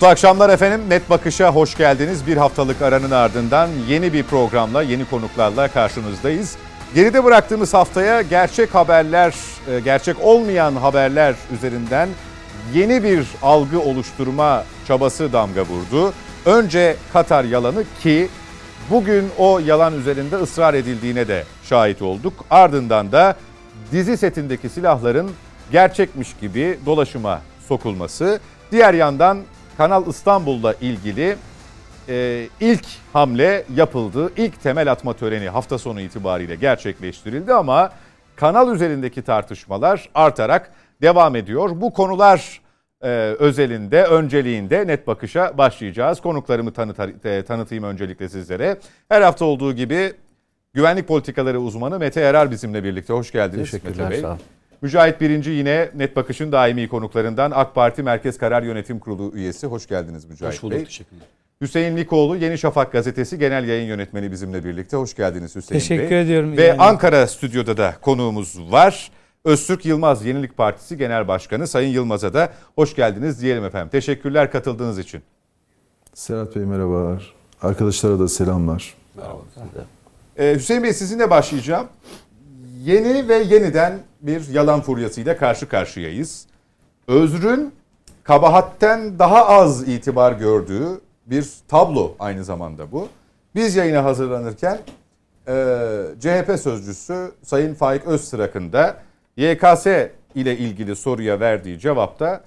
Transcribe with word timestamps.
Mutlu 0.00 0.10
akşamlar 0.10 0.50
efendim. 0.50 0.80
Net 0.88 1.10
Bakış'a 1.10 1.54
hoş 1.54 1.76
geldiniz. 1.76 2.26
Bir 2.26 2.36
haftalık 2.36 2.82
aranın 2.82 3.10
ardından 3.10 3.68
yeni 3.88 4.12
bir 4.12 4.22
programla, 4.22 4.82
yeni 4.82 5.04
konuklarla 5.04 5.68
karşınızdayız. 5.68 6.56
Geride 6.94 7.24
bıraktığımız 7.24 7.74
haftaya 7.74 8.22
gerçek 8.22 8.74
haberler, 8.74 9.34
e, 9.70 9.80
gerçek 9.80 10.16
olmayan 10.20 10.76
haberler 10.76 11.34
üzerinden 11.54 12.08
yeni 12.74 13.02
bir 13.02 13.26
algı 13.42 13.80
oluşturma 13.80 14.64
çabası 14.88 15.32
damga 15.32 15.62
vurdu. 15.62 16.12
Önce 16.46 16.96
Katar 17.12 17.44
yalanı 17.44 17.84
ki 18.02 18.28
bugün 18.90 19.28
o 19.38 19.58
yalan 19.58 19.98
üzerinde 19.98 20.36
ısrar 20.36 20.74
edildiğine 20.74 21.28
de 21.28 21.44
şahit 21.64 22.02
olduk. 22.02 22.32
Ardından 22.50 23.12
da 23.12 23.36
dizi 23.92 24.16
setindeki 24.16 24.68
silahların 24.68 25.30
gerçekmiş 25.72 26.28
gibi 26.40 26.78
dolaşıma 26.86 27.40
sokulması. 27.68 28.40
Diğer 28.72 28.94
yandan 28.94 29.38
Kanal 29.76 30.06
İstanbul'la 30.06 30.74
ilgili 30.80 31.36
e, 32.08 32.46
ilk 32.60 32.84
hamle 33.12 33.64
yapıldı. 33.74 34.32
İlk 34.36 34.62
temel 34.62 34.92
atma 34.92 35.12
töreni 35.12 35.48
hafta 35.48 35.78
sonu 35.78 36.00
itibariyle 36.00 36.54
gerçekleştirildi 36.54 37.54
ama 37.54 37.90
kanal 38.36 38.74
üzerindeki 38.74 39.22
tartışmalar 39.22 40.08
artarak 40.14 40.72
devam 41.02 41.36
ediyor. 41.36 41.70
Bu 41.80 41.92
konular 41.92 42.60
e, 43.02 43.08
özelinde, 43.38 44.04
önceliğinde 44.04 44.86
net 44.86 45.06
bakışa 45.06 45.58
başlayacağız. 45.58 46.20
Konuklarımı 46.20 46.72
tanıt, 46.72 47.26
e, 47.26 47.44
tanıtayım 47.44 47.84
öncelikle 47.84 48.28
sizlere. 48.28 48.76
Her 49.08 49.22
hafta 49.22 49.44
olduğu 49.44 49.72
gibi 49.72 50.12
güvenlik 50.74 51.08
politikaları 51.08 51.60
uzmanı 51.60 51.98
Mete 51.98 52.20
Erar 52.20 52.50
bizimle 52.50 52.84
birlikte. 52.84 53.12
Hoş 53.12 53.32
geldiniz 53.32 53.70
Teşekkürler, 53.70 53.98
Mete 53.98 54.10
Bey. 54.10 54.20
sağ 54.20 54.28
olun. 54.28 54.40
Mücahit 54.82 55.20
Birinci 55.20 55.50
yine 55.50 55.90
Net 55.94 56.16
Bakış'ın 56.16 56.52
daimi 56.52 56.88
konuklarından 56.88 57.50
AK 57.54 57.74
Parti 57.74 58.02
Merkez 58.02 58.38
Karar 58.38 58.62
Yönetim 58.62 58.98
Kurulu 58.98 59.32
üyesi. 59.34 59.66
Hoş 59.66 59.86
geldiniz 59.86 60.24
Mücahit 60.24 60.54
Hoş 60.54 60.62
bulduk, 60.62 60.76
Bey. 60.76 60.84
teşekkürler. 60.84 61.22
Hüseyin 61.60 61.96
Likoğlu 61.96 62.36
Yeni 62.36 62.58
Şafak 62.58 62.92
Gazetesi 62.92 63.38
Genel 63.38 63.68
Yayın 63.68 63.86
Yönetmeni 63.88 64.32
bizimle 64.32 64.64
birlikte. 64.64 64.96
Hoş 64.96 65.14
geldiniz 65.14 65.56
Hüseyin 65.56 65.80
Teşekkür 65.80 66.10
Bey. 66.10 66.20
ediyorum. 66.22 66.56
Ve 66.56 66.64
Yani. 66.64 66.80
Ankara 66.80 67.26
stüdyoda 67.26 67.76
da 67.76 67.94
konuğumuz 68.02 68.72
var. 68.72 69.10
Öztürk 69.44 69.84
Yılmaz 69.86 70.24
Yenilik 70.24 70.56
Partisi 70.56 70.96
Genel 70.96 71.28
Başkanı 71.28 71.66
Sayın 71.66 71.90
Yılmaz'a 71.92 72.34
da 72.34 72.52
hoş 72.74 72.96
geldiniz 72.96 73.42
diyelim 73.42 73.64
efendim. 73.64 73.88
Teşekkürler 73.88 74.52
katıldığınız 74.52 74.98
için. 74.98 75.22
Serhat 76.14 76.56
Bey 76.56 76.64
merhabalar. 76.64 77.34
Arkadaşlara 77.62 78.18
da 78.18 78.28
selamlar. 78.28 78.94
Ee, 80.38 80.54
Hüseyin 80.56 80.82
Bey 80.82 80.92
sizinle 80.92 81.30
başlayacağım. 81.30 81.86
Yeni 82.84 83.28
ve 83.28 83.34
yeniden 83.34 83.98
bir 84.20 84.48
yalan 84.48 84.80
furyasıyla 84.80 85.36
karşı 85.36 85.68
karşıyayız. 85.68 86.46
Özrün 87.08 87.72
kabahatten 88.24 89.18
daha 89.18 89.46
az 89.48 89.88
itibar 89.88 90.32
gördüğü 90.32 91.00
bir 91.26 91.48
tablo 91.68 92.14
aynı 92.18 92.44
zamanda 92.44 92.92
bu. 92.92 93.08
Biz 93.54 93.76
yayına 93.76 94.04
hazırlanırken 94.04 94.78
e, 95.48 95.54
CHP 96.20 96.60
sözcüsü 96.60 97.32
Sayın 97.42 97.74
Faik 97.74 98.06
Öztrak'ın 98.06 98.72
da 98.72 98.96
YKS 99.36 99.86
ile 100.34 100.58
ilgili 100.58 100.96
soruya 100.96 101.40
verdiği 101.40 101.78
cevapta 101.78 102.40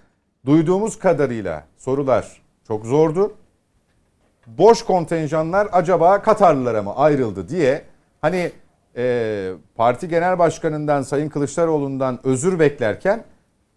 duyduğumuz 0.45 0.99
kadarıyla 0.99 1.63
sorular 1.77 2.41
çok 2.67 2.85
zordu 2.85 3.33
boş 4.47 4.83
kontenjanlar 4.83 5.67
acaba 5.71 6.21
Katarlılara 6.21 6.83
mı 6.83 6.95
ayrıldı 6.95 7.49
diye 7.49 7.81
hani 8.21 8.51
e, 8.97 9.51
parti 9.75 10.07
genel 10.07 10.39
başkanından 10.39 11.01
Sayın 11.01 11.29
Kılıçdaroğlu'ndan 11.29 12.19
özür 12.23 12.59
beklerken 12.59 13.23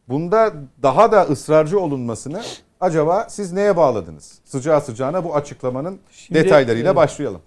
bunda 0.09 0.53
daha 0.83 1.13
da 1.13 1.23
ısrarcı 1.23 1.81
olunmasını 1.81 2.43
acaba 2.81 3.27
siz 3.29 3.53
neye 3.53 3.77
bağladınız? 3.77 4.39
Sıcağı 4.45 4.81
sıcağına 4.81 5.25
bu 5.25 5.35
açıklamanın 5.35 5.99
Şimdi, 6.11 6.41
detaylarıyla 6.41 6.93
e, 6.93 6.97
başlayalım. 6.97 7.41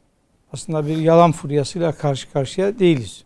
Aslında 0.54 0.88
bir 0.88 0.98
yalan 0.98 1.32
furyasıyla 1.32 1.92
karşı 1.92 2.32
karşıya 2.32 2.80
değiliz. 2.80 3.24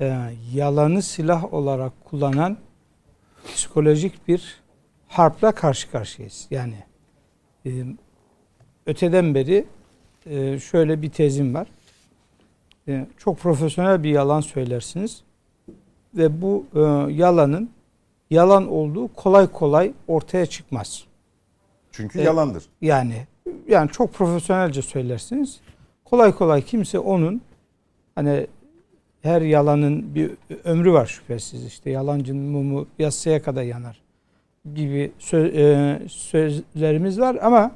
Ee, 0.00 0.18
yalanı 0.54 1.02
silah 1.02 1.54
olarak 1.54 1.92
kullanan 2.04 2.56
psikolojik 3.54 4.28
bir 4.28 4.62
harpla 5.08 5.52
karşı 5.52 5.90
karşıyayız. 5.90 6.46
Yani 6.50 6.74
e, 7.66 7.70
öteden 8.86 9.34
beri 9.34 9.64
e, 10.26 10.58
şöyle 10.60 11.02
bir 11.02 11.10
tezim 11.10 11.54
var. 11.54 11.68
E, 12.88 13.06
çok 13.18 13.38
profesyonel 13.38 14.02
bir 14.02 14.10
yalan 14.10 14.40
söylersiniz 14.40 15.22
ve 16.14 16.42
bu 16.42 16.66
e, 16.74 16.80
yalanın 17.12 17.70
yalan 18.30 18.68
olduğu 18.68 19.08
kolay 19.08 19.46
kolay 19.46 19.92
ortaya 20.08 20.46
çıkmaz. 20.46 21.04
Çünkü 21.92 22.20
e, 22.20 22.22
yalandır. 22.22 22.64
Yani 22.80 23.26
yani 23.68 23.90
çok 23.90 24.14
profesyonelce 24.14 24.82
söylersiniz. 24.82 25.60
Kolay 26.04 26.32
kolay 26.32 26.62
kimse 26.62 26.98
onun 26.98 27.42
hani 28.14 28.46
her 29.22 29.42
yalanın 29.42 30.14
bir 30.14 30.30
ömrü 30.64 30.92
var 30.92 31.06
şüphesiz. 31.06 31.66
İşte 31.66 31.90
yalancının 31.90 32.42
mumu 32.42 32.86
yassıya 32.98 33.42
kadar 33.42 33.62
yanar 33.62 34.02
gibi 34.74 35.12
sö- 35.20 35.52
e, 35.54 36.08
sözlerimiz 36.08 37.20
var 37.20 37.38
ama 37.42 37.72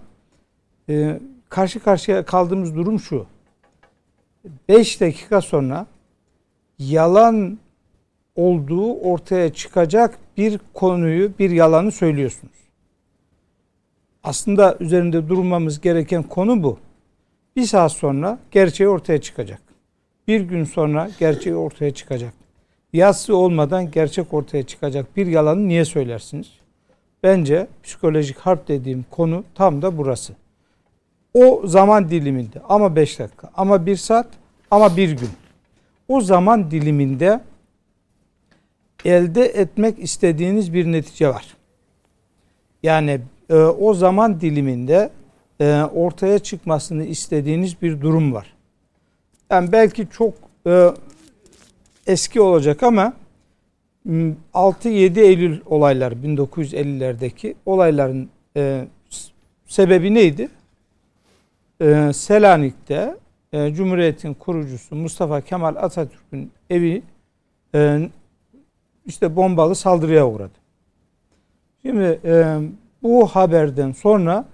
e, 0.89 1.21
karşı 1.49 1.81
karşıya 1.81 2.25
kaldığımız 2.25 2.75
durum 2.77 3.01
şu. 3.01 3.27
5 4.69 5.01
dakika 5.01 5.41
sonra 5.41 5.87
yalan 6.79 7.59
olduğu 8.37 8.95
ortaya 8.95 9.53
çıkacak 9.53 10.19
bir 10.37 10.61
konuyu, 10.75 11.33
bir 11.39 11.51
yalanı 11.51 11.93
söylüyorsunuz. 11.93 12.53
Aslında 14.23 14.77
üzerinde 14.81 15.29
durmamız 15.29 15.81
gereken 15.81 16.23
konu 16.23 16.63
bu. 16.63 16.79
Bir 17.57 17.65
saat 17.65 17.93
sonra 17.93 18.39
gerçeği 18.51 18.89
ortaya 18.89 19.21
çıkacak. 19.21 19.61
Bir 20.29 20.41
gün 20.41 20.65
sonra 20.65 21.11
gerçeği 21.19 21.57
ortaya 21.57 21.95
çıkacak. 21.95 22.33
Yassı 22.93 23.37
olmadan 23.37 23.91
gerçek 23.91 24.35
ortaya 24.35 24.63
çıkacak 24.63 25.17
bir 25.17 25.27
yalanı 25.27 25.69
niye 25.69 25.85
söylersiniz? 25.85 26.51
Bence 27.23 27.67
psikolojik 27.83 28.39
harp 28.39 28.69
dediğim 28.69 29.05
konu 29.11 29.45
tam 29.55 29.83
da 29.83 29.99
burası. 29.99 30.33
O 31.37 31.67
zaman 31.67 32.11
diliminde 32.11 32.61
ama 32.69 32.97
5 32.97 33.19
dakika 33.19 33.51
ama 33.57 33.87
1 33.87 33.97
saat 33.97 34.27
ama 34.71 34.97
bir 34.97 35.11
gün. 35.11 35.29
O 36.09 36.21
zaman 36.21 36.71
diliminde 36.71 37.41
elde 39.05 39.45
etmek 39.45 39.99
istediğiniz 39.99 40.75
bir 40.75 40.93
netice 40.93 41.29
var. 41.29 41.57
Yani 42.83 43.21
e, 43.51 43.55
o 43.57 43.95
zaman 43.95 44.41
diliminde 44.41 45.11
e, 45.61 45.83
ortaya 45.95 46.39
çıkmasını 46.39 47.05
istediğiniz 47.05 47.83
bir 47.83 48.01
durum 48.01 48.35
var. 48.35 48.55
Yani 49.51 49.73
belki 49.73 50.09
çok 50.11 50.35
e, 50.67 50.91
eski 52.07 52.41
olacak 52.41 52.83
ama 52.83 53.13
m, 54.05 54.35
6-7 54.55 55.21
Eylül 55.21 55.61
olayları 55.67 56.15
1950'lerdeki 56.15 57.55
olayların 57.67 58.29
e, 58.57 58.85
sebebi 59.67 60.15
neydi? 60.15 60.49
E, 61.81 62.13
Selanik'te 62.13 63.17
e, 63.53 63.75
Cumhuriyet'in 63.75 64.35
kurucusu 64.35 64.97
Mustafa 64.97 65.41
Kemal 65.41 65.77
Atatürk'ün 65.77 66.53
evi 66.71 67.03
e, 67.75 68.11
işte 69.07 69.37
bombalı 69.37 69.75
saldırıya 69.75 70.29
uğradı. 70.29 70.59
Şimdi 71.83 72.21
e, 72.25 72.59
bu 73.03 73.27
haberden 73.27 73.93
sonra 73.93 74.45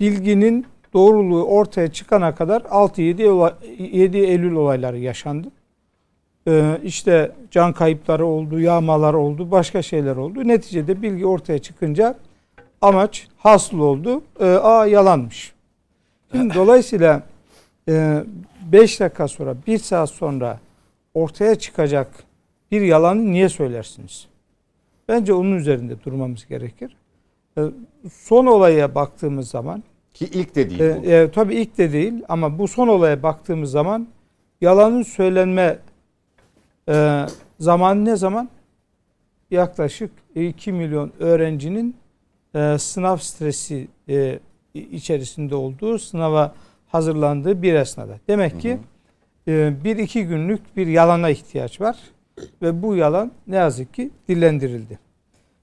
bilginin 0.00 0.66
doğruluğu 0.94 1.44
ortaya 1.44 1.92
çıkana 1.92 2.34
kadar 2.34 2.60
6-7 2.60 3.28
olay- 3.28 3.54
7 3.78 4.18
Eylül 4.18 4.54
olayları 4.54 4.98
yaşandı. 4.98 5.48
E, 6.48 6.80
işte 6.84 7.32
can 7.50 7.72
kayıpları 7.72 8.26
oldu, 8.26 8.60
yağmalar 8.60 9.14
oldu, 9.14 9.50
başka 9.50 9.82
şeyler 9.82 10.16
oldu. 10.16 10.48
Neticede 10.48 11.02
bilgi 11.02 11.26
ortaya 11.26 11.58
çıkınca 11.58 12.14
amaç 12.80 13.28
hasıl 13.36 13.78
oldu. 13.78 14.22
E, 14.40 14.44
aa 14.44 14.86
yalanmış. 14.86 15.53
Dolayısıyla 16.34 17.22
5 18.72 19.00
dakika 19.00 19.28
sonra, 19.28 19.54
1 19.66 19.78
saat 19.78 20.10
sonra 20.10 20.60
ortaya 21.14 21.54
çıkacak 21.54 22.08
bir 22.70 22.80
yalanı 22.80 23.32
niye 23.32 23.48
söylersiniz? 23.48 24.26
Bence 25.08 25.32
onun 25.34 25.56
üzerinde 25.56 26.04
durmamız 26.04 26.46
gerekir. 26.46 26.96
E, 27.58 27.62
Son 28.12 28.46
olaya 28.46 28.94
baktığımız 28.94 29.48
zaman, 29.48 29.82
Ki 30.14 30.24
ilk 30.24 30.54
de 30.54 30.70
değil 30.70 30.80
e, 30.80 31.02
bu. 31.02 31.06
e, 31.06 31.30
tabii 31.30 31.54
ilk 31.54 31.78
de 31.78 31.92
değil 31.92 32.22
ama 32.28 32.58
bu 32.58 32.68
son 32.68 32.88
olaya 32.88 33.22
baktığımız 33.22 33.70
zaman 33.70 34.08
yalanın 34.60 35.02
söylenme 35.02 35.78
e, 36.88 37.26
zamanı 37.60 38.04
ne 38.04 38.16
zaman? 38.16 38.48
Yaklaşık 39.50 40.10
2 40.34 40.72
milyon 40.72 41.12
öğrencinin 41.18 41.96
e, 42.54 42.76
sınav 42.78 43.16
stresi 43.16 43.88
e, 44.08 44.38
içerisinde 44.74 45.54
olduğu, 45.54 45.98
sınava 45.98 46.54
hazırlandığı 46.86 47.62
bir 47.62 47.74
esnada. 47.74 48.18
Demek 48.28 48.60
ki 48.60 48.78
e, 49.48 49.72
bir 49.84 49.96
iki 49.96 50.26
günlük 50.26 50.76
bir 50.76 50.86
yalana 50.86 51.30
ihtiyaç 51.30 51.80
var 51.80 51.96
ve 52.62 52.82
bu 52.82 52.96
yalan 52.96 53.32
ne 53.46 53.56
yazık 53.56 53.94
ki 53.94 54.10
dillendirildi. 54.28 54.98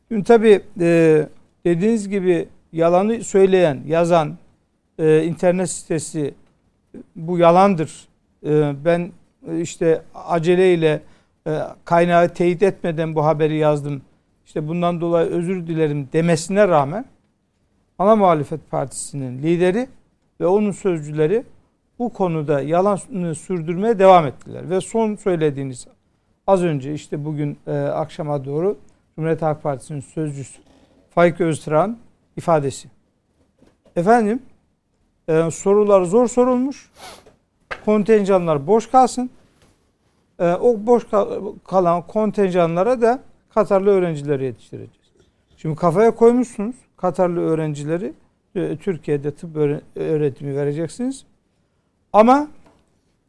Şimdi 0.08 0.24
tabii 0.24 0.62
e, 0.80 1.28
dediğiniz 1.66 2.10
gibi 2.10 2.48
yalanı 2.74 3.24
söyleyen, 3.24 3.80
yazan 3.88 4.38
e, 5.00 5.24
internet 5.24 5.70
sitesi 5.70 6.34
bu 7.16 7.38
yalandır. 7.38 8.08
E, 8.46 8.74
ben 8.86 9.12
e, 9.48 9.62
işte 9.62 10.02
aceleyle 10.16 11.02
e, 11.48 11.60
kaynağı 11.86 12.30
teyit 12.30 12.64
etmeden 12.64 13.16
bu 13.16 13.26
haberi 13.26 13.58
yazdım. 13.58 14.02
İşte 14.46 14.68
bundan 14.68 15.02
dolayı 15.02 15.30
özür 15.30 15.68
dilerim 15.68 16.10
demesine 16.14 16.68
rağmen 16.68 17.06
ana 18.02 18.16
muhalefet 18.16 18.72
partisinin 18.72 19.44
lideri 19.44 19.88
ve 20.40 20.48
onun 20.48 20.72
sözcüleri 20.72 21.44
bu 22.00 22.14
konuda 22.14 22.62
yalanını 22.62 23.36
sürdürmeye 23.36 24.00
devam 24.00 24.28
ettiler. 24.28 24.70
Ve 24.70 24.82
son 24.82 25.16
söylediğiniz 25.16 25.88
az 26.48 26.64
önce 26.64 26.94
işte 26.94 27.26
bugün 27.26 27.58
e, 27.68 27.72
akşama 27.72 28.46
doğru 28.46 28.78
Cumhuriyet 29.16 29.42
Halk 29.42 29.64
Partisi'nin 29.64 30.00
sözcüsü 30.00 30.62
Faik 31.10 31.42
Öztürk'ün 31.42 31.98
ifadesi. 32.38 32.90
Efendim 33.96 34.42
e, 35.28 35.52
sorular 35.52 36.04
zor 36.04 36.28
sorulmuş. 36.28 36.92
Kontenjanlar 37.86 38.68
boş 38.68 38.92
kalsın. 38.92 39.30
E, 40.40 40.54
o 40.54 40.86
boş 40.86 41.04
kalan 41.64 42.08
kontenjanlara 42.08 43.02
da 43.02 43.20
Katarlı 43.54 43.90
öğrencileri 43.90 44.44
yetiştireceğiz. 44.44 45.12
Şimdi 45.58 45.76
kafaya 45.76 46.16
koymuşsunuz 46.16 46.76
Katarlı 47.02 47.40
öğrencileri 47.40 48.14
e, 48.56 48.78
Türkiye'de 48.78 49.32
tıp 49.32 49.56
öğretimi 49.96 50.56
vereceksiniz. 50.56 51.24
Ama 52.14 52.48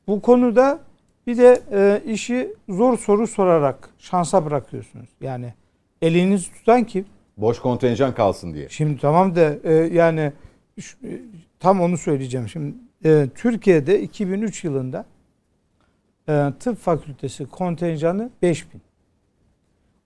bu 0.06 0.22
konuda 0.22 0.80
bir 1.26 1.38
de 1.38 1.62
e, 1.72 2.12
işi 2.12 2.54
zor 2.68 2.98
soru 2.98 3.26
sorarak 3.26 3.90
şansa 3.98 4.44
bırakıyorsunuz. 4.44 5.08
Yani 5.20 5.54
elinizi 6.02 6.52
tutan 6.52 6.84
kim? 6.84 7.06
Boş 7.36 7.58
kontenjan 7.58 8.14
kalsın 8.14 8.54
diye. 8.54 8.68
Şimdi 8.68 9.00
tamam 9.00 9.36
da 9.36 9.54
e, 9.64 9.72
yani 9.72 10.32
şu, 10.80 10.96
tam 11.60 11.80
onu 11.80 11.98
söyleyeceğim. 11.98 12.48
Şimdi 12.48 12.74
e, 13.04 13.28
Türkiye'de 13.34 14.02
2003 14.02 14.64
yılında 14.64 15.04
e, 16.28 16.52
tıp 16.60 16.78
fakültesi 16.78 17.46
kontenjanı 17.46 18.30
5000. 18.42 18.80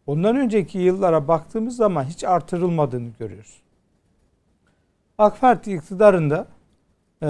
Ondan 0.06 0.36
önceki 0.36 0.78
yıllara 0.78 1.28
baktığımız 1.28 1.76
zaman 1.76 2.04
hiç 2.04 2.24
artırılmadığını 2.24 3.10
görüyoruz. 3.18 3.62
AK 5.18 5.40
Parti 5.40 5.74
iktidarında 5.74 6.46
e, 7.22 7.28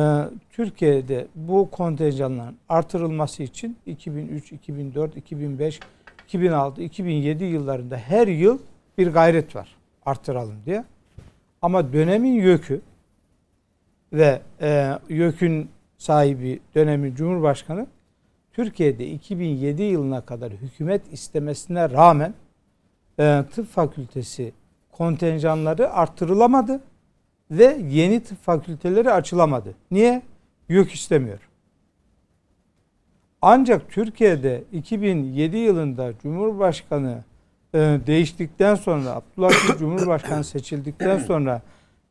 Türkiye'de 0.50 1.26
bu 1.34 1.70
kontenjanların 1.70 2.56
artırılması 2.68 3.42
için 3.42 3.76
2003, 3.86 4.52
2004, 4.52 5.16
2005, 5.16 5.80
2006, 6.26 6.82
2007 6.82 7.44
yıllarında 7.44 7.96
her 7.96 8.26
yıl 8.28 8.58
bir 8.98 9.12
gayret 9.12 9.56
var 9.56 9.76
artıralım 10.06 10.56
diye. 10.66 10.84
Ama 11.62 11.92
dönemin 11.92 12.32
yökü 12.32 12.80
ve 14.12 14.42
e, 14.60 14.98
YÖK'ün 15.08 15.70
sahibi 15.98 16.60
dönemin 16.74 17.14
Cumhurbaşkanı 17.14 17.86
Türkiye'de 18.52 19.06
2007 19.06 19.82
yılına 19.82 20.20
kadar 20.20 20.52
hükümet 20.52 21.12
istemesine 21.12 21.90
rağmen 21.90 22.34
e, 23.18 23.44
tıp 23.54 23.72
fakültesi 23.72 24.52
kontenjanları 24.92 25.92
artırılamadı 25.92 26.80
ve 27.50 27.78
yeni 27.88 28.20
tıp 28.20 28.42
fakülteleri 28.42 29.12
açılamadı. 29.12 29.74
Niye? 29.90 30.22
YÖK 30.68 30.92
istemiyor. 30.92 31.38
Ancak 33.42 33.90
Türkiye'de 33.90 34.64
2007 34.72 35.56
yılında 35.56 36.12
Cumhurbaşkanı 36.22 37.24
e, 37.74 37.78
değiştikten 38.06 38.74
sonra 38.74 39.10
Abdullah 39.10 39.50
Gül 39.68 39.76
Cumhurbaşkanı 39.78 40.44
seçildikten 40.44 41.18
sonra 41.18 41.62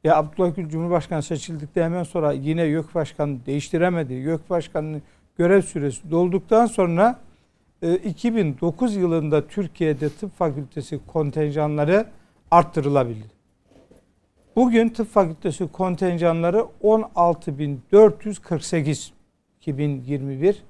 ya 0.03 0.17
Abdullah 0.17 0.55
Gül 0.55 0.69
Cumhurbaşkanı 0.69 1.23
seçildikten 1.23 1.83
hemen 1.83 2.03
sonra 2.03 2.31
yine 2.31 2.63
YÖK 2.63 2.95
Başkanı 2.95 3.45
değiştiremedi. 3.45 4.13
YÖK 4.13 4.49
Başkanı'nın 4.49 5.01
görev 5.37 5.61
süresi 5.61 6.11
dolduktan 6.11 6.65
sonra 6.65 7.19
2009 7.93 8.95
e, 8.95 8.99
yılında 8.99 9.47
Türkiye'de 9.47 10.09
tıp 10.09 10.37
fakültesi 10.37 10.99
kontenjanları 11.07 12.05
arttırılabildi. 12.51 13.35
Bugün 14.55 14.89
tıp 14.89 15.13
fakültesi 15.13 15.67
kontenjanları 15.67 16.65
16.448 16.83 19.09
2021 19.61 20.63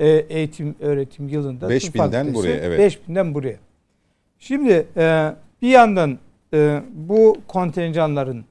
e, 0.00 0.08
eğitim 0.08 0.74
öğretim 0.80 1.28
yılında 1.28 1.66
5000'den 1.66 2.34
buraya 2.34 2.56
evet. 2.56 2.98
5000'den 3.08 3.34
buraya. 3.34 3.56
Şimdi 4.38 4.86
e, 4.96 5.32
bir 5.62 5.68
yandan 5.68 6.18
bu 6.94 7.36
kontenjanların 7.48 8.44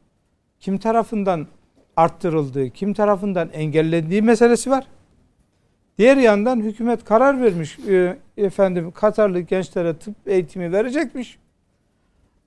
kim 0.60 0.78
tarafından 0.78 1.48
arttırıldığı, 1.96 2.70
kim 2.70 2.94
tarafından 2.94 3.50
engellendiği 3.50 4.22
meselesi 4.22 4.72
var. 4.72 4.86
Diğer 5.98 6.18
yandan 6.18 6.60
hükümet 6.60 7.06
karar 7.06 7.42
vermiş 7.42 7.80
e, 7.80 8.18
efendim 8.38 8.92
Katarlı 8.92 9.40
gençlere 9.40 9.98
tıp 9.98 10.16
eğitimi 10.26 10.72
verecekmiş. 10.72 11.38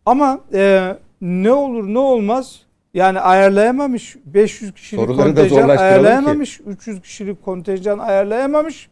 Ama 0.06 0.40
e, 0.52 0.94
ne 1.20 1.52
olur 1.52 1.94
ne 1.94 1.98
olmaz 1.98 2.62
yani 2.94 3.20
ayarlayamamış 3.20 4.16
500 4.26 4.74
kişilik 4.74 5.02
Soruları 5.04 5.34
kontenjan 5.34 5.68
ayarlayamamış 5.68 6.58
ki. 6.58 6.64
300 6.66 7.02
kişilik 7.02 7.44
kontenjan 7.44 7.98
ayarlayamamış. 7.98 8.88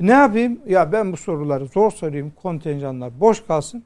Ne 0.00 0.12
yapayım? 0.12 0.60
Ya 0.66 0.92
ben 0.92 1.12
bu 1.12 1.16
soruları 1.16 1.66
zor 1.66 1.90
sorayım 1.90 2.32
kontenjanlar 2.42 3.20
boş 3.20 3.46
kalsın. 3.46 3.84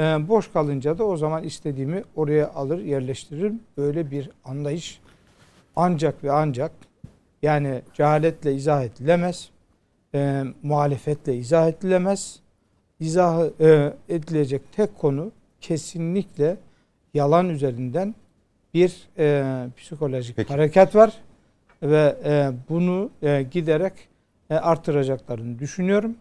Ee, 0.00 0.02
boş 0.02 0.52
kalınca 0.52 0.98
da 0.98 1.04
o 1.04 1.16
zaman 1.16 1.42
istediğimi 1.42 2.02
oraya 2.16 2.50
alır 2.50 2.78
yerleştiririm. 2.78 3.60
Böyle 3.76 4.10
bir 4.10 4.30
anlayış 4.44 5.00
ancak 5.76 6.24
ve 6.24 6.32
ancak 6.32 6.72
yani 7.44 7.82
cehaletle 7.94 8.54
izah 8.54 8.84
edilemez. 8.84 9.50
E, 10.14 10.42
muhalefetle 10.62 11.36
izah 11.36 11.68
edilemez. 11.68 12.40
İzah 13.00 13.44
e, 13.60 13.94
edilecek 14.08 14.72
tek 14.72 14.98
konu 14.98 15.32
kesinlikle 15.60 16.56
yalan 17.14 17.48
üzerinden 17.48 18.14
bir 18.74 19.08
e, 19.18 19.66
psikolojik 19.76 20.36
Peki. 20.36 20.52
hareket 20.52 20.94
var 20.94 21.12
ve 21.82 22.16
e, 22.24 22.52
bunu 22.68 23.10
e, 23.22 23.42
giderek 23.42 23.92
e, 24.50 24.54
artıracaklarını 24.54 25.58
düşünüyorum. 25.58 26.16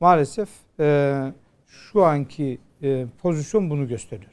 Maalesef 0.00 0.48
e, 0.80 1.32
şu 1.66 2.04
anki 2.04 2.58
e, 2.82 3.06
pozisyon 3.22 3.70
bunu 3.70 3.88
gösteriyor. 3.88 4.32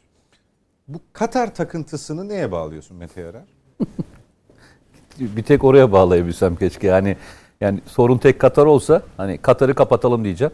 Bu 0.88 1.00
Katar 1.14 1.56
takıntısını 1.56 2.30
neye 2.30 2.52
bağlıyorsun 2.52 2.98
Mete 2.98 3.22
Yarar? 3.22 3.46
bir 5.20 5.44
tek 5.44 5.64
oraya 5.64 5.92
bağlayabilsem 5.92 6.56
keşke. 6.56 6.88
Yani 6.88 7.18
yani 7.62 7.82
sorun 7.86 8.18
tek 8.18 8.40
Katar 8.40 8.66
olsa 8.66 9.02
hani 9.18 9.38
Katar'ı 9.38 9.74
kapatalım 9.74 10.24
diyeceğim. 10.24 10.54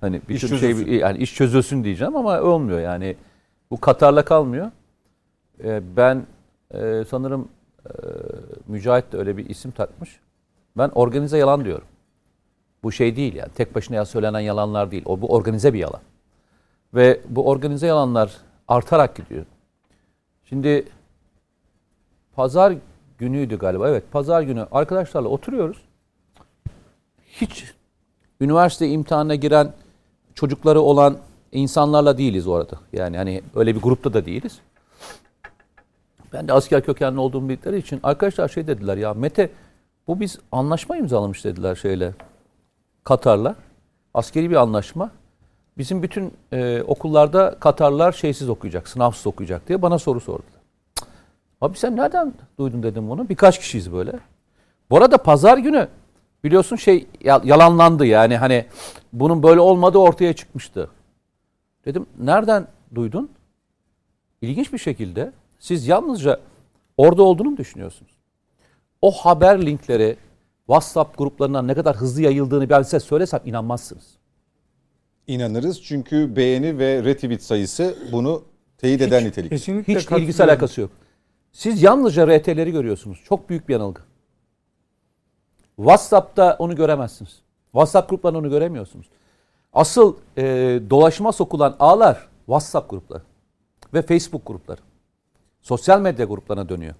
Hani 0.00 0.20
bir 0.28 0.34
iş 0.34 0.60
şey 0.60 0.70
yani 0.98 1.18
iş 1.18 1.34
çözülsün 1.34 1.84
diyeceğim 1.84 2.16
ama 2.16 2.40
olmuyor 2.40 2.80
yani. 2.80 3.16
Bu 3.70 3.80
Katar'la 3.80 4.24
kalmıyor. 4.24 4.70
Ee, 5.64 5.82
ben 5.96 6.26
e, 6.74 7.04
sanırım 7.08 7.48
e, 7.86 7.90
Mücahit 8.66 9.12
de 9.12 9.16
öyle 9.16 9.36
bir 9.36 9.48
isim 9.48 9.70
takmış. 9.70 10.20
Ben 10.76 10.90
organize 10.94 11.38
yalan 11.38 11.64
diyorum. 11.64 11.86
Bu 12.82 12.92
şey 12.92 13.16
değil 13.16 13.34
yani. 13.34 13.50
Tek 13.54 13.74
başına 13.74 14.04
söylenen 14.04 14.40
yalanlar 14.40 14.90
değil. 14.90 15.02
O 15.06 15.20
bu 15.20 15.34
organize 15.34 15.72
bir 15.72 15.78
yalan. 15.78 16.00
Ve 16.94 17.20
bu 17.28 17.48
organize 17.48 17.86
yalanlar 17.86 18.32
artarak 18.68 19.16
gidiyor. 19.16 19.44
Şimdi 20.44 20.84
pazar 22.36 22.74
günüydü 23.18 23.58
galiba. 23.58 23.88
Evet 23.88 24.04
pazar 24.12 24.42
günü 24.42 24.66
arkadaşlarla 24.72 25.28
oturuyoruz. 25.28 25.76
Hiç 27.26 27.74
üniversite 28.40 28.88
imtihanına 28.88 29.34
giren 29.34 29.72
çocukları 30.34 30.80
olan 30.80 31.18
insanlarla 31.52 32.18
değiliz 32.18 32.46
orada. 32.46 32.80
Yani 32.92 33.16
hani 33.16 33.42
öyle 33.54 33.74
bir 33.76 33.82
grupta 33.82 34.14
da 34.14 34.26
değiliz. 34.26 34.58
Ben 36.32 36.48
de 36.48 36.52
asker 36.52 36.84
kökenli 36.84 37.20
olduğum 37.20 37.48
bildikleri 37.48 37.78
için 37.78 38.00
arkadaşlar 38.02 38.48
şey 38.48 38.66
dediler 38.66 38.96
ya 38.96 39.14
Mete 39.14 39.50
bu 40.06 40.20
biz 40.20 40.38
anlaşma 40.52 40.96
imzalamış 40.96 41.44
dediler 41.44 41.74
şeyle 41.74 42.12
Katar'la. 43.04 43.56
Askeri 44.14 44.50
bir 44.50 44.56
anlaşma. 44.56 45.10
Bizim 45.78 46.02
bütün 46.02 46.32
e, 46.52 46.82
okullarda 46.82 47.56
Katarlar 47.60 48.12
şeysiz 48.12 48.48
okuyacak, 48.48 48.88
sınavsız 48.88 49.26
okuyacak 49.26 49.68
diye 49.68 49.82
bana 49.82 49.98
soru 49.98 50.20
sordu. 50.20 50.55
Abi 51.60 51.78
sen 51.78 51.96
nereden 51.96 52.32
duydun 52.58 52.82
dedim 52.82 53.08
bunu. 53.08 53.28
Birkaç 53.28 53.58
kişiyiz 53.58 53.92
böyle. 53.92 54.12
Bu 54.90 54.96
arada 54.96 55.18
pazar 55.18 55.58
günü 55.58 55.88
biliyorsun 56.44 56.76
şey 56.76 57.06
yalanlandı 57.24 58.06
yani 58.06 58.36
hani 58.36 58.66
bunun 59.12 59.42
böyle 59.42 59.60
olmadığı 59.60 59.98
ortaya 59.98 60.32
çıkmıştı. 60.32 60.90
Dedim 61.84 62.06
nereden 62.18 62.66
duydun? 62.94 63.30
İlginç 64.42 64.72
bir 64.72 64.78
şekilde 64.78 65.32
siz 65.58 65.86
yalnızca 65.86 66.40
orada 66.96 67.22
olduğunu 67.22 67.50
mu 67.50 67.56
düşünüyorsunuz? 67.56 68.12
O 69.02 69.10
haber 69.12 69.66
linkleri 69.66 70.16
WhatsApp 70.66 71.18
gruplarından 71.18 71.68
ne 71.68 71.74
kadar 71.74 71.96
hızlı 71.96 72.22
yayıldığını 72.22 72.70
ben 72.70 72.82
size 72.82 73.00
söylesem 73.00 73.40
inanmazsınız. 73.44 74.04
İnanırız 75.26 75.82
çünkü 75.82 76.36
beğeni 76.36 76.78
ve 76.78 77.04
retweet 77.04 77.42
sayısı 77.42 77.98
bunu 78.12 78.42
Teyit 78.78 79.00
eden 79.00 79.24
nitelik. 79.24 79.50
Kesinlikle 79.50 79.94
Hiç 79.94 80.10
ilgisi 80.10 80.44
alakası 80.44 80.80
yok. 80.80 80.90
Siz 81.56 81.82
yalnızca 81.82 82.26
RT'leri 82.26 82.72
görüyorsunuz. 82.72 83.22
Çok 83.24 83.48
büyük 83.48 83.68
bir 83.68 83.72
yanılgı. 83.72 84.00
WhatsApp'ta 85.76 86.56
onu 86.58 86.76
göremezsiniz. 86.76 87.42
WhatsApp 87.72 88.10
gruplarında 88.10 88.38
onu 88.38 88.50
göremiyorsunuz. 88.50 89.06
Asıl 89.72 90.16
e, 90.36 90.42
dolaşıma 90.90 91.32
sokulan 91.32 91.76
ağlar 91.80 92.28
WhatsApp 92.46 92.90
grupları 92.90 93.22
ve 93.94 94.02
Facebook 94.02 94.46
grupları. 94.46 94.80
Sosyal 95.62 96.00
medya 96.00 96.26
gruplarına 96.26 96.68
dönüyor. 96.68 96.94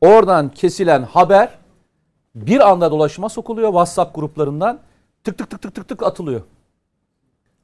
Oradan 0.00 0.48
kesilen 0.48 1.02
haber 1.02 1.58
bir 2.34 2.70
anda 2.70 2.90
dolaşıma 2.90 3.28
sokuluyor 3.28 3.68
WhatsApp 3.68 4.14
gruplarından 4.14 4.80
tık 5.24 5.38
tık 5.38 5.50
tık 5.50 5.62
tık 5.62 5.74
tık 5.74 5.88
tık 5.88 6.02
atılıyor. 6.02 6.42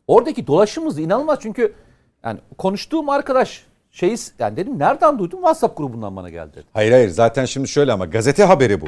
Oradaki 0.06 0.46
dolaşım 0.46 0.98
inanılmaz 0.98 1.38
çünkü 1.42 1.75
yani 2.25 2.40
konuştuğum 2.58 3.08
arkadaş 3.08 3.66
şeyi 3.97 4.17
yani 4.38 4.57
dedim 4.57 4.79
nereden 4.79 5.19
duydum 5.19 5.38
WhatsApp 5.38 5.76
grubundan 5.79 6.17
bana 6.17 6.31
geldi. 6.31 6.53
dedi. 6.57 6.65
Hayır 6.73 6.93
hayır 6.93 7.09
zaten 7.09 7.45
şimdi 7.45 7.69
şöyle 7.69 7.93
ama 7.93 8.05
gazete 8.05 8.45
haberi 8.45 8.81
bu. 8.81 8.87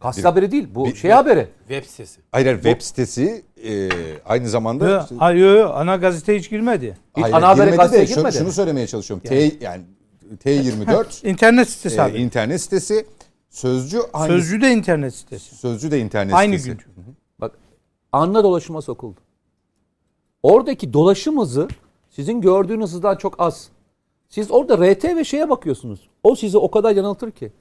Gazete 0.00 0.28
haberi 0.28 0.50
değil 0.52 0.68
bu 0.74 0.84
bir- 0.86 0.94
şey 0.94 1.10
haberi. 1.10 1.48
Web 1.68 1.84
sitesi. 1.84 2.20
Hayır 2.32 2.46
hayır, 2.46 2.62
web 2.62 2.80
sitesi 2.80 3.44
e, 3.64 3.88
aynı 4.26 4.48
zamanda 4.48 4.88
Yo, 4.90 5.02
hayır, 5.18 5.38
yo, 5.40 5.54
yo, 5.54 5.70
ana 5.74 5.96
gazete 5.96 6.38
hiç 6.38 6.50
girmedi. 6.50 6.96
Hiç 7.16 7.22
Hayır, 7.22 7.34
ana 7.34 7.48
habere 7.48 7.64
girmedi 7.64 7.76
gazeteye 7.76 8.02
de 8.02 8.06
şunu, 8.06 8.16
girmedi. 8.16 8.36
şunu 8.38 8.52
söylemeye 8.52 8.86
çalışıyorum. 8.86 9.26
T 9.26 9.52
yani 9.60 9.82
T24 10.44 11.26
İnternet 11.28 11.68
sitesi 11.70 11.96
e, 11.96 12.00
abi. 12.02 12.18
internet 12.18 12.60
sitesi 12.60 13.06
Sözcü 13.50 13.98
aynı 14.12 14.32
Sözcü 14.32 14.60
de 14.60 14.72
internet 14.72 15.14
sitesi. 15.14 15.56
Sözcü 15.56 15.90
de 15.90 16.00
internet 16.00 16.34
Aynı 16.34 16.58
sitesi. 16.58 16.78
gün. 16.78 16.86
Bak 17.40 17.52
anla 18.12 18.44
dolaşıma 18.44 18.82
sokuldu. 18.82 19.20
Oradaki 20.42 20.92
dolaşım 20.92 21.40
hızı 21.40 21.68
sizin 22.10 22.40
gördüğünüz 22.40 22.92
hızdan 22.92 23.16
çok 23.16 23.40
az. 23.40 23.68
Siz 24.28 24.50
orada 24.50 24.76
RT 24.76 25.04
ve 25.04 25.24
şeye 25.24 25.50
bakıyorsunuz. 25.50 26.08
O 26.22 26.34
sizi 26.34 26.58
o 26.58 26.70
kadar 26.70 26.96
yanıltır 26.96 27.30
ki. 27.30 27.52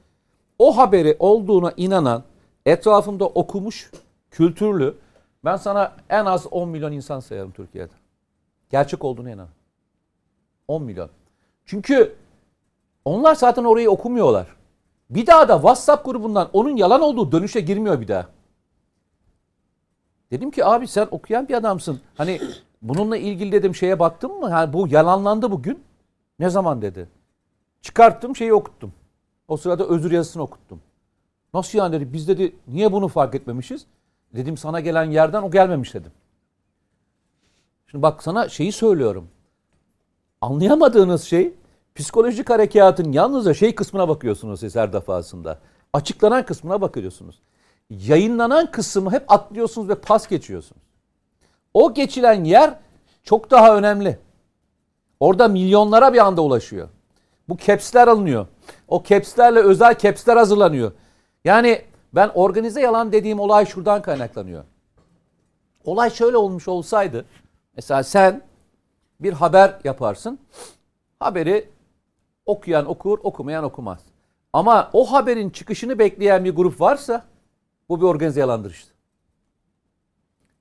O 0.60 0.78
haberi 0.78 1.16
olduğuna 1.20 1.74
inanan, 1.78 2.24
etrafımda 2.66 3.26
okumuş, 3.26 3.92
kültürlü, 4.32 4.96
ben 5.46 5.56
sana 5.56 5.94
en 6.10 6.26
az 6.26 6.48
10 6.52 6.70
milyon 6.70 6.92
insan 6.92 7.20
sayarım 7.20 7.52
Türkiye'de. 7.52 7.94
Gerçek 8.70 9.04
olduğuna 9.04 9.32
inan. 9.32 9.48
10 10.68 10.84
milyon. 10.84 11.10
Çünkü 11.66 12.16
onlar 13.06 13.36
zaten 13.36 13.64
orayı 13.64 13.90
okumuyorlar. 13.90 14.48
Bir 15.10 15.28
daha 15.28 15.48
da 15.48 15.56
WhatsApp 15.56 16.06
grubundan 16.06 16.50
onun 16.54 16.76
yalan 16.76 17.02
olduğu 17.02 17.32
dönüşe 17.32 17.62
girmiyor 17.62 18.02
bir 18.02 18.08
daha. 18.08 18.28
Dedim 20.32 20.52
ki 20.52 20.66
abi 20.66 20.88
sen 20.88 21.08
okuyan 21.12 21.48
bir 21.48 21.54
adamsın. 21.54 22.00
Hani 22.16 22.42
bununla 22.82 23.18
ilgili 23.18 23.52
dedim 23.52 23.76
şeye 23.76 24.00
baktın 24.00 24.40
mı? 24.40 24.50
Yani 24.50 24.74
bu 24.74 24.88
yalanlandı 24.88 25.52
bugün. 25.52 25.84
Ne 26.40 26.50
zaman 26.50 26.82
dedi. 26.82 27.10
Çıkarttım 27.82 28.36
şeyi 28.36 28.54
okuttum. 28.54 28.94
O 29.48 29.58
sırada 29.58 29.86
özür 29.88 30.12
yazısını 30.12 30.44
okuttum. 30.44 30.82
Nasıl 31.54 31.78
yani 31.78 31.96
dedi. 31.96 32.14
Biz 32.14 32.28
dedi 32.28 32.56
niye 32.68 32.92
bunu 32.92 33.08
fark 33.08 33.36
etmemişiz? 33.36 33.86
Dedim 34.36 34.58
sana 34.58 34.80
gelen 34.80 35.04
yerden 35.04 35.44
o 35.44 35.52
gelmemiş 35.52 35.94
dedim. 35.94 36.12
Şimdi 37.88 38.02
bak 38.02 38.24
sana 38.24 38.50
şeyi 38.50 38.72
söylüyorum. 38.72 39.28
Anlayamadığınız 40.42 41.24
şey 41.24 41.54
psikolojik 41.96 42.50
harekatın 42.50 43.12
yalnızca 43.12 43.54
şey 43.54 43.76
kısmına 43.76 44.10
bakıyorsunuz 44.10 44.60
siz 44.60 44.76
her 44.76 44.94
defasında. 44.94 45.60
Açıklanan 45.94 46.46
kısmına 46.46 46.82
bakıyorsunuz. 46.82 47.42
Yayınlanan 47.90 48.72
kısmı 48.72 49.12
hep 49.12 49.32
atlıyorsunuz 49.32 49.90
ve 49.90 49.96
pas 49.96 50.28
geçiyorsunuz. 50.28 50.82
O 51.74 51.94
geçilen 51.94 52.44
yer 52.44 52.80
çok 53.24 53.52
daha 53.52 53.78
önemli. 53.78 54.20
Orada 55.20 55.48
milyonlara 55.48 56.14
bir 56.14 56.18
anda 56.26 56.42
ulaşıyor. 56.42 56.90
Bu 57.50 57.58
caps'ler 57.58 58.08
alınıyor. 58.08 58.48
O 58.88 59.04
caps'lerle 59.04 59.60
özel 59.60 59.98
caps'ler 59.98 60.38
hazırlanıyor. 60.38 60.92
Yani 61.46 61.82
ben 62.16 62.32
organize 62.34 62.82
yalan 62.82 63.12
dediğim 63.12 63.40
olay 63.40 63.66
şuradan 63.66 64.02
kaynaklanıyor. 64.02 64.64
Olay 65.86 66.10
şöyle 66.10 66.38
olmuş 66.38 66.68
olsaydı 66.68 67.26
mesela 67.76 68.04
sen 68.04 68.42
bir 69.20 69.34
haber 69.34 69.80
yaparsın. 69.84 70.40
Haberi 71.20 71.70
okuyan 72.46 72.86
okur, 72.86 73.20
okumayan 73.24 73.64
okumaz. 73.64 74.00
Ama 74.54 74.90
o 74.94 75.12
haberin 75.12 75.50
çıkışını 75.50 76.00
bekleyen 76.00 76.46
bir 76.46 76.56
grup 76.56 76.82
varsa 76.82 77.26
bu 77.90 77.98
bir 78.02 78.06
organize 78.06 78.40
yalandır 78.40 78.72
işte. 78.72 78.92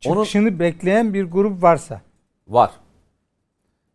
Onun- 0.06 0.14
Çıkışını 0.24 0.58
bekleyen 0.58 1.14
bir 1.14 1.24
grup 1.24 1.62
varsa. 1.62 2.00
Var. 2.48 2.70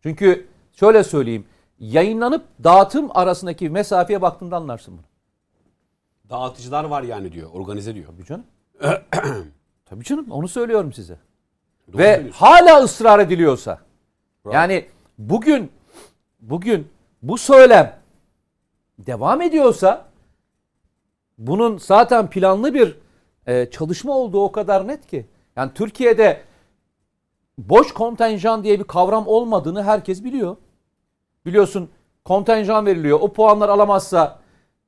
Çünkü 0.02 0.46
şöyle 0.80 1.04
söyleyeyim. 1.04 1.46
Yayınlanıp 1.78 2.44
dağıtım 2.64 3.10
arasındaki 3.14 3.70
mesafeye 3.70 4.22
baktığında 4.22 4.56
anlarsın 4.56 4.94
bunu. 4.98 5.04
Dağıtıcılar 6.30 6.84
var 6.84 7.02
yani 7.02 7.32
diyor. 7.32 7.50
Organize 7.52 7.94
diyor. 7.94 8.06
Tabii 8.06 8.24
canım. 8.24 8.44
Tabii 9.86 10.04
canım 10.04 10.30
onu 10.30 10.48
söylüyorum 10.48 10.92
size. 10.92 11.18
Doğru 11.92 11.98
Ve 11.98 12.30
hala 12.30 12.82
ısrar 12.82 13.18
ediliyorsa. 13.18 13.78
Yani 14.52 14.86
bugün 15.18 15.72
bugün 16.40 16.88
bu 17.22 17.38
söylem 17.38 17.98
devam 18.98 19.40
ediyorsa 19.40 20.04
bunun 21.38 21.78
zaten 21.78 22.30
planlı 22.30 22.74
bir 22.74 22.98
e, 23.46 23.70
çalışma 23.70 24.12
olduğu 24.16 24.44
o 24.44 24.52
kadar 24.52 24.88
net 24.88 25.06
ki. 25.06 25.26
Yani 25.56 25.70
Türkiye'de 25.74 26.42
boş 27.58 27.94
kontenjan 27.94 28.64
diye 28.64 28.78
bir 28.78 28.84
kavram 28.84 29.26
olmadığını 29.26 29.82
herkes 29.82 30.24
biliyor. 30.24 30.56
Biliyorsun 31.46 31.88
kontenjan 32.24 32.86
veriliyor. 32.86 33.18
O 33.22 33.32
puanlar 33.32 33.68
alamazsa 33.68 34.38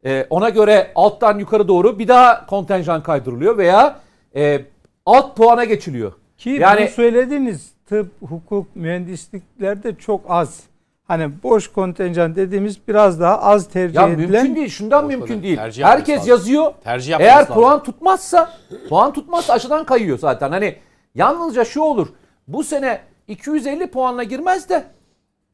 e, 0.04 0.26
ona 0.30 0.48
göre 0.48 0.92
alttan 0.94 1.38
yukarı 1.38 1.68
doğru 1.68 1.98
bir 1.98 2.08
daha 2.08 2.46
kontenjan 2.46 3.02
kaydırılıyor 3.02 3.58
veya 3.58 4.00
e, 4.36 4.64
alt 5.06 5.36
puana 5.36 5.64
geçiliyor. 5.64 6.12
Ki 6.38 6.50
yani 6.50 6.80
bunu 6.80 6.88
söylediğiniz 6.88 7.72
tıp, 7.86 8.12
hukuk, 8.28 8.76
mühendisliklerde 8.76 9.94
çok 9.96 10.20
az. 10.28 10.60
Hani 11.04 11.30
boş 11.42 11.72
kontenjan 11.72 12.34
dediğimiz 12.36 12.88
biraz 12.88 13.20
daha 13.20 13.40
az 13.42 13.68
tercih 13.68 13.94
ya 13.96 14.08
edilen. 14.08 14.30
mümkün 14.30 14.56
değil. 14.56 14.68
Şundan 14.68 15.06
mümkün 15.06 15.42
değil. 15.42 15.56
tercih 15.56 15.84
Herkes 15.84 16.16
lazım. 16.18 16.30
yazıyor. 16.30 16.72
Tercih 16.84 17.20
Eğer 17.20 17.36
lazım. 17.38 17.54
puan 17.54 17.82
tutmazsa 17.82 18.50
puan 18.88 19.12
tutmazsa 19.12 19.52
aşağıdan 19.52 19.84
kayıyor 19.84 20.18
zaten. 20.18 20.50
Hani 20.50 20.76
yalnızca 21.14 21.64
şu 21.64 21.80
olur. 21.80 22.08
Bu 22.48 22.64
sene 22.64 23.00
250 23.28 23.86
puanla 23.86 24.22
girmez 24.22 24.68
de 24.68 24.84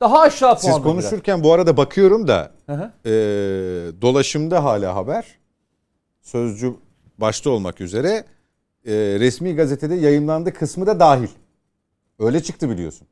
daha 0.01 0.21
aşağı 0.21 0.59
puanla 0.59 0.77
Siz 0.77 0.83
konuşurken 0.83 1.45
bu 1.45 1.53
arada 1.53 1.77
bakıyorum 1.77 2.29
da 2.29 2.53
e, 3.05 3.11
dolaşımda 4.03 4.65
hala 4.65 4.95
haber. 4.95 5.39
Sözcü 6.21 6.75
başta 7.19 7.51
olmak 7.51 7.81
üzere 7.81 8.25
e, 8.87 8.93
resmi 8.95 9.55
gazetede 9.55 9.95
yayınlandı 9.95 10.55
kısmı 10.55 10.87
da 10.87 11.01
dahil. 11.01 11.29
Öyle 12.19 12.43
çıktı 12.43 12.71
biliyorsun. 12.71 13.09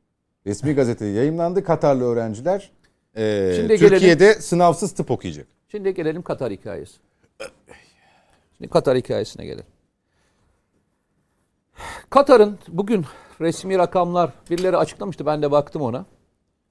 Resmi 0.47 0.75
gazetede 0.75 1.09
yayınlandı. 1.09 1.63
Katarlı 1.63 2.03
öğrenciler 2.03 2.71
e, 3.15 3.53
Şimdi 3.55 3.77
Türkiye'de 3.77 4.33
sınavsız 4.33 4.91
tıp 4.91 5.11
okuyacak. 5.11 5.47
Şimdi 5.71 5.93
gelelim 5.93 6.21
Katar 6.21 6.51
hikayesi. 6.51 6.97
Şimdi 8.57 8.69
Katar 8.71 8.97
hikayesine 8.97 9.45
gelelim. 9.45 9.65
Katar'ın 12.09 12.59
bugün 12.67 13.05
resmi 13.41 13.77
rakamlar 13.77 14.31
birileri 14.49 14.77
açıklamıştı 14.77 15.25
ben 15.25 15.41
de 15.41 15.51
baktım 15.51 15.81
ona. 15.81 16.05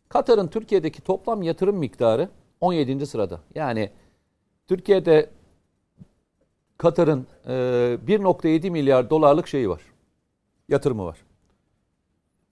Katar'ın 0.09 0.49
Türkiye'deki 0.49 1.01
toplam 1.01 1.43
yatırım 1.43 1.77
miktarı 1.77 2.29
17. 2.61 3.07
sırada. 3.07 3.41
Yani 3.55 3.91
Türkiye'de 4.67 5.31
Katar'ın 6.79 7.27
e, 7.47 7.51
1.7 7.51 8.71
milyar 8.71 9.11
dolarlık 9.11 9.49
şeyi 9.49 9.71
var. 9.71 9.83
Yatırımı 10.69 11.05
var. 11.05 11.19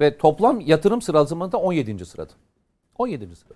Ve 0.00 0.18
toplam 0.18 0.61
yatırım 0.61 1.02
sıralamasında 1.02 1.56
17. 1.56 2.06
sırada. 2.06 2.32
17. 2.99 3.37
sırada. 3.37 3.54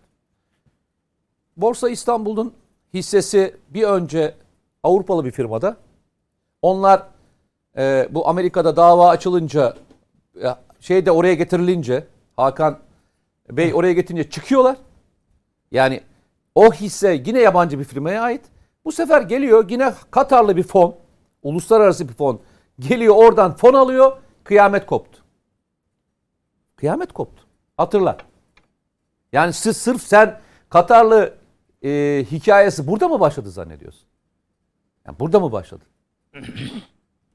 Borsa 1.56 1.88
İstanbul'un 1.88 2.54
hissesi 2.94 3.56
bir 3.70 3.82
önce 3.82 4.34
Avrupalı 4.82 5.24
bir 5.24 5.30
firmada. 5.30 5.76
Onlar 6.62 7.02
e, 7.76 8.08
bu 8.10 8.28
Amerika'da 8.28 8.76
dava 8.76 9.08
açılınca 9.08 9.76
e, 10.42 10.48
şey 10.80 11.06
de 11.06 11.10
oraya 11.10 11.34
getirilince 11.34 12.06
Hakan 12.36 12.78
Bey 13.50 13.74
oraya 13.74 13.92
getirince 13.92 14.30
çıkıyorlar. 14.30 14.76
Yani 15.70 16.00
o 16.54 16.72
hisse 16.72 17.22
yine 17.26 17.40
yabancı 17.40 17.78
bir 17.78 17.84
firmaya 17.84 18.22
ait. 18.22 18.42
Bu 18.84 18.92
sefer 18.92 19.22
geliyor 19.22 19.70
yine 19.70 19.94
Katarlı 20.10 20.56
bir 20.56 20.62
fon, 20.62 20.96
uluslararası 21.42 22.08
bir 22.08 22.14
fon 22.14 22.40
geliyor 22.78 23.14
oradan 23.16 23.56
fon 23.56 23.74
alıyor. 23.74 24.16
Kıyamet 24.44 24.86
koptu. 24.86 25.22
Kıyamet 26.76 27.12
koptu. 27.12 27.42
Hatırla. 27.76 28.16
Yani 29.32 29.52
sırf, 29.52 29.76
sırf 29.76 30.02
sen 30.02 30.40
Katarlı 30.68 31.34
e, 31.84 32.24
hikayesi 32.30 32.86
burada 32.86 33.08
mı 33.08 33.20
başladı 33.20 33.50
zannediyorsun? 33.50 34.08
Yani 35.06 35.18
burada 35.20 35.40
mı 35.40 35.52
başladı? 35.52 35.84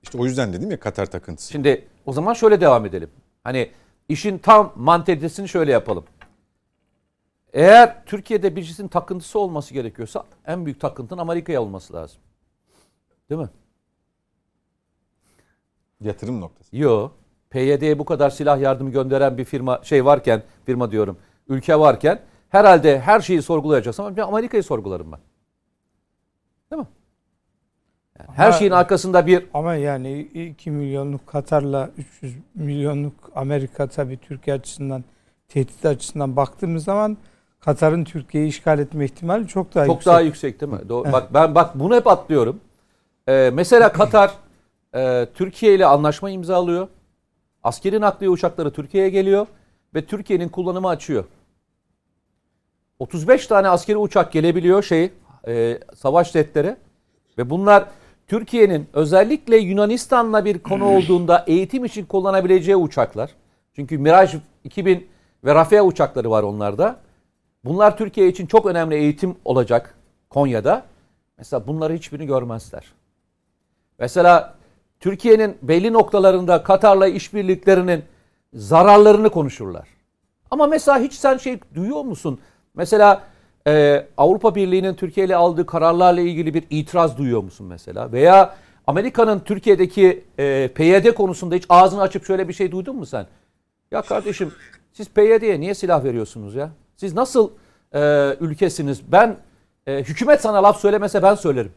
İşte 0.03 0.17
o 0.17 0.25
yüzden 0.25 0.53
dedim 0.53 0.71
ya 0.71 0.79
Katar 0.79 1.05
takıntısı. 1.05 1.51
Şimdi 1.51 1.87
o 2.05 2.13
zaman 2.13 2.33
şöyle 2.33 2.61
devam 2.61 2.85
edelim. 2.85 3.09
Hani 3.43 3.71
işin 4.09 4.37
tam 4.37 4.73
mantalitesini 4.75 5.49
şöyle 5.49 5.71
yapalım. 5.71 6.03
Eğer 7.53 8.05
Türkiye'de 8.05 8.55
birisinin 8.55 8.87
takıntısı 8.87 9.39
olması 9.39 9.73
gerekiyorsa 9.73 10.23
en 10.45 10.65
büyük 10.65 10.79
takıntının 10.79 11.21
Amerika'ya 11.21 11.61
olması 11.61 11.93
lazım. 11.93 12.17
Değil 13.29 13.41
mi? 13.41 13.49
Yatırım 16.01 16.41
noktası. 16.41 16.77
Yo. 16.77 17.09
PYD'ye 17.49 17.99
bu 17.99 18.05
kadar 18.05 18.29
silah 18.29 18.59
yardımı 18.59 18.89
gönderen 18.89 19.37
bir 19.37 19.45
firma 19.45 19.79
şey 19.83 20.05
varken, 20.05 20.43
firma 20.65 20.91
diyorum, 20.91 21.17
ülke 21.47 21.79
varken 21.79 22.19
herhalde 22.49 22.99
her 22.99 23.19
şeyi 23.19 23.41
bir 24.17 24.21
Amerika'yı 24.21 24.63
sorgularım 24.63 25.11
ben. 25.11 25.19
Yani 28.19 28.29
her 28.35 28.45
Ama- 28.45 28.53
şeyin 28.57 28.71
arkasında 28.71 29.27
bir 29.27 29.45
Ama 29.53 29.75
yani 29.75 30.19
2 30.19 30.71
milyonluk 30.71 31.27
Katar'la 31.27 31.89
300 31.97 32.35
milyonluk 32.55 33.13
Amerika 33.35 33.87
tabii 33.87 34.17
Türkiye 34.17 34.55
açısından 34.55 35.03
tehdit 35.47 35.85
açısından 35.85 36.35
baktığımız 36.35 36.83
zaman 36.83 37.17
Katar'ın 37.59 38.03
Türkiye'yi 38.03 38.49
işgal 38.49 38.79
etme 38.79 39.05
ihtimali 39.05 39.47
çok 39.47 39.75
daha 39.75 39.85
çok 39.85 39.95
yüksek. 39.95 40.11
daha 40.13 40.21
yüksek 40.21 40.61
değil 40.61 40.71
mi? 40.71 40.89
Doğru. 40.89 41.11
Bak 41.11 41.33
ben 41.33 41.55
bak 41.55 41.79
bunu 41.79 41.95
hep 41.95 42.07
atlıyorum. 42.07 42.59
Ee, 43.27 43.51
mesela 43.53 43.91
Katar 43.91 44.31
e, 44.95 45.27
Türkiye 45.33 45.75
ile 45.75 45.85
anlaşma 45.85 46.29
imzalıyor. 46.29 46.87
Askeri 47.63 48.01
nakliye 48.01 48.29
uçakları 48.29 48.73
Türkiye'ye 48.73 49.09
geliyor 49.09 49.47
ve 49.95 50.05
Türkiye'nin 50.05 50.49
kullanımı 50.49 50.87
açıyor. 50.87 51.23
35 52.99 53.47
tane 53.47 53.69
askeri 53.69 53.97
uçak 53.97 54.31
gelebiliyor 54.31 54.83
şey 54.83 55.11
e, 55.47 55.79
savaş 55.95 56.31
jetleri 56.31 56.75
ve 57.37 57.49
bunlar 57.49 57.85
Türkiye'nin 58.33 58.87
özellikle 58.93 59.57
Yunanistan'la 59.57 60.45
bir 60.45 60.59
konu 60.59 60.85
olduğunda 60.97 61.43
eğitim 61.47 61.85
için 61.85 62.05
kullanabileceği 62.05 62.75
uçaklar. 62.75 63.29
Çünkü 63.75 63.97
Mirage 63.97 64.37
2000 64.63 65.07
ve 65.43 65.55
Rafale 65.55 65.81
uçakları 65.81 66.31
var 66.31 66.43
onlarda. 66.43 66.99
Bunlar 67.65 67.97
Türkiye 67.97 68.27
için 68.27 68.45
çok 68.45 68.65
önemli 68.65 68.95
eğitim 68.95 69.35
olacak 69.45 69.95
Konya'da. 70.29 70.83
Mesela 71.37 71.67
bunları 71.67 71.93
hiçbirini 71.93 72.27
görmezler. 72.27 72.83
Mesela 73.99 74.55
Türkiye'nin 74.99 75.57
belli 75.61 75.93
noktalarında 75.93 76.63
Katar'la 76.63 77.07
işbirliklerinin 77.07 78.03
zararlarını 78.53 79.29
konuşurlar. 79.29 79.87
Ama 80.51 80.67
mesela 80.67 80.99
hiç 80.99 81.13
sen 81.13 81.37
şey 81.37 81.59
duyuyor 81.75 82.01
musun? 82.01 82.39
Mesela 82.73 83.23
e, 83.67 84.05
Avrupa 84.17 84.55
Birliği'nin 84.55 84.93
Türkiye 84.93 85.25
ile 85.25 85.35
aldığı 85.35 85.65
kararlarla 85.65 86.21
ilgili 86.21 86.53
bir 86.53 86.63
itiraz 86.69 87.17
duyuyor 87.17 87.43
musun 87.43 87.67
mesela? 87.67 88.11
Veya 88.11 88.55
Amerika'nın 88.87 89.39
Türkiye'deki 89.39 90.23
e, 90.39 90.69
PYD 90.75 91.13
konusunda 91.13 91.55
hiç 91.55 91.65
ağzını 91.69 92.01
açıp 92.01 92.25
şöyle 92.25 92.47
bir 92.47 92.53
şey 92.53 92.71
duydun 92.71 92.95
mu 92.95 93.05
sen? 93.05 93.27
Ya 93.91 94.01
kardeşim 94.01 94.51
siz 94.93 95.09
PYD'ye 95.09 95.59
niye 95.59 95.73
silah 95.75 96.03
veriyorsunuz 96.03 96.55
ya? 96.55 96.69
Siz 96.97 97.13
nasıl 97.13 97.51
e, 97.95 97.99
ülkesiniz? 98.39 99.01
Ben 99.11 99.37
e, 99.87 99.97
hükümet 99.97 100.41
sana 100.41 100.63
laf 100.63 100.79
söylemese 100.79 101.23
ben 101.23 101.35
söylerim. 101.35 101.71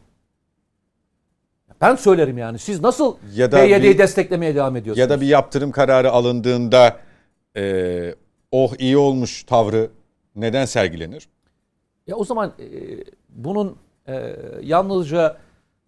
Ben 1.81 1.95
söylerim 1.95 2.37
yani. 2.37 2.59
Siz 2.59 2.81
nasıl 2.81 3.15
Ya 3.35 3.51
da 3.51 3.57
PYD'yi 3.57 3.83
bir- 3.83 3.97
desteklemeye 3.97 4.55
devam 4.55 4.75
ediyorsunuz? 4.75 4.99
Ya 5.01 5.09
da 5.09 5.21
bir 5.21 5.27
yaptırım 5.27 5.71
kararı 5.71 6.11
alındığında 6.11 6.97
e, 7.57 8.15
oh 8.51 8.73
iyi 8.79 8.97
olmuş 8.97 9.43
tavrı 9.43 9.89
neden 10.35 10.65
sergilenir? 10.65 11.27
Ya 12.07 12.15
o 12.15 12.23
zaman 12.23 12.51
e, 12.59 12.65
bunun 13.29 13.75
e, 14.07 14.35
yalnızca 14.61 15.37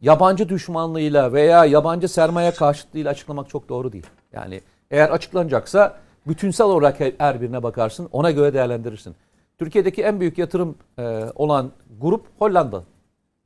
yabancı 0.01 0.49
düşmanlığıyla 0.49 1.33
veya 1.33 1.65
yabancı 1.65 2.07
sermaye 2.07 2.51
karşıtlığıyla 2.51 3.11
açıklamak 3.11 3.49
çok 3.49 3.69
doğru 3.69 3.91
değil. 3.91 4.05
Yani 4.33 4.61
eğer 4.91 5.09
açıklanacaksa 5.09 5.97
bütünsel 6.27 6.67
olarak 6.67 6.99
her- 7.17 7.41
birine 7.41 7.63
bakarsın, 7.63 8.09
ona 8.11 8.31
göre 8.31 8.53
değerlendirirsin. 8.53 9.15
Türkiye'deki 9.57 10.03
en 10.03 10.19
büyük 10.19 10.37
yatırım 10.37 10.75
e, 10.99 11.25
olan 11.35 11.71
grup 12.01 12.25
Hollanda. 12.39 12.83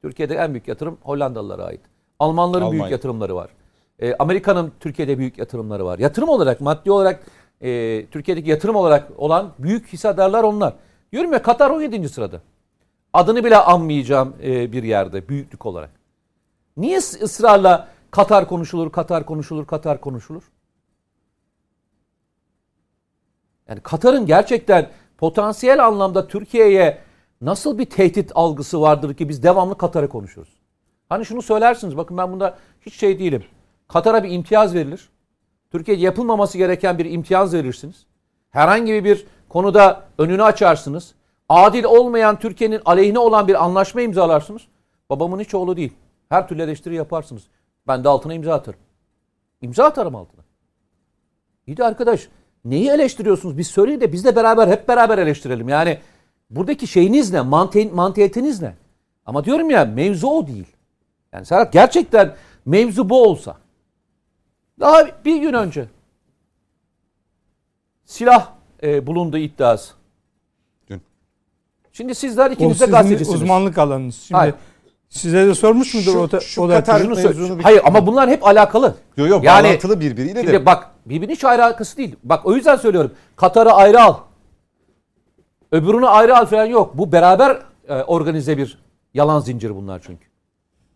Türkiye'de 0.02 0.36
en 0.36 0.54
büyük 0.54 0.68
yatırım 0.68 0.98
Hollandalılara 1.02 1.64
ait. 1.64 1.82
Almanların 2.20 2.62
büyük 2.72 2.82
Almanya. 2.82 2.92
yatırımları 2.92 3.36
var. 3.36 3.50
E, 4.00 4.16
Amerika'nın 4.16 4.72
Türkiye'de 4.80 5.18
büyük 5.18 5.38
yatırımları 5.38 5.86
var. 5.86 6.00
Yatırım 6.00 6.30
olarak, 6.30 6.62
maddi 6.62 6.92
olarak 6.92 7.20
e, 7.62 8.06
Türkiye'deki 8.06 8.50
yatırım 8.50 8.76
olarak 8.76 9.12
olan 9.18 9.50
büyük 9.60 9.88
hissedarlar 9.88 10.44
onlar. 10.44 10.74
Diyorum 11.12 11.34
ya 11.34 11.42
Katar 11.42 11.70
17. 11.70 12.10
sırada. 12.10 12.42
Adını 13.14 13.44
bile 13.44 13.58
anmayacağım 13.58 14.36
e, 14.44 14.72
bir 14.72 14.84
yerde 14.84 15.30
büyüklük 15.30 15.66
olarak. 15.66 15.90
Niye 16.78 16.98
ıs- 16.98 17.24
ısrarla 17.24 17.88
Katar 18.12 18.48
konuşulur, 18.48 18.92
Katar 18.92 19.26
konuşulur, 19.26 19.66
Katar 19.66 20.02
konuşulur? 20.02 20.44
Yani 23.68 23.80
Katar'ın 23.80 24.26
gerçekten 24.26 24.90
potansiyel 25.18 25.86
anlamda 25.86 26.28
Türkiye'ye 26.28 26.98
nasıl 27.42 27.78
bir 27.78 27.86
tehdit 27.86 28.32
algısı 28.36 28.82
vardır 28.82 29.14
ki 29.14 29.30
biz 29.30 29.44
devamlı 29.44 29.78
Katar'ı 29.78 30.10
konuşuruz? 30.10 30.50
Hani 31.10 31.26
şunu 31.26 31.42
söylersiniz 31.42 31.98
bakın 31.98 32.18
ben 32.18 32.32
bunda 32.32 32.58
hiç 32.82 32.94
şey 32.94 33.20
değilim. 33.20 33.44
Katar'a 33.88 34.24
bir 34.24 34.32
imtiyaz 34.32 34.74
verilir. 34.74 35.10
Türkiye'de 35.72 36.02
yapılmaması 36.02 36.58
gereken 36.58 36.98
bir 36.98 37.06
imtiyaz 37.06 37.54
verirsiniz. 37.54 38.06
Herhangi 38.50 39.04
bir 39.04 39.26
konuda 39.50 40.04
önünü 40.18 40.44
açarsınız. 40.44 41.16
Adil 41.54 41.84
olmayan 41.84 42.40
Türkiye'nin 42.40 42.82
aleyhine 42.86 43.20
olan 43.20 43.48
bir 43.48 43.64
anlaşma 43.64 44.02
imzalarsınız. 44.02 44.62
Babamın 45.10 45.40
hiç 45.40 45.56
oğlu 45.56 45.78
değil. 45.78 45.94
Her 46.30 46.48
türlü 46.48 46.62
eleştiri 46.62 46.96
yaparsınız. 46.96 47.44
Ben 47.88 48.04
de 48.04 48.10
altına 48.10 48.34
imza 48.34 48.54
atarım. 48.54 48.80
İmza 49.62 49.86
atarım 49.86 50.16
altına. 50.16 50.42
İyi 51.68 51.78
de 51.78 51.84
arkadaş 51.84 52.28
neyi 52.66 52.90
eleştiriyorsunuz? 52.90 53.58
Biz 53.58 53.68
söyleyin 53.68 54.02
de 54.02 54.14
biz 54.14 54.26
de 54.26 54.36
beraber 54.36 54.68
hep 54.68 54.88
beraber 54.88 55.18
eleştirelim. 55.18 55.70
Yani 55.70 56.00
buradaki 56.50 56.88
şeyiniz 56.88 57.34
ne? 57.34 57.42
Mante 57.42 57.86
mantiyetiniz 57.86 58.62
ne? 58.62 58.76
Ama 59.26 59.46
diyorum 59.46 59.70
ya 59.70 59.86
mevzu 59.86 60.28
o 60.28 60.48
değil. 60.48 60.68
Yani 61.34 61.46
Serhat 61.46 61.74
gerçekten 61.74 62.36
mevzu 62.66 63.10
bu 63.10 63.24
olsa. 63.24 63.58
Daha 64.80 65.26
bir 65.26 65.38
gün 65.38 65.54
önce 65.54 65.86
silah 68.06 68.52
e, 68.84 69.08
bulundu 69.08 69.38
iddiası. 69.38 70.03
Şimdi 71.94 72.16
sizler 72.16 72.52
ikiniz 72.52 72.82
de 72.82 72.86
gazetecisiniz. 72.86 73.42
uzmanlık 73.42 73.78
alanınız. 73.78 74.16
Şimdi 74.16 74.38
Hayır. 74.40 74.56
size 75.10 75.48
de 75.48 75.56
sormuş 75.56 75.94
mudur 75.94 76.12
Şu- 76.12 76.20
o, 76.20 76.32
da, 76.32 76.40
şu 76.40 76.62
o 76.62 76.70
da 76.70 77.00
Şunu 77.00 77.16
söyle- 77.16 77.62
Hayır 77.64 77.82
ama 77.86 78.08
bunlar 78.08 78.30
hep 78.30 78.48
alakalı. 78.48 78.96
Yok 79.18 79.30
yok 79.30 79.44
Yani- 79.44 79.68
bağlantılı 79.68 80.00
birbiriyle 80.00 80.40
Şimdi 80.42 80.54
de. 80.54 80.66
bak 80.66 80.90
birbirinin 81.06 81.34
hiç 81.36 81.44
alakası 81.44 81.98
değil. 81.98 82.16
Bak 82.24 82.46
o 82.46 82.56
yüzden 82.56 82.76
söylüyorum. 82.76 83.12
Katar'ı 83.36 83.72
ayrı 83.72 84.02
al. 84.04 84.16
Öbürünü 85.72 86.08
ayrı 86.08 86.38
al 86.38 86.46
falan 86.46 86.66
yok. 86.66 86.98
Bu 86.98 87.12
beraber 87.12 87.58
e, 87.88 87.94
organize 88.04 88.58
bir 88.58 88.78
yalan 89.14 89.40
zinciri 89.40 89.76
bunlar 89.76 90.02
çünkü. 90.06 90.26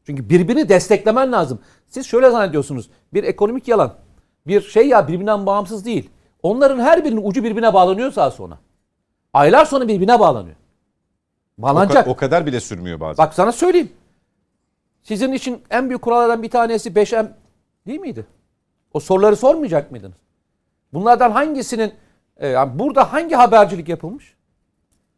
Çünkü 0.05 0.29
birbirini 0.29 0.69
desteklemen 0.69 1.31
lazım. 1.31 1.59
Siz 1.87 2.05
şöyle 2.05 2.29
zannediyorsunuz. 2.29 2.89
Bir 3.13 3.23
ekonomik 3.23 3.67
yalan. 3.67 3.93
Bir 4.47 4.61
şey 4.61 4.87
ya 4.87 5.07
birbirinden 5.07 5.45
bağımsız 5.45 5.85
değil. 5.85 6.09
Onların 6.43 6.79
her 6.79 7.05
birinin 7.05 7.21
ucu 7.23 7.43
birbirine 7.43 7.73
bağlanıyor 7.73 8.11
sağa 8.11 8.31
sonra. 8.31 8.57
Aylar 9.33 9.65
sonra 9.65 9.87
birbirine 9.87 10.19
bağlanıyor. 10.19 10.55
O, 11.59 11.61
Bağlanacak. 11.61 12.07
ka- 12.07 12.09
o 12.09 12.15
kadar 12.15 12.45
bile 12.45 12.59
sürmüyor 12.59 12.99
bazen. 12.99 13.25
Bak 13.25 13.33
sana 13.33 13.51
söyleyeyim. 13.51 13.91
Sizin 15.03 15.31
için 15.33 15.61
en 15.69 15.89
büyük 15.89 16.01
kurallardan 16.01 16.43
bir 16.43 16.49
tanesi 16.49 16.89
5M 16.95 17.27
değil 17.87 17.99
miydi? 17.99 18.25
O 18.93 18.99
soruları 18.99 19.35
sormayacak 19.35 19.91
mıydınız? 19.91 20.17
Bunlardan 20.93 21.31
hangisinin 21.31 21.93
e, 22.37 22.47
yani 22.47 22.79
burada 22.79 23.13
hangi 23.13 23.35
habercilik 23.35 23.89
yapılmış? 23.89 24.35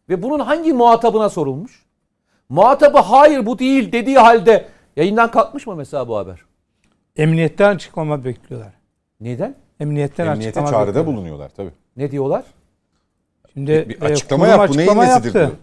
Ve 0.09 0.23
bunun 0.23 0.39
hangi 0.39 0.73
muhatabına 0.73 1.29
sorulmuş? 1.29 1.85
Muhatabı 2.49 2.97
hayır 2.97 3.45
bu 3.45 3.59
değil 3.59 3.91
dediği 3.91 4.17
halde 4.19 4.65
yayından 4.95 5.31
kalkmış 5.31 5.67
mı 5.67 5.75
mesela 5.75 6.07
bu 6.07 6.17
haber? 6.17 6.39
emniyetten 7.17 7.75
açıklama 7.75 8.23
bekliyorlar. 8.23 8.73
Neden? 9.19 9.55
Emniyetten 9.79 10.25
Emniyete 10.27 10.47
açıklama 10.49 10.67
çağrıda 10.69 10.87
bekliyorlar. 10.87 11.15
bulunuyorlar 11.15 11.49
tabii. 11.49 11.71
Ne 11.97 12.11
diyorlar? 12.11 12.43
Şimdi 13.53 13.71
Bir- 13.71 13.89
bir 13.89 14.01
e, 14.01 14.05
açıklama 14.05 14.45
kurum 14.45 14.59
yap, 14.59 14.69
bu 14.69 14.77
neyin 14.77 14.97
nesidir 14.97 15.39
yaptı. 15.39 15.57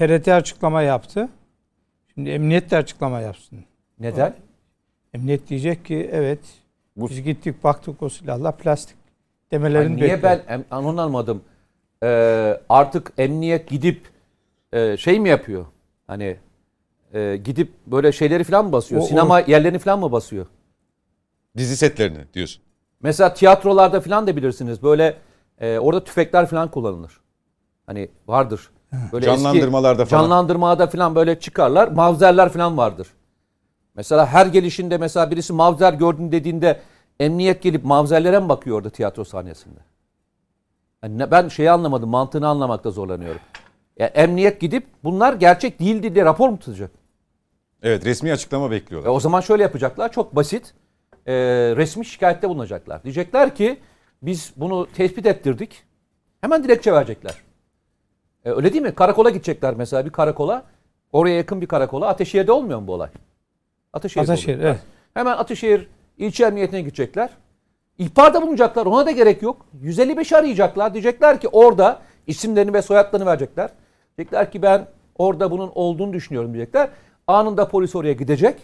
TRT 0.00 0.28
açıklama 0.28 0.82
yaptı. 0.82 1.28
Şimdi 2.14 2.30
emniyet 2.30 2.70
de 2.70 2.76
açıklama 2.76 3.20
yapsın. 3.20 3.64
Neden? 3.98 4.34
Emniyet 5.14 5.48
diyecek 5.48 5.84
ki 5.84 6.10
evet 6.12 6.38
Bu- 6.96 7.08
biz 7.10 7.22
gittik 7.22 7.64
baktık 7.64 8.02
o 8.02 8.08
silahla 8.08 8.52
plastik 8.52 8.96
demelerini 9.52 9.96
niye 9.96 10.14
bekliyor. 10.14 10.40
ben 10.48 10.64
onu 10.76 10.88
anlamadım. 10.88 11.42
Ee, 12.02 12.60
artık 12.68 13.12
emniyet 13.18 13.68
gidip 13.68 14.08
e, 14.72 14.96
şey 14.96 15.20
mi 15.20 15.28
yapıyor? 15.28 15.66
Hani 16.06 16.36
e, 17.14 17.36
gidip 17.44 17.72
böyle 17.86 18.12
şeyleri 18.12 18.44
falan 18.44 18.64
mı 18.66 18.72
basıyor? 18.72 19.00
O- 19.00 19.04
o- 19.04 19.08
Sinema 19.08 19.40
yerlerini 19.40 19.78
falan 19.78 19.98
mı 20.00 20.12
basıyor? 20.12 20.46
Dizi 21.56 21.76
setlerini 21.76 22.24
diyorsun. 22.34 22.62
Mesela 23.02 23.34
tiyatrolarda 23.34 24.00
falan 24.00 24.26
da 24.26 24.36
bilirsiniz 24.36 24.82
böyle 24.82 25.16
e, 25.60 25.78
orada 25.78 26.04
tüfekler 26.04 26.46
falan 26.46 26.70
kullanılır. 26.70 27.20
Hani 27.86 28.08
vardır. 28.28 28.70
Böyle 29.12 29.26
Canlandırmalarda 29.26 30.02
eski, 30.02 30.10
falan. 30.10 30.22
Canlandırmada 30.22 30.86
falan 30.86 31.14
böyle 31.14 31.40
çıkarlar. 31.40 31.88
Mavzerler 31.88 32.48
falan 32.48 32.76
vardır. 32.76 33.08
Mesela 33.94 34.26
her 34.26 34.46
gelişinde 34.46 34.98
mesela 34.98 35.30
birisi 35.30 35.52
mavzer 35.52 35.92
gördün 35.92 36.32
dediğinde 36.32 36.80
emniyet 37.20 37.62
gelip 37.62 37.84
mavzerlere 37.84 38.38
mi 38.38 38.48
bakıyor 38.48 38.76
orada 38.76 38.90
tiyatro 38.90 39.24
sahnesinde? 39.24 39.80
Yani 41.02 41.30
ben 41.30 41.48
şeyi 41.48 41.70
anlamadım, 41.70 42.10
mantığını 42.10 42.48
anlamakta 42.48 42.90
zorlanıyorum. 42.90 43.40
Yani 43.98 44.10
emniyet 44.10 44.60
gidip 44.60 44.86
bunlar 45.04 45.32
gerçek 45.32 45.80
değildi 45.80 46.14
diye 46.14 46.24
rapor 46.24 46.48
mu 46.48 46.58
tutacak? 46.58 46.90
Evet 47.82 48.04
resmi 48.04 48.32
açıklama 48.32 48.70
bekliyorlar. 48.70 49.08
E 49.08 49.10
o 49.10 49.20
zaman 49.20 49.40
şöyle 49.40 49.62
yapacaklar. 49.62 50.12
Çok 50.12 50.36
basit. 50.36 50.74
E, 51.26 51.34
resmi 51.76 52.06
şikayette 52.06 52.48
bulunacaklar. 52.48 53.04
Diyecekler 53.04 53.54
ki 53.54 53.80
biz 54.22 54.52
bunu 54.56 54.88
tespit 54.94 55.26
ettirdik. 55.26 55.82
Hemen 56.40 56.64
dilekçe 56.64 56.92
verecekler. 56.92 57.34
E, 58.44 58.50
öyle 58.50 58.72
değil 58.72 58.82
mi? 58.82 58.94
Karakola 58.94 59.30
gidecekler 59.30 59.74
mesela 59.74 60.04
bir 60.04 60.10
karakola. 60.10 60.62
Oraya 61.12 61.36
yakın 61.36 61.60
bir 61.60 61.66
karakola. 61.66 62.08
Ateşehir'de 62.08 62.52
olmuyor 62.52 62.78
mu 62.80 62.86
bu 62.86 62.92
olay? 62.94 63.08
Ateşehir'de 63.92 64.32
Ataşehir 64.32 64.56
oluyor. 64.56 64.70
evet. 64.70 64.80
Hemen 65.14 65.32
Ataşehir 65.36 65.88
ilçe 66.18 66.44
emniyetine 66.44 66.80
gidecekler. 66.80 67.30
İhbarda 67.98 68.42
bulunacaklar. 68.42 68.86
Ona 68.86 69.06
da 69.06 69.10
gerek 69.10 69.42
yok. 69.42 69.66
155 69.80 70.32
arayacaklar. 70.32 70.94
Diyecekler 70.94 71.40
ki 71.40 71.48
orada 71.48 72.00
isimlerini 72.26 72.74
ve 72.74 72.82
soyadlarını 72.82 73.26
verecekler. 73.26 73.70
Diyecekler 74.18 74.50
ki 74.52 74.62
ben 74.62 74.86
orada 75.18 75.50
bunun 75.50 75.70
olduğunu 75.74 76.12
düşünüyorum 76.12 76.54
diyecekler. 76.54 76.88
Anında 77.26 77.68
polis 77.68 77.96
oraya 77.96 78.12
gidecek 78.12 78.56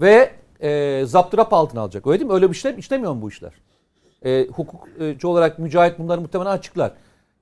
ve 0.00 0.30
e, 0.60 1.02
zaptırap 1.06 1.52
altına 1.52 1.80
alacak. 1.80 2.06
Öyle 2.06 2.18
değil 2.20 2.30
mi? 2.30 2.34
Öyle 2.34 2.46
bir 2.48 2.54
işlem 2.54 2.78
işlemiyor 2.78 3.12
mu 3.12 3.22
bu 3.22 3.28
işler? 3.28 3.52
E, 4.24 4.46
hukukçu 4.46 5.28
olarak 5.28 5.58
Mücahit 5.58 5.98
bunları 5.98 6.20
muhtemelen 6.20 6.50
açıklar. 6.50 6.92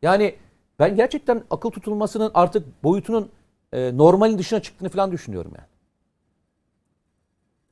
Yani 0.03 0.35
ben 0.79 0.97
gerçekten 0.97 1.43
akıl 1.51 1.71
tutulmasının 1.71 2.31
artık 2.35 2.85
boyutunun 2.85 3.31
e, 3.73 3.97
normalin 3.97 4.39
dışına 4.39 4.63
çıktığını 4.63 4.89
falan 4.89 5.13
düşünüyorum 5.13 5.53
yani. 5.57 5.69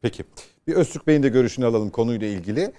Peki. 0.02 0.24
Bir 0.66 0.74
Öztürk 0.74 1.06
Bey'in 1.06 1.22
de 1.22 1.28
görüşünü 1.28 1.66
alalım 1.66 1.90
konuyla 1.90 2.26
ilgili. 2.26 2.72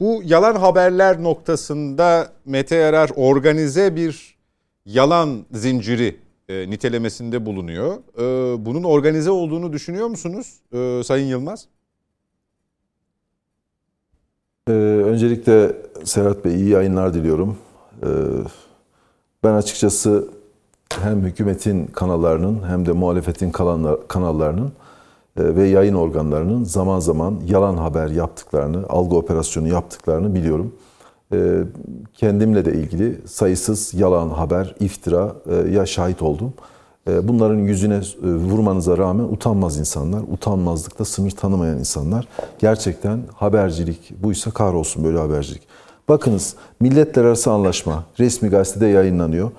Bu 0.00 0.20
yalan 0.24 0.54
haberler 0.54 1.22
noktasında 1.22 2.32
Mete 2.44 2.76
Yarar 2.76 3.10
organize 3.16 3.96
bir 3.96 4.36
yalan 4.84 5.46
zinciri 5.52 6.16
e, 6.48 6.70
nitelemesinde 6.70 7.46
bulunuyor. 7.46 7.96
E, 8.18 8.66
bunun 8.66 8.84
organize 8.84 9.30
olduğunu 9.30 9.72
düşünüyor 9.72 10.08
musunuz 10.08 10.60
e, 10.72 11.02
Sayın 11.04 11.26
Yılmaz? 11.26 11.68
Ee, 14.68 14.72
öncelikle 14.72 15.76
Serhat 16.04 16.44
Bey 16.44 16.54
iyi 16.54 16.68
yayınlar 16.68 17.14
diliyorum. 17.14 17.58
Ee, 18.02 18.06
ben 19.44 19.52
açıkçası 19.52 20.28
hem 21.02 21.20
hükümetin 21.22 21.86
kanallarının 21.86 22.62
hem 22.68 22.86
de 22.86 22.92
muhalefetin 22.92 23.50
kanallarının 24.08 24.72
e, 25.36 25.56
ve 25.56 25.68
yayın 25.68 25.94
organlarının 25.94 26.64
zaman 26.64 27.00
zaman 27.00 27.40
yalan 27.46 27.76
haber 27.76 28.08
yaptıklarını, 28.08 28.86
algı 28.88 29.16
operasyonu 29.16 29.68
yaptıklarını 29.68 30.34
biliyorum. 30.34 30.72
Ee, 31.32 31.62
kendimle 32.14 32.64
de 32.64 32.72
ilgili 32.72 33.20
sayısız 33.28 33.94
yalan 33.94 34.28
haber, 34.28 34.74
iftira 34.80 35.34
e, 35.50 35.54
ya 35.70 35.86
şahit 35.86 36.22
oldum. 36.22 36.52
E, 37.08 37.28
Bunların 37.28 37.58
yüzüne 37.58 37.94
e, 37.94 38.26
vurmanıza 38.26 38.98
rağmen 38.98 39.24
utanmaz 39.24 39.78
insanlar, 39.78 40.22
utanmazlıkta 40.32 41.04
sınır 41.04 41.30
tanımayan 41.30 41.78
insanlar. 41.78 42.28
Gerçekten 42.58 43.20
habercilik 43.34 44.22
buysa 44.22 44.50
kahrolsun 44.50 45.04
böyle 45.04 45.18
habercilik. 45.18 45.62
Bakınız 46.08 46.54
milletler 46.80 47.24
arası 47.24 47.50
anlaşma 47.50 48.04
resmi 48.18 48.48
gazetede 48.48 48.86
yayınlanıyor. 48.86 49.50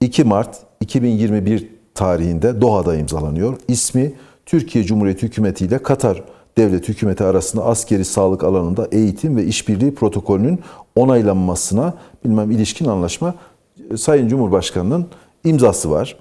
2 0.00 0.24
Mart 0.24 0.58
2021 0.80 1.68
tarihinde 1.94 2.60
Doha'da 2.60 2.96
imzalanıyor. 2.96 3.56
İsmi 3.68 4.12
Türkiye 4.46 4.84
Cumhuriyeti 4.84 5.22
Hükümeti 5.22 5.64
ile 5.64 5.78
Katar 5.78 6.22
Devlet 6.58 6.88
Hükümeti 6.88 7.24
arasında 7.24 7.64
askeri 7.64 8.04
sağlık 8.04 8.44
alanında 8.44 8.88
eğitim 8.92 9.36
ve 9.36 9.44
işbirliği 9.44 9.94
protokolünün 9.94 10.60
onaylanmasına 10.96 11.94
bilmem 12.24 12.50
ilişkin 12.50 12.88
anlaşma 12.88 13.34
e, 13.90 13.96
Sayın 13.96 14.28
Cumhurbaşkanı'nın 14.28 15.06
imzası 15.44 15.90
var 15.90 16.16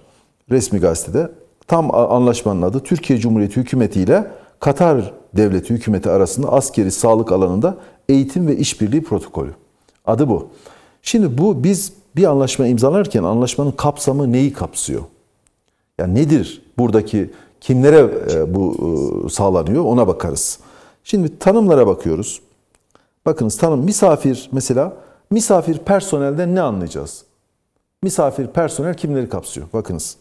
resmi 0.52 0.80
gazetede. 0.80 1.32
Tam 1.68 1.96
anlaşmanın 1.96 2.62
adı 2.62 2.80
Türkiye 2.80 3.20
Cumhuriyeti 3.20 3.58
Hükümeti 3.58 4.02
ile 4.02 4.28
Katar 4.60 5.14
Devleti 5.34 5.74
Hükümeti 5.74 6.10
arasında 6.10 6.52
askeri 6.52 6.92
sağlık 6.92 7.32
alanında 7.32 7.78
eğitim 8.10 8.48
ve 8.48 8.58
işbirliği 8.58 9.04
protokolü. 9.04 9.54
Adı 10.12 10.30
bu. 10.30 10.48
Şimdi 11.02 11.38
bu 11.38 11.64
biz 11.64 11.94
bir 12.16 12.24
anlaşma 12.24 12.68
imzalarken 12.68 13.24
anlaşmanın 13.24 13.72
kapsamı 13.72 14.32
neyi 14.32 14.54
kapsıyor? 14.54 15.02
Yani 16.00 16.16
nedir 16.16 16.62
buradaki 16.78 17.30
kimlere 17.62 18.10
e, 18.34 18.56
bu 18.56 18.76
e, 19.26 19.30
sağlanıyor 19.30 19.86
ona 19.86 20.08
bakarız. 20.08 20.60
Şimdi 21.04 21.40
tanımlara 21.40 21.88
bakıyoruz. 21.88 22.42
Bakınız 23.26 23.58
tanım 23.58 23.80
misafir 23.80 24.50
mesela 24.52 24.94
misafir 25.32 25.78
personelden 25.78 26.56
ne 26.56 26.62
anlayacağız? 26.62 27.24
Misafir 28.04 28.48
personel 28.48 28.94
kimleri 28.94 29.30
kapsıyor? 29.30 29.68
Bakınız. 29.74 30.18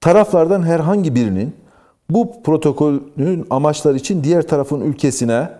Taraflardan 0.00 0.62
herhangi 0.62 1.14
birinin 1.14 1.56
bu 2.10 2.42
protokolün 2.42 3.46
amaçları 3.50 3.96
için 3.96 4.24
diğer 4.24 4.48
tarafın 4.48 4.80
ülkesine 4.80 5.50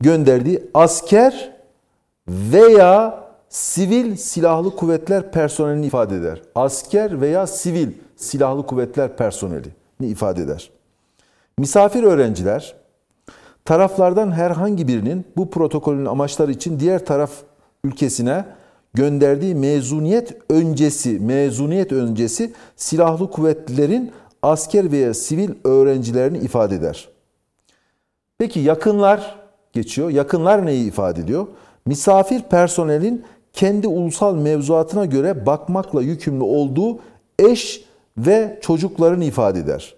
gönderdiği 0.00 0.62
asker 0.74 1.55
veya 2.28 3.26
sivil 3.48 4.16
silahlı 4.16 4.76
kuvvetler 4.76 5.32
personelini 5.32 5.86
ifade 5.86 6.16
eder. 6.16 6.42
Asker 6.54 7.20
veya 7.20 7.46
sivil 7.46 7.88
silahlı 8.16 8.66
kuvvetler 8.66 9.16
personelini 9.16 9.72
ifade 10.00 10.42
eder. 10.42 10.70
Misafir 11.58 12.02
öğrenciler 12.02 12.76
taraflardan 13.64 14.32
herhangi 14.32 14.88
birinin 14.88 15.24
bu 15.36 15.50
protokolün 15.50 16.06
amaçları 16.06 16.52
için 16.52 16.80
diğer 16.80 17.06
taraf 17.06 17.30
ülkesine 17.84 18.44
gönderdiği 18.94 19.54
mezuniyet 19.54 20.36
öncesi, 20.50 21.20
mezuniyet 21.20 21.92
öncesi 21.92 22.52
silahlı 22.76 23.30
kuvvetlerin 23.30 24.12
asker 24.42 24.92
veya 24.92 25.14
sivil 25.14 25.50
öğrencilerini 25.64 26.38
ifade 26.38 26.74
eder. 26.74 27.08
Peki 28.38 28.60
yakınlar 28.60 29.36
geçiyor. 29.72 30.10
Yakınlar 30.10 30.66
neyi 30.66 30.88
ifade 30.88 31.20
ediyor? 31.20 31.46
Misafir 31.86 32.42
personelin 32.42 33.24
kendi 33.52 33.88
ulusal 33.88 34.34
mevzuatına 34.34 35.04
göre 35.04 35.46
bakmakla 35.46 36.02
yükümlü 36.02 36.44
olduğu 36.44 36.98
eş 37.38 37.84
ve 38.18 38.58
çocuklarını 38.62 39.24
ifade 39.24 39.58
eder. 39.58 39.94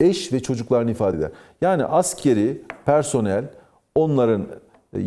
Eş 0.00 0.32
ve 0.32 0.40
çocuklarını 0.40 0.90
ifade 0.90 1.16
eder. 1.16 1.30
Yani 1.60 1.84
askeri 1.84 2.62
personel, 2.84 3.44
onların 3.94 4.46
e, 4.92 5.00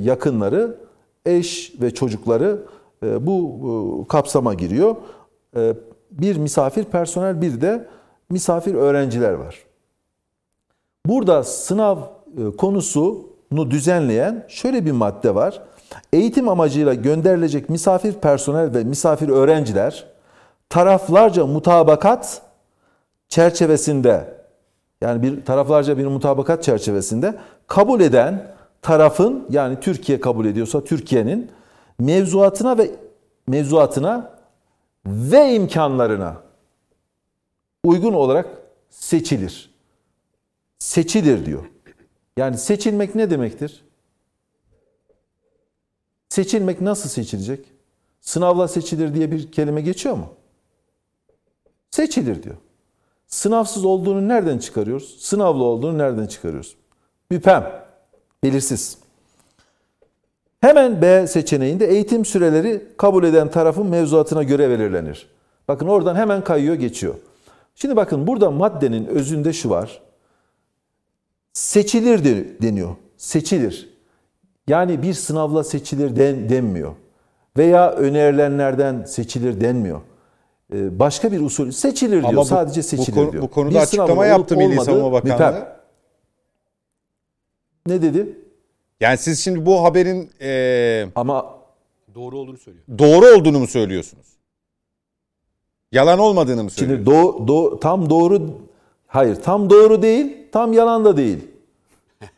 yakınları, 0.00 0.76
eş 1.26 1.72
ve 1.82 1.94
çocukları 1.94 2.62
e, 3.02 3.26
bu 3.26 3.58
e, 4.04 4.08
kapsama 4.08 4.54
giriyor. 4.54 4.96
E, 5.56 5.74
Bir 6.10 6.36
misafir 6.36 6.84
personel, 6.84 7.42
bir 7.42 7.60
de 7.60 7.86
misafir 8.30 8.74
öğrenciler 8.74 9.32
var. 9.32 9.64
Burada 11.06 11.44
sınav 11.44 11.98
e, 11.98 12.56
konusunu 13.50 13.70
düzenleyen 13.70 14.46
şöyle 14.48 14.84
bir 14.84 14.92
madde 14.92 15.34
var. 15.34 15.62
Eğitim 16.12 16.48
amacıyla 16.48 16.94
gönderilecek 16.94 17.68
misafir 17.68 18.12
personel 18.12 18.74
ve 18.74 18.84
misafir 18.84 19.28
öğrenciler 19.28 20.06
taraflarca 20.68 21.46
mutabakat 21.46 22.42
çerçevesinde 23.28 24.34
yani 25.00 25.22
bir 25.22 25.44
taraflarca 25.44 25.98
bir 25.98 26.06
mutabakat 26.06 26.62
çerçevesinde 26.62 27.34
kabul 27.66 28.00
eden 28.00 28.54
tarafın 28.82 29.46
yani 29.50 29.80
Türkiye 29.80 30.20
kabul 30.20 30.46
ediyorsa 30.46 30.84
Türkiye'nin 30.84 31.50
mevzuatına 31.98 32.78
ve 32.78 32.90
mevzuatına 33.48 34.30
ve 35.06 35.54
imkanlarına 35.54 36.36
uygun 37.84 38.12
olarak 38.12 38.46
seçilir. 38.90 39.70
Seçilir 40.78 41.46
diyor. 41.46 41.64
Yani 42.40 42.58
seçilmek 42.58 43.14
ne 43.14 43.30
demektir? 43.30 43.84
Seçilmek 46.28 46.80
nasıl 46.80 47.08
seçilecek? 47.08 47.66
Sınavla 48.20 48.68
seçilir 48.68 49.14
diye 49.14 49.30
bir 49.30 49.52
kelime 49.52 49.80
geçiyor 49.80 50.14
mu? 50.14 50.28
Seçilir 51.90 52.42
diyor. 52.42 52.56
Sınavsız 53.26 53.84
olduğunu 53.84 54.28
nereden 54.28 54.58
çıkarıyoruz? 54.58 55.16
Sınavlı 55.20 55.64
olduğunu 55.64 55.98
nereden 55.98 56.26
çıkarıyoruz? 56.26 56.76
Büpem. 57.30 57.72
Belirsiz. 58.42 58.98
Hemen 60.60 61.02
B 61.02 61.26
seçeneğinde 61.26 61.86
eğitim 61.86 62.24
süreleri 62.24 62.86
kabul 62.96 63.24
eden 63.24 63.50
tarafın 63.50 63.86
mevzuatına 63.86 64.42
göre 64.42 64.70
belirlenir. 64.70 65.30
Bakın 65.68 65.86
oradan 65.86 66.16
hemen 66.16 66.44
kayıyor 66.44 66.74
geçiyor. 66.74 67.14
Şimdi 67.74 67.96
bakın 67.96 68.26
burada 68.26 68.50
maddenin 68.50 69.06
özünde 69.06 69.52
şu 69.52 69.70
var. 69.70 70.09
Seçilir 71.52 72.24
deniyor. 72.62 72.96
Seçilir. 73.16 73.90
Yani 74.68 75.02
bir 75.02 75.14
sınavla 75.14 75.64
seçilir 75.64 76.16
den, 76.16 76.48
denmiyor. 76.48 76.94
Veya 77.56 77.92
önerilenlerden 77.92 79.04
seçilir 79.04 79.60
denmiyor. 79.60 80.00
Ee, 80.74 80.98
başka 80.98 81.32
bir 81.32 81.40
usul 81.40 81.70
seçilir 81.70 82.10
diyor. 82.20 82.24
Ama 82.32 82.40
bu- 82.40 82.44
Sadece 82.44 82.82
seçilir 82.82 83.16
bu, 83.16 83.20
konu- 83.20 83.32
diyor. 83.32 83.42
Bu 83.42 83.50
konuda 83.50 83.70
Bir 83.74 83.76
açıklama 83.80 84.26
yaptı 84.26 84.56
Milli 84.56 84.80
Savunma 84.84 85.12
Bakanlığı. 85.12 85.32
müpem. 85.32 85.76
Ne 87.86 88.02
dedi? 88.02 88.38
Yani 89.00 89.18
siz 89.18 89.40
şimdi 89.44 89.66
bu 89.66 89.84
haberin 89.84 90.30
e, 90.40 91.06
Ama 91.14 91.54
Doğru 92.14 92.38
olduğunu 92.38 92.58
söylüyor. 92.58 92.84
doğru 92.98 93.26
olduğunu 93.26 93.58
mu 93.58 93.66
söylüyorsunuz? 93.66 94.26
Yalan 95.92 96.18
olmadığını 96.18 96.64
mı 96.64 96.70
söylüyor? 96.70 96.98
Şimdi 96.98 97.10
do, 97.10 97.48
do, 97.48 97.80
tam 97.80 98.10
doğru 98.10 98.58
hayır 99.10 99.36
tam 99.36 99.70
doğru 99.70 100.02
değil 100.02 100.36
tam 100.52 100.72
yalan 100.72 101.04
da 101.04 101.16
değil. 101.16 101.38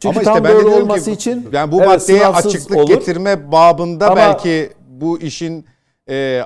Çünkü 0.00 0.08
Ama 0.08 0.20
işte 0.20 0.44
tam 0.44 0.44
doğru 0.44 0.74
olması 0.74 1.04
ki, 1.04 1.12
için 1.12 1.48
yani 1.52 1.72
bu 1.72 1.76
evet, 1.76 1.88
maddeye 1.88 2.26
açıklık 2.26 2.78
olur. 2.78 2.88
getirme 2.88 3.52
babında 3.52 4.06
Ama- 4.06 4.16
belki 4.16 4.72
bu 4.88 5.18
işin 5.18 5.66
e, 6.08 6.42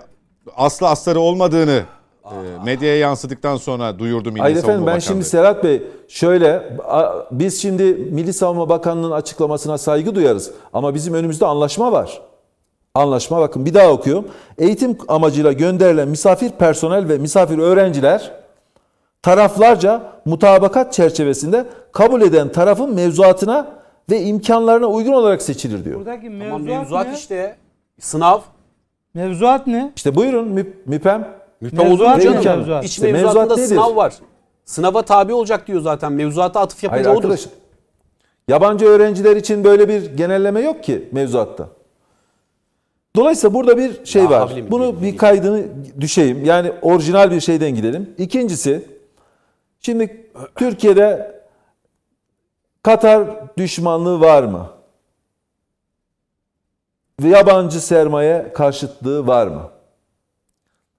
aslı 0.57 0.89
astarı 0.89 1.21
olmadığını 1.21 1.83
e, 2.25 2.35
medyaya 2.65 2.97
yansıdıktan 2.97 3.57
sonra 3.57 3.99
duyurdu 3.99 4.33
Milli 4.33 4.41
Hayır 4.41 4.57
Savunma 4.57 4.73
efendim 4.73 4.87
ben 4.87 4.95
Bakanlığı. 4.95 5.03
şimdi 5.03 5.25
Serhat 5.25 5.65
Bey 5.65 5.83
şöyle 6.09 6.63
a- 6.89 7.13
biz 7.31 7.63
şimdi 7.63 7.83
Milli 7.85 8.33
Savunma 8.33 8.69
Bakanlığı'nın 8.69 9.11
açıklamasına 9.11 9.79
saygı 9.79 10.15
duyarız 10.15 10.51
ama 10.73 10.95
bizim 10.95 11.15
önümüzde 11.15 11.47
anlaşma 11.47 11.93
var. 11.93 12.23
Anlaşma 12.95 13.41
bakın 13.41 13.67
bir 13.67 13.75
daha 13.75 13.91
okuyorum. 13.93 14.29
Eğitim 14.59 14.99
amacıyla 15.09 15.53
gönderilen 15.53 16.09
misafir 16.09 16.51
personel 16.51 17.09
ve 17.09 17.19
misafir 17.19 17.59
öğrenciler 17.59 18.33
taraflarca 19.27 20.03
mutabakat 20.25 20.93
çerçevesinde 20.93 21.67
kabul 21.93 22.23
eden 22.23 22.53
tarafın 22.53 22.95
mevzuatına 22.95 23.67
ve 24.11 24.23
imkanlarına 24.23 24.87
uygun 24.87 25.13
olarak 25.13 25.43
seçilir 25.43 25.85
diyor. 25.85 25.99
Buradaki 25.99 26.27
Ama 26.27 26.37
mevzuat, 26.59 26.61
mevzuat 26.61 27.07
ne? 27.07 27.15
işte 27.15 27.57
sınav. 28.01 28.41
Mevzuat 29.15 29.67
ne? 29.67 29.93
İşte 29.97 30.15
buyurun 30.15 30.49
MÜ- 30.49 30.73
MÜPEM. 30.87 31.29
Müpem 31.61 31.81
olur 31.81 31.89
Mevzuat 31.91 32.17
mu 32.17 32.43
canım? 32.43 32.59
mevzuat? 32.59 32.85
İç 32.85 32.91
İşte 32.91 33.13
mevzuatında 33.13 33.41
mevzuat 33.41 33.59
nedir? 33.59 33.69
sınav 33.69 33.97
var. 33.97 34.15
Sınava 34.65 35.03
tabi 35.03 35.33
olacak 35.33 35.67
diyor 35.67 35.81
zaten. 35.81 36.13
Mevzuata 36.13 36.61
atıf 36.61 36.83
Hayır 36.83 36.93
yapınca 36.93 37.11
odur. 37.11 37.25
arkadaş. 37.31 37.47
Yabancı 38.49 38.87
öğrenciler 38.87 39.37
için 39.37 39.65
böyle 39.65 39.89
bir 39.89 40.17
genelleme 40.17 40.61
yok 40.61 40.85
ki 40.85 41.09
mevzuatta. 41.13 41.69
Dolayısıyla 43.17 43.55
burada 43.55 43.77
bir 43.79 44.05
şey 44.05 44.23
Ya, 44.23 44.31
var. 44.31 44.53
Bunu 44.71 45.03
bir 45.03 45.17
kaydını 45.17 45.65
düşeyim. 46.01 46.45
Yani 46.45 46.73
orijinal 46.83 47.31
bir 47.31 47.41
şeyden 47.41 47.75
gidelim. 47.75 48.11
İkincisi 48.19 48.96
şimdi 49.87 50.31
Türkiye'de 50.57 51.37
Katar 52.83 53.29
düşmanlığı 53.57 54.21
var 54.21 54.43
mı? 54.43 54.71
Yabancı 57.23 57.81
sermaye 57.81 58.53
karşıtlığı 58.53 59.27
var 59.27 59.47
mı? 59.47 59.71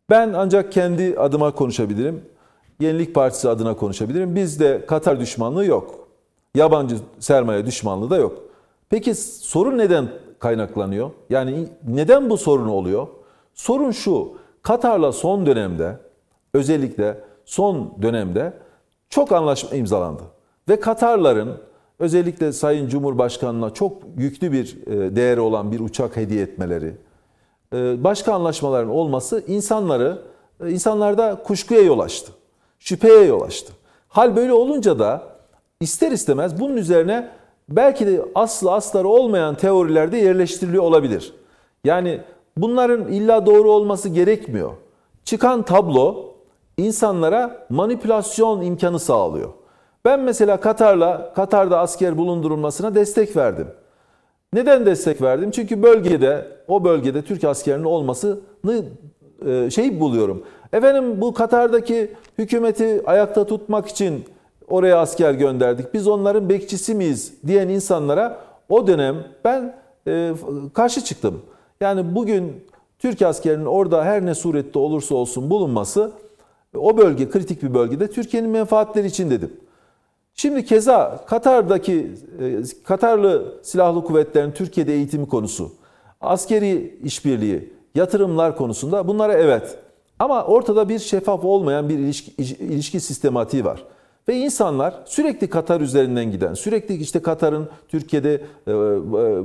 Ben 0.10 0.34
ancak 0.34 0.71
kendi 0.71 1.19
adıma 1.19 1.52
konuşabilirim. 1.52 2.26
Yenilik 2.80 3.15
Partisi 3.15 3.50
adına 3.50 3.76
konuşabilirim. 3.76 4.36
Bizde 4.36 4.86
Katar 4.86 5.19
düşmanlığı 5.19 5.65
yok. 5.65 6.08
Yabancı 6.56 6.95
sermaye 7.19 7.65
düşmanlığı 7.65 8.10
da 8.10 8.17
yok. 8.17 8.43
Peki 8.89 9.15
sorun 9.15 9.78
neden 9.78 10.10
kaynaklanıyor? 10.39 11.12
Yani 11.30 11.67
neden 11.88 12.30
bu 12.30 12.38
sorun 12.38 12.67
oluyor? 12.67 13.08
Sorun 13.54 13.91
şu. 13.91 14.38
Katar'la 14.62 15.12
son 15.12 15.45
dönemde 15.45 16.00
özellikle 16.54 17.23
son 17.45 17.93
dönemde 18.02 18.54
çok 19.09 19.31
anlaşma 19.31 19.77
imzalandı. 19.77 20.23
Ve 20.69 20.79
Katarların 20.79 21.57
özellikle 21.99 22.51
Sayın 22.51 22.89
Cumhurbaşkanı'na 22.89 23.73
çok 23.73 23.93
yüklü 24.17 24.51
bir 24.51 24.77
e, 24.87 25.15
değeri 25.15 25.39
olan 25.39 25.71
bir 25.71 25.79
uçak 25.79 26.17
hediye 26.17 26.41
etmeleri, 26.41 26.93
e, 27.73 28.03
başka 28.03 28.33
anlaşmaların 28.33 28.89
olması 28.91 29.43
insanları 29.47 30.21
e, 30.63 30.71
insanlarda 30.71 31.43
kuşkuya 31.43 31.81
yol 31.81 31.99
açtı. 31.99 32.31
Şüpheye 32.79 33.23
yol 33.23 33.41
açtı. 33.41 33.73
Hal 34.07 34.35
böyle 34.35 34.53
olunca 34.53 34.99
da 34.99 35.23
ister 35.81 36.11
istemez 36.11 36.59
bunun 36.59 36.77
üzerine 36.77 37.29
belki 37.69 38.07
de 38.07 38.21
aslı 38.35 38.73
astarı 38.73 39.07
olmayan 39.07 39.55
teoriler 39.55 40.11
de 40.11 40.17
yerleştiriliyor 40.17 40.83
olabilir. 40.83 41.33
Yani 41.83 42.21
bunların 42.57 43.07
illa 43.07 43.45
doğru 43.45 43.71
olması 43.71 44.09
gerekmiyor. 44.09 44.71
Çıkan 45.23 45.63
tablo 45.63 46.33
insanlara 46.77 47.65
manipülasyon 47.69 48.61
imkanı 48.61 48.99
sağlıyor. 48.99 49.49
Ben 50.05 50.19
mesela 50.19 50.59
Katar'la 50.59 51.33
Katar'da 51.33 51.79
asker 51.79 52.17
bulundurulmasına 52.17 52.95
destek 52.95 53.35
verdim. 53.35 53.67
Neden 54.53 54.85
destek 54.85 55.21
verdim? 55.21 55.51
Çünkü 55.51 55.83
bölgede, 55.83 56.47
o 56.67 56.83
bölgede 56.83 57.21
Türk 57.21 57.43
askerinin 57.43 57.83
olmasını 57.83 58.85
e, 59.45 59.69
şey 59.69 59.99
buluyorum. 59.99 60.43
Efendim 60.73 61.21
bu 61.21 61.33
Katar'daki 61.33 62.11
hükümeti 62.37 63.01
ayakta 63.05 63.45
tutmak 63.45 63.87
için 63.87 64.25
oraya 64.67 64.99
asker 64.99 65.33
gönderdik. 65.33 65.93
Biz 65.93 66.07
onların 66.07 66.49
bekçisi 66.49 66.95
miyiz 66.95 67.33
diyen 67.47 67.69
insanlara 67.69 68.37
o 68.69 68.87
dönem 68.87 69.15
ben 69.45 69.75
e, 70.07 70.33
karşı 70.73 71.03
çıktım. 71.03 71.41
Yani 71.81 72.15
bugün 72.15 72.65
Türk 72.99 73.21
askerinin 73.21 73.65
orada 73.65 74.05
her 74.05 74.25
ne 74.25 74.35
surette 74.35 74.79
olursa 74.79 75.15
olsun 75.15 75.49
bulunması 75.49 76.11
o 76.77 76.97
bölge 76.97 77.29
kritik 77.29 77.63
bir 77.63 77.73
bölgede 77.73 78.09
Türkiye'nin 78.09 78.49
menfaatleri 78.49 79.07
için 79.07 79.29
dedim. 79.29 79.51
Şimdi 80.33 80.65
keza 80.65 81.25
Katar'daki 81.27 82.11
e, 82.41 82.61
Katarlı 82.83 83.59
silahlı 83.63 84.03
kuvvetlerin 84.03 84.51
Türkiye'de 84.51 84.93
eğitimi 84.93 85.27
konusu, 85.27 85.71
askeri 86.21 86.99
işbirliği, 87.03 87.73
yatırımlar 87.95 88.57
konusunda 88.57 89.07
bunlara 89.07 89.33
evet. 89.33 89.77
Ama 90.19 90.45
ortada 90.45 90.89
bir 90.89 90.99
şeffaf 90.99 91.45
olmayan 91.45 91.89
bir 91.89 91.99
ilişki, 91.99 92.31
ilişki 92.43 92.99
sistematiği 92.99 93.65
var. 93.65 93.83
Ve 94.27 94.37
insanlar 94.37 94.93
sürekli 95.05 95.49
Katar 95.49 95.81
üzerinden 95.81 96.31
giden, 96.31 96.53
sürekli 96.53 96.95
işte 96.95 97.21
Katar'ın 97.21 97.69
Türkiye'de 97.87 98.33
e, 98.33 98.71
e, 98.71 98.75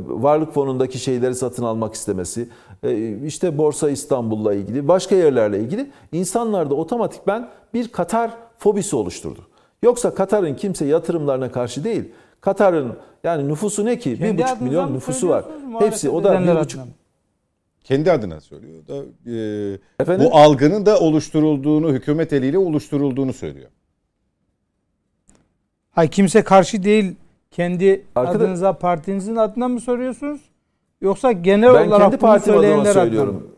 varlık 0.07 0.53
fonundaki 0.53 0.99
şeyleri 0.99 1.35
satın 1.35 1.65
almak 1.65 1.95
istemesi, 1.95 2.49
e, 2.83 3.19
işte 3.27 3.59
Borsa 3.59 3.91
İstanbul'la 3.91 4.55
ilgili, 4.55 4.89
başka 4.89 5.15
yerlerle 5.15 5.61
ilgili 5.61 5.91
insanlarda 6.13 6.75
otomatikmen 6.75 7.49
bir 7.75 7.89
Katar 7.89 8.31
fobisi 8.59 8.97
oluşturdu. 8.97 9.41
Yoksa 9.83 10.15
Katar'ın 10.15 10.55
kimse 10.55 10.87
yatırımlarına 10.87 11.53
karşı 11.53 11.85
değil. 11.85 12.05
Katar'ın 12.41 12.93
yani 13.25 13.49
nüfusu 13.49 13.85
ne 13.85 13.99
ki? 13.99 14.19
Kendi 14.19 14.39
Bir 14.39 14.43
buçuk 14.43 14.61
milyon 14.61 14.95
nüfusu 14.95 15.29
var. 15.29 15.45
Hepsi 15.79 16.11
o 16.11 16.25
da 16.25 16.41
bir 16.41 16.61
buçuk. 16.61 16.81
Kendi 17.85 18.13
adına 18.13 18.41
söylüyor 18.41 18.89
da 18.89 18.95
e, 19.31 19.79
Efendim? 19.99 20.27
bu 20.27 20.37
algının 20.37 20.87
da 20.87 20.99
oluşturulduğunu, 21.01 21.93
hükümet 21.93 22.33
eliyle 22.33 22.59
oluşturulduğunu 22.59 23.33
söylüyor. 23.33 23.71
Hayır 25.93 26.11
kimse 26.11 26.43
karşı 26.43 26.83
değil. 26.83 27.15
Kendi 27.51 28.05
Arkada- 28.15 28.37
adınıza, 28.37 28.73
partinizin 28.73 29.37
adına 29.37 29.69
mı 29.69 29.81
soruyorsunuz? 29.81 30.41
Yoksa 31.01 31.33
genel 31.33 31.75
Ben 31.75 31.89
olarak 31.89 32.01
kendi 32.03 32.17
partim 32.17 32.53
adına 32.53 32.63
söyleyenler 32.63 32.91
adına 32.91 32.93
söylüyorum. 32.93 33.49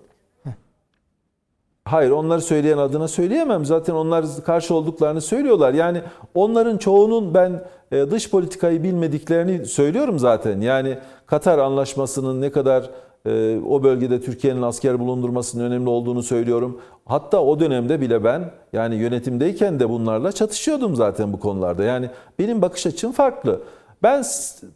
Hayır 1.84 2.10
onları 2.10 2.40
söyleyen 2.40 2.78
adına 2.78 3.08
söyleyemem. 3.08 3.64
Zaten 3.64 3.94
onlar 3.94 4.24
karşı 4.46 4.74
olduklarını 4.74 5.20
söylüyorlar. 5.20 5.74
Yani 5.74 6.02
onların 6.34 6.78
çoğunun 6.78 7.34
ben 7.34 7.64
e, 7.92 8.10
dış 8.10 8.30
politikayı 8.30 8.82
bilmediklerini 8.82 9.66
söylüyorum 9.66 10.18
zaten. 10.18 10.60
Yani 10.60 10.98
Katar 11.26 11.58
anlaşmasının 11.58 12.40
ne 12.40 12.50
kadar 12.50 12.90
e, 13.26 13.58
o 13.68 13.82
bölgede 13.82 14.20
Türkiye'nin 14.20 14.62
asker 14.62 15.00
bulundurmasının 15.00 15.64
önemli 15.64 15.88
olduğunu 15.88 16.22
söylüyorum. 16.22 16.80
Hatta 17.06 17.42
o 17.42 17.60
dönemde 17.60 18.00
bile 18.00 18.24
ben 18.24 18.50
yani 18.72 18.94
yönetimdeyken 18.94 19.80
de 19.80 19.88
bunlarla 19.88 20.32
çatışıyordum 20.32 20.96
zaten 20.96 21.32
bu 21.32 21.40
konularda. 21.40 21.84
Yani 21.84 22.10
benim 22.38 22.62
bakış 22.62 22.86
açım 22.86 23.12
farklı. 23.12 23.60
Ben 24.02 24.24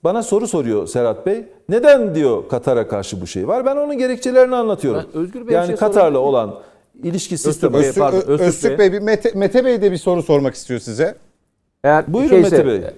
bana 0.04 0.22
soru 0.22 0.48
soruyor 0.48 0.86
Serhat 0.86 1.26
Bey. 1.26 1.44
Neden 1.68 2.14
diyor 2.14 2.48
Katar'a 2.48 2.88
karşı 2.88 3.20
bu 3.20 3.26
şey 3.26 3.48
var? 3.48 3.66
Ben 3.66 3.76
onun 3.76 3.98
gerekçelerini 3.98 4.54
anlatıyorum. 4.56 5.04
Ben 5.14 5.20
Özgür 5.20 5.46
bir 5.46 5.52
yani 5.52 5.66
şey 5.66 5.76
Katar'la 5.76 6.18
olan 6.18 6.54
ilişki 7.02 7.38
sistemi. 7.38 7.74
Bey, 7.74 7.80
Öztürk, 7.80 7.98
pardon, 7.98 8.16
Öztürk 8.16 8.40
Öztürk 8.40 8.78
Bey. 8.78 8.92
Bey, 8.92 9.00
Mete, 9.00 9.32
Mete 9.34 9.64
Bey 9.64 9.82
de 9.82 9.92
bir 9.92 9.96
soru 9.96 10.22
sormak 10.22 10.54
istiyor 10.54 10.80
size. 10.80 11.14
Eğer 11.84 12.12
Buyurun 12.12 12.28
şeyse- 12.28 12.64
Mete 12.64 12.66
Bey. 12.66 12.90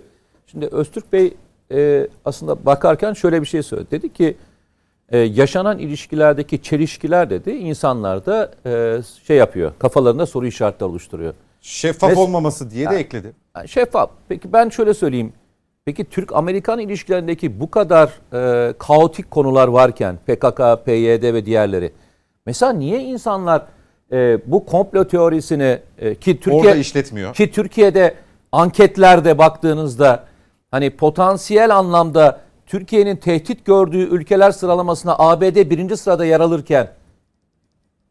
Şimdi 0.47 0.67
Öztürk 0.67 1.13
Bey 1.13 1.35
e, 1.73 2.09
aslında 2.25 2.67
bakarken 2.67 3.13
şöyle 3.13 3.41
bir 3.41 3.47
şey 3.47 3.63
söyledi. 3.63 3.91
Dedi 3.91 4.13
ki 4.13 4.37
e, 5.11 5.19
yaşanan 5.19 5.79
ilişkilerdeki 5.79 6.63
çelişkiler 6.63 7.31
dedi 7.31 7.51
insanlarda 7.51 8.53
e, 8.67 8.99
şey 9.27 9.37
yapıyor. 9.37 9.73
Kafalarında 9.79 10.27
soru 10.27 10.47
işaretleri 10.47 10.91
oluşturuyor. 10.91 11.35
Şeffaf 11.61 12.11
Mes- 12.13 12.17
olmaması 12.19 12.71
diye 12.71 12.91
de 12.91 12.97
ekledi. 12.97 13.33
Yani 13.57 13.69
şeffaf. 13.69 14.11
Peki 14.29 14.53
ben 14.53 14.69
şöyle 14.69 14.95
söyleyeyim. 14.95 15.33
Peki 15.85 16.05
Türk-Amerikan 16.05 16.79
ilişkilerindeki 16.79 17.61
bu 17.61 17.71
kadar 17.71 18.11
e, 18.33 18.73
kaotik 18.79 19.31
konular 19.31 19.69
varken 19.69 20.17
PKK, 20.27 20.85
PYD 20.85 21.23
ve 21.35 21.47
diğerleri 21.47 21.93
mesela 22.47 22.73
niye 22.73 23.01
insanlar 23.01 23.63
e, 24.13 24.39
bu 24.47 24.67
komplo 24.67 25.05
teorisini 25.05 25.79
e, 25.99 26.15
ki 26.15 26.41
Türkiye 26.41 26.63
Orada 26.63 26.75
işletmiyor. 26.75 27.35
ki 27.35 27.51
Türkiye'de 27.51 28.15
anketlerde 28.53 29.39
baktığınızda 29.39 30.25
hani 30.71 30.91
potansiyel 30.97 31.77
anlamda 31.77 32.41
Türkiye'nin 32.71 33.17
tehdit 33.17 33.65
gördüğü 33.65 34.03
ülkeler 34.03 34.51
sıralamasına 34.51 35.17
ABD 35.19 35.71
birinci 35.71 35.97
sırada 35.97 36.25
yer 36.25 36.41
alırken 36.41 36.89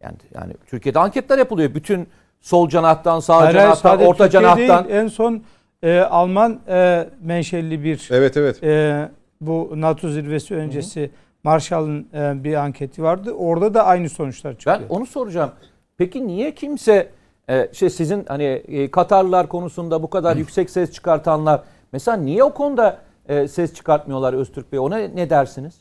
yani 0.03 0.15
yani 0.33 0.53
Türkiye'de 0.67 0.99
anketler 0.99 1.37
yapılıyor. 1.37 1.73
Bütün 1.75 2.07
sol 2.41 2.69
canahtan, 2.69 3.19
sağ 3.19 3.35
Hayır, 3.35 3.45
hayır, 3.45 3.57
canahtan, 3.57 3.89
sadece 3.89 4.07
orta 4.07 4.23
Türkiye 4.23 4.41
canahtan. 4.41 4.87
değil, 4.87 4.99
en 5.01 5.07
son 5.07 5.43
e, 5.83 5.99
Alman 5.99 6.59
e, 6.67 7.09
menşeli 7.21 7.83
bir 7.83 8.09
Evet 8.11 8.37
evet. 8.37 8.63
e, 8.63 9.09
bu 9.41 9.73
NATO 9.75 10.09
zirvesi 10.09 10.55
öncesi 10.55 11.11
Marshall'ın 11.43 12.07
e, 12.13 12.43
bir 12.43 12.53
anketi 12.53 13.03
vardı. 13.03 13.31
Orada 13.31 13.73
da 13.73 13.85
aynı 13.85 14.09
sonuçlar 14.09 14.57
çıkıyor. 14.57 14.79
Ben 14.79 14.95
onu 14.95 15.05
soracağım. 15.05 15.51
Peki 15.97 16.27
niye 16.27 16.55
kimse 16.55 17.09
e, 17.49 17.69
şey 17.73 17.89
sizin 17.89 18.25
hani 18.27 18.43
e, 18.43 18.91
Katarlılar 18.91 19.47
konusunda 19.47 20.03
bu 20.03 20.09
kadar 20.09 20.35
yüksek 20.43 20.69
ses 20.69 20.91
çıkartanlar 20.91 21.61
mesela 21.91 22.17
niye 22.17 22.43
o 22.43 22.53
konuda 22.53 23.08
e, 23.29 23.47
ses 23.47 23.73
çıkartmıyorlar 23.73 24.33
Öztürk 24.33 24.71
Bey? 24.71 24.79
Ona 24.79 24.97
ne 24.97 25.29
dersiniz? 25.29 25.73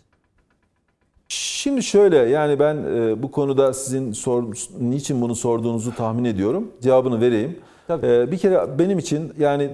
Şimdi 1.29 1.83
şöyle 1.83 2.17
yani 2.17 2.59
ben 2.59 2.77
e, 2.77 3.23
bu 3.23 3.31
konuda 3.31 3.73
sizin 3.73 4.13
sor, 4.13 4.45
niçin 4.81 5.21
bunu 5.21 5.35
sorduğunuzu 5.35 5.95
tahmin 5.95 6.25
ediyorum. 6.25 6.73
Cevabını 6.83 7.21
vereyim. 7.21 7.59
Tabii. 7.87 8.07
E, 8.07 8.31
bir 8.31 8.39
kere 8.39 8.79
benim 8.79 8.99
için 8.99 9.33
yani 9.39 9.71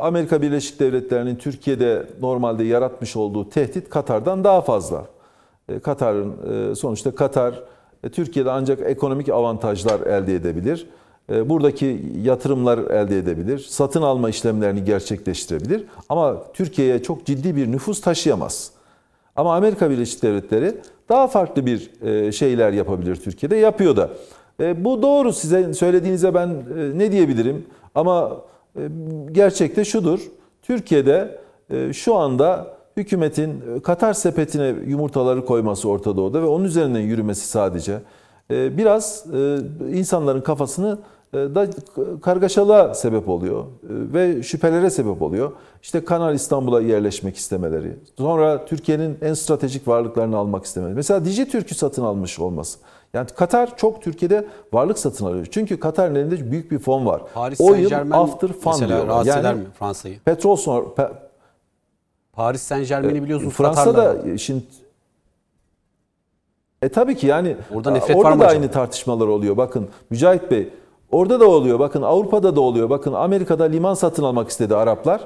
Amerika 0.00 0.42
Birleşik 0.42 0.80
Devletleri'nin 0.80 1.36
Türkiye'de 1.36 2.06
normalde 2.20 2.64
yaratmış 2.64 3.16
olduğu 3.16 3.48
tehdit 3.48 3.88
Katar'dan 3.88 4.44
daha 4.44 4.60
fazla. 4.60 5.04
E, 5.68 5.78
Katar'ın 5.78 6.34
e, 6.70 6.74
sonuçta 6.74 7.14
Katar 7.14 7.62
e, 8.04 8.08
Türkiye'de 8.08 8.50
ancak 8.50 8.80
ekonomik 8.80 9.28
avantajlar 9.28 10.00
elde 10.00 10.34
edebilir. 10.34 10.86
E, 11.32 11.48
Buradaki 11.48 12.02
yatırımlar 12.22 12.78
elde 12.78 13.18
edebilir. 13.18 13.58
Satın 13.58 14.02
alma 14.02 14.30
işlemlerini 14.30 14.84
gerçekleştirebilir. 14.84 15.84
Ama 16.08 16.42
Türkiye'ye 16.52 17.02
çok 17.02 17.26
ciddi 17.26 17.56
bir 17.56 17.72
nüfus 17.72 18.00
taşıyamaz. 18.00 18.70
Ama 19.36 19.56
Amerika 19.56 19.90
Birleşik 19.90 20.22
Devletleri 20.22 20.74
daha 21.08 21.26
farklı 21.26 21.66
bir 21.66 21.90
e, 22.02 22.32
şeyler 22.32 22.72
yapabilir 22.72 23.16
Türkiye'de. 23.16 23.56
Yapıyor 23.56 23.96
da. 23.96 24.10
E, 24.60 24.84
Bu 24.84 25.02
doğru 25.02 25.32
size 25.32 25.74
söylediğinize 25.74 26.34
ben 26.34 26.48
e, 26.48 26.98
ne 26.98 27.12
diyebilirim? 27.12 27.66
Ama 27.94 28.36
gerçekte 29.32 29.84
şudur. 29.84 30.20
Türkiye'de 30.62 31.40
şu 31.92 32.14
anda 32.14 32.66
hükümetin 32.96 33.80
Katar 33.80 34.12
sepetine 34.12 34.74
yumurtaları 34.86 35.44
koyması 35.44 35.88
Orta 35.88 36.16
Doğu'da 36.16 36.42
ve 36.42 36.46
onun 36.46 36.64
üzerinden 36.64 37.00
yürümesi 37.00 37.48
sadece 37.48 37.98
biraz 38.50 39.24
insanların 39.92 40.40
kafasını 40.40 40.98
da 41.34 41.66
kargaşalığa 42.22 42.94
sebep 42.94 43.28
oluyor 43.28 43.60
e, 43.62 43.66
ve 43.88 44.42
şüphelere 44.42 44.90
sebep 44.90 45.22
oluyor. 45.22 45.52
İşte 45.82 46.04
Kanal 46.04 46.34
İstanbul'a 46.34 46.80
yerleşmek 46.80 47.36
istemeleri, 47.36 47.96
sonra 48.18 48.64
Türkiye'nin 48.64 49.18
en 49.22 49.34
stratejik 49.34 49.88
varlıklarını 49.88 50.36
almak 50.36 50.64
istemeleri. 50.64 50.94
Mesela 50.94 51.24
Dijitürk'ü 51.24 51.74
satın 51.74 52.04
almış 52.04 52.38
olması. 52.38 52.78
Yani 53.14 53.26
Katar 53.36 53.76
çok 53.76 54.02
Türkiye'de 54.02 54.46
varlık 54.72 54.98
satın 54.98 55.26
alıyor. 55.26 55.46
Çünkü 55.50 55.80
Katar'ın 55.80 56.14
elinde 56.14 56.50
büyük 56.50 56.70
bir 56.70 56.78
fon 56.78 57.06
var. 57.06 57.22
Paris 57.34 57.60
Oil 57.60 57.72
Saint 57.74 57.88
Germain 57.88 58.20
after 58.22 58.48
fund 58.48 58.72
mesela 58.72 58.88
diyorlar. 58.88 59.08
rahatsız 59.08 59.36
eder 59.36 59.44
Yani 59.44 59.60
mi 59.60 59.66
Fransa'yı? 59.78 60.18
petrol 60.20 60.56
sonra 60.56 60.86
pe- 60.96 61.12
Paris 62.32 62.62
Saint 62.62 62.88
Germain'i 62.88 63.22
biliyorsunuz 63.24 63.52
Fransa'da 63.54 63.92
Katar'la. 64.12 64.38
şimdi 64.38 64.62
e 66.82 66.88
tabii 66.88 67.16
ki 67.16 67.26
yani 67.26 67.56
Orada 67.74 67.90
nefret 67.90 68.16
orada 68.16 68.30
var 68.30 68.40
da 68.40 68.46
aynı 68.46 68.70
tartışmalar 68.70 69.26
oluyor. 69.26 69.56
Bakın 69.56 69.88
Mücahit 70.10 70.50
Bey 70.50 70.68
orada 71.14 71.40
da 71.40 71.48
oluyor. 71.48 71.78
Bakın 71.78 72.02
Avrupa'da 72.02 72.56
da 72.56 72.60
oluyor. 72.60 72.90
Bakın 72.90 73.12
Amerika'da 73.12 73.64
liman 73.64 73.94
satın 73.94 74.24
almak 74.24 74.48
istedi 74.48 74.74
Araplar. 74.76 75.20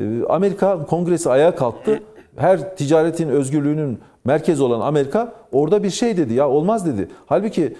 Ee, 0.00 0.04
Amerika 0.28 0.86
kongresi 0.86 1.30
ayağa 1.30 1.54
kalktı. 1.54 2.02
Her 2.36 2.76
ticaretin 2.76 3.28
özgürlüğünün 3.28 3.98
merkezi 4.24 4.62
olan 4.62 4.80
Amerika 4.80 5.32
orada 5.52 5.82
bir 5.82 5.90
şey 5.90 6.16
dedi 6.16 6.34
ya 6.34 6.48
olmaz 6.48 6.86
dedi. 6.86 7.08
Halbuki 7.26 7.76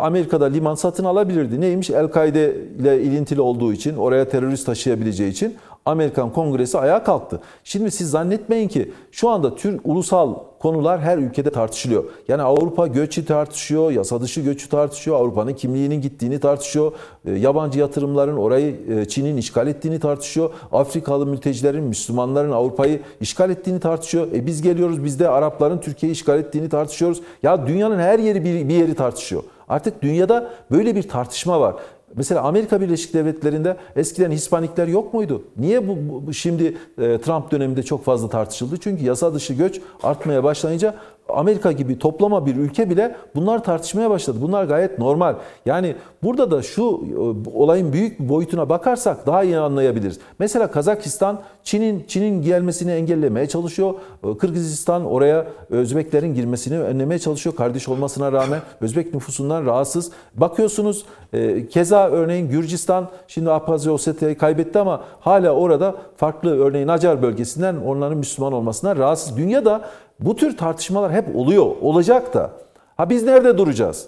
Amerika'da 0.00 0.44
liman 0.44 0.74
satın 0.74 1.04
alabilirdi. 1.04 1.60
Neymiş? 1.60 1.90
El-Kaide 1.90 2.54
ile 2.80 3.02
ilintili 3.02 3.40
olduğu 3.40 3.72
için, 3.72 3.96
oraya 3.96 4.28
terörist 4.28 4.66
taşıyabileceği 4.66 5.30
için 5.30 5.56
Amerikan 5.86 6.32
Kongresi 6.32 6.78
ayağa 6.78 7.04
kalktı. 7.04 7.40
Şimdi 7.64 7.90
siz 7.90 8.10
zannetmeyin 8.10 8.68
ki 8.68 8.92
şu 9.12 9.28
anda 9.28 9.54
tür 9.54 9.80
ulusal 9.84 10.34
konular 10.58 11.00
her 11.00 11.18
ülkede 11.18 11.50
tartışılıyor. 11.50 12.04
Yani 12.28 12.42
Avrupa 12.42 12.86
göçü 12.86 13.24
tartışıyor, 13.24 13.90
yasa 13.90 14.20
dışı 14.20 14.40
göçü 14.40 14.68
tartışıyor, 14.68 15.16
Avrupa'nın 15.16 15.54
kimliğinin 15.54 16.00
gittiğini 16.00 16.40
tartışıyor, 16.40 16.92
e, 17.24 17.32
yabancı 17.32 17.78
yatırımların 17.78 18.36
orayı 18.36 18.76
e, 18.90 19.08
Çin'in 19.08 19.36
işgal 19.36 19.66
ettiğini 19.66 20.00
tartışıyor, 20.00 20.50
Afrikalı 20.72 21.26
mültecilerin, 21.26 21.84
Müslümanların 21.84 22.52
Avrupa'yı 22.52 23.00
işgal 23.20 23.50
ettiğini 23.50 23.80
tartışıyor. 23.80 24.32
E 24.32 24.46
biz 24.46 24.62
geliyoruz, 24.62 25.04
biz 25.04 25.20
de 25.20 25.28
Arapların 25.28 25.78
Türkiye'yi 25.78 26.12
işgal 26.12 26.38
ettiğini 26.38 26.68
tartışıyoruz. 26.68 27.22
Ya 27.42 27.66
dünyanın 27.66 27.98
her 27.98 28.18
yeri 28.18 28.44
bir, 28.44 28.68
bir 28.68 28.74
yeri 28.74 28.94
tartışıyor. 28.94 29.42
Artık 29.68 30.02
dünyada 30.02 30.50
böyle 30.70 30.96
bir 30.96 31.08
tartışma 31.08 31.60
var. 31.60 31.74
Mesela 32.16 32.42
Amerika 32.42 32.80
Birleşik 32.80 33.14
Devletleri'nde 33.14 33.76
eskiden 33.96 34.30
Hispanikler 34.30 34.86
yok 34.86 35.14
muydu? 35.14 35.42
Niye 35.56 35.88
bu, 35.88 35.96
bu- 36.26 36.34
şimdi 36.34 36.76
e, 36.98 37.18
Trump 37.18 37.50
döneminde 37.50 37.82
çok 37.82 38.04
fazla 38.04 38.28
tartışıldı? 38.28 38.76
Çünkü 38.80 39.04
yasa 39.04 39.34
dışı 39.34 39.54
göç 39.54 39.80
artmaya 40.02 40.44
başlayınca 40.44 40.94
Amerika 41.28 41.72
gibi 41.72 41.98
toplama 41.98 42.46
bir 42.46 42.56
ülke 42.56 42.90
bile 42.90 43.16
bunlar 43.34 43.64
tartışmaya 43.64 44.10
başladı. 44.10 44.38
Bunlar 44.40 44.64
gayet 44.64 44.98
normal. 44.98 45.34
Yani 45.66 45.94
burada 46.22 46.50
da 46.50 46.62
şu 46.62 46.82
e, 46.82 47.48
olayın 47.58 47.92
büyük 47.92 48.18
boyutuna 48.18 48.68
bakarsak 48.68 49.26
daha 49.26 49.42
iyi 49.42 49.58
anlayabiliriz. 49.58 50.18
Mesela 50.38 50.70
Kazakistan 50.70 51.40
Çin'in 51.64 52.04
Çin'in 52.08 52.42
gelmesini 52.42 52.90
engellemeye 52.90 53.46
çalışıyor. 53.46 53.94
E, 54.24 54.38
Kırgızistan 54.38 55.04
oraya 55.04 55.46
Özbeklerin 55.70 56.34
girmesini 56.34 56.80
önlemeye 56.80 57.18
çalışıyor. 57.18 57.56
Kardeş 57.56 57.88
olmasına 57.88 58.32
rağmen 58.32 58.60
Özbek 58.80 59.14
nüfusundan 59.14 59.66
rahatsız. 59.66 60.10
Bakıyorsunuz 60.34 61.04
e, 61.32 61.68
keza 61.68 62.08
örneğin 62.08 62.48
Gürcistan 62.48 63.08
şimdi 63.28 63.50
Abhazya 63.50 63.92
Ossetya'yı 63.92 64.38
kaybetti 64.38 64.78
ama 64.78 65.04
hala 65.20 65.50
orada 65.50 65.94
farklı 66.16 66.58
örneğin 66.58 66.88
Acar 66.88 67.22
bölgesinden 67.22 67.76
onların 67.76 68.18
Müslüman 68.18 68.52
olmasına 68.52 68.96
rahatsız. 68.96 69.36
Dünyada 69.36 69.88
bu 70.20 70.36
tür 70.36 70.56
tartışmalar 70.56 71.12
hep 71.12 71.36
oluyor, 71.36 71.66
olacak 71.80 72.34
da. 72.34 72.50
Ha 72.96 73.10
biz 73.10 73.22
nerede 73.22 73.58
duracağız? 73.58 74.06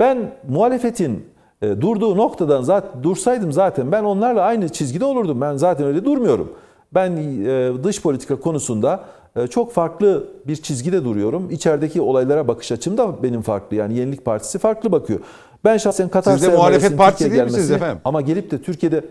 Ben 0.00 0.32
muhalefetin 0.48 1.26
e, 1.62 1.80
durduğu 1.80 2.16
noktadan 2.16 2.62
zaten 2.62 3.02
dursaydım 3.02 3.52
zaten 3.52 3.92
ben 3.92 4.04
onlarla 4.04 4.42
aynı 4.42 4.68
çizgide 4.68 5.04
olurdum. 5.04 5.40
Ben 5.40 5.56
zaten 5.56 5.86
öyle 5.86 6.04
durmuyorum. 6.04 6.52
Ben 6.94 7.16
e, 7.16 7.84
dış 7.84 8.02
politika 8.02 8.40
konusunda 8.40 9.04
e, 9.36 9.46
çok 9.46 9.72
farklı 9.72 10.28
bir 10.46 10.56
çizgide 10.56 11.04
duruyorum. 11.04 11.50
İçerideki 11.50 12.00
olaylara 12.00 12.48
bakış 12.48 12.72
açım 12.72 12.98
da 12.98 13.22
benim 13.22 13.42
farklı. 13.42 13.76
Yani 13.76 13.98
Yenilik 13.98 14.24
Partisi 14.24 14.58
farklı 14.58 14.92
bakıyor. 14.92 15.20
Ben 15.64 15.76
şahsen 15.76 16.08
Katar 16.08 16.36
Siz 16.36 16.46
de 16.46 16.56
muhalefet 16.56 16.98
partisi 16.98 17.30
değil 17.30 17.42
misiniz 17.42 17.70
efendim? 17.70 17.98
Ama 18.04 18.20
gelip 18.20 18.50
de 18.50 18.62
Türkiye'de 18.62 19.04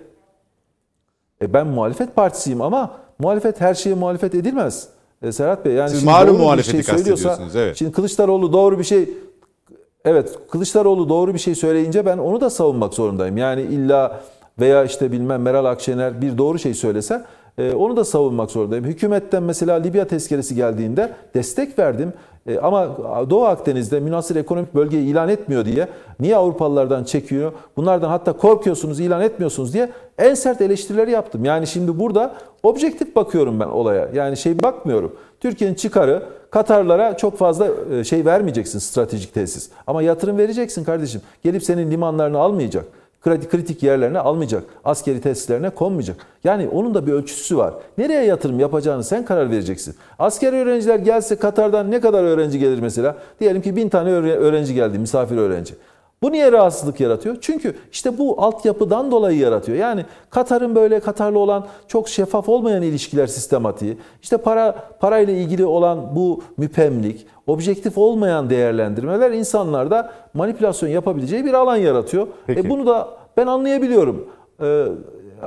e 1.42 1.54
ben 1.54 1.68
muhalefet 1.68 2.16
partisiyim 2.16 2.62
ama 2.62 2.92
muhalefet 3.20 3.62
her 3.62 3.74
şeye 3.74 3.96
muhalefet 3.96 4.36
edilmez. 4.36 4.90
E, 5.23 5.32
Serhat 5.32 5.65
Bey 5.65 5.73
yani 5.73 5.89
Siz 5.89 5.99
şimdi 5.99 6.12
malum 6.12 6.27
doğru 6.27 6.38
bir 6.38 6.43
muhalefeti 6.43 6.84
şey 6.84 6.97
söylüyorsa 6.97 7.39
evet. 7.56 7.77
şimdi 7.77 7.91
Kılıçdaroğlu 7.91 8.53
doğru 8.53 8.80
bir 8.80 8.84
şey 8.84 9.10
Evet 10.06 10.39
Kılıçdaroğlu 10.51 11.10
doğru 11.10 11.34
bir 11.34 11.39
şey 11.39 11.56
söyleyince 11.56 12.06
ben 12.06 12.17
onu 12.17 12.41
da 12.41 12.49
savunmak 12.49 12.93
zorundayım. 12.93 13.38
Yani 13.38 13.62
illa 13.62 14.21
veya 14.60 14.84
işte 14.84 15.12
bilmem 15.12 15.41
Meral 15.41 15.65
Akşener 15.65 16.21
bir 16.21 16.38
doğru 16.38 16.60
şey 16.60 16.73
söylese 16.73 17.25
e, 17.58 17.73
onu 17.73 17.97
da 17.97 18.06
savunmak 18.06 18.51
zorundayım. 18.51 18.86
Hükümetten 18.86 19.43
mesela 19.43 19.75
Libya 19.75 20.08
tezkeresi 20.08 20.56
geldiğinde 20.56 21.13
destek 21.34 21.80
verdim. 21.80 22.13
E, 22.48 22.60
ama 22.60 22.98
Doğu 23.30 23.46
Akdeniz'de 23.46 24.00
münasır 24.00 24.36
ekonomik 24.36 24.76
bölgeyi 24.76 25.08
ilan 25.08 25.30
etmiyor 25.30 25.66
diye 25.66 25.88
niye 26.20 26.36
Avrupalılardan 26.36 27.04
çekiyor? 27.04 27.52
Bunlardan 27.78 28.10
hatta 28.10 28.34
korkuyorsunuz 28.34 29.00
ilan 29.00 29.22
etmiyorsunuz 29.22 29.74
diye 29.74 29.90
en 30.18 30.34
sert 30.34 30.62
eleştirileri 30.62 31.12
yaptım. 31.12 31.46
Yani 31.46 31.68
şimdi 31.68 32.00
burada 32.00 32.36
objektif 32.64 33.16
bakıyorum 33.16 33.60
ben 33.60 33.68
olaya. 33.68 34.10
Yani 34.14 34.38
şey 34.38 34.64
bakmıyorum. 34.64 35.16
Türkiye'nin 35.39 35.76
çıkarı 35.76 36.24
Katarlara 36.50 37.18
çok 37.18 37.38
fazla 37.38 37.68
e, 37.91 38.04
şey 38.04 38.26
vermeyeceksin 38.26 38.80
stratejik 38.80 39.34
tesis. 39.34 39.70
Ama 39.88 40.02
yatırım 40.02 40.38
vereceksin 40.38 40.84
kardeşim. 40.84 41.22
Gelip 41.43 41.64
senin 41.64 41.91
limanlarını 41.91 42.39
almayacak. 42.39 42.86
Kritik 43.24 43.84
yerlerine 43.84 44.20
almayacak. 44.20 44.63
Askeri 44.86 45.22
tesislerine 45.22 45.70
konmayacak. 45.70 46.18
Yani 46.43 46.68
onun 46.68 46.93
da 46.93 47.07
bir 47.07 47.11
ölçüsü 47.11 47.57
var. 47.57 47.74
Nereye 47.97 48.24
yatırım 48.26 48.59
yapacağını 48.59 49.03
sen 49.03 49.26
karar 49.26 49.51
vereceksin. 49.51 49.95
Askeri 50.20 50.55
öğrenciler 50.55 50.99
gelse 50.99 51.36
Katar'dan 51.36 51.91
ne 51.91 52.01
kadar 52.01 52.24
öğrenci 52.24 52.59
gelir 52.59 52.80
mesela? 52.80 53.15
Diyelim 53.39 53.61
ki 53.61 53.76
bin 53.76 53.89
tane 53.89 54.09
öğre- 54.09 54.36
öğrenci 54.36 54.74
geldi, 54.74 54.99
misafir 54.99 55.38
öğrenci. 55.38 55.74
Bu 56.22 56.32
niye 56.32 56.51
rahatsızlık 56.51 56.99
yaratıyor? 56.99 57.38
Çünkü 57.41 57.76
işte 57.91 58.18
bu 58.18 58.41
altyapıdan 58.41 59.11
dolayı 59.11 59.39
yaratıyor. 59.39 59.78
Yani 59.78 60.05
Katar'ın 60.30 60.76
böyle 60.76 60.99
Katar'la 60.99 61.39
olan 61.39 61.68
çok 61.88 62.09
şeffaf 62.09 62.49
olmayan 62.49 62.82
ilişkiler 62.82 63.28
sistematiği, 63.28 63.97
işte 64.22 64.38
para 64.38 64.72
parayla 64.99 65.34
ilgili 65.34 65.65
olan 65.65 66.15
bu 66.15 66.43
müpemlik, 66.57 67.28
objektif 67.47 67.97
olmayan 67.97 68.49
değerlendirmeler 68.49 69.32
insanlarda 69.32 70.13
manipülasyon 70.34 70.89
yapabileceği 70.89 71.45
bir 71.45 71.53
alan 71.53 71.76
yaratıyor. 71.76 72.28
Peki. 72.47 72.59
E 72.59 72.70
bunu 72.70 72.88
da 72.88 73.09
ben 73.38 73.47
anlayabiliyorum. 73.47 74.30
Ee, 74.61 74.86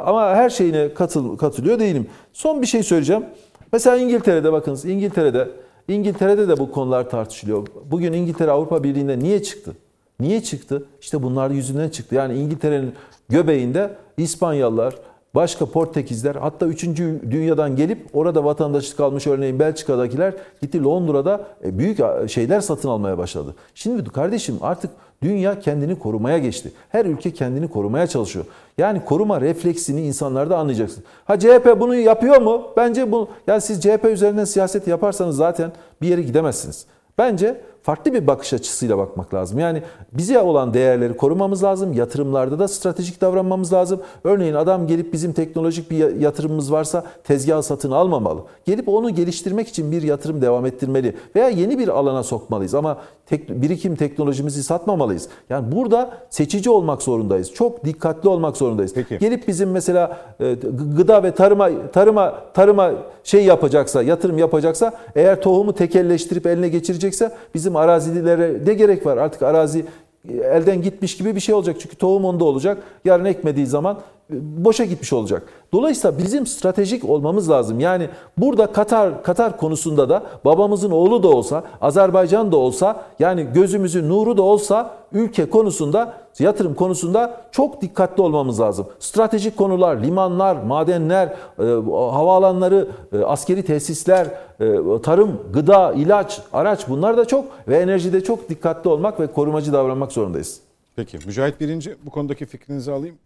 ama 0.05 0.35
her 0.35 0.51
şeyine 0.51 0.95
katıl, 0.95 1.37
katılıyor 1.37 1.79
değilim. 1.79 2.07
Son 2.33 2.63
bir 2.63 2.67
şey 2.67 2.83
söyleyeceğim. 2.83 3.25
Mesela 3.73 3.97
İngiltere'de 3.97 4.53
bakınız 4.53 4.85
İngiltere'de 4.85 5.49
İngiltere'de 5.89 6.49
de 6.49 6.59
bu 6.59 6.73
konular 6.73 7.11
tartışılıyor. 7.11 7.67
Bugün 7.91 8.13
İngiltere 8.13 8.51
Avrupa 8.51 8.85
Birliği'nde 8.85 9.19
niye 9.19 9.43
çıktı? 9.43 9.73
Niye 10.21 10.43
çıktı? 10.43 10.85
İşte 11.01 11.23
bunlar 11.23 11.51
yüzünden 11.51 11.89
çıktı. 11.89 12.15
Yani 12.15 12.35
İngiltere'nin 12.35 12.95
göbeğinde 13.29 13.91
İspanyalılar, 14.17 14.95
başka 15.35 15.67
Portekizler 15.67 16.35
hatta 16.35 16.67
3. 16.67 16.85
dünyadan 17.31 17.77
gelip 17.77 18.07
orada 18.13 18.45
vatandaşlık 18.45 19.01
almış 19.01 19.27
örneğin 19.27 19.59
Belçika'dakiler 19.59 20.35
gitti 20.63 20.85
Londra'da 20.85 21.47
e, 21.65 21.79
büyük 21.79 21.99
şeyler 22.29 22.61
satın 22.61 22.89
almaya 22.89 23.19
başladı. 23.19 23.55
Şimdi 23.75 24.05
kardeşim 24.05 24.59
artık 24.61 24.91
dünya 25.23 25.61
kendini 25.61 25.99
korumaya 25.99 26.39
geçti. 26.39 26.73
Her 26.89 27.05
ülke 27.05 27.31
kendini 27.31 27.69
korumaya 27.69 28.07
çalışıyor. 28.07 28.45
Yani 28.79 29.05
koruma 29.05 29.41
refleksini 29.41 30.01
insanlarda 30.03 30.59
anlayacaksın. 30.59 31.05
Ha 31.25 31.39
CHP 31.39 31.77
bunu 31.81 31.95
yapıyor 31.95 32.43
mu? 32.43 32.63
Bence 32.77 33.13
bu 33.13 33.29
yani 33.47 33.61
siz 33.61 33.81
CHP 33.81 34.05
üzerinden 34.05 34.45
siyaset 34.45 34.89
yaparsanız 34.89 35.37
zaten 35.37 35.73
bir 36.03 36.09
yere 36.09 36.23
gidemezsiniz. 36.23 36.87
Bence 37.19 37.61
farklı 37.83 38.13
bir 38.13 38.27
bakış 38.27 38.53
açısıyla 38.53 38.99
bakmak 38.99 39.35
lazım. 39.35 39.59
Yani 39.59 39.83
bize 40.13 40.41
olan 40.41 40.75
değerleri 40.75 41.17
korumamız 41.17 41.65
lazım. 41.65 41.93
Yatırımlarda 41.93 42.59
da 42.59 42.69
stratejik 42.69 43.21
davranmamız 43.21 43.73
lazım. 43.73 44.01
Örneğin 44.25 44.55
adam 44.55 44.87
gelip 44.87 45.13
bizim 45.13 45.33
teknolojik 45.33 45.91
bir 45.91 46.17
yatırımımız 46.17 46.73
varsa 46.73 47.05
tezgah 47.25 47.63
satın 47.63 47.91
almamalı. 47.91 48.41
Gelip 48.65 48.89
onu 48.89 49.15
geliştirmek 49.15 49.69
için 49.69 49.93
bir 49.93 50.03
yatırım 50.03 50.43
devam 50.43 50.67
ettirmeli 50.67 51.17
veya 51.37 51.49
yeni 51.49 51.79
bir 51.79 51.89
alana 51.89 52.23
sokmalıyız 52.23 52.75
ama 52.75 52.99
tek, 53.27 53.63
birikim 53.63 53.97
teknolojimizi 53.97 54.63
satmamalıyız. 54.63 55.29
Yani 55.51 55.73
burada 55.73 56.11
seçici 56.31 56.71
olmak 56.71 57.03
zorundayız. 57.03 57.53
Çok 57.53 57.85
dikkatli 57.85 58.29
olmak 58.29 58.57
zorundayız. 58.57 58.95
Peki. 58.95 59.19
Gelip 59.19 59.49
bizim 59.49 59.71
mesela 59.71 60.19
e, 60.41 60.55
gıda 60.97 61.23
ve 61.23 61.35
tarıma 61.35 61.71
tarıma 61.93 62.35
tarıma 62.55 62.93
şey 63.25 63.45
yapacaksa, 63.45 64.03
yatırım 64.03 64.39
yapacaksa 64.39 64.93
eğer 65.15 65.43
tohumu 65.43 65.75
tekelleştirip 65.75 66.47
eline 66.47 66.69
geçirecekse 66.69 67.33
bizim 67.55 67.70
arazilere 67.77 68.59
ne 68.67 68.75
gerek 68.75 69.07
var? 69.07 69.17
Artık 69.17 69.43
arazi 69.43 69.85
e, 70.29 70.37
elden 70.37 70.83
gitmiş 70.83 71.17
gibi 71.17 71.35
bir 71.35 71.41
şey 71.41 71.55
olacak. 71.55 71.77
Çünkü 71.81 71.97
tohum 71.97 72.25
onda 72.25 72.45
olacak. 72.45 72.79
Yarın 73.05 73.25
ekmediği 73.25 73.67
zaman 73.67 74.01
boşa 74.33 74.85
gitmiş 74.85 75.13
olacak. 75.13 75.43
Dolayısıyla 75.73 76.19
bizim 76.19 76.47
stratejik 76.47 77.05
olmamız 77.05 77.51
lazım. 77.51 77.81
Yani 77.81 78.09
burada 78.39 78.67
Katar 78.67 79.23
Katar 79.23 79.57
konusunda 79.57 80.09
da 80.09 80.23
babamızın 80.45 80.91
oğlu 80.91 81.23
da 81.23 81.29
olsa, 81.29 81.65
Azerbaycan 81.81 82.53
da 82.53 82.57
olsa, 82.57 83.05
yani 83.19 83.47
gözümüzün 83.55 84.09
nuru 84.09 84.37
da 84.37 84.43
olsa 84.43 84.95
ülke 85.13 85.51
konusunda, 85.51 86.15
yatırım 86.39 86.75
konusunda 86.75 87.41
çok 87.53 87.83
dikkatli 87.83 88.23
olmamız 88.23 88.61
lazım. 88.61 88.87
Stratejik 88.99 89.57
konular, 89.57 89.97
limanlar, 89.97 90.57
madenler, 90.57 91.27
e, 91.27 91.65
havaalanları, 91.93 92.89
e, 93.13 93.19
askeri 93.19 93.63
tesisler, 93.63 94.27
e, 94.61 94.75
tarım, 95.03 95.41
gıda, 95.53 95.93
ilaç, 95.93 96.41
araç 96.53 96.89
bunlar 96.89 97.17
da 97.17 97.25
çok 97.25 97.45
ve 97.69 97.79
enerjide 97.79 98.25
çok 98.25 98.49
dikkatli 98.49 98.91
olmak 98.91 99.21
ve 99.21 99.27
korumacı 99.27 99.73
davranmak 99.73 100.13
zorundayız. 100.13 100.61
Peki 100.97 101.19
Mücahit 101.27 101.61
Birinci 101.61 101.97
bu 102.07 102.11
konudaki 102.11 102.47
fikrinizi 102.47 102.93
alayım. 102.93 103.17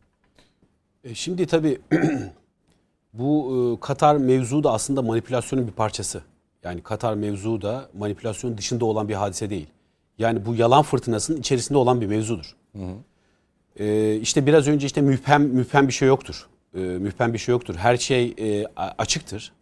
E, 1.04 1.14
Şimdi 1.14 1.46
tabii 1.46 1.80
bu 3.12 3.54
e, 3.76 3.80
Katar 3.80 4.16
mevzu 4.16 4.64
da 4.64 4.72
aslında 4.72 5.02
manipülasyonun 5.02 5.66
bir 5.66 5.72
parçası. 5.72 6.22
Yani 6.62 6.82
Katar 6.82 7.14
mevzu 7.14 7.62
da 7.62 7.88
manipülasyon 7.98 8.58
dışında 8.58 8.84
olan 8.84 9.08
bir 9.08 9.14
hadise 9.14 9.50
değil. 9.50 9.66
Yani 10.18 10.46
bu 10.46 10.54
yalan 10.54 10.82
fırtınasının 10.82 11.36
içerisinde 11.40 11.78
olan 11.78 12.00
bir 12.00 12.06
mevzudur. 12.06 12.56
E, 13.78 14.16
işte 14.16 14.46
biraz 14.46 14.68
önce 14.68 14.86
işte 14.86 15.00
müphem 15.00 15.42
müphem 15.42 15.88
bir 15.88 15.92
şey 15.92 16.08
yoktur. 16.08 16.46
E, 16.74 16.78
müphem 16.78 17.32
bir 17.32 17.38
şey 17.38 17.52
yoktur. 17.52 17.74
Her 17.74 17.96
şey 17.96 18.34
e, 18.38 18.66
açıktır. 18.76 19.52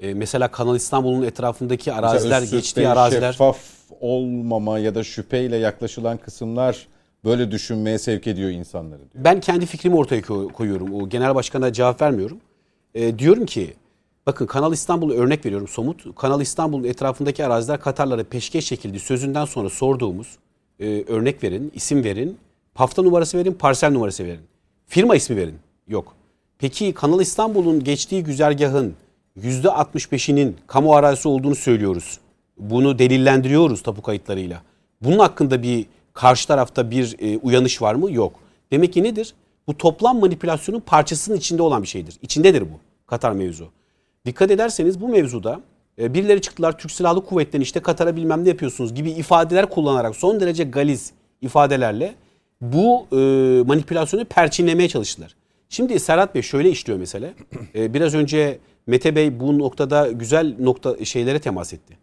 E, 0.00 0.14
mesela 0.14 0.48
Kanal 0.48 0.76
İstanbul'un 0.76 1.22
etrafındaki 1.22 1.92
araziler, 1.92 2.42
geçtiği 2.42 2.88
araziler 2.88 3.32
şeffaf 3.32 3.58
olmama 4.00 4.78
ya 4.78 4.94
da 4.94 5.04
şüpheyle 5.04 5.56
yaklaşılan 5.56 6.16
kısımlar 6.16 6.86
böyle 7.24 7.50
düşünmeye 7.50 7.98
sevk 7.98 8.26
ediyor 8.26 8.50
insanları 8.50 8.98
diyor. 9.12 9.24
Ben 9.24 9.40
kendi 9.40 9.66
fikrimi 9.66 9.96
ortaya 9.96 10.22
koy- 10.22 10.48
koyuyorum. 10.48 10.94
O 10.94 11.08
genel 11.08 11.34
başkana 11.34 11.72
cevap 11.72 12.02
vermiyorum. 12.02 12.38
Ee, 12.94 13.18
diyorum 13.18 13.46
ki 13.46 13.74
bakın 14.26 14.46
Kanal 14.46 14.72
İstanbul'u 14.72 15.14
örnek 15.14 15.46
veriyorum 15.46 15.68
somut. 15.68 16.14
Kanal 16.16 16.40
İstanbul'un 16.40 16.84
etrafındaki 16.84 17.44
araziler 17.46 17.80
Katarlara 17.80 18.24
peşkeş 18.24 18.66
çekildi. 18.66 19.00
Sözünden 19.00 19.44
sonra 19.44 19.68
sorduğumuz 19.70 20.36
e, 20.80 21.04
örnek 21.08 21.44
verin, 21.44 21.72
isim 21.74 22.04
verin, 22.04 22.36
hafta 22.74 23.02
numarası 23.02 23.38
verin, 23.38 23.52
parsel 23.52 23.92
numarası 23.92 24.24
verin. 24.24 24.40
Firma 24.86 25.16
ismi 25.16 25.36
verin. 25.36 25.54
Yok. 25.88 26.14
Peki 26.58 26.92
Kanal 26.94 27.20
İstanbul'un 27.20 27.84
geçtiği 27.84 28.24
güzergahın 28.24 28.94
%65'inin 29.40 30.56
kamu 30.66 30.94
arazisi 30.94 31.28
olduğunu 31.28 31.54
söylüyoruz. 31.54 32.18
Bunu 32.58 32.98
delillendiriyoruz 32.98 33.82
tapu 33.82 34.02
kayıtlarıyla. 34.02 34.62
Bunun 35.00 35.18
hakkında 35.18 35.62
bir 35.62 35.86
karşı 36.12 36.48
tarafta 36.48 36.90
bir 36.90 37.16
e, 37.18 37.38
uyanış 37.38 37.82
var 37.82 37.94
mı? 37.94 38.12
Yok. 38.12 38.32
Demek 38.72 38.92
ki 38.92 39.02
nedir? 39.02 39.34
Bu 39.66 39.78
toplam 39.78 40.20
manipülasyonun 40.20 40.80
parçasının 40.80 41.36
içinde 41.36 41.62
olan 41.62 41.82
bir 41.82 41.88
şeydir. 41.88 42.18
İçindedir 42.22 42.62
bu 42.62 42.80
Katar 43.06 43.32
mevzu. 43.32 43.68
Dikkat 44.26 44.50
ederseniz 44.50 45.00
bu 45.00 45.08
mevzuda 45.08 45.60
e, 45.98 46.14
birileri 46.14 46.40
çıktılar 46.40 46.78
Türk 46.78 46.92
Silahlı 46.92 47.24
Kuvvetleri'nin 47.24 47.64
işte 47.64 47.80
Katar'a 47.80 48.16
bilmem 48.16 48.44
ne 48.44 48.48
yapıyorsunuz 48.48 48.94
gibi 48.94 49.10
ifadeler 49.10 49.70
kullanarak 49.70 50.16
son 50.16 50.40
derece 50.40 50.64
galiz 50.64 51.12
ifadelerle 51.40 52.14
bu 52.60 53.06
e, 53.12 53.16
manipülasyonu 53.66 54.24
perçinlemeye 54.24 54.88
çalıştılar. 54.88 55.34
Şimdi 55.68 56.00
Serhat 56.00 56.34
Bey 56.34 56.42
şöyle 56.42 56.70
işliyor 56.70 56.98
mesele. 56.98 57.34
E, 57.74 57.94
biraz 57.94 58.14
önce 58.14 58.58
Mete 58.86 59.16
Bey 59.16 59.40
bu 59.40 59.58
noktada 59.58 60.12
güzel 60.12 60.54
nokta 60.58 61.04
şeylere 61.04 61.38
temas 61.38 61.72
etti. 61.72 61.98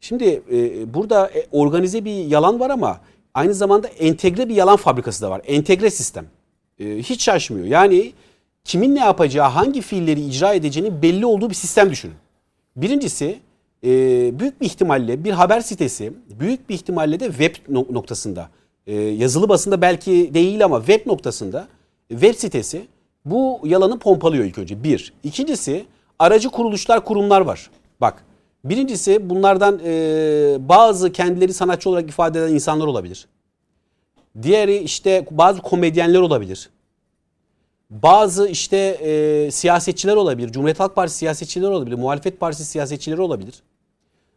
Şimdi 0.00 0.42
e, 0.52 0.94
burada 0.94 1.30
e, 1.30 1.46
organize 1.52 2.04
bir 2.04 2.14
yalan 2.14 2.60
var 2.60 2.70
ama 2.70 3.00
aynı 3.40 3.54
zamanda 3.54 3.88
entegre 3.88 4.48
bir 4.48 4.54
yalan 4.54 4.76
fabrikası 4.76 5.22
da 5.22 5.30
var. 5.30 5.42
Entegre 5.46 5.90
sistem. 5.90 6.26
E, 6.78 6.84
hiç 6.84 7.22
şaşmıyor. 7.22 7.66
Yani 7.66 8.12
kimin 8.64 8.94
ne 8.94 9.00
yapacağı, 9.00 9.48
hangi 9.48 9.80
fiilleri 9.80 10.20
icra 10.20 10.52
edeceğini 10.54 11.02
belli 11.02 11.26
olduğu 11.26 11.50
bir 11.50 11.54
sistem 11.54 11.90
düşünün. 11.90 12.14
Birincisi 12.76 13.38
e, 13.84 13.88
büyük 14.38 14.60
bir 14.60 14.66
ihtimalle 14.66 15.24
bir 15.24 15.30
haber 15.30 15.60
sitesi 15.60 16.12
büyük 16.40 16.68
bir 16.68 16.74
ihtimalle 16.74 17.20
de 17.20 17.26
web 17.26 17.54
no- 17.68 17.86
noktasında 17.90 18.50
e, 18.86 18.94
yazılı 18.94 19.48
basında 19.48 19.82
belki 19.82 20.30
değil 20.34 20.64
ama 20.64 20.78
web 20.78 21.06
noktasında 21.06 21.68
web 22.08 22.34
sitesi 22.34 22.86
bu 23.24 23.60
yalanı 23.64 23.98
pompalıyor 23.98 24.44
ilk 24.44 24.58
önce. 24.58 24.84
Bir. 24.84 25.12
İkincisi 25.24 25.84
aracı 26.18 26.48
kuruluşlar 26.48 27.04
kurumlar 27.04 27.40
var. 27.40 27.70
Bak 28.00 28.24
birincisi 28.64 29.30
bunlardan 29.30 29.80
e, 29.84 29.92
bazı 30.68 31.12
kendileri 31.12 31.54
sanatçı 31.54 31.90
olarak 31.90 32.08
ifade 32.08 32.38
eden 32.38 32.54
insanlar 32.54 32.86
olabilir. 32.86 33.26
Diğeri 34.42 34.76
işte 34.76 35.26
bazı 35.30 35.62
komedyenler 35.62 36.20
olabilir. 36.20 36.70
Bazı 37.90 38.48
işte 38.48 38.76
e, 38.76 39.50
siyasetçiler 39.50 40.16
olabilir. 40.16 40.52
Cumhuriyet 40.52 40.80
Halk 40.80 40.94
Partisi 40.94 41.18
siyasetçileri 41.18 41.70
olabilir. 41.70 41.96
Muhalefet 41.96 42.40
Partisi 42.40 42.64
siyasetçileri 42.64 43.20
olabilir. 43.20 43.62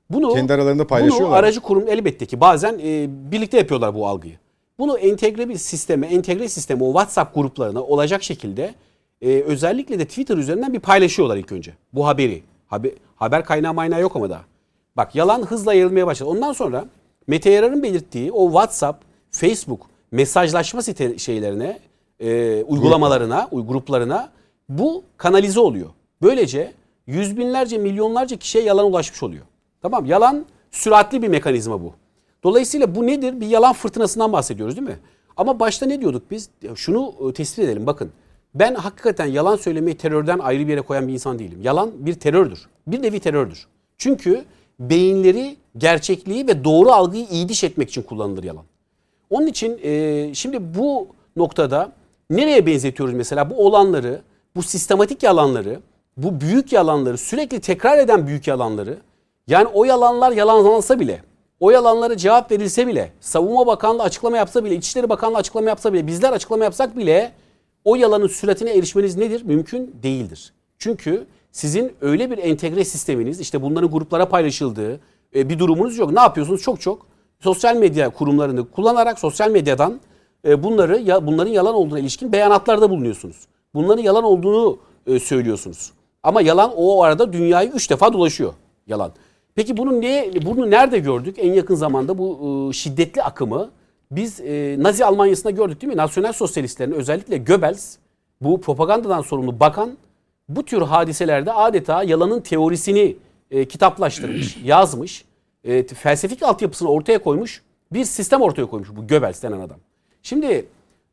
Bunu 0.10 0.34
Kendi 0.34 0.54
aralarında 0.54 0.84
Bunu 0.84 0.88
paylaşıyorlar. 0.88 1.40
aracı 1.40 1.60
kurum 1.60 1.88
elbette 1.88 2.26
ki 2.26 2.40
bazen 2.40 2.80
e, 2.84 3.08
birlikte 3.32 3.58
yapıyorlar 3.58 3.96
bu 3.96 4.08
algıyı. 4.08 4.34
Bunu 4.80 4.98
entegre 4.98 5.50
bir 5.50 5.58
sisteme, 5.58 6.08
entegre 6.08 6.50
sisteme 6.50 6.84
o 6.84 6.88
WhatsApp 6.88 7.36
gruplarına 7.36 7.84
olacak 7.84 8.24
şekilde 8.24 8.74
e, 9.22 9.42
özellikle 9.42 10.00
de 10.00 10.06
Twitter 10.06 10.38
üzerinden 10.38 10.74
bir 10.74 10.80
paylaşıyorlar 10.80 11.38
ilk 11.38 11.52
önce. 11.52 11.74
Bu 11.94 12.08
haberi. 12.08 12.44
Haber, 12.68 12.92
haber 13.24 13.46
kaynağı 13.46 13.74
maynağı 13.74 14.02
yok 14.02 14.16
ama 14.16 14.30
daha. 14.30 14.42
Bak 14.98 15.16
yalan 15.16 15.42
hızla 15.42 15.74
yayılmaya 15.74 16.08
başladı. 16.08 16.30
Ondan 16.30 16.54
sonra 16.54 16.86
Mete 17.28 17.50
Yarar'ın 17.50 17.84
belirttiği 17.84 18.32
o 18.32 18.48
WhatsApp, 18.48 19.04
Facebook 19.32 19.82
mesajlaşma 20.12 20.82
site 20.82 21.18
şeylerine, 21.18 21.80
e, 22.20 22.64
uygulamalarına, 22.64 23.48
uy- 23.52 23.68
gruplarına 23.68 24.30
bu 24.70 25.04
kanalize 25.18 25.60
oluyor. 25.60 25.90
Böylece 26.22 26.74
yüz 27.08 27.38
binlerce, 27.38 27.78
milyonlarca 27.78 28.38
kişiye 28.38 28.64
yalan 28.64 28.86
ulaşmış 28.86 29.24
oluyor. 29.24 29.44
Tamam 29.82 30.06
yalan 30.06 30.46
süratli 30.72 31.22
bir 31.22 31.28
mekanizma 31.28 31.82
bu. 31.82 31.94
Dolayısıyla 32.44 32.96
bu 32.96 33.08
nedir? 33.08 33.42
Bir 33.42 33.48
yalan 33.48 33.74
fırtınasından 33.74 34.34
bahsediyoruz 34.34 34.76
değil 34.78 34.88
mi? 34.88 35.00
Ama 35.38 35.60
başta 35.60 35.86
ne 35.86 36.02
diyorduk 36.02 36.32
biz? 36.32 36.50
Şunu 36.76 37.14
e, 37.30 37.34
tespit 37.34 37.60
edelim 37.66 37.86
bakın. 37.88 38.12
Ben 38.56 38.76
hakikaten 38.76 39.26
yalan 39.26 39.56
söylemeyi 39.56 39.98
terörden 39.98 40.40
ayrı 40.40 40.64
bir 40.68 40.72
yere 40.72 40.82
koyan 40.82 41.08
bir 41.08 41.14
insan 41.14 41.40
değilim. 41.40 41.60
Yalan 41.62 41.92
bir 41.96 42.14
terördür. 42.14 42.68
Bir 42.88 43.02
nevi 43.02 43.20
terördür. 43.20 43.68
Çünkü 43.98 44.46
beyinleri, 44.80 45.56
gerçekliği 45.78 46.48
ve 46.48 46.64
doğru 46.64 46.92
algıyı 46.92 47.26
iyi 47.32 47.50
diş 47.50 47.64
etmek 47.64 47.90
için 47.90 48.02
kullanılır 48.02 48.44
yalan. 48.44 48.66
Onun 49.30 49.48
için 49.48 49.80
e, 49.84 50.32
şimdi 50.34 50.76
bu 50.76 51.08
noktada 51.36 51.92
nereye 52.30 52.66
benzetiyoruz 52.66 53.16
mesela 53.16 53.50
bu 53.50 53.66
olanları, 53.66 54.22
bu 54.56 54.64
sistematik 54.64 55.24
yalanları, 55.24 55.80
bu 56.18 56.42
büyük 56.42 56.74
yalanları, 56.74 57.18
sürekli 57.18 57.62
tekrar 57.62 57.98
eden 57.98 58.28
büyük 58.28 58.48
yalanları, 58.48 58.98
yani 59.48 59.68
o 59.74 59.86
yalanlar 59.86 60.32
yalanlansa 60.32 61.00
bile, 61.00 61.24
o 61.60 61.72
yalanlara 61.72 62.18
cevap 62.18 62.52
verilse 62.52 62.88
bile, 62.88 63.12
Savunma 63.20 63.68
Bakanlığı 63.68 64.04
açıklama 64.04 64.38
yapsa 64.38 64.66
bile, 64.66 64.76
İçişleri 64.76 65.10
Bakanlığı 65.10 65.38
açıklama 65.38 65.70
yapsa 65.70 65.94
bile, 65.94 66.08
bizler 66.08 66.32
açıklama 66.34 66.64
yapsak 66.64 66.98
bile 66.98 67.32
o 67.86 67.96
yalanın 67.96 68.28
süratine 68.28 68.72
erişmeniz 68.74 69.18
nedir? 69.18 69.42
Mümkün 69.46 69.96
değildir. 70.04 70.54
Çünkü 70.78 71.26
sizin 71.54 71.94
öyle 72.02 72.32
bir 72.32 72.38
entegre 72.38 72.86
sisteminiz, 72.86 73.40
işte 73.40 73.62
bunların 73.62 73.92
gruplara 73.92 74.30
paylaşıldığı 74.30 75.00
e, 75.36 75.50
bir 75.50 75.60
durumunuz 75.60 75.98
yok. 75.98 76.12
Ne 76.12 76.20
yapıyorsunuz? 76.20 76.62
Çok 76.62 76.82
çok 76.82 77.06
sosyal 77.40 77.76
medya 77.76 78.10
kurumlarını 78.10 78.70
kullanarak 78.72 79.20
sosyal 79.20 79.52
medyadan 79.52 80.00
e, 80.48 80.64
bunları 80.64 81.00
ya 81.00 81.28
bunların 81.28 81.52
yalan 81.52 81.76
olduğuna 81.76 82.00
ilişkin 82.00 82.32
beyanatlarda 82.32 82.90
bulunuyorsunuz. 82.90 83.48
Bunların 83.74 84.02
yalan 84.04 84.24
olduğunu 84.24 84.78
e, 85.08 85.20
söylüyorsunuz. 85.20 85.92
Ama 86.24 86.42
yalan 86.42 86.72
o 86.76 87.04
arada 87.04 87.34
dünyayı 87.34 87.70
üç 87.70 87.90
defa 87.90 88.14
dolaşıyor 88.14 88.54
yalan. 88.88 89.12
Peki 89.56 89.78
bunu 89.78 90.02
ne 90.02 90.32
bunu 90.46 90.72
nerede 90.72 91.00
gördük? 91.00 91.36
En 91.40 91.54
yakın 91.54 91.76
zamanda 91.76 92.18
bu 92.18 92.72
şiddetli 92.74 93.24
akımı 93.24 93.70
biz 94.12 94.40
Nazi 94.78 95.06
Almanya'sında 95.06 95.52
gördük 95.52 95.82
değil 95.82 95.94
mi? 95.94 95.98
Nasyonel 95.98 96.34
sosyalistlerin 96.34 96.92
özellikle 96.92 97.38
Goebbels 97.38 97.98
bu 98.42 98.62
propagandadan 98.62 99.22
sorumlu 99.22 99.60
bakan 99.60 99.98
bu 100.56 100.66
tür 100.66 100.82
hadiselerde 100.82 101.54
adeta 101.54 102.04
yalanın 102.04 102.42
teorisini 102.42 103.16
e, 103.52 103.66
kitaplaştırmış, 103.66 104.58
yazmış, 104.64 105.26
e, 105.64 105.88
felsefik 105.88 106.44
altyapısını 106.44 106.90
ortaya 106.90 107.20
koymuş 107.20 107.62
bir 107.94 108.06
sistem 108.06 108.42
ortaya 108.42 108.66
koymuş 108.66 108.90
bu 108.96 109.08
Goebbels 109.08 109.44
denen 109.44 109.60
adam. 109.60 109.78
Şimdi 110.24 110.66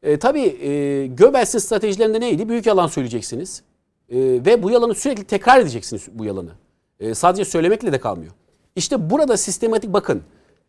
e, 0.02 0.18
tabii 0.18 0.40
e, 0.40 1.06
Goebbels'in 1.06 1.58
stratejilerinde 1.58 2.20
neydi? 2.20 2.48
Büyük 2.48 2.66
yalan 2.66 2.86
söyleyeceksiniz 2.86 3.62
e, 4.08 4.16
ve 4.18 4.62
bu 4.62 4.70
yalanı 4.70 4.94
sürekli 4.94 5.24
tekrar 5.24 5.60
edeceksiniz 5.60 6.08
bu 6.12 6.24
yalanı. 6.24 6.50
E, 7.00 7.14
sadece 7.14 7.44
söylemekle 7.44 7.92
de 7.92 8.00
kalmıyor. 8.00 8.32
İşte 8.76 9.10
burada 9.10 9.36
sistematik 9.36 9.92
bakın 9.92 10.22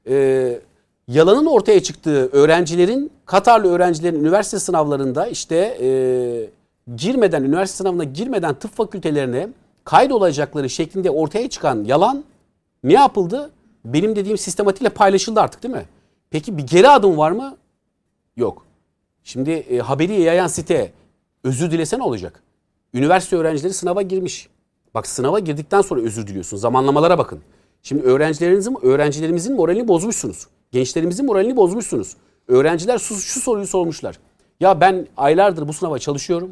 e, 0.08 0.60
yalanın 1.08 1.46
ortaya 1.46 1.84
çıktığı 1.84 2.30
öğrencilerin 2.32 3.12
Katarlı 3.26 3.68
öğrencilerin 3.72 4.20
üniversite 4.20 4.60
sınavlarında 4.60 5.28
işte 5.28 5.78
e, 5.82 5.90
girmeden 6.96 7.44
üniversite 7.44 7.78
sınavına 7.78 8.04
girmeden 8.04 8.54
tıp 8.54 8.76
fakültelerine 8.76 9.50
kaydolacakları 9.84 10.70
şeklinde 10.70 11.10
ortaya 11.10 11.50
çıkan 11.50 11.84
yalan 11.84 12.24
ne 12.84 12.94
yapıldı? 12.94 13.52
Benim 13.86 14.16
dediğim 14.16 14.38
sistematikle 14.38 14.90
paylaşıldı 14.90 15.40
artık 15.40 15.64
değil 15.64 15.74
mi? 15.74 15.86
Peki 16.30 16.58
bir 16.58 16.64
geri 16.64 16.90
adım 16.90 17.18
var 17.18 17.32
mı? 17.32 17.58
Yok. 18.38 18.66
Şimdi 19.24 19.52
e, 19.52 19.80
haberi 19.80 20.22
yayan 20.22 20.48
site 20.48 20.94
özür 21.44 21.72
dilese 21.72 22.00
ne 22.00 22.04
olacak? 22.04 22.44
Üniversite 22.94 23.36
öğrencileri 23.36 23.74
sınava 23.74 24.02
girmiş. 24.02 24.50
Bak 24.94 25.08
sınava 25.08 25.40
girdikten 25.40 25.82
sonra 25.82 26.02
özür 26.02 26.28
diliyorsun. 26.28 26.58
Zamanlamalara 26.58 27.18
bakın. 27.18 27.40
Şimdi 27.84 28.04
öğrencilerinizin, 28.04 28.78
öğrencilerimizin 28.82 29.56
moralini 29.56 29.88
bozmuşsunuz. 29.88 30.48
Gençlerimizin 30.72 31.26
moralini 31.26 31.56
bozmuşsunuz. 31.56 32.16
Öğrenciler 32.48 32.98
şu, 32.98 33.16
şu 33.16 33.40
soruyu 33.40 33.68
sormuşlar. 33.68 34.20
Ya 34.60 34.82
ben 34.82 35.08
aylardır 35.18 35.68
bu 35.68 35.74
sınava 35.74 36.00
çalışıyorum. 36.00 36.52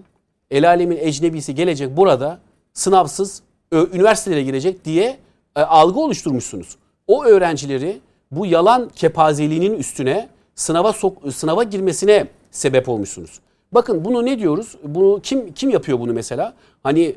El 0.51 0.69
alemin 0.69 0.97
ecnebisi 0.97 1.55
gelecek 1.55 1.97
burada 1.97 2.39
sınavsız 2.73 3.41
üniversitelere 3.73 4.43
girecek 4.43 4.85
diye 4.85 5.17
e, 5.55 5.61
algı 5.61 5.99
oluşturmuşsunuz. 5.99 6.75
O 7.07 7.25
öğrencileri 7.25 7.99
bu 8.31 8.45
yalan 8.45 8.89
kepazeliğinin 8.95 9.73
üstüne 9.73 10.29
sınava 10.55 10.93
sok, 10.93 11.33
sınava 11.33 11.63
girmesine 11.63 12.27
sebep 12.51 12.89
olmuşsunuz. 12.89 13.39
Bakın 13.71 14.05
bunu 14.05 14.25
ne 14.25 14.39
diyoruz? 14.39 14.77
Bunu 14.83 15.19
kim 15.23 15.53
kim 15.53 15.69
yapıyor 15.69 15.99
bunu 15.99 16.13
mesela? 16.13 16.53
Hani 16.83 17.15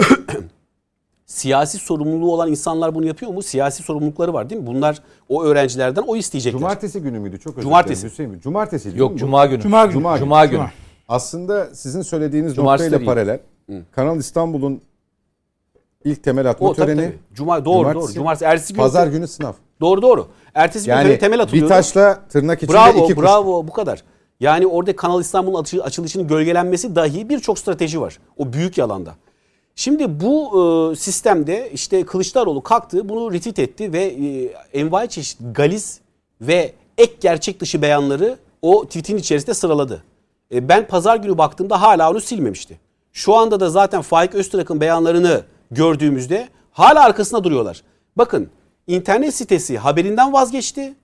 siyasi 1.26 1.78
sorumluluğu 1.78 2.32
olan 2.32 2.50
insanlar 2.50 2.94
bunu 2.94 3.06
yapıyor 3.06 3.32
mu? 3.32 3.42
Siyasi 3.42 3.82
sorumlulukları 3.82 4.34
var 4.34 4.50
değil 4.50 4.60
mi? 4.60 4.66
Bunlar 4.66 5.02
o 5.28 5.44
öğrencilerden 5.44 6.02
o 6.02 6.16
isteyecekler. 6.16 6.58
Cumartesi 6.58 7.00
günü 7.00 7.18
müydü? 7.18 7.38
Çok 7.38 7.52
özür 7.52 7.62
Cumartesi. 7.62 8.06
Hüseyin. 8.06 8.40
Cumartesi 8.40 8.84
değil 8.84 8.96
Yok 8.96 9.12
mi? 9.12 9.18
Cuma 9.18 9.46
günü. 9.46 9.60
Cuma 9.62 9.84
günü. 9.84 9.92
Cuma, 9.92 10.18
Cuma 10.18 10.46
günü. 10.46 10.58
Cuma. 10.58 10.70
Aslında 11.10 11.74
sizin 11.74 12.02
söylediğiniz 12.02 12.54
Cumartesi 12.56 12.86
noktayla 12.92 12.98
değil. 12.98 13.40
paralel. 13.68 13.84
Kanal 13.92 14.18
İstanbul'un 14.18 14.80
ilk 16.04 16.24
temel 16.24 16.50
atma 16.50 16.68
o 16.68 16.74
tabii, 16.74 16.86
töreni. 16.86 17.06
tabii. 17.06 17.18
Cuma 17.34 17.64
doğru 17.64 17.94
doğru. 17.94 18.12
Cumartesi 18.12 18.44
ertesi 18.44 18.74
gün 18.74 18.82
Pazar 18.82 19.06
günü 19.06 19.28
sınav. 19.28 19.52
Doğru 19.80 20.02
doğru. 20.02 20.26
Ertesi 20.54 20.84
gün 20.86 20.92
Yani 20.92 21.08
tabii 21.08 21.18
temel 21.18 21.40
atılıyor. 21.42 21.64
bir 21.64 21.68
taşla 21.68 22.20
tırnak 22.28 22.62
içinde 22.62 22.72
Bravo, 22.76 23.04
iki 23.04 23.14
kuş. 23.14 23.24
bravo 23.24 23.66
bu 23.68 23.72
kadar. 23.72 24.02
Yani 24.40 24.66
orada 24.66 24.96
Kanal 24.96 25.20
İstanbul'un 25.20 25.62
açı- 25.62 25.82
açılışının 25.84 26.28
gölgelenmesi 26.28 26.96
dahi 26.96 27.28
birçok 27.28 27.58
strateji 27.58 28.00
var. 28.00 28.18
O 28.36 28.52
büyük 28.52 28.78
yalanda. 28.78 29.14
Şimdi 29.74 30.20
bu 30.20 30.50
e, 30.92 30.96
sistemde 30.96 31.70
işte 31.72 32.04
Kılıçdaroğlu 32.04 32.62
kalktı, 32.62 33.08
bunu 33.08 33.32
retweet 33.32 33.58
etti 33.58 33.92
ve 33.92 34.02
e, 34.04 34.44
envai 34.80 35.08
çeşit 35.08 35.40
galiz 35.54 36.00
ve 36.40 36.72
ek 36.98 37.12
gerçek 37.20 37.60
dışı 37.60 37.82
beyanları 37.82 38.38
o 38.62 38.84
tweetin 38.84 39.16
içerisinde 39.16 39.54
sıraladı. 39.54 40.02
E, 40.52 40.68
ben 40.68 40.86
pazar 40.86 41.16
günü 41.16 41.38
baktığımda 41.38 41.82
hala 41.82 42.10
onu 42.10 42.20
silmemişti. 42.20 42.80
Şu 43.12 43.34
anda 43.34 43.60
da 43.60 43.70
zaten 43.70 44.02
Faik 44.02 44.34
Öztürk'ün 44.34 44.80
beyanlarını 44.80 45.44
gördüğümüzde 45.70 46.48
hala 46.72 47.04
arkasında 47.04 47.44
duruyorlar. 47.44 47.82
Bakın 48.16 48.50
internet 48.86 49.34
sitesi 49.34 49.78
haberinden 49.78 50.32
vazgeçti. 50.32 50.94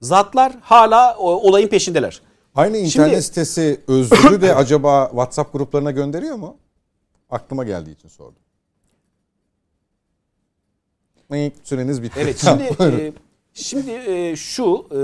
Zatlar 0.00 0.52
hala 0.60 1.16
o, 1.16 1.48
olayın 1.48 1.68
peşindeler. 1.68 2.22
Aynı 2.54 2.76
internet 2.76 3.10
Şimdi- 3.10 3.22
sitesi 3.22 3.80
özrü 3.88 4.42
de 4.42 4.54
acaba 4.54 5.06
WhatsApp 5.06 5.52
gruplarına 5.52 5.90
gönderiyor 5.90 6.36
mu? 6.36 6.56
Aklıma 7.30 7.64
geldiği 7.64 7.92
için 7.92 8.08
sordum. 8.08 8.38
Süreniz 11.64 12.02
bitti. 12.02 12.20
Evet 12.22 12.38
şimdi 12.44 12.62
e, 12.80 13.12
şimdi 13.54 13.90
e, 13.90 14.36
şu 14.36 14.86
e, 14.90 15.00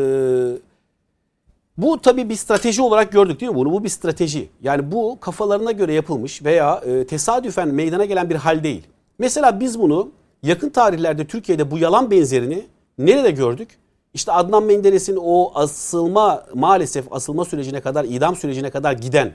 bu 1.82 2.00
tabii 2.00 2.28
bir 2.28 2.36
strateji 2.36 2.82
olarak 2.82 3.12
gördük 3.12 3.40
değil 3.40 3.52
mi 3.52 3.58
bunu? 3.58 3.72
Bu 3.72 3.84
bir 3.84 3.88
strateji. 3.88 4.48
Yani 4.62 4.92
bu 4.92 5.18
kafalarına 5.20 5.72
göre 5.72 5.92
yapılmış 5.92 6.44
veya 6.44 6.76
e, 6.76 7.06
tesadüfen 7.06 7.68
meydana 7.68 8.04
gelen 8.04 8.30
bir 8.30 8.34
hal 8.34 8.64
değil. 8.64 8.86
Mesela 9.18 9.60
biz 9.60 9.80
bunu 9.80 10.10
yakın 10.42 10.68
tarihlerde 10.68 11.26
Türkiye'de 11.26 11.70
bu 11.70 11.78
yalan 11.78 12.10
benzerini 12.10 12.66
nerede 12.98 13.30
gördük? 13.30 13.68
İşte 14.14 14.32
Adnan 14.32 14.62
Menderes'in 14.62 15.18
o 15.22 15.52
asılma 15.54 16.44
maalesef 16.54 17.12
asılma 17.12 17.44
sürecine 17.44 17.80
kadar 17.80 18.04
idam 18.04 18.36
sürecine 18.36 18.70
kadar 18.70 18.92
giden 18.92 19.32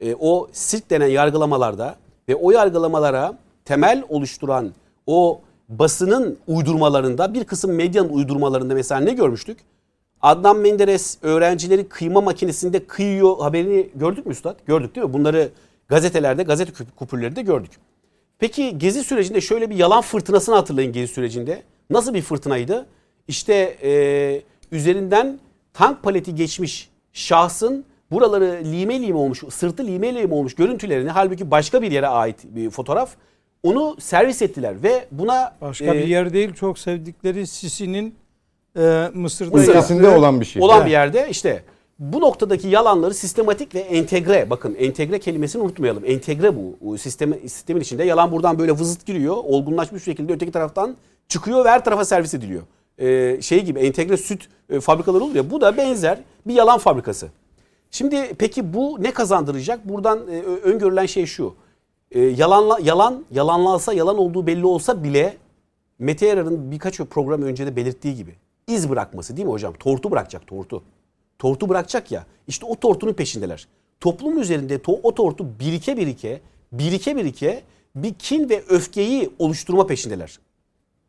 e, 0.00 0.14
o 0.20 0.48
sirk 0.52 0.90
denen 0.90 1.06
yargılamalarda 1.06 1.96
ve 2.28 2.36
o 2.36 2.50
yargılamalara 2.50 3.38
temel 3.64 4.04
oluşturan 4.08 4.72
o 5.06 5.40
basının 5.68 6.38
uydurmalarında 6.46 7.34
bir 7.34 7.44
kısım 7.44 7.72
medyanın 7.72 8.08
uydurmalarında 8.08 8.74
mesela 8.74 9.00
ne 9.00 9.12
görmüştük? 9.12 9.58
Adnan 10.22 10.56
Menderes 10.56 11.18
öğrencileri 11.22 11.88
kıyma 11.88 12.20
makinesinde 12.20 12.86
kıyıyor 12.86 13.38
haberini 13.38 13.88
gördük 13.94 14.26
mü 14.26 14.32
Üstad? 14.32 14.56
Gördük 14.66 14.94
değil 14.94 15.06
mi? 15.06 15.12
Bunları 15.12 15.48
gazetelerde, 15.88 16.42
gazete 16.42 16.72
kupürlerinde 16.96 17.42
gördük. 17.42 17.70
Peki 18.38 18.78
Gezi 18.78 19.04
sürecinde 19.04 19.40
şöyle 19.40 19.70
bir 19.70 19.76
yalan 19.76 20.00
fırtınasını 20.00 20.54
hatırlayın 20.54 20.92
Gezi 20.92 21.12
sürecinde. 21.12 21.62
Nasıl 21.90 22.14
bir 22.14 22.22
fırtınaydı? 22.22 22.86
İşte 23.28 23.76
e, 23.82 24.42
üzerinden 24.72 25.38
tank 25.72 26.02
paleti 26.02 26.34
geçmiş 26.34 26.90
şahsın 27.12 27.84
buraları 28.10 28.60
lime 28.64 29.02
lime 29.02 29.18
olmuş, 29.18 29.42
sırtı 29.50 29.86
lime 29.86 30.14
lime 30.14 30.34
olmuş 30.34 30.54
görüntülerini 30.54 31.10
halbuki 31.10 31.50
başka 31.50 31.82
bir 31.82 31.92
yere 31.92 32.06
ait 32.06 32.36
bir 32.44 32.70
fotoğraf 32.70 33.16
onu 33.62 33.96
servis 34.00 34.42
ettiler 34.42 34.82
ve 34.82 35.04
buna 35.10 35.56
Başka 35.60 35.84
e, 35.84 35.92
bir 35.92 36.06
yer 36.06 36.32
değil. 36.32 36.54
Çok 36.54 36.78
sevdikleri 36.78 37.46
Sisi'nin 37.46 38.14
e, 38.76 39.10
Mısır'da 39.14 39.56
Mısır. 39.56 39.68
Ülkesinde 39.68 40.02
yaptığı- 40.02 40.18
olan 40.18 40.40
bir 40.40 40.44
şey. 40.46 40.62
olan 40.62 40.76
Evet. 40.76 40.86
bir 40.86 40.90
yerde 40.90 41.26
işte 41.30 41.64
bu 41.98 42.20
noktadaki 42.20 42.68
yalanları 42.68 43.14
sistematik 43.14 43.74
ve 43.74 43.80
entegre 43.80 44.50
bakın 44.50 44.74
entegre 44.78 45.18
kelimesini 45.18 45.62
unutmayalım. 45.62 46.04
Entegre 46.06 46.52
bu. 46.56 46.98
Sistemi, 46.98 47.38
sistemin 47.48 47.80
içinde 47.80 48.04
yalan 48.04 48.32
buradan 48.32 48.58
böyle 48.58 48.72
vızıt 48.72 49.06
giriyor. 49.06 49.36
Olgunlaşmış 49.36 50.00
bir 50.06 50.12
şekilde 50.12 50.32
öteki 50.32 50.52
taraftan 50.52 50.96
çıkıyor 51.28 51.64
ve 51.64 51.70
her 51.70 51.84
tarafa 51.84 52.04
servis 52.04 52.34
ediliyor. 52.34 52.62
Ee, 52.98 53.38
şey 53.42 53.64
gibi 53.64 53.78
entegre 53.80 54.16
süt 54.16 54.48
e, 54.70 54.80
fabrikaları 54.80 55.24
oluyor. 55.24 55.44
Bu 55.50 55.60
da 55.60 55.76
benzer 55.76 56.18
bir 56.46 56.54
yalan 56.54 56.78
fabrikası. 56.78 57.28
Şimdi 57.90 58.34
peki 58.38 58.74
bu 58.74 58.96
ne 59.02 59.10
kazandıracak? 59.10 59.88
Buradan 59.88 60.18
e, 60.30 60.40
öngörülen 60.42 61.06
şey 61.06 61.26
şu. 61.26 61.54
E, 62.10 62.20
yalanla, 62.20 62.78
yalan 62.82 63.24
yalanlansa 63.30 63.92
yalan 63.92 64.18
olduğu 64.18 64.46
belli 64.46 64.66
olsa 64.66 65.04
bile 65.04 65.36
Mete 65.98 66.26
Yarar'ın 66.26 66.70
birkaç 66.70 66.98
program 67.00 67.42
önce 67.42 67.66
de 67.66 67.76
belirttiği 67.76 68.14
gibi 68.16 68.34
iz 68.66 68.90
bırakması 68.90 69.36
değil 69.36 69.46
mi 69.46 69.52
hocam? 69.52 69.74
Tortu 69.74 70.10
bırakacak 70.10 70.46
tortu. 70.46 70.82
Tortu 71.38 71.68
bırakacak 71.68 72.12
ya 72.12 72.26
işte 72.48 72.66
o 72.66 72.74
tortunun 72.74 73.12
peşindeler. 73.12 73.68
Toplum 74.00 74.38
üzerinde 74.38 74.76
to- 74.76 75.00
o 75.02 75.14
tortu 75.14 75.46
birike 75.60 75.96
birike 75.96 76.40
birike 76.72 77.16
birike 77.16 77.62
bir 77.96 78.14
kin 78.14 78.48
ve 78.48 78.62
öfkeyi 78.68 79.30
oluşturma 79.38 79.86
peşindeler. 79.86 80.38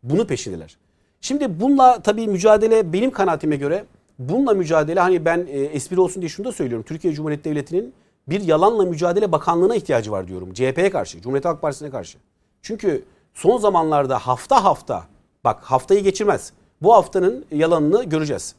Bunu 0.03 0.27
peşindeler. 0.27 0.77
Şimdi 1.21 1.59
bununla 1.59 2.01
tabii 2.01 2.27
mücadele 2.27 2.93
benim 2.93 3.11
kanaatime 3.11 3.55
göre 3.55 3.85
bununla 4.19 4.53
mücadele 4.53 4.99
hani 4.99 5.25
ben 5.25 5.47
e, 5.49 5.59
espri 5.59 5.99
olsun 5.99 6.21
diye 6.21 6.29
şunu 6.29 6.45
da 6.45 6.51
söylüyorum. 6.51 6.85
Türkiye 6.87 7.13
Cumhuriyeti 7.13 7.49
Devleti'nin 7.49 7.93
bir 8.27 8.41
yalanla 8.41 8.85
mücadele 8.85 9.31
bakanlığına 9.31 9.75
ihtiyacı 9.75 10.11
var 10.11 10.27
diyorum. 10.27 10.53
CHP'ye 10.53 10.89
karşı, 10.89 11.21
Cumhuriyet 11.21 11.45
Halk 11.45 11.61
Partisi'ne 11.61 11.89
karşı. 11.89 12.17
Çünkü 12.61 13.03
son 13.33 13.57
zamanlarda 13.57 14.17
hafta 14.19 14.63
hafta 14.63 15.03
bak 15.43 15.63
haftayı 15.63 16.03
geçirmez. 16.03 16.53
Bu 16.83 16.93
haftanın 16.93 17.45
yalanını 17.51 18.03
göreceğiz. 18.03 18.55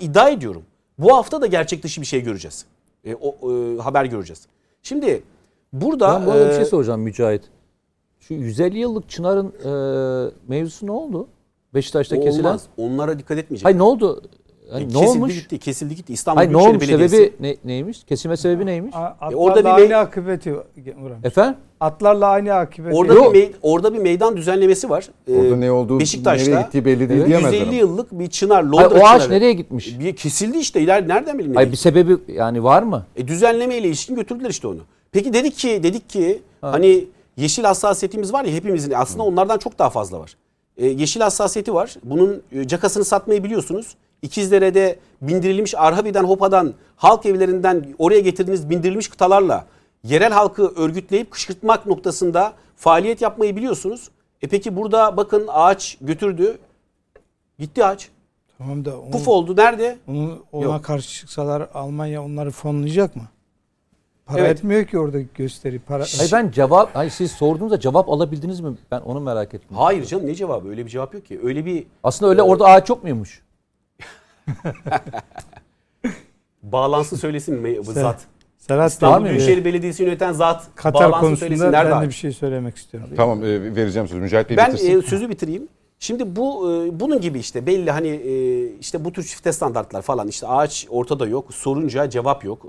İddia 0.00 0.28
ediyorum. 0.30 0.62
Bu 0.98 1.16
hafta 1.16 1.40
da 1.42 1.46
gerçek 1.46 1.82
dışı 1.82 2.00
bir 2.00 2.06
şey 2.06 2.22
göreceğiz. 2.22 2.64
E, 3.04 3.14
o 3.14 3.52
e, 3.52 3.78
haber 3.78 4.04
göreceğiz. 4.04 4.46
Şimdi 4.82 5.22
burada 5.72 6.14
Ben 6.20 6.26
bu 6.26 6.30
arada 6.30 6.46
bir 6.46 6.50
e, 6.50 6.56
şey 6.56 6.64
soracağım 6.64 7.00
Mücahit. 7.00 7.42
Şu 8.20 8.34
150 8.34 8.78
yıllık 8.78 9.08
Çınar'ın 9.08 9.46
e, 9.48 10.30
mevzusu 10.48 10.86
ne 10.86 10.90
oldu? 10.92 11.28
Beşiktaş'ta 11.74 12.20
kesilen. 12.20 12.44
olmaz. 12.48 12.66
Onlara 12.76 13.18
dikkat 13.18 13.38
etmeyecek. 13.38 13.64
Hayır 13.64 13.78
ne 13.78 13.82
oldu? 13.82 14.22
Yani 14.72 14.82
E, 14.82 14.88
ne 14.88 14.92
kesildi 14.92 15.08
olmuş? 15.08 15.34
gitti, 15.34 15.58
kesildi 15.58 15.94
gitti. 15.94 16.12
İstanbul 16.12 16.36
Hayır 16.38 16.52
ne 16.52 16.56
olmuş? 16.56 16.80
Belediyesi. 16.88 17.16
Sebebi 17.16 17.32
ne, 17.40 17.56
neymiş? 17.64 18.04
Kesilme 18.04 18.36
sebebi 18.36 18.66
neymiş? 18.66 18.94
A- 18.94 18.98
Atlarla 18.98 19.36
orada 19.36 19.76
bir 19.76 19.90
me- 19.90 19.96
akıbeti 19.96 20.52
uğramış. 20.54 21.24
Efendim? 21.24 21.56
Atlarla 21.82 22.26
aynı 22.26 22.54
akıbeti. 22.54 22.96
Orada 22.96 23.14
Yok. 23.14 23.34
bir, 23.34 23.40
mey- 23.42 23.52
orada 23.62 23.94
bir 23.94 23.98
meydan 23.98 24.36
düzenlemesi 24.36 24.90
var. 24.90 25.08
Ee, 25.28 25.38
Orada 25.38 25.56
ne 25.56 25.70
olduğu, 25.72 26.00
Beşiktaş'ta 26.00 26.50
nereye 26.50 26.62
gittiği 26.62 26.84
belli 26.84 27.08
değil 27.08 27.26
diyemezler 27.26 27.52
150 27.52 27.62
ama. 27.68 27.74
yıllık 27.74 28.12
bir 28.12 28.26
çınar, 28.26 28.64
Hayır, 28.66 28.84
Londra 28.86 29.00
o 29.00 29.06
ağaç 29.06 29.22
çınarı. 29.22 29.30
nereye 29.36 29.52
gitmiş? 29.52 29.98
Bir 30.00 30.16
kesildi 30.16 30.58
işte. 30.58 30.80
İler 30.80 31.08
nereden? 31.08 31.32
Hayır 31.38 31.54
nereye 31.54 31.72
bir 31.72 31.76
sebebi 31.76 32.16
yani 32.28 32.64
var 32.64 32.82
mı? 32.82 33.06
E, 33.16 33.28
düzenleme 33.28 33.78
ile 33.78 33.88
ilişkin 33.88 34.14
götürdüler 34.16 34.50
işte 34.50 34.68
onu. 34.68 34.78
Peki 35.12 35.32
dedik 35.32 35.56
ki 35.56 35.80
dedik 35.82 36.10
ki 36.10 36.42
hani 36.60 37.04
yeşil 37.36 37.64
hassasiyetimiz 37.64 38.32
var 38.32 38.44
ya 38.44 38.52
hepimizin 38.52 38.92
aslında 38.96 39.22
onlardan 39.22 39.58
çok 39.58 39.78
daha 39.78 39.90
fazla 39.90 40.20
var. 40.20 40.36
E, 40.76 40.86
yeşil 40.86 41.20
hassasiyeti 41.20 41.74
var. 41.74 41.94
Bunun 42.04 42.42
e, 42.52 42.66
cakasını 42.68 43.04
satmayı 43.04 43.44
biliyorsunuz. 43.44 43.94
İkizdere'de 44.22 44.96
bindirilmiş 45.22 45.74
Arhavi'den 45.76 46.24
Hopa'dan 46.24 46.74
halk 46.96 47.26
evlerinden 47.26 47.84
oraya 47.98 48.20
getirdiğiniz 48.20 48.70
bindirilmiş 48.70 49.08
kıtalarla 49.08 49.64
yerel 50.04 50.32
halkı 50.32 50.68
örgütleyip 50.76 51.30
kışkırtmak 51.30 51.86
noktasında 51.86 52.52
faaliyet 52.76 53.22
yapmayı 53.22 53.56
biliyorsunuz. 53.56 54.10
E 54.42 54.48
peki 54.48 54.76
burada 54.76 55.16
bakın 55.16 55.46
ağaç 55.48 55.98
götürdü. 56.00 56.58
Gitti 57.58 57.84
ağaç. 57.84 58.08
Tamam 58.58 58.84
da 58.84 59.00
onu, 59.00 59.10
Puf 59.10 59.28
oldu. 59.28 59.56
Nerede? 59.56 59.98
onu- 60.08 60.38
ona 60.52 60.64
Yok. 60.64 60.84
karşı 60.84 61.08
çıksalar 61.10 61.68
Almanya 61.74 62.22
onları 62.24 62.50
fonlayacak 62.50 63.16
mı? 63.16 63.22
Para 64.26 64.38
Evet. 64.40 64.58
etmiyor 64.58 64.84
ki 64.84 64.98
orada 64.98 65.20
gösteri. 65.20 65.78
Para, 65.78 66.04
Hayır 66.18 66.32
ben 66.32 66.50
cevap, 66.50 66.96
hayır 66.96 67.10
siz 67.10 67.32
sorduğunuzda 67.32 67.80
cevap 67.80 68.08
alabildiniz 68.08 68.60
mi? 68.60 68.76
Ben 68.90 69.00
onu 69.00 69.20
merak 69.20 69.54
ettim. 69.54 69.76
Hayır 69.76 70.04
canım 70.04 70.26
ne 70.26 70.34
cevabı? 70.34 70.68
Öyle 70.68 70.84
bir 70.86 70.90
cevap 70.90 71.14
yok 71.14 71.26
ki. 71.26 71.40
Öyle 71.42 71.66
bir 71.66 71.86
Aslında 72.04 72.30
öyle 72.30 72.42
orada 72.42 72.64
ağaç 72.64 72.88
yok 72.88 73.02
muymuş? 73.02 73.42
bağlansın 76.62 77.16
söylesin 77.16 77.54
mi 77.54 77.78
bu 77.86 77.92
zat? 77.92 78.26
Serhat 78.68 78.92
İstanbul 78.92 79.28
Büyükşehir 79.28 79.64
Belediyesi 79.64 80.02
yöneten 80.02 80.32
zat 80.32 80.68
Katar 80.74 81.12
konusunda 81.12 81.72
ben 81.72 82.02
de 82.02 82.08
bir 82.08 82.14
şey 82.14 82.32
söylemek 82.32 82.76
istiyorum. 82.76 83.10
Tamam 83.16 83.44
e, 83.44 83.76
vereceğim 83.76 84.08
sözü. 84.08 84.20
Mücahit 84.20 84.50
Bey 84.50 84.56
Ben 84.56 84.72
bitirsin. 84.72 84.98
e, 84.98 85.02
sözü 85.02 85.28
bitireyim. 85.28 85.68
Şimdi 85.98 86.36
bu 86.36 86.72
e, 86.72 87.00
bunun 87.00 87.20
gibi 87.20 87.38
işte 87.38 87.66
belli 87.66 87.90
hani 87.90 88.08
e, 88.08 88.64
işte 88.80 89.04
bu 89.04 89.12
tür 89.12 89.24
çifte 89.24 89.52
standartlar 89.52 90.02
falan 90.02 90.28
işte 90.28 90.46
ağaç 90.46 90.86
ortada 90.90 91.26
yok. 91.26 91.54
Sorunca 91.54 92.10
cevap 92.10 92.44
yok. 92.44 92.66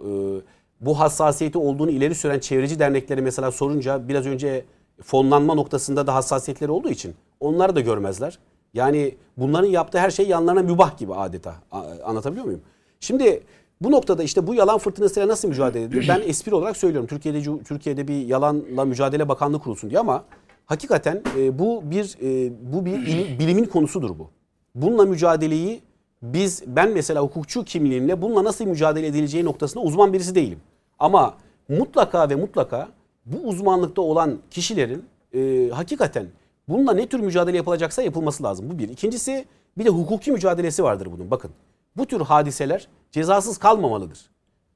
Bu 0.82 1.00
hassasiyeti 1.00 1.58
olduğunu 1.58 1.92
ileri 1.92 2.16
süren 2.16 2.40
çevreci 2.40 2.80
dernekleri 2.80 3.22
mesela 3.22 3.52
sorunca 3.52 4.08
biraz 4.08 4.26
önce 4.26 4.66
fonlanma 5.04 5.54
noktasında 5.54 6.08
da 6.08 6.16
hassasiyetleri 6.16 6.72
olduğu 6.72 6.90
için 6.90 7.16
onları 7.40 7.76
da 7.76 7.80
görmezler. 7.80 8.40
Yani 8.74 9.16
bunların 9.38 9.68
yaptığı 9.68 10.00
her 10.00 10.10
şey 10.12 10.28
yanlarına 10.28 10.62
mübah 10.62 10.98
gibi 10.98 11.14
adeta. 11.14 11.56
Anlatabiliyor 12.06 12.46
muyum? 12.46 12.62
Şimdi 13.00 13.44
bu 13.84 13.92
noktada 13.92 14.24
işte 14.24 14.48
bu 14.48 14.54
yalan 14.56 14.78
fırtınasıyla 14.78 15.28
nasıl 15.30 15.48
mücadele 15.48 15.84
edilir? 15.84 16.06
Ben 16.10 16.22
espri 16.26 16.56
olarak 16.56 16.78
söylüyorum. 16.78 17.08
Türkiye'de 17.08 17.64
Türkiye'de 17.64 18.08
bir 18.08 18.26
yalanla 18.28 18.86
mücadele 18.86 19.30
bakanlığı 19.30 19.60
kurulsun 19.60 19.90
diye 19.90 20.00
ama 20.00 20.24
hakikaten 20.66 21.22
e, 21.38 21.60
bu 21.60 21.82
bir 21.92 22.18
e, 22.22 22.52
bu 22.74 22.86
bir 22.86 22.92
il- 23.08 23.40
bilimin 23.40 23.66
konusudur 23.66 24.10
bu. 24.20 24.30
Bununla 24.76 25.06
mücadeleyi 25.06 25.82
biz 26.22 26.64
ben 26.68 26.90
mesela 26.92 27.22
hukukçu 27.22 27.64
kimliğimle 27.64 28.22
bununla 28.22 28.44
nasıl 28.44 28.66
mücadele 28.66 29.08
edileceği 29.08 29.46
noktasında 29.46 29.84
uzman 29.84 30.14
birisi 30.14 30.36
değilim. 30.36 30.60
Ama 31.00 31.34
mutlaka 31.70 32.30
ve 32.30 32.36
mutlaka 32.36 32.88
bu 33.26 33.48
uzmanlıkta 33.48 34.02
olan 34.02 34.38
kişilerin 34.52 35.06
e, 35.34 35.70
hakikaten 35.74 36.28
bununla 36.70 36.94
ne 36.94 37.08
tür 37.08 37.20
mücadele 37.20 37.58
yapılacaksa 37.58 38.02
yapılması 38.02 38.44
lazım. 38.44 38.70
Bu 38.74 38.80
bir. 38.80 38.90
İkincisi 38.90 39.46
bir 39.78 39.86
de 39.86 39.90
hukuki 39.90 40.32
mücadelesi 40.32 40.84
vardır 40.84 41.08
bunun. 41.18 41.32
Bakın 41.32 41.52
bu 41.98 42.06
tür 42.06 42.22
hadiseler 42.22 42.88
cezasız 43.12 43.58
kalmamalıdır. 43.58 44.20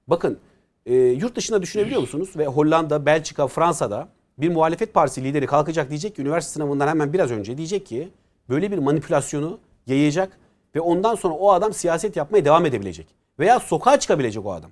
Bakın 0.07 0.39
e, 0.86 0.95
yurt 0.95 1.36
dışında 1.36 1.61
düşünebiliyor 1.61 2.01
musunuz? 2.01 2.30
Ve 2.38 2.47
Hollanda, 2.47 3.05
Belçika, 3.05 3.47
Fransa'da 3.47 4.09
bir 4.38 4.49
muhalefet 4.49 4.93
partisi 4.93 5.24
lideri 5.24 5.47
kalkacak 5.47 5.89
diyecek 5.89 6.15
ki 6.15 6.22
üniversite 6.22 6.53
sınavından 6.53 6.88
hemen 6.88 7.13
biraz 7.13 7.32
önce 7.32 7.57
diyecek 7.57 7.86
ki 7.86 8.09
böyle 8.49 8.72
bir 8.72 8.78
manipülasyonu 8.78 9.59
yayacak 9.88 10.38
ve 10.76 10.82
ondan 10.82 11.15
sonra 11.15 11.34
o 11.34 11.51
adam 11.51 11.74
siyaset 11.74 12.15
yapmaya 12.15 12.45
devam 12.45 12.65
edebilecek. 12.65 13.07
Veya 13.39 13.59
sokağa 13.59 13.99
çıkabilecek 13.99 14.45
o 14.45 14.53
adam. 14.53 14.72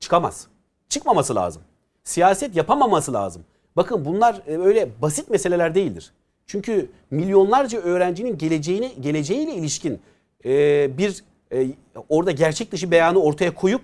Çıkamaz. 0.00 0.46
Çıkmaması 0.88 1.34
lazım. 1.34 1.62
Siyaset 2.04 2.56
yapamaması 2.56 3.12
lazım. 3.12 3.44
Bakın 3.76 4.04
bunlar 4.04 4.42
e, 4.46 4.58
öyle 4.58 4.88
basit 5.02 5.30
meseleler 5.30 5.74
değildir. 5.74 6.12
Çünkü 6.46 6.90
milyonlarca 7.10 7.80
öğrencinin 7.80 8.38
geleceğine 8.38 8.88
geleceğiyle 9.00 9.54
ilişkin 9.54 10.00
e, 10.44 10.50
bir 10.98 11.24
e, 11.52 11.66
orada 12.08 12.30
gerçek 12.30 12.72
dışı 12.72 12.90
beyanı 12.90 13.18
ortaya 13.22 13.54
koyup 13.54 13.82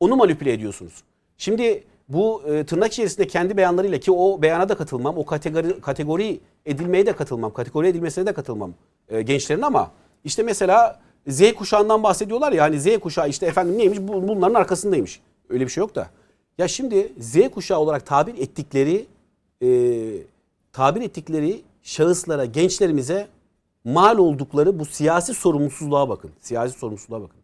onu 0.00 0.16
manipüle 0.16 0.52
ediyorsunuz. 0.52 0.92
Şimdi 1.38 1.84
bu 2.08 2.42
e, 2.46 2.66
tırnak 2.66 2.92
içerisinde 2.92 3.26
kendi 3.26 3.56
beyanlarıyla 3.56 3.98
ki 3.98 4.12
o 4.12 4.42
beyana 4.42 4.68
da 4.68 4.76
katılmam, 4.76 5.18
o 5.18 5.24
kategori 5.24 5.80
kategori 5.80 6.40
edilmeye 6.66 7.06
de 7.06 7.12
katılmam, 7.12 7.52
kategori 7.52 7.86
edilmesine 7.88 8.26
de 8.26 8.32
katılmam 8.32 8.74
e, 9.08 9.22
gençlerin 9.22 9.62
ama 9.62 9.90
işte 10.24 10.42
mesela 10.42 11.00
Z 11.26 11.52
kuşağından 11.52 12.02
bahsediyorlar 12.02 12.52
ya 12.52 12.62
hani 12.64 12.80
Z 12.80 12.98
kuşağı 12.98 13.28
işte 13.28 13.46
efendim 13.46 13.78
neymiş 13.78 13.98
Bu- 13.98 14.28
bunların 14.28 14.54
arkasındaymış. 14.54 15.20
Öyle 15.48 15.64
bir 15.64 15.70
şey 15.70 15.80
yok 15.80 15.94
da. 15.94 16.10
Ya 16.58 16.68
şimdi 16.68 17.12
Z 17.20 17.36
kuşağı 17.54 17.78
olarak 17.78 18.06
tabir 18.06 18.34
ettikleri 18.38 19.06
e, 19.62 19.68
tabir 20.72 21.00
ettikleri 21.00 21.60
şahıslara, 21.82 22.44
gençlerimize 22.44 23.28
mal 23.88 24.18
oldukları 24.18 24.78
bu 24.78 24.84
siyasi 24.84 25.34
sorumsuzluğa 25.34 26.08
bakın. 26.08 26.30
Siyasi 26.40 26.78
sorumsuzluğa 26.78 27.22
bakın. 27.22 27.40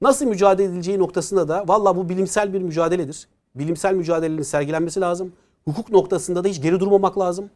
Nasıl 0.00 0.26
mücadele 0.26 0.68
edileceği 0.68 0.98
noktasında 0.98 1.48
da 1.48 1.64
valla 1.68 1.96
bu 1.96 2.08
bilimsel 2.08 2.52
bir 2.52 2.62
mücadeledir. 2.62 3.28
Bilimsel 3.54 3.94
mücadelenin 3.94 4.42
sergilenmesi 4.42 5.00
lazım. 5.00 5.32
Hukuk 5.64 5.90
noktasında 5.90 6.44
da 6.44 6.48
hiç 6.48 6.62
geri 6.62 6.80
durmamak 6.80 7.18
lazım. 7.18 7.50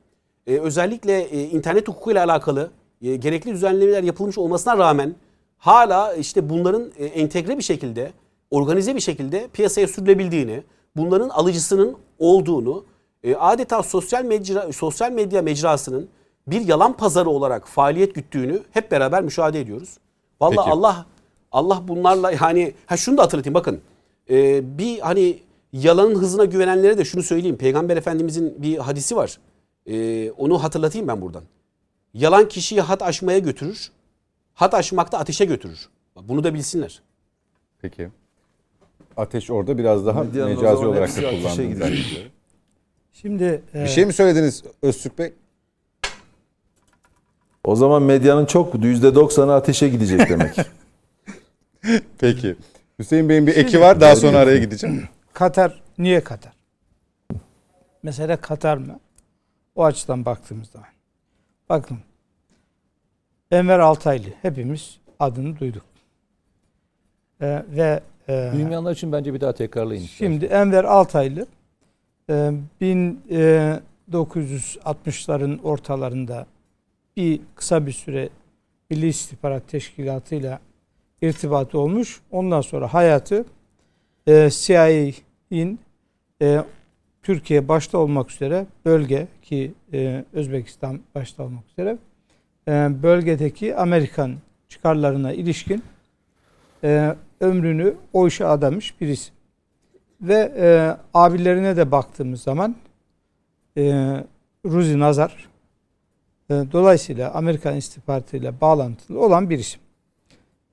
Ee, 0.47 0.59
özellikle 0.59 1.20
e, 1.20 1.43
internet 1.43 1.89
hukukuyla 1.89 2.24
alakalı 2.24 2.70
e, 3.03 3.16
gerekli 3.16 3.53
düzenlemeler 3.53 4.03
yapılmış 4.03 4.39
olmasına 4.39 4.78
rağmen 4.78 5.14
hala 5.59 6.14
işte 6.14 6.51
bunların 6.51 6.93
e, 6.99 7.05
entegre 7.05 7.59
bir 7.59 7.62
şekilde, 7.62 8.12
organize 8.51 8.95
bir 8.95 9.01
şekilde 9.01 9.49
piyasaya 9.53 9.89
sürülebildiğini, 9.89 10.62
bunların 10.97 11.28
alıcısının 11.28 11.97
olduğunu, 12.18 12.85
e, 13.22 13.35
adeta 13.35 13.83
sosyal 13.83 14.24
mecra, 14.24 14.72
sosyal 14.72 15.12
medya 15.12 15.43
mecrasının 15.43 16.09
bir 16.47 16.61
yalan 16.61 16.97
pazarı 16.97 17.30
olarak 17.30 17.68
faaliyet 17.68 18.14
güttüğünü 18.14 18.62
hep 18.70 18.90
beraber 18.90 19.22
müşahede 19.22 19.61
ediyoruz. 19.61 19.99
Vallahi 20.40 20.57
Peki. 20.57 20.70
Allah 20.70 21.07
Allah 21.53 21.82
bunlarla 21.88 22.30
yani 22.30 22.74
ha 22.86 22.97
şunu 22.97 23.16
da 23.16 23.22
hatırlatayım 23.22 23.55
bakın. 23.55 23.80
Ee, 24.30 24.78
bir 24.78 24.99
hani 24.99 25.38
yalanın 25.72 26.14
hızına 26.14 26.45
güvenenlere 26.45 26.99
de 26.99 27.05
şunu 27.05 27.22
söyleyeyim. 27.22 27.57
Peygamber 27.57 27.97
Efendimizin 27.97 28.62
bir 28.62 28.78
hadisi 28.78 29.16
var. 29.16 29.38
Ee, 29.86 30.30
onu 30.30 30.62
hatırlatayım 30.62 31.09
ben 31.09 31.20
buradan. 31.20 31.43
Yalan 32.14 32.49
kişiyi 32.49 32.80
hat 32.80 33.03
aşmaya 33.03 33.38
götürür. 33.38 33.90
Hat 34.55 34.74
aşmakta 34.74 35.18
ateşe 35.18 35.45
götürür. 35.45 35.88
Bunu 36.22 36.45
da 36.45 36.55
bilsinler. 36.55 37.03
Peki. 37.82 38.09
Ateş 39.16 39.51
orada 39.51 39.78
biraz 39.78 40.07
daha 40.07 40.24
Medyanın 40.24 40.55
mecazi 40.55 40.86
olarak 40.86 41.16
da 41.16 41.30
kullandım. 41.30 41.97
Şimdi 43.12 43.62
e, 43.74 43.82
Bir 43.84 43.88
şey 43.88 44.07
mi 44.07 44.12
söylediniz 44.12 44.62
Öztürk 44.82 45.18
Bey? 45.18 45.32
O 47.65 47.77
zaman 47.77 48.03
medyanın 48.03 48.47
çok 48.47 48.75
%90'ı 48.75 49.55
ateşe 49.55 49.89
gidecek 49.89 50.29
demek. 50.31 50.57
Peki. 52.19 52.57
Hüseyin 52.99 53.29
Bey'in 53.29 53.47
bir 53.47 53.57
eki 53.57 53.81
var. 53.81 54.01
Daha 54.01 54.17
sonra 54.17 54.39
araya 54.39 54.59
gideceğim. 54.59 55.09
Katar 55.33 55.83
niye 55.99 56.21
Katar? 56.21 56.53
Mesela 58.03 58.37
Katar 58.37 58.77
mı? 58.77 59.01
O 59.75 59.85
açıdan 59.85 60.25
baktığımızda. 60.25 60.79
Bakın. 61.69 61.99
Enver 63.51 63.79
Altaylı 63.79 64.29
hepimiz 64.43 64.99
adını 65.21 65.59
duyduk. 65.59 65.83
Ee, 67.41 67.63
ve 67.69 68.01
e, 68.29 68.51
Duymayanlar 68.55 68.93
için 68.93 69.13
bence 69.13 69.35
bir 69.35 69.41
daha 69.41 69.53
tekrarlayın. 69.53 70.03
şimdi 70.03 70.45
Enver 70.45 70.85
Altaylı 70.85 71.47
e, 72.31 72.53
1960'ların 72.83 75.63
ortalarında 75.63 76.47
bir 77.17 77.41
kısa 77.55 77.87
bir 77.87 77.93
süre 77.93 78.29
Milli 78.91 79.07
İstihbarat 79.07 79.69
Teşkilatı 79.69 80.35
ile 80.35 80.59
irtibatı 81.23 81.79
olmuş. 81.79 82.21
Ondan 82.31 82.61
sonra 82.61 82.95
hayatı 82.95 83.45
e, 84.27 84.49
CIA'in 84.51 85.79
e, 86.43 86.65
Türkiye 87.23 87.69
başta 87.69 87.99
olmak 87.99 88.31
üzere 88.31 88.67
bölge 88.85 89.27
ki 89.43 89.73
e, 89.93 90.25
Özbekistan 90.33 91.01
başta 91.15 91.43
olmak 91.43 91.65
üzere 91.71 91.99
e, 92.69 93.03
bölgedeki 93.03 93.77
Amerikan 93.77 94.35
çıkarlarına 94.69 95.33
ilişkin 95.33 95.83
e, 96.85 97.17
ömrünü 97.41 97.95
o 98.13 98.27
işe 98.27 98.47
adamış 98.47 99.01
birisi. 99.01 99.31
Ve 100.21 100.53
e, 100.57 100.97
abilerine 101.15 101.77
de 101.77 101.91
baktığımız 101.91 102.43
zaman 102.43 102.77
e, 103.77 103.83
Ruzi 104.67 104.99
Nazar 104.99 105.52
dolayısıyla 106.73 107.35
Amerikan 107.35 107.77
istihbaratıyla 107.77 108.61
bağlantılı 108.61 109.21
olan 109.25 109.51
bir 109.51 109.59
isim. 109.59 109.81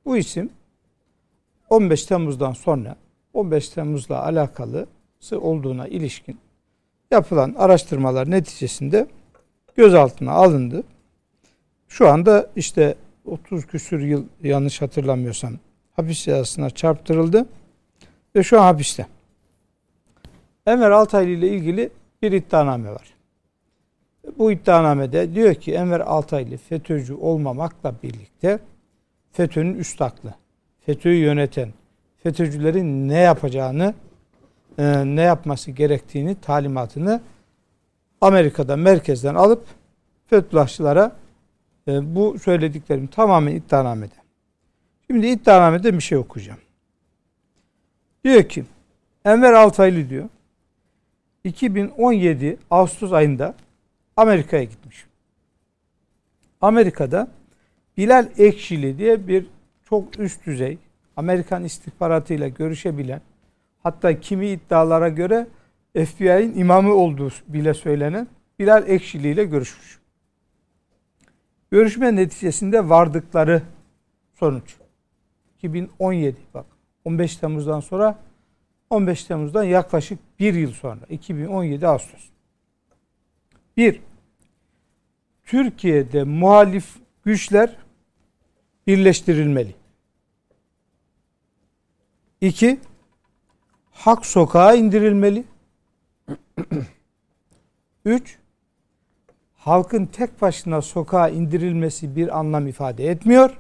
Bu 0.06 0.18
isim 0.18 0.50
15 1.70 2.06
Temmuz'dan 2.06 2.54
sonra 2.54 2.96
15 3.34 3.70
Temmuz'la 3.70 4.24
alakalı 4.24 4.86
olduğuna 5.32 5.88
ilişkin 5.88 6.40
yapılan 7.12 7.56
araştırmalar 7.58 8.32
neticesinde 8.32 9.08
gözaltına 9.76 10.32
alındı. 10.32 10.84
Şu 11.88 12.08
anda 12.08 12.50
işte 12.56 12.96
30 13.26 13.68
küsür 13.68 14.00
yıl 14.00 14.24
yanlış 14.44 14.82
hatırlamıyorsam 14.82 15.54
hapis 15.96 16.24
cezasına 16.24 16.70
çarptırıldı 16.70 17.46
ve 18.36 18.44
şu 18.44 18.62
an 18.62 18.64
hapiste. 18.64 19.08
Enver 20.66 20.92
Altaylı 20.92 21.30
ile 21.30 21.50
ilgili 21.50 21.90
bir 22.22 22.32
iddianame 22.32 22.92
var. 22.92 23.19
Bu 24.38 24.52
iddianamede 24.52 25.36
diyor 25.36 25.56
ki 25.56 25.74
Enver 25.74 26.00
Altaylı 26.00 26.58
FETÖ'cü 26.58 27.14
olmamakla 27.14 27.96
birlikte 28.04 28.60
FETÖ'nün 29.32 29.76
üst 29.76 30.02
aklı, 30.02 30.34
FETÖ'yü 30.86 31.24
yöneten, 31.24 31.74
FETÖ'cülerin 32.24 33.10
ne 33.10 33.20
yapacağını, 33.20 33.94
e, 34.78 35.06
ne 35.06 35.22
yapması 35.22 35.72
gerektiğini, 35.72 36.36
talimatını 36.36 37.22
Amerika'da 38.22 38.76
merkezden 38.76 39.36
alıp 39.36 39.66
Fethullahçılara 40.28 41.16
e, 41.88 42.16
bu 42.16 42.40
söylediklerim 42.40 43.08
tamamen 43.08 43.56
iddianamede. 43.56 44.16
Şimdi 45.08 45.28
iddianamede 45.28 45.94
bir 45.94 46.02
şey 46.02 46.18
okuyacağım. 46.18 46.60
Diyor 48.24 48.44
ki 48.44 48.66
Enver 49.26 49.54
Altaylı 49.54 50.10
diyor 50.10 50.30
2017 51.44 52.58
Ağustos 52.72 53.14
ayında 53.14 53.56
Amerika'ya 54.20 54.64
gitmiş. 54.64 55.06
Amerika'da 56.62 57.28
Bilal 57.98 58.30
Ekşili 58.38 58.98
diye 58.98 59.28
bir 59.28 59.46
çok 59.90 60.20
üst 60.20 60.46
düzey 60.46 60.78
Amerikan 61.18 61.64
istihbaratıyla 61.64 62.48
görüşebilen 62.48 63.22
hatta 63.84 64.20
kimi 64.20 64.48
iddialara 64.48 65.10
göre 65.10 65.48
FBI'nin 65.94 66.60
imamı 66.60 66.94
olduğu 66.94 67.30
bile 67.48 67.74
söylenen 67.74 68.28
Bilal 68.60 68.90
Ekşili 68.90 69.28
ile 69.30 69.44
görüşmüş. 69.44 70.00
Görüşme 71.72 72.16
neticesinde 72.16 72.90
vardıkları 72.90 73.62
sonuç 74.34 74.76
2017 75.58 76.38
bak 76.54 76.66
15 77.06 77.38
Temmuz'dan 77.38 77.80
sonra 77.80 78.20
15 78.90 79.24
Temmuz'dan 79.24 79.64
yaklaşık 79.64 80.20
bir 80.40 80.54
yıl 80.54 80.72
sonra 80.72 81.02
2017 81.10 81.88
Ağustos. 81.88 82.30
Bir, 83.78 84.02
Türkiye'de 85.50 86.24
muhalif 86.24 86.96
güçler 87.24 87.76
birleştirilmeli. 88.88 89.76
İki, 92.42 92.80
hak 93.92 94.26
sokağa 94.26 94.74
indirilmeli. 94.74 95.44
Üç, 98.06 98.38
halkın 99.56 100.06
tek 100.06 100.42
başına 100.42 100.82
sokağa 100.82 101.30
indirilmesi 101.30 102.16
bir 102.16 102.40
anlam 102.40 102.68
ifade 102.68 103.08
etmiyor. 103.08 103.58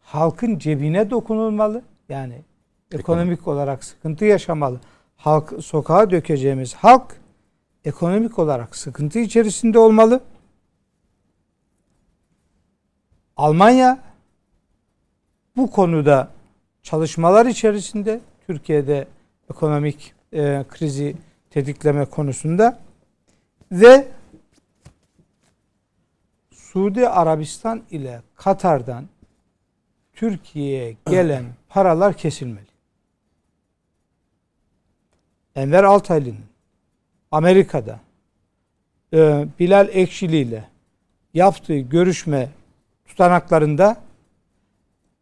Halkın 0.00 0.58
cebine 0.58 1.10
dokunulmalı. 1.10 1.82
Yani 2.08 2.42
ekonomik 2.92 3.48
olarak 3.48 3.84
sıkıntı 3.84 4.24
yaşamalı. 4.24 4.80
Halk 5.16 5.52
sokağa 5.60 6.10
dökeceğimiz 6.10 6.74
halk 6.74 7.16
ekonomik 7.84 8.38
olarak 8.38 8.76
sıkıntı 8.76 9.18
içerisinde 9.18 9.78
olmalı. 9.78 10.20
Almanya 13.36 13.98
bu 15.56 15.70
konuda 15.70 16.30
çalışmalar 16.82 17.46
içerisinde 17.46 18.20
Türkiye'de 18.46 19.08
ekonomik 19.50 20.12
e, 20.32 20.64
krizi 20.68 21.16
tetikleme 21.50 22.04
konusunda 22.04 22.78
ve 23.72 24.08
Suudi 26.50 27.08
Arabistan 27.08 27.82
ile 27.90 28.22
Katar'dan 28.34 29.08
Türkiye'ye 30.12 30.96
gelen 31.10 31.44
paralar 31.68 32.16
kesilmeli. 32.16 32.66
Enver 35.54 35.84
Altaylı'nın 35.84 36.44
Amerika'da 37.30 38.00
e, 39.12 39.46
Bilal 39.58 39.88
Ekşili 39.92 40.36
ile 40.36 40.68
yaptığı 41.34 41.78
görüşme 41.78 42.48
tutanaklarında 43.08 43.96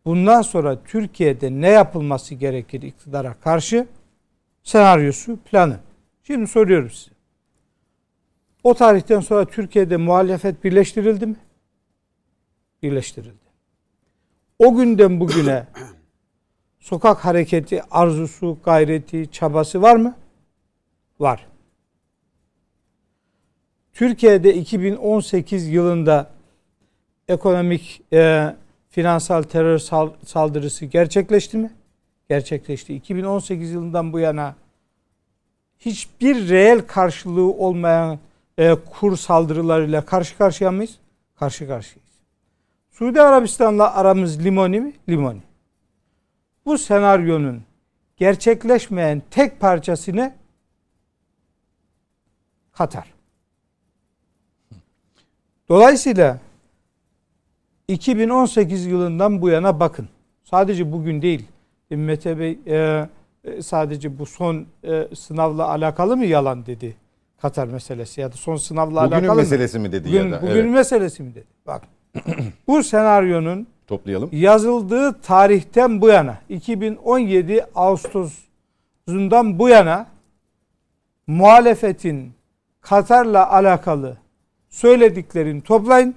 bundan 0.04 0.42
sonra 0.42 0.82
Türkiye'de 0.84 1.50
ne 1.50 1.68
yapılması 1.68 2.34
gerekir 2.34 2.82
iktidara 2.82 3.34
karşı 3.34 3.86
senaryosu, 4.62 5.36
planı. 5.36 5.78
Şimdi 6.22 6.46
soruyorum 6.46 6.90
size. 6.90 7.12
O 8.64 8.74
tarihten 8.74 9.20
sonra 9.20 9.44
Türkiye'de 9.44 9.96
muhalefet 9.96 10.64
birleştirildi 10.64 11.26
mi? 11.26 11.36
Birleştirildi. 12.82 13.42
O 14.58 14.76
günden 14.76 15.20
bugüne 15.20 15.66
sokak 16.80 17.24
hareketi, 17.24 17.82
arzusu, 17.90 18.58
gayreti, 18.64 19.30
çabası 19.32 19.82
var 19.82 19.96
mı? 19.96 20.14
Var. 21.20 21.46
Türkiye'de 23.92 24.54
2018 24.54 25.68
yılında 25.68 26.31
ekonomik 27.28 28.02
e, 28.12 28.54
finansal 28.90 29.42
terör 29.42 29.78
saldırısı 30.26 30.84
gerçekleşti 30.84 31.58
mi? 31.58 31.70
Gerçekleşti. 32.28 32.94
2018 32.94 33.70
yılından 33.70 34.12
bu 34.12 34.18
yana 34.18 34.54
hiçbir 35.78 36.48
reel 36.48 36.80
karşılığı 36.86 37.52
olmayan 37.52 38.18
e, 38.58 38.74
kur 38.74 39.16
saldırılarıyla 39.16 40.04
karşı 40.04 40.38
karşıya 40.38 40.70
mıyız? 40.70 40.98
Karşı 41.34 41.66
karşıyayız. 41.68 42.12
Suudi 42.90 43.22
Arabistan'la 43.22 43.94
aramız 43.94 44.44
limoni 44.44 44.80
mi? 44.80 44.92
Limoni. 45.08 45.40
Bu 46.66 46.78
senaryonun 46.78 47.62
gerçekleşmeyen 48.16 49.22
tek 49.30 49.60
parçası 49.60 50.16
ne? 50.16 50.34
Katar. 52.72 53.12
Dolayısıyla 55.68 56.38
2018 57.88 58.86
yılından 58.86 59.42
bu 59.42 59.48
yana 59.48 59.80
bakın. 59.80 60.08
Sadece 60.44 60.92
bugün 60.92 61.22
değil. 61.22 61.46
Mete 61.90 62.38
Bey 62.38 62.58
e, 62.66 63.08
e, 63.44 63.62
sadece 63.62 64.18
bu 64.18 64.26
son 64.26 64.66
e, 64.84 65.08
sınavla 65.14 65.68
alakalı 65.68 66.16
mı 66.16 66.24
yalan 66.24 66.66
dedi 66.66 66.96
Katar 67.42 67.66
meselesi 67.66 68.20
ya 68.20 68.32
da 68.32 68.36
son 68.36 68.56
sınavla 68.56 69.04
Bugünün 69.04 69.12
alakalı 69.12 69.34
mı? 69.34 69.36
meselesi 69.36 69.78
mi 69.78 69.92
dedi 69.92 70.08
bugün, 70.08 70.24
ya 70.24 70.32
da? 70.32 70.42
Bugünün 70.42 70.64
evet. 70.64 70.74
meselesi 70.74 71.22
mi 71.22 71.34
dedi? 71.34 71.46
Bak. 71.66 71.82
bu 72.68 72.82
senaryonun 72.82 73.66
toplayalım. 73.86 74.28
Yazıldığı 74.32 75.20
tarihten 75.20 76.00
bu 76.00 76.08
yana 76.08 76.38
2017 76.48 77.64
Ağustos'undan 77.74 79.58
bu 79.58 79.68
yana 79.68 80.06
muhalefetin 81.26 82.32
Katar'la 82.80 83.50
alakalı 83.50 84.16
söylediklerini 84.68 85.60
toplayın. 85.62 86.14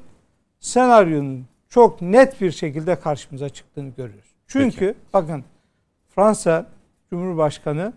Senaryonun 0.59 1.45
çok 1.70 2.01
net 2.01 2.41
bir 2.41 2.51
şekilde 2.51 2.99
karşımıza 2.99 3.49
çıktığını 3.49 3.89
görüyoruz. 3.89 4.36
Çünkü 4.47 4.80
Peki. 4.80 4.95
bakın 5.13 5.43
Fransa 6.16 6.66
Cumhurbaşkanı 7.09 7.93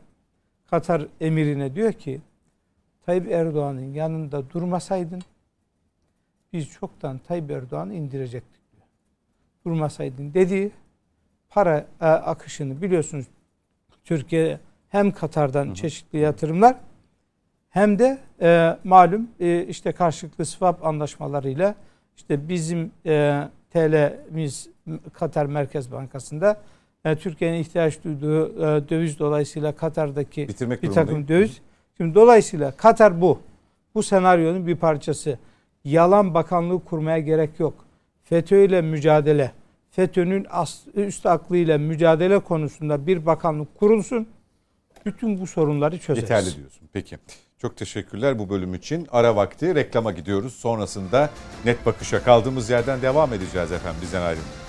Katar 0.70 1.06
emirine 1.20 1.74
diyor 1.74 1.92
ki 1.92 2.20
Tayyip 3.06 3.32
Erdoğan'ın 3.32 3.94
yanında 3.94 4.50
durmasaydın 4.50 5.22
biz 6.52 6.70
çoktan 6.70 7.18
Tayyip 7.18 7.50
Erdoğan'ı 7.50 7.94
indirecektik 7.94 8.72
diyor. 8.72 8.86
Durmasaydın 9.66 10.34
dediği 10.34 10.70
para 11.48 11.86
e, 12.00 12.06
akışını 12.06 12.82
biliyorsunuz 12.82 13.26
Türkiye 14.04 14.60
hem 14.88 15.12
Katar'dan 15.12 15.66
hı 15.66 15.70
hı. 15.70 15.74
çeşitli 15.74 16.18
yatırımlar 16.18 16.76
hem 17.70 17.98
de 17.98 18.18
e, 18.40 18.78
malum 18.84 19.30
e, 19.40 19.66
işte 19.66 19.92
karşılıklı 19.92 20.46
swap 20.46 20.86
anlaşmalarıyla 20.86 21.74
işte 22.16 22.48
bizim 22.48 22.92
e, 23.06 23.42
TL'miz 23.72 24.68
Katar 25.12 25.46
Merkez 25.46 25.92
Bankası'nda 25.92 26.60
e, 27.04 27.16
Türkiye'nin 27.16 27.58
ihtiyaç 27.58 28.04
duyduğu 28.04 28.48
e, 28.48 28.88
döviz 28.88 29.18
dolayısıyla 29.18 29.76
Katar'daki 29.76 30.48
Bitirmek 30.48 30.82
bir 30.82 30.90
takım 30.90 31.28
döviz. 31.28 31.60
Şimdi 31.96 32.14
dolayısıyla 32.14 32.70
Katar 32.70 33.20
bu. 33.20 33.40
Bu 33.94 34.02
senaryonun 34.02 34.66
bir 34.66 34.76
parçası. 34.76 35.38
Yalan 35.84 36.34
bakanlığı 36.34 36.84
kurmaya 36.84 37.18
gerek 37.18 37.60
yok. 37.60 37.84
FETÖ 38.24 38.64
ile 38.64 38.82
mücadele, 38.82 39.52
FETÖ'nün 39.90 40.46
üst 40.94 41.26
aklıyla 41.26 41.78
mücadele 41.78 42.38
konusunda 42.38 43.06
bir 43.06 43.26
bakanlık 43.26 43.74
kurulsun. 43.78 44.28
Bütün 45.06 45.40
bu 45.40 45.46
sorunları 45.46 45.98
çözeriz. 45.98 46.30
Yeterli 46.30 46.56
diyorsun. 46.56 46.88
Peki. 46.92 47.18
Çok 47.62 47.76
teşekkürler 47.76 48.38
bu 48.38 48.50
bölüm 48.50 48.74
için. 48.74 49.08
Ara 49.10 49.36
vakti 49.36 49.74
reklama 49.74 50.12
gidiyoruz. 50.12 50.54
Sonrasında 50.54 51.30
net 51.64 51.86
bakışa 51.86 52.24
kaldığımız 52.24 52.70
yerden 52.70 53.02
devam 53.02 53.32
edeceğiz 53.32 53.72
efendim. 53.72 54.00
Bizden 54.02 54.22
ayrılmayın. 54.22 54.67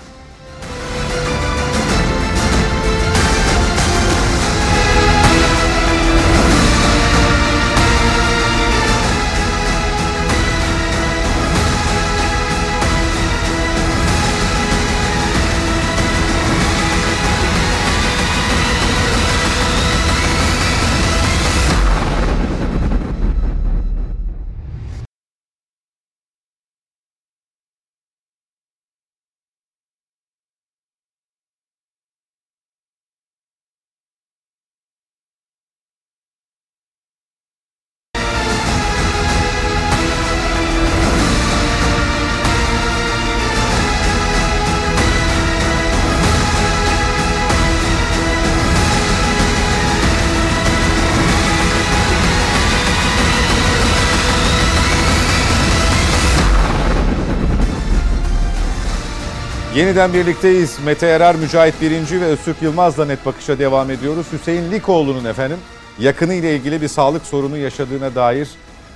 Yeniden 59.90 60.12
birlikteyiz. 60.14 60.78
Mete 60.84 61.06
Erer, 61.06 61.36
Mücahit 61.36 61.74
Birinci 61.80 62.20
ve 62.20 62.24
Öztürk 62.24 62.62
Yılmaz'la 62.62 63.04
net 63.04 63.26
bakışa 63.26 63.58
devam 63.58 63.90
ediyoruz. 63.90 64.26
Hüseyin 64.32 64.70
Likoğlu'nun 64.70 65.24
efendim 65.24 65.56
yakını 66.00 66.34
ile 66.34 66.56
ilgili 66.56 66.82
bir 66.82 66.88
sağlık 66.88 67.26
sorunu 67.26 67.56
yaşadığına 67.56 68.14
dair 68.14 68.48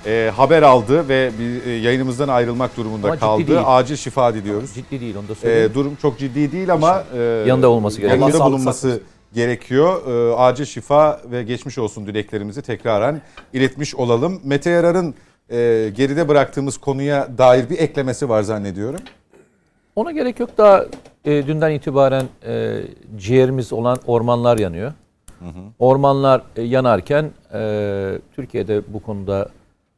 e, 0.05 0.31
haber 0.35 0.61
aldı 0.61 1.09
ve 1.09 1.31
bir, 1.39 1.65
e, 1.65 1.71
yayınımızdan 1.75 2.27
ayrılmak 2.27 2.77
durumunda 2.77 3.07
Ama 3.07 3.19
kaldı. 3.19 3.47
değil. 3.47 3.59
Acil 3.65 3.95
şifa 3.95 4.33
diliyoruz. 4.33 4.73
Ciddi 4.73 5.01
değil 5.01 5.15
onu 5.15 5.27
da 5.27 5.35
söyleyeyim. 5.35 5.71
E, 5.71 5.73
durum 5.73 5.95
çok 6.01 6.19
ciddi 6.19 6.51
değil 6.51 6.73
ama 6.73 7.03
e, 7.17 7.19
Yanında 7.47 7.69
olması 7.69 8.01
gerekiyor. 8.01 8.29
yanında 8.29 8.45
bulunması 8.45 9.01
gerekiyor. 9.33 10.07
E, 10.31 10.35
acil 10.35 10.65
şifa 10.65 11.21
ve 11.31 11.43
geçmiş 11.43 11.77
olsun 11.77 12.07
dileklerimizi 12.07 12.61
tekraren 12.61 13.21
iletmiş 13.53 13.95
olalım. 13.95 14.41
Mete 14.43 14.69
Yarar'ın 14.69 15.15
e, 15.49 15.89
geride 15.95 16.27
bıraktığımız 16.27 16.77
konuya 16.77 17.37
dair 17.37 17.69
bir 17.69 17.79
eklemesi 17.79 18.29
var 18.29 18.41
zannediyorum. 18.43 18.99
Ona 19.95 20.11
gerek 20.11 20.39
yok 20.39 20.49
daha 20.57 20.85
e, 21.25 21.47
dünden 21.47 21.71
itibaren 21.71 22.25
e, 22.45 22.81
ciğerimiz 23.17 23.73
olan 23.73 23.97
ormanlar 24.07 24.57
yanıyor. 24.57 24.93
Ormanlar 25.79 26.41
e, 26.55 26.61
yanarken 26.61 27.31
e, 27.53 28.19
Türkiye'de 28.35 28.81
bu 28.87 28.99
konuda 28.99 29.49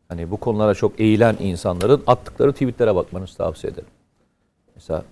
hani 0.10 0.32
bu 0.32 0.38
konulara 0.38 0.74
çok 0.74 1.00
eğilen 1.00 1.36
insanların 1.40 2.04
attıkları 2.08 2.54
tweetlere 2.54 2.96
bakmanızı 2.96 3.38
tavsiye 3.38 3.74
ederim. 3.74 3.88
Mesela 4.76 5.04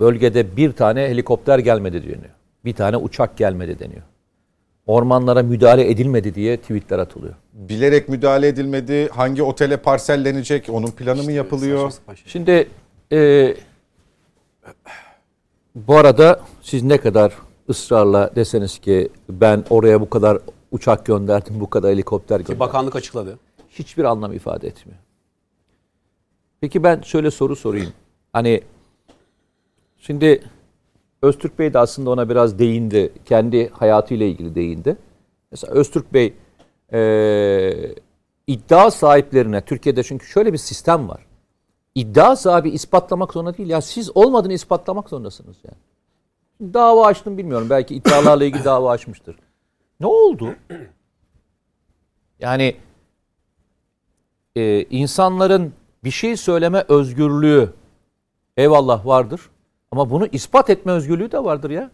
bölgede 0.00 0.56
bir 0.56 0.72
tane 0.72 1.00
helikopter 1.00 1.58
gelmedi 1.58 2.02
deniyor. 2.02 2.34
Bir 2.64 2.74
tane 2.74 2.96
uçak 2.96 3.36
gelmedi 3.36 3.78
deniyor. 3.78 4.02
Ormanlara 4.86 5.42
müdahale 5.42 5.90
edilmedi 5.90 6.34
diye 6.34 6.56
tweetler 6.56 6.98
atılıyor. 6.98 7.34
Bilerek 7.52 8.08
müdahale 8.08 8.48
edilmedi. 8.48 9.08
Hangi 9.08 9.42
otele 9.42 9.76
parsellenecek? 9.76 10.68
Onun 10.70 10.90
planı 10.90 11.22
mı 11.22 11.32
yapılıyor? 11.32 11.90
Şey. 11.90 12.16
Şimdi 12.26 12.68
e, 13.12 13.54
bu 15.74 15.96
arada 15.96 16.40
siz 16.62 16.82
ne 16.82 16.98
kadar 16.98 17.32
ısrarla 17.68 18.30
deseniz 18.36 18.78
ki 18.78 19.08
ben 19.28 19.64
oraya 19.70 20.00
bu 20.00 20.10
kadar 20.10 20.38
uçak 20.70 21.06
gönderdim, 21.06 21.60
bu 21.60 21.70
kadar 21.70 21.90
helikopter 21.92 22.36
gönderdim. 22.36 22.60
bakanlık 22.60 22.96
açıkladı. 22.96 23.38
hiçbir 23.70 24.04
anlam 24.04 24.32
ifade 24.32 24.66
etmiyor. 24.68 24.98
Peki 26.60 26.82
ben 26.82 27.00
şöyle 27.00 27.30
soru 27.30 27.56
sorayım. 27.56 27.92
Hani 28.32 28.60
şimdi 29.98 30.42
Öztürk 31.22 31.58
Bey 31.58 31.74
de 31.74 31.78
aslında 31.78 32.10
ona 32.10 32.28
biraz 32.28 32.58
değindi. 32.58 33.12
Kendi 33.24 33.68
hayatıyla 33.68 34.26
ilgili 34.26 34.54
değindi. 34.54 34.96
Mesela 35.50 35.72
Öztürk 35.72 36.14
Bey 36.14 36.34
eee, 36.92 37.94
iddia 38.46 38.90
sahiplerine 38.90 39.60
Türkiye'de 39.60 40.02
çünkü 40.02 40.26
şöyle 40.26 40.52
bir 40.52 40.58
sistem 40.58 41.08
var. 41.08 41.26
İddia 41.94 42.36
sahibi 42.36 42.70
ispatlamak 42.70 43.32
zorunda 43.32 43.56
değil. 43.56 43.68
Ya 43.68 43.80
siz 43.80 44.16
olmadığını 44.16 44.52
ispatlamak 44.52 45.08
zorundasınız 45.08 45.56
yani. 45.64 46.74
Dava 46.74 47.06
açtım 47.06 47.38
bilmiyorum. 47.38 47.66
Belki 47.70 47.94
iddialarla 47.94 48.44
ilgili 48.44 48.64
dava 48.64 48.90
açmıştır. 48.90 49.36
Ne 50.00 50.06
oldu? 50.06 50.54
Yani 52.40 52.76
e, 54.56 54.82
insanların 54.82 55.72
bir 56.04 56.10
şey 56.10 56.36
söyleme 56.36 56.84
özgürlüğü 56.88 57.72
eyvallah 58.56 59.06
vardır. 59.06 59.40
Ama 59.90 60.10
bunu 60.10 60.26
ispat 60.32 60.70
etme 60.70 60.92
özgürlüğü 60.92 61.32
de 61.32 61.44
vardır 61.44 61.70
ya. 61.70 61.90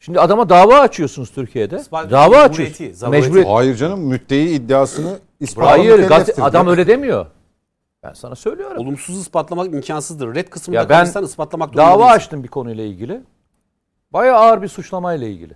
Şimdi 0.00 0.20
adama 0.20 0.48
dava 0.48 0.80
açıyorsunuz 0.80 1.30
Türkiye'de. 1.30 1.76
İspat- 1.76 2.10
dava 2.10 2.28
mecburiyeti, 2.42 2.72
açıyorsunuz. 2.72 2.98
zarureti. 2.98 3.22
Mecburiyet. 3.26 3.48
Hayır 3.48 3.76
canım 3.76 4.00
müddei 4.00 4.54
iddiasını 4.54 5.18
ispatlamak 5.40 5.78
Hayır 5.78 6.08
gazete- 6.08 6.42
adam 6.42 6.66
öyle 6.68 6.86
demiyor. 6.86 7.26
Ben 8.02 8.12
sana 8.12 8.34
söylüyorum. 8.34 8.78
Olumsuz 8.78 9.18
ispatlamak 9.18 9.66
imkansızdır. 9.74 10.34
Red 10.34 10.48
kısmında 10.48 10.78
Ya 10.80 10.88
ben 10.88 11.02
kalırsan 11.02 11.24
ispatlamak 11.24 11.72
durumunda 11.72 11.90
Dava 11.92 12.02
değilsin. 12.02 12.16
açtım 12.16 12.42
bir 12.42 12.48
konuyla 12.48 12.84
ilgili. 12.84 13.22
Bayağı 14.12 14.38
ağır 14.38 14.62
bir 14.62 14.68
suçlamayla 14.68 15.26
ilgili. 15.26 15.54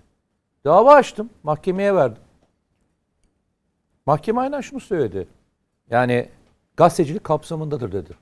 Dava 0.64 0.94
açtım. 0.94 1.30
Mahkemeye 1.42 1.94
verdim. 1.94 2.22
Mahkeme 4.06 4.40
aynen 4.40 4.60
şunu 4.60 4.80
söyledi. 4.80 5.28
Yani 5.90 6.28
gazetecilik 6.76 7.24
kapsamındadır 7.24 7.92
dedi. 7.92 8.14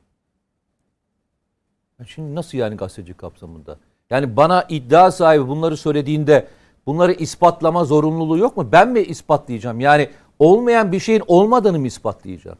Şimdi 2.06 2.34
nasıl 2.34 2.58
yani 2.58 2.76
gazetecilik 2.76 3.18
kapsamında? 3.18 3.76
Yani 4.10 4.36
bana 4.36 4.64
iddia 4.68 5.10
sahibi 5.10 5.48
bunları 5.48 5.76
söylediğinde 5.76 6.48
bunları 6.86 7.12
ispatlama 7.12 7.84
zorunluluğu 7.84 8.38
yok 8.38 8.56
mu? 8.56 8.68
Ben 8.72 8.88
mi 8.88 9.00
ispatlayacağım? 9.00 9.80
Yani 9.80 10.10
olmayan 10.38 10.92
bir 10.92 11.00
şeyin 11.00 11.22
olmadığını 11.26 11.78
mı 11.78 11.86
ispatlayacağım? 11.86 12.58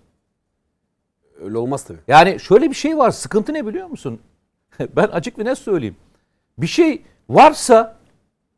Öyle 1.45 1.59
olmaz 1.59 1.85
tabii. 1.85 1.99
Yani 2.09 2.41
şöyle 2.41 2.71
bir 2.71 2.75
şey 2.75 2.99
var. 2.99 3.11
Sıkıntı 3.11 3.55
ne 3.55 3.67
biliyor 3.67 3.87
musun? 3.87 4.21
ben 4.97 5.07
açık 5.07 5.39
ve 5.39 5.45
net 5.45 5.59
söyleyeyim. 5.59 5.97
Bir 6.59 6.67
şey 6.67 7.03
varsa 7.29 7.97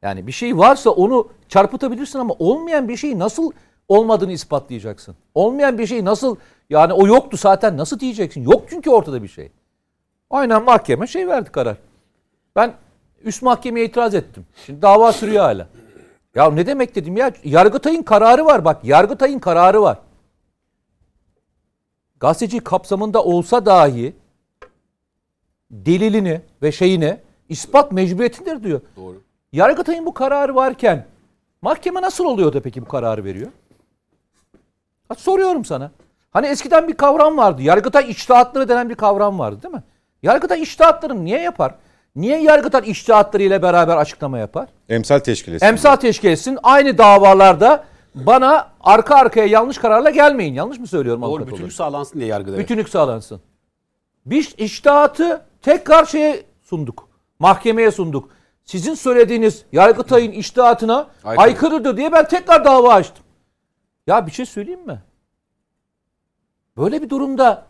yani 0.03 0.27
bir 0.27 0.33
şey 0.33 0.59
varsa 0.59 0.91
onu 0.91 1.29
çarpıtabilirsin 1.49 2.19
ama 2.19 2.35
olmayan 2.39 2.89
bir 2.89 2.97
şeyi 2.97 3.19
nasıl 3.19 3.53
olmadığını 3.89 4.33
ispatlayacaksın? 4.33 5.17
Olmayan 5.35 5.79
bir 5.79 5.87
şey 5.87 6.05
nasıl 6.05 6.37
yani 6.71 6.93
o 6.93 7.07
yoktu 7.07 7.37
zaten 7.37 7.77
nasıl 7.77 8.01
diyeceksin? 8.01 8.43
Yok 8.43 8.63
çünkü 8.71 8.91
ortada 8.91 9.23
bir 9.23 9.29
şey. 9.29 9.53
Aynen 10.31 10.65
mahkeme 10.65 11.07
şey 11.07 11.29
verdi 11.29 11.53
karar. 11.53 11.77
Ben 12.57 12.75
üst 13.25 13.43
mahkemeye 13.43 13.87
itiraz 13.87 14.15
ettim. 14.15 14.47
Şimdi 14.67 14.83
dava 14.83 15.13
sürüyor 15.13 15.43
hala. 15.43 15.69
Ya 16.35 16.51
ne 16.51 16.67
demek 16.67 16.95
dedim 16.95 17.17
ya? 17.17 17.33
Yargıtay'ın 17.45 18.03
kararı 18.03 18.45
var 18.45 18.65
bak. 18.65 18.85
Yargıtay'ın 18.85 19.39
kararı 19.39 19.83
var 19.83 19.99
gazeteci 22.21 22.61
kapsamında 22.61 23.25
olsa 23.25 23.67
dahi 23.67 24.17
delilini 25.71 26.41
ve 26.63 26.73
şeyini 26.73 27.17
ispat 27.49 27.93
mecburiyetindir 27.93 28.65
diyor. 28.65 28.81
Doğru. 28.97 29.23
Yargıtay'ın 29.53 30.07
bu 30.07 30.15
kararı 30.15 30.55
varken 30.55 31.07
mahkeme 31.63 32.03
nasıl 32.03 32.25
oluyor 32.25 32.53
da 32.53 32.61
peki 32.63 32.83
bu 32.83 32.89
kararı 32.89 33.25
veriyor? 33.25 33.51
Ha, 35.09 35.15
soruyorum 35.15 35.65
sana. 35.65 35.91
Hani 36.31 36.47
eskiden 36.47 36.89
bir 36.89 36.95
kavram 36.95 37.37
vardı. 37.37 37.63
Yargıtay 37.63 38.11
içtihatları 38.11 38.69
denen 38.69 38.91
bir 38.91 38.95
kavram 38.95 39.39
vardı 39.39 39.63
değil 39.63 39.75
mi? 39.75 39.83
Yargıtay 40.23 40.63
içtihatlarını 40.63 41.25
niye 41.25 41.41
yapar? 41.41 41.75
Niye 42.17 42.43
Yargıtay 42.43 42.91
içtihatları 42.91 43.43
ile 43.43 43.63
beraber 43.63 43.97
açıklama 43.97 44.39
yapar? 44.39 44.69
Emsal 44.89 45.19
teşkil 45.19 45.53
etsin. 45.53 45.67
Emsal 45.67 45.97
teşkil 45.97 46.29
etsin. 46.29 46.59
Aynı 46.63 46.99
davalarda 46.99 47.85
bana 48.15 48.73
arka 48.81 49.15
arkaya 49.15 49.47
yanlış 49.47 49.79
kararla 49.79 50.11
gelmeyin. 50.11 50.55
Yanlış 50.55 50.79
mı 50.79 50.87
söylüyorum 50.87 51.23
Doğru 51.23 51.29
avukat 51.31 51.47
bütünlük 51.47 51.61
olarak? 51.63 51.73
sağlansın 51.73 52.19
diye 52.19 52.29
yargıda. 52.29 52.59
Bütünlük 52.59 52.89
sağlansın. 52.89 53.41
Bir 54.27 54.55
iştahatı 54.59 55.43
tekrar 55.63 56.05
şeye 56.05 56.43
sunduk. 56.63 57.09
Mahkemeye 57.39 57.91
sunduk. 57.91 58.31
Sizin 58.65 58.95
söylediğiniz 58.95 59.65
Yargıtay'ın 59.73 60.33
iştahatına 60.33 61.09
Aykırı. 61.25 61.45
aykırıdır 61.45 61.97
diye 61.97 62.13
ben 62.13 62.29
tekrar 62.29 62.65
dava 62.65 62.95
açtım. 62.95 63.25
Ya 64.07 64.27
bir 64.27 64.33
şey 64.33 64.47
söyleyeyim 64.47 64.87
mi? 64.87 65.03
Böyle 66.77 67.03
bir 67.03 67.11
durumda 67.11 67.67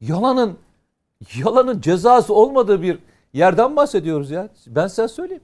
yalanın 0.00 0.58
yalanın 1.36 1.80
cezası 1.80 2.34
olmadığı 2.34 2.82
bir 2.82 2.98
yerden 3.32 3.76
bahsediyoruz 3.76 4.30
ya. 4.30 4.48
Ben 4.66 4.86
size 4.86 5.08
söyleyeyim. 5.08 5.42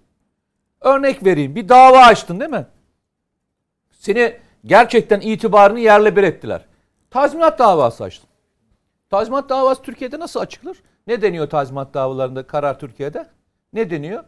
Örnek 0.81 1.25
vereyim. 1.25 1.55
Bir 1.55 1.69
dava 1.69 1.99
açtın 1.99 2.41
değil 2.41 2.51
mi? 2.51 2.67
Seni 4.05 4.37
gerçekten 4.65 5.21
itibarını 5.21 5.81
yerle 5.81 6.17
bir 6.17 6.23
ettiler. 6.23 6.65
Tazminat 7.11 7.59
davası 7.59 8.05
açtın. 8.05 8.29
Tazminat 9.11 9.49
davası 9.49 9.83
Türkiye'de 9.83 10.19
nasıl 10.19 10.41
açıklar? 10.41 10.77
Ne 11.07 11.23
deniyor 11.23 11.51
tazminat 11.51 11.95
davalarında 11.95 12.47
karar 12.47 12.79
Türkiye'de? 12.79 13.27
Ne 13.73 13.91
deniyor? 13.91 14.25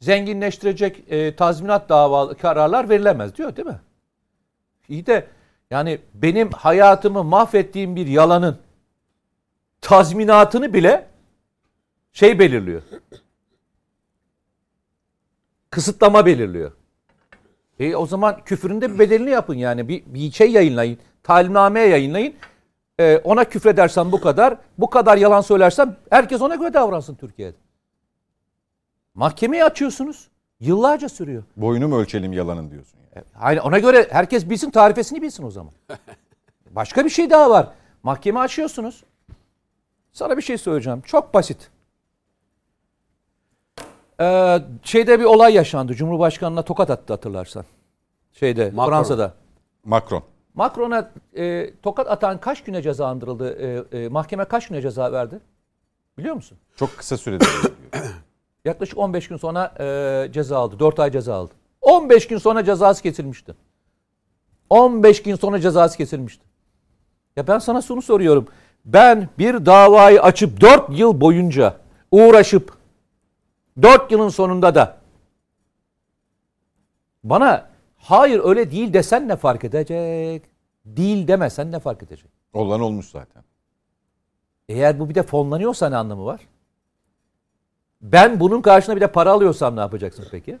Zenginleştirecek 0.00 1.12
e, 1.12 1.36
tazminat 1.36 1.88
dava 1.88 2.34
kararlar 2.34 2.88
verilemez 2.88 3.36
diyor 3.36 3.56
değil 3.56 3.68
mi? 3.68 3.80
İyi 4.88 5.06
de 5.06 5.26
yani 5.70 6.00
benim 6.14 6.50
hayatımı 6.50 7.24
mahvettiğim 7.24 7.96
bir 7.96 8.06
yalanın 8.06 8.58
tazminatını 9.80 10.74
bile 10.74 11.06
şey 12.12 12.38
belirliyor. 12.38 12.82
Kısıtlama 15.70 16.26
belirliyor. 16.26 16.79
E 17.80 17.96
o 17.96 18.06
zaman 18.06 18.44
küfürün 18.44 18.80
de 18.80 18.94
bir 18.94 18.98
bedelini 18.98 19.30
yapın 19.30 19.54
yani. 19.54 19.88
Bir, 19.88 20.02
bir 20.06 20.32
şey 20.32 20.50
yayınlayın. 20.50 20.98
Talimname 21.22 21.80
yayınlayın. 21.80 22.34
E, 23.00 23.18
ona 23.18 23.44
küfredersen 23.44 24.12
bu 24.12 24.20
kadar. 24.20 24.56
Bu 24.78 24.90
kadar 24.90 25.16
yalan 25.16 25.40
söylersen 25.40 25.96
herkes 26.10 26.42
ona 26.42 26.54
göre 26.54 26.74
davransın 26.74 27.14
Türkiye'de. 27.14 27.56
Mahkemeyi 29.14 29.64
açıyorsunuz. 29.64 30.28
Yıllarca 30.60 31.08
sürüyor. 31.08 31.42
Boyunu 31.56 31.88
mu 31.88 31.98
ölçelim 31.98 32.32
yalanın 32.32 32.70
diyorsun. 32.70 33.00
Yani. 33.16 33.24
Hayır 33.32 33.60
ona 33.60 33.78
göre 33.78 34.08
herkes 34.10 34.50
bilsin 34.50 34.70
tarifesini 34.70 35.22
bilsin 35.22 35.44
o 35.44 35.50
zaman. 35.50 35.72
Başka 36.70 37.04
bir 37.04 37.10
şey 37.10 37.30
daha 37.30 37.50
var. 37.50 37.68
Mahkeme 38.02 38.40
açıyorsunuz. 38.40 39.04
Sana 40.12 40.36
bir 40.36 40.42
şey 40.42 40.58
söyleyeceğim. 40.58 41.00
Çok 41.00 41.34
basit. 41.34 41.70
Ee, 44.20 44.62
şeyde 44.82 45.20
bir 45.20 45.24
olay 45.24 45.54
yaşandı. 45.54 45.94
Cumhurbaşkanına 45.94 46.62
tokat 46.62 46.90
attı 46.90 47.12
hatırlarsan. 47.12 47.64
Şeyde 48.32 48.70
Macron. 48.70 48.92
Fransa'da. 48.92 49.34
Macron. 49.84 50.22
Macron'a 50.54 51.10
e, 51.36 51.70
tokat 51.82 52.10
atan 52.10 52.40
kaç 52.40 52.64
güne 52.64 52.82
cezalandırıldı? 52.82 53.56
E, 53.92 53.98
e, 53.98 54.08
mahkeme 54.08 54.44
kaç 54.44 54.68
güne 54.68 54.82
ceza 54.82 55.12
verdi? 55.12 55.40
Biliyor 56.18 56.34
musun? 56.34 56.58
Çok 56.76 56.96
kısa 56.98 57.16
sürede. 57.16 57.44
Yaklaşık 58.64 58.98
15 58.98 59.28
gün 59.28 59.36
sonra 59.36 59.74
e, 59.80 60.28
ceza 60.32 60.58
aldı. 60.58 60.78
4 60.78 61.00
ay 61.00 61.12
ceza 61.12 61.34
aldı. 61.34 61.54
15 61.80 62.28
gün 62.28 62.38
sonra 62.38 62.64
cezası 62.64 63.02
kesilmişti. 63.02 63.54
15 64.70 65.22
gün 65.22 65.36
sonra 65.36 65.60
cezası 65.60 65.96
kesilmişti. 65.96 66.44
Ya 67.36 67.46
ben 67.46 67.58
sana 67.58 67.82
şunu 67.82 68.02
soruyorum. 68.02 68.46
Ben 68.84 69.28
bir 69.38 69.66
davayı 69.66 70.22
açıp 70.22 70.60
4 70.60 70.98
yıl 70.98 71.20
boyunca 71.20 71.74
uğraşıp 72.10 72.79
4 73.82 74.12
yılın 74.12 74.28
sonunda 74.28 74.74
da 74.74 74.96
bana 77.24 77.68
hayır 77.96 78.40
öyle 78.44 78.70
değil 78.70 78.92
desen 78.92 79.28
ne 79.28 79.36
fark 79.36 79.64
edecek? 79.64 80.42
Değil 80.84 81.28
demesen 81.28 81.72
ne 81.72 81.78
fark 81.80 82.02
edecek? 82.02 82.30
Olan 82.52 82.80
olmuş 82.80 83.06
zaten. 83.10 83.44
Eğer 84.68 84.98
bu 85.00 85.08
bir 85.08 85.14
de 85.14 85.22
fonlanıyorsa 85.22 85.88
ne 85.88 85.96
anlamı 85.96 86.24
var? 86.24 86.40
Ben 88.00 88.40
bunun 88.40 88.62
karşına 88.62 88.96
bir 88.96 89.00
de 89.00 89.12
para 89.12 89.30
alıyorsam 89.30 89.76
ne 89.76 89.80
yapacaksın 89.80 90.26
peki? 90.30 90.58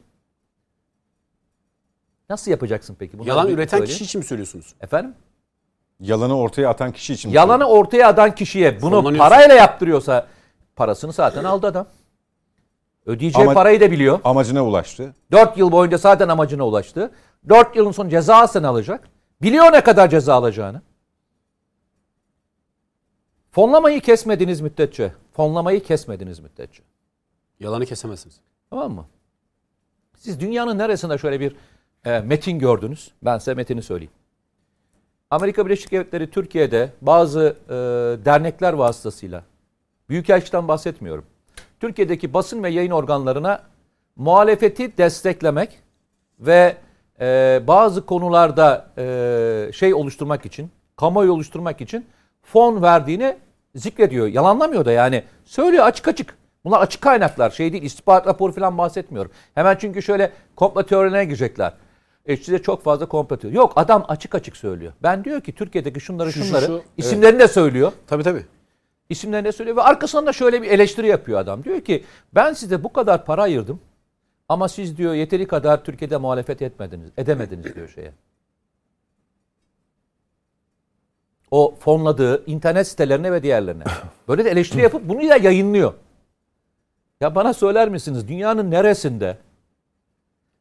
Nasıl 2.30 2.50
yapacaksın 2.50 2.96
peki? 2.98 3.18
Bunları 3.18 3.28
Yalan 3.28 3.48
üreten 3.48 3.78
söyleyeyim. 3.78 3.92
kişi 3.92 4.04
için 4.04 4.18
mi 4.18 4.24
söylüyorsunuz? 4.24 4.74
Efendim? 4.80 5.14
Yalanı 6.00 6.38
ortaya 6.38 6.70
atan 6.70 6.92
kişi 6.92 7.12
için. 7.12 7.30
Yalanı 7.30 7.64
ortaya 7.68 8.08
atan 8.08 8.34
kişiye 8.34 8.82
bunu 8.82 9.18
parayla 9.18 9.54
yaptırıyorsa 9.54 10.26
parasını 10.76 11.12
zaten 11.12 11.44
aldı 11.44 11.66
adam. 11.66 11.86
Ödeyeceği 13.10 13.44
Ama- 13.44 13.54
parayı 13.54 13.80
da 13.80 13.90
biliyor. 13.90 14.20
Amacına 14.24 14.64
ulaştı. 14.64 15.14
4 15.32 15.58
yıl 15.58 15.72
boyunca 15.72 15.96
zaten 15.98 16.28
amacına 16.28 16.66
ulaştı. 16.66 17.10
4 17.48 17.76
yılın 17.76 17.92
sonu 17.92 18.08
cezasını 18.08 18.68
alacak. 18.68 19.08
Biliyor 19.42 19.72
ne 19.72 19.80
kadar 19.80 20.10
ceza 20.10 20.34
alacağını. 20.34 20.82
Fonlamayı 23.50 24.00
kesmediğiniz 24.00 24.60
müddetçe, 24.60 25.12
fonlamayı 25.32 25.82
kesmediğiniz 25.82 26.40
müddetçe. 26.40 26.82
Yalanı 27.60 27.86
kesemezsiniz. 27.86 28.40
Tamam 28.70 28.92
mı? 28.92 29.06
Siz 30.16 30.40
dünyanın 30.40 30.78
neresinde 30.78 31.18
şöyle 31.18 31.40
bir 31.40 31.56
e, 32.04 32.20
metin 32.20 32.58
gördünüz? 32.58 33.12
Ben 33.22 33.38
size 33.38 33.54
metini 33.54 33.82
söyleyeyim. 33.82 34.12
Amerika 35.30 35.66
Birleşik 35.66 35.92
Devletleri 35.92 36.30
Türkiye'de 36.30 36.92
bazı 37.00 37.56
e, 37.68 37.74
dernekler 38.24 38.72
vasıtasıyla, 38.72 39.42
Büyükelçiden 40.08 40.68
bahsetmiyorum. 40.68 41.24
Türkiye'deki 41.80 42.34
basın 42.34 42.62
ve 42.62 42.70
yayın 42.70 42.90
organlarına 42.90 43.62
muhalefeti 44.16 44.98
desteklemek 44.98 45.78
ve 46.40 46.76
e, 47.20 47.60
bazı 47.66 48.06
konularda 48.06 48.86
e, 48.98 49.72
şey 49.72 49.94
oluşturmak 49.94 50.46
için, 50.46 50.70
kamuoyu 50.96 51.32
oluşturmak 51.32 51.80
için 51.80 52.06
fon 52.42 52.82
verdiğini 52.82 53.36
zikrediyor. 53.74 54.26
Yalanlamıyor 54.26 54.84
da 54.84 54.92
yani. 54.92 55.24
Söylüyor 55.44 55.84
açık 55.84 56.08
açık. 56.08 56.36
Bunlar 56.64 56.80
açık 56.80 57.02
kaynaklar. 57.02 57.50
Şey 57.50 57.72
değil 57.72 57.82
istihbarat 57.82 58.26
raporu 58.26 58.52
falan 58.52 58.78
bahsetmiyorum. 58.78 59.30
Hemen 59.54 59.76
çünkü 59.80 60.02
şöyle 60.02 60.32
komplo 60.56 60.82
teorilerine 60.82 61.24
girecekler. 61.24 61.72
E 62.26 62.36
size 62.36 62.62
çok 62.62 62.84
fazla 62.84 63.06
komplo 63.06 63.36
teori. 63.36 63.56
Yok 63.56 63.72
adam 63.76 64.04
açık 64.08 64.34
açık 64.34 64.56
söylüyor. 64.56 64.92
Ben 65.02 65.24
diyor 65.24 65.40
ki 65.40 65.52
Türkiye'deki 65.52 66.00
şunları 66.00 66.32
Şu, 66.32 66.38
şu, 66.38 66.44
şunları 66.44 66.66
şu, 66.66 66.82
isimlerini 66.96 67.38
de 67.38 67.48
söylüyor. 67.48 67.92
Tabii 68.06 68.22
tabii. 68.22 68.44
İsimlerini 69.10 69.52
söylüyor 69.52 69.76
ve 69.76 69.82
arkasından 69.82 70.26
da 70.26 70.32
şöyle 70.32 70.62
bir 70.62 70.70
eleştiri 70.70 71.06
yapıyor 71.06 71.38
adam. 71.38 71.64
Diyor 71.64 71.80
ki 71.80 72.04
ben 72.34 72.52
size 72.52 72.84
bu 72.84 72.92
kadar 72.92 73.24
para 73.24 73.42
ayırdım 73.42 73.80
ama 74.48 74.68
siz 74.68 74.96
diyor 74.96 75.14
yeteri 75.14 75.46
kadar 75.46 75.84
Türkiye'de 75.84 76.16
muhalefet 76.16 76.62
etmediniz, 76.62 77.10
edemediniz 77.16 77.74
diyor 77.74 77.88
şeye. 77.88 78.12
O 81.50 81.74
fonladığı 81.80 82.46
internet 82.46 82.88
sitelerine 82.88 83.32
ve 83.32 83.42
diğerlerine. 83.42 83.84
Böyle 84.28 84.44
de 84.44 84.50
eleştiri 84.50 84.82
yapıp 84.82 85.08
bunu 85.08 85.28
da 85.28 85.36
yayınlıyor. 85.36 85.94
Ya 87.20 87.34
bana 87.34 87.54
söyler 87.54 87.88
misiniz 87.88 88.28
dünyanın 88.28 88.70
neresinde 88.70 89.38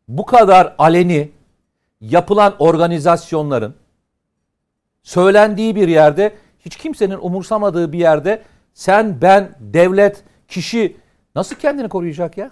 bu 0.07 0.25
kadar 0.25 0.75
aleni 0.77 1.31
yapılan 2.01 2.55
organizasyonların 2.59 3.75
söylendiği 5.03 5.75
bir 5.75 5.87
yerde 5.87 6.33
hiç 6.59 6.75
kimsenin 6.75 7.17
umursamadığı 7.17 7.93
bir 7.93 7.99
yerde 7.99 8.43
sen, 8.73 9.21
ben, 9.21 9.55
devlet, 9.59 10.23
kişi 10.47 10.97
nasıl 11.35 11.55
kendini 11.55 11.89
koruyacak 11.89 12.37
ya? 12.37 12.51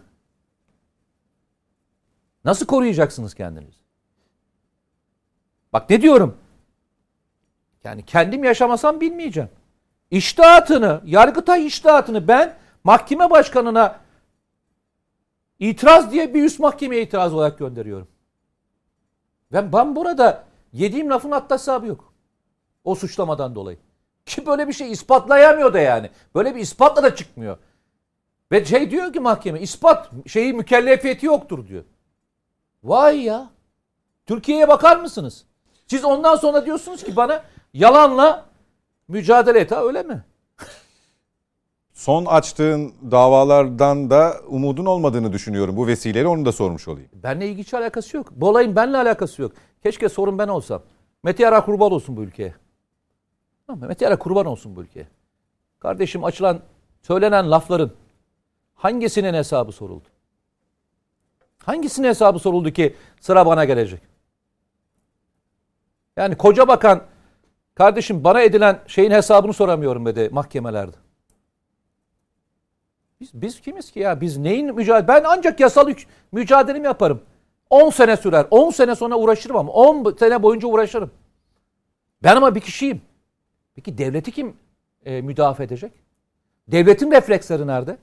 Nasıl 2.45 2.65
koruyacaksınız 2.65 3.33
kendinizi? 3.33 3.79
Bak 5.73 5.89
ne 5.89 6.01
diyorum? 6.01 6.37
Yani 7.83 8.05
kendim 8.05 8.43
yaşamasam 8.43 9.01
bilmeyeceğim. 9.01 9.49
İştahatını, 10.11 11.01
Yargıtay 11.05 11.67
iştahatını 11.67 12.27
ben 12.27 12.57
mahkeme 12.83 13.29
başkanına 13.29 13.99
itiraz 15.59 16.11
diye 16.11 16.33
bir 16.33 16.43
üst 16.43 16.59
mahkemeye 16.59 17.01
itiraz 17.01 17.33
olarak 17.33 17.59
gönderiyorum. 17.59 18.07
Ben, 19.51 19.73
ben 19.73 19.95
burada 19.95 20.43
yediğim 20.73 21.09
lafın 21.09 21.31
hatta 21.31 21.55
hesabı 21.55 21.87
yok. 21.87 22.13
O 22.83 22.95
suçlamadan 22.95 23.55
dolayı. 23.55 23.77
Ki 24.27 24.45
böyle 24.45 24.67
bir 24.67 24.73
şey 24.73 24.91
ispatlayamıyor 24.91 25.73
da 25.73 25.79
yani. 25.79 26.09
Böyle 26.35 26.55
bir 26.55 26.59
ispatla 26.59 27.03
da 27.03 27.15
çıkmıyor. 27.15 27.57
Ve 28.51 28.65
şey 28.65 28.91
diyor 28.91 29.13
ki 29.13 29.19
mahkeme 29.19 29.59
ispat 29.59 30.09
şeyi 30.27 30.53
mükellefiyeti 30.53 31.25
yoktur 31.25 31.67
diyor. 31.67 31.83
Vay 32.83 33.21
ya. 33.21 33.49
Türkiye'ye 34.25 34.67
bakar 34.67 34.97
mısınız? 34.97 35.45
Siz 35.87 36.05
ondan 36.05 36.35
sonra 36.35 36.65
diyorsunuz 36.65 37.03
ki 37.03 37.15
bana 37.15 37.43
yalanla 37.73 38.45
mücadele 39.07 39.59
et 39.59 39.71
ha 39.71 39.83
öyle 39.83 40.03
mi? 40.03 40.23
Son 41.93 42.25
açtığın 42.25 42.93
davalardan 43.11 44.09
da 44.09 44.33
umudun 44.47 44.85
olmadığını 44.85 45.33
düşünüyorum. 45.33 45.77
Bu 45.77 45.87
vesileyle 45.87 46.27
onu 46.27 46.45
da 46.45 46.51
sormuş 46.51 46.87
olayım. 46.87 47.09
Benle 47.13 47.47
ilgi 47.47 47.61
hiç 47.61 47.73
alakası 47.73 48.17
yok. 48.17 48.27
Bu 48.31 48.49
olayın 48.49 48.75
benimle 48.75 48.97
alakası 48.97 49.41
yok. 49.41 49.51
Keşke 49.83 50.09
sorun 50.09 50.37
ben 50.37 50.47
olsam. 50.47 50.81
Mete 51.23 51.43
Yara 51.43 51.65
kurban 51.65 51.91
olsun 51.91 52.17
bu 52.17 52.23
ülkeye. 52.23 52.53
Mete 53.75 54.05
Yara 54.05 54.19
kurban 54.19 54.45
olsun 54.45 54.75
bu 54.75 54.81
ülkeye. 54.81 55.07
Kardeşim 55.79 56.23
açılan, 56.23 56.59
söylenen 57.01 57.51
lafların 57.51 57.91
hangisinin 58.75 59.33
hesabı 59.33 59.71
soruldu? 59.71 60.07
Hangisinin 61.63 62.07
hesabı 62.07 62.39
soruldu 62.39 62.71
ki 62.71 62.95
sıra 63.21 63.45
bana 63.45 63.65
gelecek? 63.65 64.01
Yani 66.17 66.37
koca 66.37 66.67
bakan 66.67 67.03
kardeşim 67.75 68.23
bana 68.23 68.41
edilen 68.41 68.79
şeyin 68.87 69.11
hesabını 69.11 69.53
soramıyorum 69.53 70.05
dedi 70.05 70.29
mahkemelerde. 70.31 70.97
Biz, 73.21 73.29
biz 73.33 73.61
kimiz 73.61 73.91
ki 73.91 73.99
ya? 73.99 74.21
Biz 74.21 74.37
neyin 74.37 74.75
mücadele? 74.75 75.07
Ben 75.07 75.23
ancak 75.27 75.59
yasal 75.59 75.93
mücadelemi 76.31 76.85
yaparım. 76.85 77.21
10 77.69 77.89
sene 77.89 78.17
sürer. 78.17 78.45
10 78.51 78.69
sene 78.71 78.95
sonra 78.95 79.15
uğraşırım 79.15 79.55
ama 79.55 79.71
10 79.71 80.15
sene 80.19 80.43
boyunca 80.43 80.67
uğraşırım. 80.67 81.11
Ben 82.23 82.35
ama 82.35 82.55
bir 82.55 82.61
kişiyim. 82.61 83.01
Peki 83.77 83.97
devleti 83.97 84.31
kim 84.31 84.57
e, 85.05 85.21
müdafaa 85.21 85.63
edecek? 85.63 85.91
Devletin 86.67 87.11
refleksleri 87.11 87.67
nerede? 87.67 87.97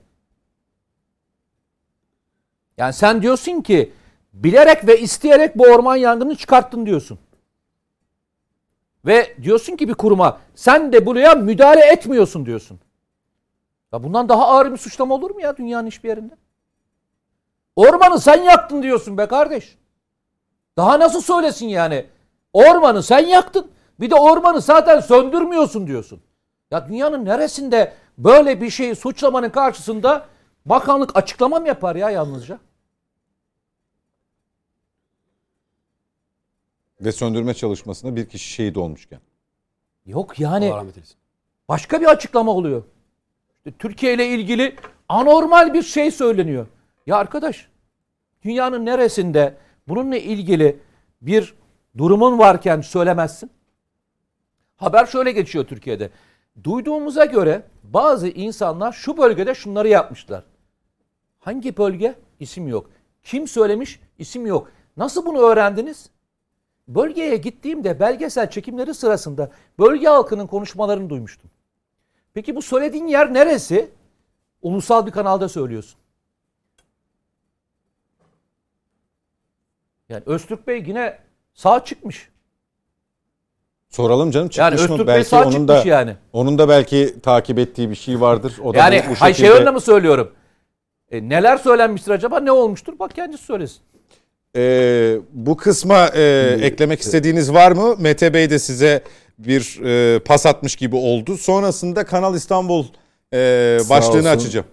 Yani 2.77 2.93
sen 2.93 3.21
diyorsun 3.21 3.61
ki 3.61 3.93
bilerek 4.33 4.87
ve 4.87 4.99
isteyerek 4.99 5.57
bu 5.57 5.63
orman 5.63 5.95
yangını 5.95 6.35
çıkarttın 6.35 6.85
diyorsun. 6.85 7.19
Ve 9.05 9.35
diyorsun 9.41 9.75
ki 9.75 9.87
bir 9.87 9.93
kuruma 9.93 10.41
sen 10.55 10.93
de 10.93 11.05
buraya 11.05 11.35
müdahale 11.35 11.85
etmiyorsun 11.85 12.45
diyorsun. 12.45 12.79
Ya 13.93 14.03
bundan 14.03 14.29
daha 14.29 14.47
ağır 14.47 14.71
bir 14.71 14.77
suçlama 14.77 15.15
olur 15.15 15.31
mu 15.31 15.41
ya 15.41 15.57
dünyanın 15.57 15.87
hiçbir 15.87 16.09
yerinde? 16.09 16.33
Ormanı 17.75 18.19
sen 18.19 18.43
yaktın 18.43 18.83
diyorsun 18.83 19.17
be 19.17 19.25
kardeş. 19.25 19.77
Daha 20.77 20.99
nasıl 20.99 21.21
söylesin 21.21 21.67
yani? 21.67 22.05
Ormanı 22.53 23.03
sen 23.03 23.25
yaktın. 23.25 23.74
Bir 23.99 24.09
de 24.09 24.15
ormanı 24.15 24.61
zaten 24.61 24.99
söndürmüyorsun 24.99 25.87
diyorsun. 25.87 26.21
Ya 26.71 26.87
dünyanın 26.87 27.25
neresinde 27.25 27.93
böyle 28.17 28.61
bir 28.61 28.69
şeyi 28.69 28.95
suçlamanın 28.95 29.49
karşısında 29.49 30.25
bakanlık 30.65 31.17
açıklama 31.17 31.59
mı 31.59 31.67
yapar 31.67 31.95
ya 31.95 32.09
yalnızca? 32.09 32.59
Ve 37.01 37.11
söndürme 37.11 37.53
çalışmasında 37.53 38.15
bir 38.15 38.29
kişi 38.29 38.49
şehit 38.49 38.77
olmuşken. 38.77 39.19
Yok 40.05 40.39
yani 40.39 40.73
başka 41.67 42.01
bir 42.01 42.05
açıklama 42.05 42.51
oluyor. 42.51 42.83
İşte 43.57 43.77
Türkiye 43.79 44.13
ile 44.13 44.27
ilgili 44.27 44.75
anormal 45.09 45.73
bir 45.73 45.83
şey 45.83 46.11
söyleniyor. 46.11 46.67
Ya 47.07 47.17
arkadaş 47.17 47.67
dünyanın 48.43 48.85
neresinde 48.85 49.57
bununla 49.87 50.17
ilgili 50.17 50.79
bir 51.21 51.53
durumun 51.97 52.39
varken 52.39 52.81
söylemezsin? 52.81 53.51
Haber 54.77 55.05
şöyle 55.05 55.31
geçiyor 55.31 55.65
Türkiye'de. 55.65 56.09
Duyduğumuza 56.63 57.25
göre 57.25 57.63
bazı 57.83 58.27
insanlar 58.27 58.91
şu 58.91 59.17
bölgede 59.17 59.55
şunları 59.55 59.87
yapmışlar. 59.87 60.43
Hangi 61.39 61.77
bölge? 61.77 62.15
İsim 62.39 62.67
yok. 62.67 62.89
Kim 63.23 63.47
söylemiş? 63.47 63.99
İsim 64.17 64.45
yok. 64.45 64.71
Nasıl 64.97 65.25
bunu 65.25 65.39
öğrendiniz? 65.39 66.09
Bölgeye 66.87 67.37
gittiğimde 67.37 67.99
belgesel 67.99 68.49
çekimleri 68.49 68.93
sırasında 68.93 69.51
bölge 69.79 70.07
halkının 70.07 70.47
konuşmalarını 70.47 71.09
duymuştum. 71.09 71.49
Peki 72.33 72.55
bu 72.55 72.61
söylediğin 72.61 73.07
yer 73.07 73.33
neresi? 73.33 73.91
ulusal 74.61 75.05
bir 75.05 75.11
kanalda 75.11 75.49
söylüyorsun. 75.49 75.99
Yani 80.09 80.23
Öztürk 80.25 80.67
Bey 80.67 80.83
yine 80.87 81.19
sağ 81.53 81.83
çıkmış. 81.83 82.29
Soralım 83.95 84.31
canım 84.31 84.49
çıkmış 84.49 84.81
Yani 84.81 84.97
mı? 84.97 85.07
Belki 85.07 85.29
sağ 85.29 85.47
onun 85.47 85.67
da 85.67 85.83
yani. 85.85 86.15
onun 86.33 86.57
da 86.57 86.69
belki 86.69 87.15
takip 87.23 87.59
ettiği 87.59 87.89
bir 87.89 87.95
şey 87.95 88.21
vardır. 88.21 88.53
O 88.63 88.73
da 88.73 88.77
Yani 88.77 89.03
bu, 89.07 89.11
bu 89.11 89.15
hay 89.15 89.33
şey 89.33 89.49
önüne 89.49 89.71
mi 89.71 89.81
söylüyorum? 89.81 90.31
E, 91.11 91.29
neler 91.29 91.57
söylenmiştir 91.57 92.11
acaba? 92.11 92.39
Ne 92.39 92.51
olmuştur? 92.51 92.93
Bak 92.99 93.15
kendisi 93.15 93.43
söylesin. 93.43 93.77
Ee, 94.55 95.17
bu 95.33 95.57
kısma 95.57 96.07
e, 96.07 96.57
eklemek 96.61 97.01
istediğiniz 97.01 97.53
var 97.53 97.71
mı? 97.71 97.95
Mete 97.99 98.33
Bey 98.33 98.49
de 98.49 98.59
size 98.59 99.03
bir 99.39 99.79
e, 99.85 100.19
pas 100.19 100.45
atmış 100.45 100.75
gibi 100.75 100.95
oldu. 100.95 101.37
Sonrasında 101.37 102.05
Kanal 102.05 102.35
İstanbul 102.35 102.85
e, 103.33 103.37
başlığını 103.89 104.17
olsun. 104.19 104.25
açacağım. 104.29 104.65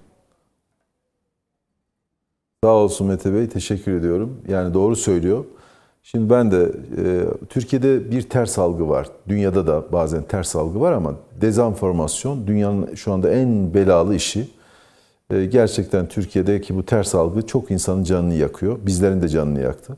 Sağ 2.64 2.70
olsun 2.70 3.06
Mete 3.06 3.34
Bey, 3.34 3.48
teşekkür 3.48 3.92
ediyorum. 3.98 4.40
Yani 4.48 4.74
doğru 4.74 4.96
söylüyor. 4.96 5.44
Şimdi 6.02 6.30
ben 6.30 6.50
de 6.50 6.72
e, 6.96 7.24
Türkiye'de 7.48 8.10
bir 8.10 8.22
ters 8.22 8.58
algı 8.58 8.88
var. 8.88 9.08
Dünyada 9.28 9.66
da 9.66 9.92
bazen 9.92 10.22
ters 10.22 10.56
algı 10.56 10.80
var 10.80 10.92
ama 10.92 11.14
dezenformasyon 11.40 12.46
dünyanın 12.46 12.94
şu 12.94 13.12
anda 13.12 13.30
en 13.30 13.74
belalı 13.74 14.14
işi. 14.14 14.48
E, 15.30 15.44
gerçekten 15.44 16.08
Türkiye'deki 16.08 16.76
bu 16.76 16.86
ters 16.86 17.14
algı 17.14 17.46
çok 17.46 17.70
insanın 17.70 18.04
canını 18.04 18.34
yakıyor. 18.34 18.78
Bizlerin 18.86 19.22
de 19.22 19.28
canını 19.28 19.60
yaktı. 19.60 19.96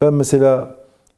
Ben 0.00 0.14
mesela 0.14 0.76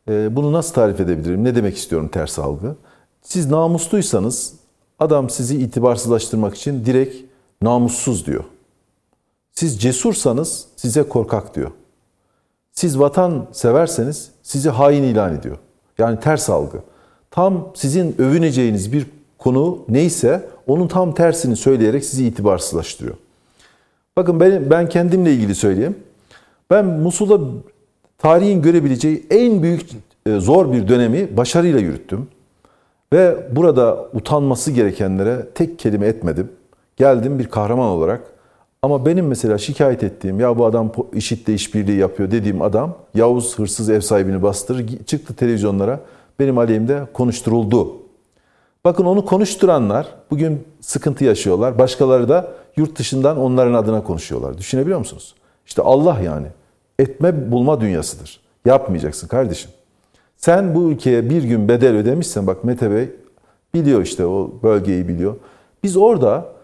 e, 0.08 0.36
bunu 0.36 0.52
nasıl 0.52 0.74
tarif 0.74 1.00
edebilirim? 1.00 1.44
Ne 1.44 1.54
demek 1.54 1.76
istiyorum 1.76 2.08
ters 2.08 2.38
algı? 2.38 2.76
Siz 3.22 3.50
namusluysanız 3.50 4.54
adam 4.98 5.30
sizi 5.30 5.56
itibarsızlaştırmak 5.58 6.54
için 6.54 6.84
direkt 6.84 7.16
namussuz 7.62 8.26
diyor. 8.26 8.44
Siz 9.52 9.80
cesursanız 9.80 10.66
size 10.76 11.02
korkak 11.02 11.54
diyor. 11.54 11.70
Siz 12.78 12.98
vatan 12.98 13.46
severseniz 13.52 14.30
sizi 14.42 14.70
hain 14.70 15.02
ilan 15.02 15.34
ediyor. 15.34 15.56
Yani 15.98 16.20
ters 16.20 16.50
algı. 16.50 16.78
Tam 17.30 17.72
sizin 17.74 18.14
övüneceğiniz 18.18 18.92
bir 18.92 19.06
konu 19.38 19.78
neyse 19.88 20.48
onun 20.66 20.88
tam 20.88 21.14
tersini 21.14 21.56
söyleyerek 21.56 22.04
sizi 22.04 22.26
itibarsızlaştırıyor. 22.26 23.16
Bakın 24.16 24.40
ben, 24.40 24.70
ben 24.70 24.88
kendimle 24.88 25.32
ilgili 25.32 25.54
söyleyeyim. 25.54 25.96
Ben 26.70 26.84
Musul'da 26.84 27.40
tarihin 28.18 28.62
görebileceği 28.62 29.26
en 29.30 29.62
büyük 29.62 29.90
e, 30.26 30.40
zor 30.40 30.72
bir 30.72 30.88
dönemi 30.88 31.36
başarıyla 31.36 31.80
yürüttüm. 31.80 32.28
Ve 33.12 33.36
burada 33.56 34.08
utanması 34.12 34.72
gerekenlere 34.72 35.46
tek 35.54 35.78
kelime 35.78 36.06
etmedim. 36.06 36.52
Geldim 36.96 37.38
bir 37.38 37.46
kahraman 37.46 37.88
olarak. 37.88 38.37
Ama 38.82 39.06
benim 39.06 39.26
mesela 39.26 39.58
şikayet 39.58 40.02
ettiğim 40.02 40.40
ya 40.40 40.58
bu 40.58 40.66
adam 40.66 40.92
IŞİD'le 41.12 41.48
işbirliği 41.48 41.98
yapıyor 41.98 42.30
dediğim 42.30 42.62
adam 42.62 42.96
Yavuz 43.14 43.58
hırsız 43.58 43.90
ev 43.90 44.00
sahibini 44.00 44.42
bastırır 44.42 45.04
çıktı 45.06 45.34
televizyonlara 45.34 46.00
benim 46.38 46.58
aleyhimde 46.58 47.02
konuşturuldu. 47.12 47.96
Bakın 48.84 49.04
onu 49.04 49.24
konuşturanlar 49.24 50.06
bugün 50.30 50.64
sıkıntı 50.80 51.24
yaşıyorlar. 51.24 51.78
Başkaları 51.78 52.28
da 52.28 52.52
yurt 52.76 52.98
dışından 52.98 53.38
onların 53.38 53.74
adına 53.74 54.02
konuşuyorlar. 54.02 54.58
Düşünebiliyor 54.58 54.98
musunuz? 54.98 55.34
İşte 55.66 55.82
Allah 55.82 56.20
yani 56.24 56.46
etme 56.98 57.52
bulma 57.52 57.80
dünyasıdır. 57.80 58.40
Yapmayacaksın 58.64 59.28
kardeşim. 59.28 59.70
Sen 60.36 60.74
bu 60.74 60.90
ülkeye 60.90 61.30
bir 61.30 61.42
gün 61.42 61.68
bedel 61.68 61.96
ödemişsen 61.96 62.46
bak 62.46 62.64
Mete 62.64 62.90
Bey 62.90 63.10
biliyor 63.74 64.02
işte 64.02 64.26
o 64.26 64.50
bölgeyi 64.62 65.08
biliyor. 65.08 65.36
Biz 65.82 65.96
orada 65.96 66.57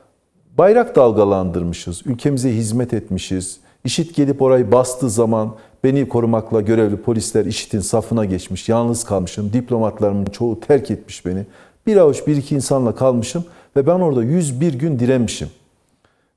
bayrak 0.58 0.96
dalgalandırmışız, 0.96 2.02
ülkemize 2.06 2.50
hizmet 2.50 2.94
etmişiz. 2.94 3.60
İşit 3.84 4.14
gelip 4.14 4.42
orayı 4.42 4.72
bastığı 4.72 5.10
zaman 5.10 5.54
beni 5.84 6.08
korumakla 6.08 6.60
görevli 6.60 6.96
polisler 6.96 7.44
IŞİD'in 7.46 7.80
safına 7.80 8.24
geçmiş, 8.24 8.68
yalnız 8.68 9.04
kalmışım. 9.04 9.52
Diplomatlarımın 9.52 10.24
çoğu 10.24 10.60
terk 10.60 10.90
etmiş 10.90 11.26
beni. 11.26 11.46
Bir 11.86 11.96
avuç 11.96 12.26
bir 12.26 12.36
iki 12.36 12.54
insanla 12.54 12.94
kalmışım 12.94 13.44
ve 13.76 13.86
ben 13.86 14.00
orada 14.00 14.22
101 14.22 14.74
gün 14.74 14.98
direnmişim. 14.98 15.48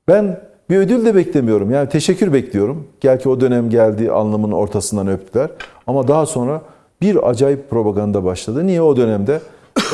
Ben 0.08 0.40
bir 0.70 0.76
ödül 0.76 1.04
de 1.04 1.14
beklemiyorum. 1.14 1.70
Yani 1.70 1.88
teşekkür 1.88 2.32
bekliyorum. 2.32 2.86
Gel 3.00 3.20
ki 3.20 3.28
o 3.28 3.40
dönem 3.40 3.70
geldi 3.70 4.10
alnımın 4.10 4.52
ortasından 4.52 5.08
öptüler. 5.08 5.50
Ama 5.86 6.08
daha 6.08 6.26
sonra 6.26 6.62
bir 7.00 7.30
acayip 7.30 7.70
propaganda 7.70 8.24
başladı. 8.24 8.66
Niye 8.66 8.82
o 8.82 8.96
dönemde 8.96 9.40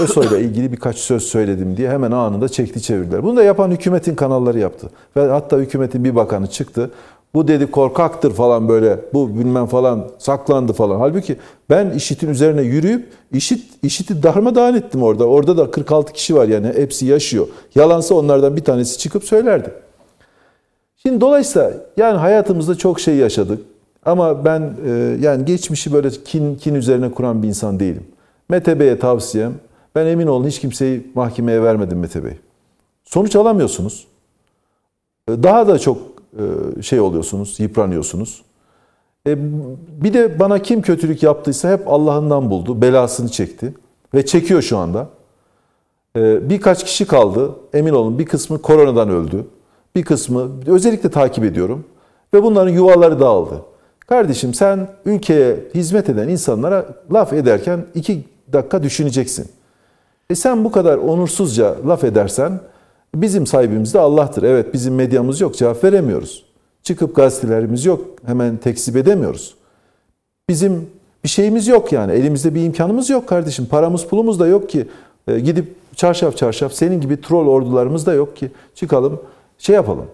ÖSO'yla 0.00 0.38
ilgili 0.38 0.72
birkaç 0.72 0.96
söz 0.98 1.22
söyledim 1.22 1.76
diye 1.76 1.90
hemen 1.90 2.10
anında 2.10 2.48
çekti 2.48 2.82
çevirdiler. 2.82 3.22
Bunu 3.22 3.36
da 3.36 3.42
yapan 3.42 3.70
hükümetin 3.70 4.14
kanalları 4.14 4.58
yaptı. 4.58 4.90
Ve 5.16 5.26
hatta 5.26 5.56
hükümetin 5.56 6.04
bir 6.04 6.14
bakanı 6.14 6.46
çıktı. 6.46 6.90
Bu 7.34 7.48
dedi 7.48 7.70
korkaktır 7.70 8.32
falan 8.32 8.68
böyle. 8.68 9.00
Bu 9.12 9.38
bilmem 9.38 9.66
falan 9.66 10.08
saklandı 10.18 10.72
falan. 10.72 10.98
Halbuki 10.98 11.36
ben 11.70 11.90
IŞİD'in 11.90 12.28
üzerine 12.28 12.62
yürüyüp 12.62 13.08
IŞİD, 13.32 13.60
IŞİD'i 13.82 14.22
darmadağın 14.22 14.74
ettim 14.74 15.02
orada. 15.02 15.24
Orada 15.24 15.56
da 15.56 15.70
46 15.70 16.12
kişi 16.12 16.34
var 16.34 16.48
yani 16.48 16.66
hepsi 16.66 17.06
yaşıyor. 17.06 17.46
Yalansa 17.74 18.14
onlardan 18.14 18.56
bir 18.56 18.64
tanesi 18.64 18.98
çıkıp 18.98 19.24
söylerdi. 19.24 19.70
Şimdi 20.96 21.20
dolayısıyla 21.20 21.72
yani 21.96 22.18
hayatımızda 22.18 22.74
çok 22.74 23.00
şey 23.00 23.16
yaşadık. 23.16 23.60
Ama 24.04 24.44
ben 24.44 24.72
e, 24.86 25.16
yani 25.20 25.44
geçmişi 25.44 25.92
böyle 25.92 26.10
kin, 26.10 26.54
kin 26.54 26.74
üzerine 26.74 27.10
kuran 27.10 27.42
bir 27.42 27.48
insan 27.48 27.80
değilim. 27.80 28.06
Mete 28.48 28.98
tavsiyem, 28.98 29.52
ben 29.94 30.06
emin 30.06 30.26
olun 30.26 30.46
hiç 30.46 30.60
kimseyi 30.60 31.06
mahkemeye 31.14 31.62
vermedim 31.62 31.98
Mete 31.98 32.24
Bey. 32.24 32.32
Sonuç 33.04 33.36
alamıyorsunuz. 33.36 34.06
E, 35.28 35.42
Daha 35.42 35.68
da 35.68 35.78
çok 35.78 35.98
e, 36.78 36.82
şey 36.82 37.00
oluyorsunuz, 37.00 37.60
yıpranıyorsunuz. 37.60 38.42
E, 39.26 39.36
Bir 40.02 40.14
de 40.14 40.38
bana 40.40 40.58
kim 40.62 40.82
kötülük 40.82 41.22
yaptıysa 41.22 41.72
hep 41.72 41.88
Allah'ından 41.88 42.50
buldu, 42.50 42.82
belasını 42.82 43.28
çekti 43.28 43.74
ve 44.14 44.26
çekiyor 44.26 44.62
şu 44.62 44.78
anda. 44.78 45.08
E, 46.16 46.50
Birkaç 46.50 46.84
kişi 46.84 47.06
kaldı, 47.06 47.50
emin 47.74 47.92
olun 47.92 48.18
bir 48.18 48.26
kısmı 48.26 48.62
koronadan 48.62 49.08
öldü. 49.08 49.46
Bir 49.96 50.02
kısmı 50.04 50.50
özellikle 50.66 51.10
takip 51.10 51.44
ediyorum 51.44 51.84
ve 52.34 52.42
bunların 52.42 52.72
yuvaları 52.72 53.20
dağıldı. 53.20 53.62
Kardeşim 54.00 54.54
sen 54.54 54.88
ülkeye 55.04 55.56
hizmet 55.74 56.08
eden 56.08 56.28
insanlara 56.28 56.86
laf 57.12 57.32
ederken 57.32 57.86
iki 57.94 58.24
dakika 58.52 58.82
düşüneceksin. 58.82 59.46
E 60.30 60.34
sen 60.34 60.64
bu 60.64 60.72
kadar 60.72 60.98
onursuzca 60.98 61.76
laf 61.88 62.04
edersen 62.04 62.60
bizim 63.14 63.46
sahibimiz 63.46 63.94
de 63.94 63.98
Allah'tır. 63.98 64.42
Evet 64.42 64.74
bizim 64.74 64.94
medyamız 64.94 65.40
yok 65.40 65.56
cevap 65.56 65.84
veremiyoruz. 65.84 66.44
Çıkıp 66.82 67.16
gazetelerimiz 67.16 67.84
yok 67.84 68.00
hemen 68.26 68.56
tekzip 68.56 68.96
edemiyoruz. 68.96 69.54
Bizim 70.48 70.86
bir 71.24 71.28
şeyimiz 71.28 71.68
yok 71.68 71.92
yani 71.92 72.12
elimizde 72.12 72.54
bir 72.54 72.62
imkanımız 72.62 73.10
yok 73.10 73.26
kardeşim. 73.28 73.66
Paramız 73.66 74.04
pulumuz 74.06 74.40
da 74.40 74.46
yok 74.46 74.70
ki 74.70 74.86
E, 75.28 75.40
gidip 75.40 75.74
çarşaf 75.96 76.36
çarşaf 76.36 76.72
senin 76.72 77.00
gibi 77.00 77.20
troll 77.20 77.46
ordularımız 77.46 78.06
da 78.06 78.14
yok 78.14 78.36
ki 78.36 78.50
çıkalım 78.74 79.20
şey 79.58 79.74
yapalım. 79.74 80.06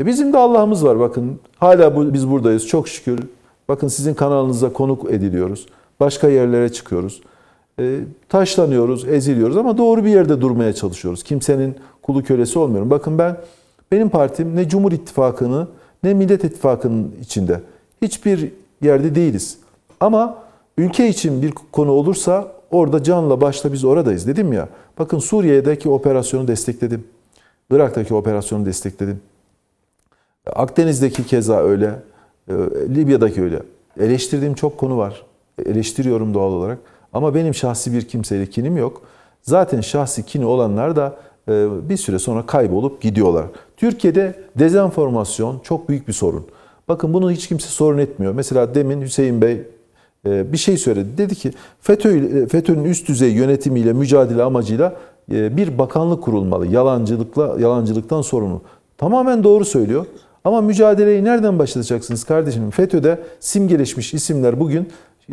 E 0.00 0.06
bizim 0.06 0.32
de 0.32 0.38
Allah'ımız 0.38 0.84
var 0.84 1.00
bakın. 1.00 1.40
Hala 1.58 1.96
bu, 1.96 2.14
biz 2.14 2.30
buradayız 2.30 2.66
çok 2.66 2.88
şükür. 2.88 3.20
Bakın 3.68 3.88
sizin 3.88 4.14
kanalınıza 4.14 4.72
konuk 4.72 5.10
ediliyoruz. 5.10 5.66
Başka 6.00 6.28
yerlere 6.28 6.72
çıkıyoruz. 6.72 7.20
E, 7.80 8.00
taşlanıyoruz, 8.28 9.08
eziliyoruz 9.08 9.56
ama 9.56 9.78
doğru 9.78 10.04
bir 10.04 10.10
yerde 10.10 10.40
durmaya 10.40 10.72
çalışıyoruz. 10.72 11.22
Kimsenin 11.22 11.76
kulu 12.02 12.22
kölesi 12.22 12.58
olmuyorum. 12.58 12.90
Bakın 12.90 13.18
ben 13.18 13.36
benim 13.92 14.08
partim 14.08 14.56
ne 14.56 14.68
Cumhur 14.68 14.92
İttifakı'nı 14.92 15.68
ne 16.04 16.14
Millet 16.14 16.44
İttifakı'nın 16.44 17.14
içinde. 17.20 17.60
Hiçbir 18.02 18.52
yerde 18.82 19.14
değiliz. 19.14 19.58
Ama 20.00 20.38
ülke 20.78 21.08
için 21.08 21.42
bir 21.42 21.52
konu 21.72 21.90
olursa 21.90 22.52
orada 22.70 23.02
canla 23.02 23.40
başla 23.40 23.72
biz 23.72 23.84
oradayız 23.84 24.26
dedim 24.26 24.52
ya. 24.52 24.68
Bakın 24.98 25.18
Suriye'deki 25.18 25.88
operasyonu 25.88 26.48
destekledim. 26.48 27.04
Irak'taki 27.70 28.14
operasyonu 28.14 28.66
destekledim. 28.66 29.20
Akdeniz'deki 30.46 31.26
keza 31.26 31.62
öyle. 31.62 31.94
e, 32.48 32.54
Libya'daki 32.94 33.42
öyle. 33.42 33.62
Eleştirdiğim 34.00 34.54
çok 34.54 34.78
konu 34.78 34.98
var. 34.98 35.22
Eleştiriyorum 35.66 36.34
doğal 36.34 36.52
olarak. 36.52 36.78
Ama 37.12 37.34
benim 37.34 37.54
şahsi 37.54 37.92
bir 37.92 38.08
kimseyle 38.08 38.46
kinim 38.46 38.76
yok. 38.76 39.02
Zaten 39.42 39.80
şahsi 39.80 40.26
kini 40.26 40.44
olanlar 40.44 40.96
da 40.96 41.16
e, 41.48 41.66
bir 41.88 41.96
süre 41.96 42.18
sonra 42.18 42.46
kaybolup 42.46 43.00
gidiyorlar. 43.00 43.46
Türkiye'de 43.76 44.34
dezenformasyon 44.58 45.58
çok 45.58 45.88
büyük 45.88 46.08
bir 46.08 46.12
sorun. 46.12 46.46
Bakın 46.88 47.14
bunu 47.14 47.30
hiç 47.30 47.48
kimse 47.48 47.68
sorun 47.68 47.98
etmiyor. 47.98 48.32
Mesela 48.32 48.74
demin 48.74 49.02
Hüseyin 49.02 49.42
Bey 49.42 49.62
e, 50.26 50.52
bir 50.52 50.58
şey 50.58 50.76
söyledi. 50.76 51.08
Dedi 51.18 51.34
ki 51.34 51.52
FETÖ, 51.80 52.46
FETÖ'nün 52.46 52.84
üst 52.84 53.08
düzey 53.08 53.32
yönetimiyle 53.32 53.92
mücadele 53.92 54.42
amacıyla 54.42 54.96
e, 55.32 55.56
bir 55.56 55.78
bakanlık 55.78 56.22
kurulmalı. 56.22 56.66
Yalancılıkla 56.66 57.56
yalancılıktan 57.60 58.22
sorumlu. 58.22 58.62
Tamamen 58.98 59.44
doğru 59.44 59.64
söylüyor. 59.64 60.06
Ama 60.44 60.60
mücadeleyi 60.60 61.24
nereden 61.24 61.58
başlatacaksınız 61.58 62.24
kardeşim? 62.24 62.70
FETÖ'de 62.70 63.18
simgeleşmiş 63.40 64.14
isimler 64.14 64.60
bugün 64.60 64.88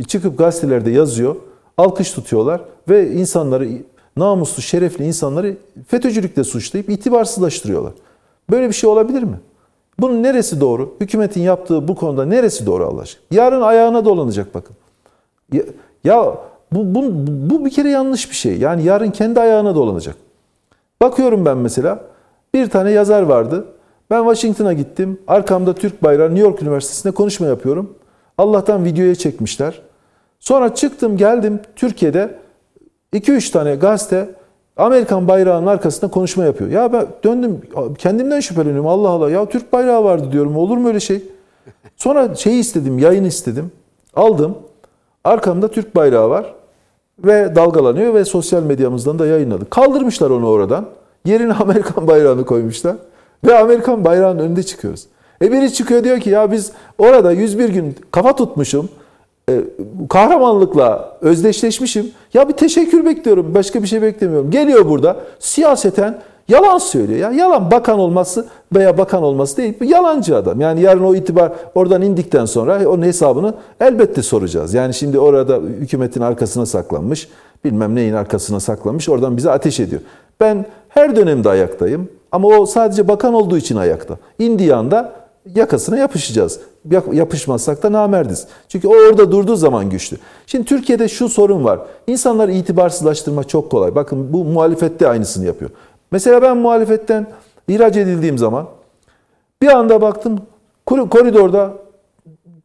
çıkıp 0.07 0.37
gazetelerde 0.37 0.91
yazıyor. 0.91 1.35
Alkış 1.77 2.11
tutuyorlar 2.11 2.61
ve 2.89 3.11
insanları 3.11 3.69
namuslu, 4.17 4.61
şerefli 4.61 5.05
insanları 5.05 5.57
FETÖ'cülükle 5.87 6.43
suçlayıp 6.43 6.89
itibarsızlaştırıyorlar. 6.89 7.93
Böyle 8.49 8.67
bir 8.67 8.73
şey 8.73 8.89
olabilir 8.89 9.23
mi? 9.23 9.39
Bunun 9.99 10.23
neresi 10.23 10.61
doğru? 10.61 10.95
Hükümetin 11.01 11.41
yaptığı 11.41 11.87
bu 11.87 11.95
konuda 11.95 12.25
neresi 12.25 12.65
doğru 12.65 12.87
Allah 12.87 13.01
aşkına? 13.01 13.23
Yarın 13.31 13.61
ayağına 13.61 14.05
dolanacak 14.05 14.55
bakın. 14.55 14.75
Ya, 15.53 15.63
ya 16.03 16.37
bu, 16.71 16.95
bu, 16.95 17.03
bu 17.49 17.65
bir 17.65 17.69
kere 17.69 17.89
yanlış 17.89 18.29
bir 18.29 18.35
şey. 18.35 18.57
Yani 18.57 18.83
yarın 18.83 19.11
kendi 19.11 19.39
ayağına 19.39 19.75
dolanacak. 19.75 20.15
Bakıyorum 21.01 21.45
ben 21.45 21.57
mesela 21.57 22.03
bir 22.53 22.69
tane 22.69 22.91
yazar 22.91 23.21
vardı. 23.21 23.65
Ben 24.09 24.19
Washington'a 24.23 24.73
gittim. 24.73 25.19
Arkamda 25.27 25.75
Türk 25.75 26.03
bayrağı 26.03 26.29
New 26.29 26.41
York 26.41 26.61
Üniversitesi'nde 26.61 27.13
konuşma 27.13 27.47
yapıyorum. 27.47 27.93
Allah'tan 28.37 28.85
videoya 28.85 29.15
çekmişler. 29.15 29.81
Sonra 30.39 30.75
çıktım 30.75 31.17
geldim 31.17 31.59
Türkiye'de 31.75 32.35
2-3 33.13 33.51
tane 33.51 33.75
gazete 33.75 34.29
Amerikan 34.77 35.27
bayrağının 35.27 35.67
arkasında 35.67 36.11
konuşma 36.11 36.45
yapıyor. 36.45 36.69
Ya 36.69 36.93
ben 36.93 37.07
döndüm 37.23 37.61
kendimden 37.97 38.39
şüpheleniyorum. 38.39 38.87
Allah 38.87 39.09
Allah 39.09 39.29
ya 39.29 39.45
Türk 39.45 39.73
bayrağı 39.73 40.03
vardı 40.03 40.31
diyorum. 40.31 40.57
Olur 40.57 40.77
mu 40.77 40.87
öyle 40.87 40.99
şey? 40.99 41.23
Sonra 41.95 42.35
şeyi 42.35 42.59
istedim, 42.59 42.99
yayın 42.99 43.23
istedim. 43.23 43.71
Aldım. 44.15 44.57
Arkamda 45.23 45.67
Türk 45.71 45.95
bayrağı 45.95 46.29
var 46.29 46.53
ve 47.19 47.55
dalgalanıyor 47.55 48.13
ve 48.13 48.25
sosyal 48.25 48.63
medyamızdan 48.63 49.19
da 49.19 49.25
yayınladık. 49.25 49.71
Kaldırmışlar 49.71 50.29
onu 50.29 50.47
oradan. 50.47 50.85
Yerine 51.25 51.53
Amerikan 51.59 52.07
bayrağını 52.07 52.45
koymuşlar. 52.45 52.95
Ve 53.45 53.57
Amerikan 53.57 54.05
bayrağının 54.05 54.39
önünde 54.39 54.63
çıkıyoruz. 54.63 55.07
E 55.41 55.51
biri 55.51 55.73
çıkıyor 55.73 56.03
diyor 56.03 56.19
ki 56.19 56.29
ya 56.29 56.51
biz 56.51 56.71
orada 56.97 57.31
101 57.31 57.69
gün 57.69 57.95
kafa 58.11 58.35
tutmuşum. 58.35 58.89
E, 59.49 59.63
kahramanlıkla 60.09 61.17
özdeşleşmişim. 61.21 62.11
Ya 62.33 62.49
bir 62.49 62.53
teşekkür 62.53 63.05
bekliyorum. 63.05 63.53
Başka 63.55 63.83
bir 63.83 63.87
şey 63.87 64.01
beklemiyorum. 64.01 64.51
Geliyor 64.51 64.89
burada 64.89 65.17
siyaseten 65.39 66.21
yalan 66.47 66.77
söylüyor. 66.77 67.19
Ya 67.19 67.31
yalan 67.31 67.71
bakan 67.71 67.99
olması 67.99 68.47
veya 68.75 68.97
bakan 68.97 69.23
olması 69.23 69.57
değil. 69.57 69.73
Yalancı 69.81 70.37
adam. 70.37 70.61
Yani 70.61 70.81
yarın 70.81 71.03
o 71.03 71.15
itibar 71.15 71.51
oradan 71.75 72.01
indikten 72.01 72.45
sonra 72.45 72.89
onun 72.89 73.03
hesabını 73.03 73.53
elbette 73.79 74.21
soracağız. 74.21 74.73
Yani 74.73 74.93
şimdi 74.93 75.19
orada 75.19 75.57
hükümetin 75.57 76.21
arkasına 76.21 76.65
saklanmış. 76.65 77.29
Bilmem 77.65 77.95
neyin 77.95 78.13
arkasına 78.13 78.59
saklanmış. 78.59 79.09
Oradan 79.09 79.37
bize 79.37 79.51
ateş 79.51 79.79
ediyor. 79.79 80.01
Ben 80.39 80.65
her 80.89 81.15
dönemde 81.15 81.49
ayaktayım. 81.49 82.09
Ama 82.31 82.47
o 82.47 82.65
sadece 82.65 83.07
bakan 83.07 83.33
olduğu 83.33 83.57
için 83.57 83.75
ayakta. 83.75 84.17
İndiği 84.39 84.75
anda 84.75 85.13
yakasına 85.55 85.97
yapışacağız. 85.97 86.59
Yapışmazsak 87.11 87.83
da 87.83 87.91
namerdiz. 87.91 88.47
Çünkü 88.67 88.87
o 88.87 88.91
orada 88.91 89.31
durduğu 89.31 89.55
zaman 89.55 89.89
güçlü. 89.89 90.17
Şimdi 90.47 90.65
Türkiye'de 90.65 91.07
şu 91.07 91.29
sorun 91.29 91.63
var. 91.63 91.79
İnsanları 92.07 92.51
itibarsızlaştırma 92.51 93.43
çok 93.43 93.71
kolay. 93.71 93.95
Bakın 93.95 94.33
bu 94.33 94.43
muhalefette 94.43 95.07
aynısını 95.07 95.45
yapıyor. 95.45 95.71
Mesela 96.11 96.41
ben 96.41 96.57
muhalefetten 96.57 97.27
ihraç 97.67 97.97
edildiğim 97.97 98.37
zaman 98.37 98.67
bir 99.61 99.67
anda 99.67 100.01
baktım 100.01 100.39
koridorda 100.85 101.73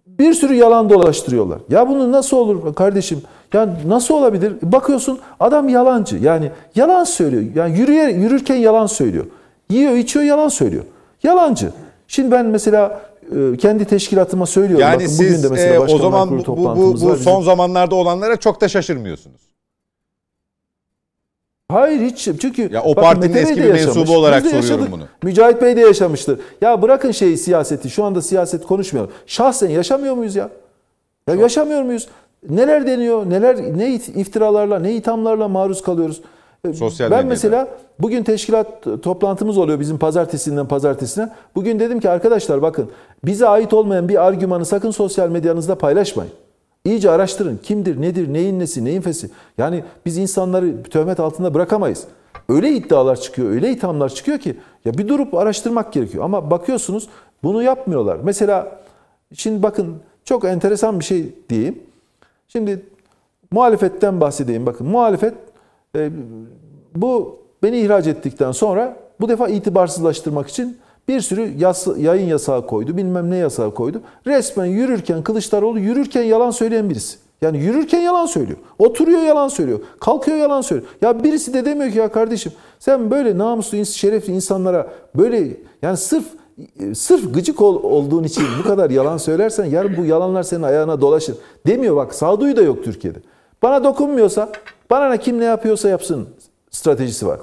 bir 0.06 0.34
sürü 0.34 0.54
yalan 0.54 0.90
dolaştırıyorlar. 0.90 1.58
Ya 1.68 1.88
bunu 1.88 2.12
nasıl 2.12 2.36
olur 2.36 2.74
kardeşim? 2.74 3.22
Ya 3.52 3.76
nasıl 3.86 4.14
olabilir? 4.14 4.52
Bakıyorsun 4.62 5.18
adam 5.40 5.68
yalancı. 5.68 6.16
Yani 6.16 6.50
yalan 6.74 7.04
söylüyor. 7.04 7.42
Yani 7.54 7.78
yürüyer, 7.78 8.08
yürürken 8.08 8.56
yalan 8.56 8.86
söylüyor. 8.86 9.24
Yiyor, 9.70 9.92
içiyor, 9.92 10.24
yalan 10.24 10.48
söylüyor. 10.48 10.84
Yalancı. 11.22 11.72
Şimdi 12.12 12.30
ben 12.30 12.46
mesela 12.46 13.00
e, 13.36 13.56
kendi 13.56 13.84
teşkilatıma 13.84 14.46
söylüyorum. 14.46 14.80
Yani 14.82 14.94
Bakın 14.94 15.06
siz 15.06 15.20
bugün 15.32 15.42
de 15.42 15.48
mesela 15.48 15.74
e, 15.74 15.78
o 15.78 15.98
zaman 15.98 16.30
bu, 16.30 16.46
bu, 16.46 16.56
bu, 16.56 16.92
bu 16.92 16.98
son 16.98 17.14
Bizim- 17.16 17.42
zamanlarda 17.42 17.94
olanlara 17.94 18.36
çok 18.36 18.60
da 18.60 18.68
şaşırmıyorsunuz. 18.68 19.40
Hayır 21.68 22.00
hiç 22.00 22.28
çünkü 22.40 22.72
Ya 22.72 22.82
o 22.82 22.90
bakın 22.96 23.02
partinin 23.02 23.34
Bey 23.34 23.42
eski 23.42 23.56
bir 23.56 23.64
yaşamış, 23.64 23.96
mensubu 23.96 24.16
olarak 24.16 24.42
soruyorum 24.42 24.68
yaşadık. 24.68 24.92
bunu. 24.92 25.04
Mücahit 25.22 25.62
Bey 25.62 25.76
de 25.76 25.80
yaşamıştır. 25.80 26.40
Ya 26.60 26.82
bırakın 26.82 27.10
şeyi 27.10 27.38
siyaseti. 27.38 27.90
Şu 27.90 28.04
anda 28.04 28.22
siyaset 28.22 28.66
konuşmuyor. 28.66 29.08
Şahsen 29.26 29.70
yaşamıyor 29.70 30.14
muyuz 30.14 30.36
ya? 30.36 30.48
Ya 31.28 31.34
yaşamıyor 31.34 31.82
muyuz? 31.82 32.08
Neler 32.48 32.86
deniyor? 32.86 33.30
Neler 33.30 33.78
ne 33.78 33.94
iftiralarla, 33.94 34.78
ne 34.78 34.92
ithamlarla 34.94 35.48
maruz 35.48 35.82
kalıyoruz? 35.82 36.20
Sosyal 36.66 37.10
ben 37.10 37.16
medyada. 37.16 37.28
mesela 37.28 37.68
bugün 37.98 38.22
teşkilat 38.22 38.82
toplantımız 39.02 39.58
oluyor 39.58 39.80
bizim 39.80 39.98
pazartesinden 39.98 40.68
pazartesine. 40.68 41.28
Bugün 41.54 41.80
dedim 41.80 42.00
ki 42.00 42.10
arkadaşlar 42.10 42.62
bakın 42.62 42.90
bize 43.24 43.48
ait 43.48 43.72
olmayan 43.72 44.08
bir 44.08 44.26
argümanı 44.26 44.64
sakın 44.66 44.90
sosyal 44.90 45.28
medyanızda 45.28 45.78
paylaşmayın. 45.78 46.32
İyice 46.84 47.10
araştırın. 47.10 47.60
Kimdir, 47.62 48.00
nedir, 48.00 48.32
neyin 48.32 48.58
nesi, 48.58 48.84
neyin 48.84 49.00
fesi. 49.00 49.30
Yani 49.58 49.84
biz 50.06 50.18
insanları 50.18 50.82
töhmet 50.82 51.20
altında 51.20 51.54
bırakamayız. 51.54 52.04
Öyle 52.48 52.70
iddialar 52.70 53.20
çıkıyor, 53.20 53.50
öyle 53.50 53.70
ithamlar 53.70 54.08
çıkıyor 54.08 54.38
ki 54.38 54.56
ya 54.84 54.94
bir 54.98 55.08
durup 55.08 55.34
araştırmak 55.34 55.92
gerekiyor. 55.92 56.24
Ama 56.24 56.50
bakıyorsunuz 56.50 57.08
bunu 57.42 57.62
yapmıyorlar. 57.62 58.18
Mesela 58.22 58.80
şimdi 59.34 59.62
bakın 59.62 59.96
çok 60.24 60.44
enteresan 60.44 61.00
bir 61.00 61.04
şey 61.04 61.34
diyeyim. 61.48 61.78
Şimdi 62.48 62.86
muhalefetten 63.50 64.20
bahsedeyim. 64.20 64.66
Bakın 64.66 64.86
muhalefet 64.86 65.34
e, 65.96 66.10
bu 66.96 67.38
beni 67.62 67.78
ihraç 67.80 68.06
ettikten 68.06 68.52
sonra 68.52 68.96
bu 69.20 69.28
defa 69.28 69.48
itibarsızlaştırmak 69.48 70.48
için 70.48 70.76
bir 71.08 71.20
sürü 71.20 71.58
yas, 71.58 71.86
yayın 71.98 72.28
yasağı 72.28 72.66
koydu, 72.66 72.96
bilmem 72.96 73.30
ne 73.30 73.36
yasağı 73.36 73.74
koydu. 73.74 74.00
Resmen 74.26 74.64
yürürken 74.64 75.22
Kılıçdaroğlu 75.22 75.78
yürürken 75.78 76.22
yalan 76.22 76.50
söyleyen 76.50 76.90
birisi. 76.90 77.18
Yani 77.42 77.58
yürürken 77.58 78.00
yalan 78.00 78.26
söylüyor. 78.26 78.58
Oturuyor 78.78 79.22
yalan 79.22 79.48
söylüyor. 79.48 79.80
Kalkıyor 80.00 80.36
yalan 80.36 80.60
söylüyor. 80.60 80.90
Ya 81.02 81.24
birisi 81.24 81.54
de 81.54 81.64
demiyor 81.64 81.92
ki 81.92 81.98
ya 81.98 82.12
kardeşim 82.12 82.52
sen 82.78 83.10
böyle 83.10 83.38
namuslu, 83.38 83.84
şerefli 83.86 84.32
insanlara 84.32 84.90
böyle 85.14 85.56
yani 85.82 85.96
sırf 85.96 86.24
sırf 86.94 87.34
gıcık 87.34 87.62
ol- 87.62 87.82
olduğun 87.82 88.24
için 88.24 88.44
bu 88.58 88.68
kadar 88.68 88.90
yalan 88.90 89.16
söylersen 89.16 89.64
yarın 89.64 89.96
bu 89.96 90.04
yalanlar 90.04 90.42
senin 90.42 90.62
ayağına 90.62 91.00
dolaşır. 91.00 91.36
Demiyor 91.66 91.96
bak 91.96 92.14
sağduyu 92.14 92.56
da 92.56 92.62
yok 92.62 92.84
Türkiye'de. 92.84 93.18
Bana 93.62 93.84
dokunmuyorsa, 93.84 94.52
bana 94.92 95.08
ne 95.08 95.18
kim 95.20 95.40
ne 95.40 95.44
yapıyorsa 95.44 95.88
yapsın 95.88 96.28
stratejisi 96.70 97.26
var. 97.26 97.40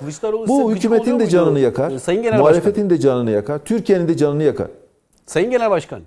Bu 0.48 0.72
hükümetin 0.72 1.12
de 1.12 1.14
muydu? 1.14 1.30
canını 1.30 1.60
yakar. 1.60 1.92
Ee, 1.92 2.00
Sayın 2.00 2.24
Genel 2.24 2.38
muhalefetin 2.40 2.90
de 2.90 3.00
canını 3.00 3.32
yakar. 3.32 3.60
Türkiye'nin 3.66 4.08
de 4.08 4.18
canını 4.18 4.44
yakar. 4.44 4.68
Sayın 5.26 5.52
Genel 5.52 5.70
Başkan, 5.72 6.02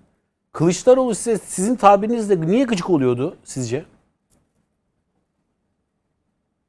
Kılıçdaroğlu 0.52 1.14
size 1.14 1.38
sizin 1.38 1.74
tabirinizle 1.76 2.40
niye 2.40 2.64
gıcık 2.64 2.90
oluyordu 2.90 3.36
sizce? 3.44 3.84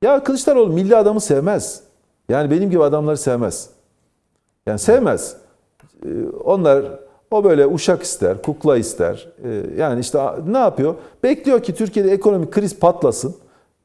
Ya 0.02 0.24
Kılıçdaroğlu 0.24 0.74
milli 0.74 0.96
adamı 0.96 1.22
sevmez. 1.22 1.84
Yani 2.30 2.52
benim 2.52 2.70
gibi 2.70 2.84
adamları 2.84 3.18
sevmez. 3.18 3.70
Yani 4.66 4.80
sevmez. 4.80 5.38
Ee, 6.06 6.10
Onlar 6.44 6.86
o 7.32 7.44
böyle 7.44 7.68
uşak 7.68 8.04
ister, 8.04 8.42
kukla 8.42 8.78
ister. 8.78 9.28
Ee, 9.44 9.64
Yani 9.78 10.00
işte 10.00 10.20
ne 10.48 10.58
yapıyor? 10.58 10.96
Bekliyor 11.24 11.64
ki 11.64 11.76
Türkiye'de 11.76 12.12
ekonomik 12.12 12.52
kriz 12.52 12.80
patlasın. 12.80 13.36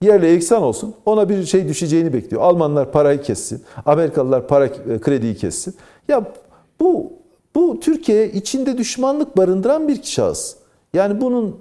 Yerle 0.03 0.33
eksan 0.33 0.63
olsun. 0.63 0.95
Ona 1.07 1.29
bir 1.29 1.45
şey 1.45 1.69
düşeceğini 1.69 2.13
bekliyor. 2.13 2.43
Almanlar 2.43 2.93
parayı 2.93 3.23
kessin. 3.23 3.63
Amerikalılar 3.87 4.49
para 4.49 4.67
e, 4.67 4.99
krediyi 5.01 5.37
kessin. 5.37 5.75
Ya 6.09 6.33
bu 6.81 7.13
bu 7.55 7.81
Türkiye 7.81 8.33
içinde 8.33 8.79
düşmanlık 8.79 9.37
barındıran 9.37 9.89
bir 9.89 10.03
şahıs. 10.03 10.57
Yani 10.95 11.21
bunun 11.21 11.57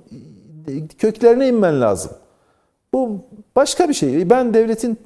köklerine 0.98 1.48
inmen 1.48 1.82
lazım. 1.82 2.12
Bu 2.94 3.20
başka 3.56 3.90
bir 3.90 3.94
şey. 3.94 4.30
Ben 4.30 4.54
devletin 4.54 4.98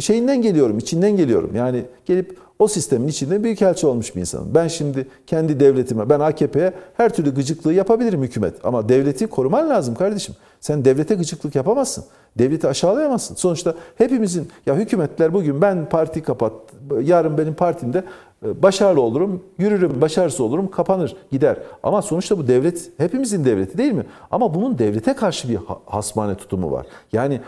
şeyinden 0.00 0.42
geliyorum, 0.42 0.78
içinden 0.78 1.16
geliyorum. 1.16 1.50
Yani 1.54 1.84
gelip 2.06 2.38
o 2.62 2.68
sistemin 2.68 3.08
içinde 3.08 3.44
büyükelçi 3.44 3.86
olmuş 3.86 4.16
bir 4.16 4.20
insanım. 4.20 4.54
Ben 4.54 4.68
şimdi 4.68 5.06
kendi 5.26 5.60
devletime, 5.60 6.08
ben 6.08 6.20
AKP'ye 6.20 6.72
her 6.96 7.14
türlü 7.14 7.34
gıcıklığı 7.34 7.72
yapabilirim 7.72 8.22
hükümet. 8.22 8.54
Ama 8.64 8.88
devleti 8.88 9.26
koruman 9.26 9.70
lazım 9.70 9.94
kardeşim. 9.94 10.34
Sen 10.60 10.84
devlete 10.84 11.14
gıcıklık 11.14 11.54
yapamazsın. 11.54 12.04
Devleti 12.38 12.68
aşağılayamazsın. 12.68 13.34
Sonuçta 13.34 13.74
hepimizin, 13.98 14.48
ya 14.66 14.76
hükümetler 14.76 15.34
bugün 15.34 15.62
ben 15.62 15.88
parti 15.88 16.22
kapat, 16.22 16.52
yarın 17.02 17.38
benim 17.38 17.54
partimde 17.54 18.04
e, 18.46 18.62
başarılı 18.62 19.00
olurum, 19.00 19.42
yürürüm, 19.58 20.00
başarısız 20.00 20.40
olurum, 20.40 20.70
kapanır, 20.70 21.16
gider. 21.30 21.56
Ama 21.82 22.02
sonuçta 22.02 22.38
bu 22.38 22.48
devlet 22.48 22.90
hepimizin 22.96 23.44
devleti 23.44 23.78
değil 23.78 23.92
mi? 23.92 24.06
Ama 24.30 24.54
bunun 24.54 24.78
devlete 24.78 25.14
karşı 25.14 25.48
bir 25.48 25.56
ha- 25.56 25.80
hasmane 25.86 26.34
tutumu 26.34 26.72
var. 26.72 26.86
Yani 27.12 27.40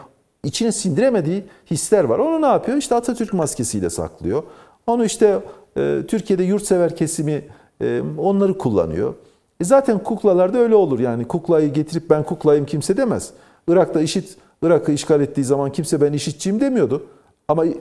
içine 0.44 0.72
sindiremediği 0.72 1.44
hisler 1.70 2.04
var. 2.04 2.18
Onu 2.18 2.42
ne 2.42 2.46
yapıyor? 2.46 2.78
İşte 2.78 2.94
Atatürk 2.94 3.32
maskesiyle 3.32 3.90
saklıyor. 3.90 4.42
Onu 4.86 5.04
işte 5.04 5.40
e, 5.76 6.02
Türkiye'de 6.08 6.42
yurtsever 6.42 6.96
kesimi 6.96 7.42
e, 7.80 8.02
onları 8.18 8.58
kullanıyor. 8.58 9.14
E 9.60 9.64
zaten 9.64 9.98
kuklalarda 9.98 10.58
öyle 10.58 10.74
olur. 10.74 11.00
Yani 11.00 11.24
kuklayı 11.24 11.72
getirip 11.72 12.10
ben 12.10 12.22
kuklayım 12.22 12.66
kimse 12.66 12.96
demez. 12.96 13.30
Irak'ta 13.68 14.00
IŞİD 14.00 14.24
Irak'ı 14.62 14.92
işgal 14.92 15.20
ettiği 15.20 15.44
zaman 15.44 15.72
kimse 15.72 16.00
ben 16.00 16.12
IŞİD'ciyim 16.12 16.60
demiyordu. 16.60 17.06
Ama 17.48 17.66
e, 17.66 17.72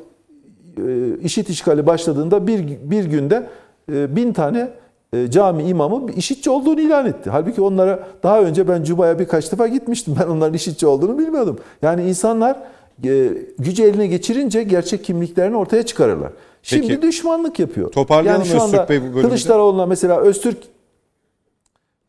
IŞİD 1.24 1.48
işgali 1.48 1.86
başladığında 1.88 2.48
bir, 2.48 2.78
bir 2.84 3.06
günde 3.06 3.50
e, 3.92 4.16
bin 4.16 4.34
tane 4.34 4.70
e, 5.14 5.32
cami 5.32 5.64
imamı 5.64 6.12
IŞİD'ci 6.12 6.50
olduğunu 6.50 6.82
ilan 6.82 7.06
etti. 7.06 7.30
Halbuki 7.30 7.62
onlara 7.62 8.08
daha 8.24 8.42
önce 8.42 8.68
ben 8.68 8.84
Cuba'ya 8.84 9.20
birkaç 9.20 9.52
defa 9.52 9.68
gitmiştim. 9.68 10.16
Ben 10.22 10.28
onların 10.28 10.54
IŞİD'ci 10.54 10.88
olduğunu 10.88 11.20
bilmiyordum. 11.20 11.60
Yani 11.82 12.10
insanlar 12.10 12.58
e, 13.04 13.30
gücü 13.60 13.84
eline 13.84 14.08
geçirince 14.08 14.64
gerçek 14.64 15.04
kimliklerini 15.04 15.58
ortaya 15.58 15.84
çıkarırlar. 15.84 16.32
Şimdi 16.64 16.88
Peki. 16.88 17.02
düşmanlık 17.02 17.60
yapıyor. 17.60 17.92
Toparlayalım 17.92 18.46
şu 18.46 18.62
anda 18.62 18.82
Öztürk 18.82 18.90
Bey 18.90 19.14
bu. 19.14 19.22
Kılıçdaroğlu'na 19.22 19.86
mesela 19.86 20.22
Öztürk 20.22 20.58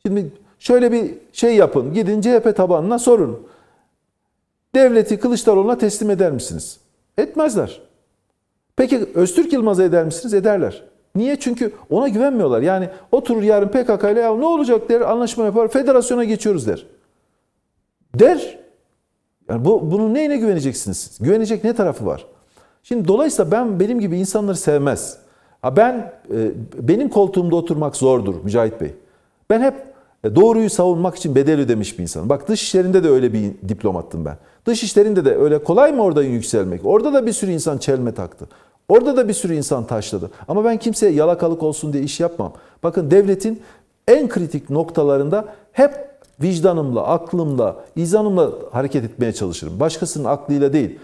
şimdi 0.07 0.33
şöyle 0.59 0.93
bir 0.93 1.15
şey 1.33 1.57
yapın. 1.57 1.95
Gidin 1.95 2.21
CHP 2.21 2.57
tabanına 2.57 2.99
sorun. 2.99 3.47
Devleti 4.75 5.21
Kılıçdaroğlu'na 5.21 5.79
teslim 5.79 6.11
eder 6.11 6.33
misiniz? 6.33 6.81
Etmezler. 7.19 7.81
Peki 8.77 9.07
Öztürk 9.15 9.53
Yılmaz'a 9.53 9.85
eder 9.85 10.05
misiniz? 10.05 10.35
Ederler. 10.35 10.83
Niye? 11.15 11.37
Çünkü 11.41 11.73
ona 11.91 12.09
güvenmiyorlar. 12.09 12.63
Yani 12.63 12.89
oturur 13.13 13.43
yarın 13.43 13.69
PKK 13.69 14.05
ile 14.05 14.21
ya 14.21 14.35
ne 14.37 14.47
olacak 14.47 14.89
der, 14.89 15.01
anlaşma 15.01 15.45
yapar, 15.45 15.69
federasyona 15.69 16.25
geçiyoruz 16.25 16.67
der. 16.67 16.87
Der. 18.15 18.59
Yani 19.49 19.65
bu, 19.65 19.91
bunun 19.91 20.15
neyine 20.15 20.37
güveneceksiniz? 20.37 21.19
Güvenecek 21.21 21.65
ne 21.65 21.75
tarafı 21.75 22.07
var? 22.07 22.27
Şimdi 22.85 23.09
dolayısıyla 23.09 23.51
ben 23.51 23.81
benim 23.81 24.01
gibi 24.01 24.19
insanları 24.19 24.57
sevmez. 24.57 25.19
Ha 25.63 25.77
ben 25.77 26.13
e, 26.35 26.51
benim 26.79 27.09
koltuğumda 27.09 27.57
oturmak 27.57 27.97
zordur 27.97 28.35
Mücahit 28.45 28.81
Bey. 28.81 28.95
Ben 29.51 29.61
hep 29.61 29.75
e, 30.25 30.37
doğruyu 30.37 30.71
savunmak 30.71 31.17
için 31.17 31.35
bedel 31.35 31.61
ödemiş 31.61 31.99
bir 31.99 32.03
insanım. 32.03 32.29
Bak 32.29 32.49
dış 32.49 32.63
işlerinde 32.63 33.05
de 33.05 33.09
öyle 33.09 33.33
bir 33.33 33.53
diplomattım 33.69 34.25
ben. 34.25 34.37
Dış 34.67 34.83
işlerinde 34.83 35.25
de 35.25 35.37
öyle 35.37 35.65
kolay 35.65 35.93
mı 35.93 36.03
oradan 36.03 36.23
yükselmek? 36.23 36.87
Orada 36.87 37.13
da 37.13 37.27
bir 37.27 37.33
sürü 37.33 37.51
insan 37.51 37.79
çelme 37.79 38.15
taktı. 38.15 38.49
Orada 38.89 39.17
da 39.17 39.29
bir 39.29 39.33
sürü 39.33 39.55
insan 39.55 39.87
taşladı. 39.87 40.31
Ama 40.49 40.65
ben 40.65 40.77
kimseye 40.77 41.13
yalakalık 41.13 41.63
olsun 41.63 41.93
diye 41.93 42.03
iş 42.03 42.21
yapmam. 42.21 42.53
Bakın 42.83 43.11
devletin 43.11 43.63
en 44.09 44.29
kritik 44.29 44.71
noktalarında 44.71 45.45
hep 45.73 46.09
vicdanımla, 46.43 47.07
aklımla, 47.07 47.77
izanımla 47.97 48.51
hareket 48.73 49.05
etmeye 49.05 49.33
çalışırım. 49.33 49.81
Başkasının 49.81 50.25
aklıyla 50.25 50.73
değil. 50.73 50.99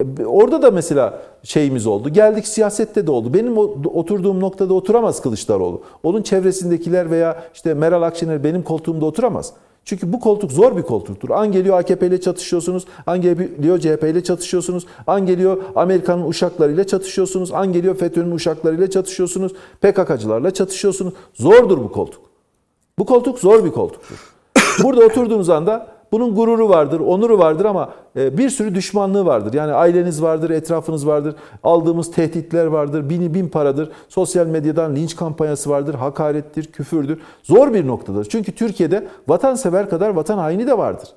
E, 0.00 0.26
Orada 0.26 0.62
da 0.62 0.70
mesela 0.70 1.22
şeyimiz 1.42 1.86
oldu. 1.86 2.08
Geldik 2.08 2.46
siyasette 2.46 3.06
de 3.06 3.10
oldu. 3.10 3.34
Benim 3.34 3.58
oturduğum 3.86 4.40
noktada 4.40 4.74
oturamaz 4.74 5.22
Kılıçdaroğlu. 5.22 5.82
Onun 6.02 6.22
çevresindekiler 6.22 7.10
veya 7.10 7.42
işte 7.54 7.74
Meral 7.74 8.02
Akşener 8.02 8.44
benim 8.44 8.62
koltuğumda 8.62 9.06
oturamaz. 9.06 9.52
Çünkü 9.84 10.12
bu 10.12 10.20
koltuk 10.20 10.52
zor 10.52 10.76
bir 10.76 10.82
koltuktur. 10.82 11.30
An 11.30 11.52
geliyor 11.52 11.78
AKP 11.78 12.06
ile 12.06 12.20
çatışıyorsunuz, 12.20 12.84
an 13.06 13.20
geliyor 13.20 13.78
CHP 13.78 14.04
ile 14.04 14.24
çatışıyorsunuz, 14.24 14.86
an 15.06 15.26
geliyor 15.26 15.62
Amerika'nın 15.76 16.28
uşaklarıyla 16.28 16.86
çatışıyorsunuz, 16.86 17.52
an 17.52 17.72
geliyor 17.72 17.94
FETÖ'nün 17.94 18.30
uşaklarıyla 18.30 18.90
çatışıyorsunuz, 18.90 19.52
PKK'cılarla 19.80 20.50
çatışıyorsunuz. 20.50 21.14
Zordur 21.34 21.78
bu 21.78 21.92
koltuk. 21.92 22.22
Bu 22.98 23.06
koltuk 23.06 23.38
zor 23.38 23.64
bir 23.64 23.70
koltuktur. 23.70 24.34
Burada 24.82 25.04
oturduğunuz 25.04 25.50
anda 25.50 25.86
bunun 26.12 26.34
gururu 26.34 26.68
vardır, 26.68 27.00
onuru 27.00 27.38
vardır 27.38 27.64
ama 27.64 27.92
e, 28.16 28.38
bir 28.38 28.50
sürü 28.50 28.74
düşmanlığı 28.74 29.26
vardır. 29.26 29.52
Yani 29.52 29.72
aileniz 29.72 30.22
vardır, 30.22 30.50
etrafınız 30.50 31.06
vardır, 31.06 31.34
aldığımız 31.62 32.10
tehditler 32.10 32.66
vardır, 32.66 33.10
bini 33.10 33.34
bin 33.34 33.48
paradır, 33.48 33.90
sosyal 34.08 34.46
medyadan 34.46 34.96
linç 34.96 35.16
kampanyası 35.16 35.70
vardır, 35.70 35.94
hakarettir, 35.94 36.64
küfürdür. 36.64 37.20
Zor 37.42 37.74
bir 37.74 37.86
noktadır. 37.86 38.24
Çünkü 38.24 38.52
Türkiye'de 38.52 39.06
vatansever 39.28 39.90
kadar 39.90 40.10
vatan 40.10 40.38
haini 40.38 40.66
de 40.66 40.78
vardır. 40.78 41.08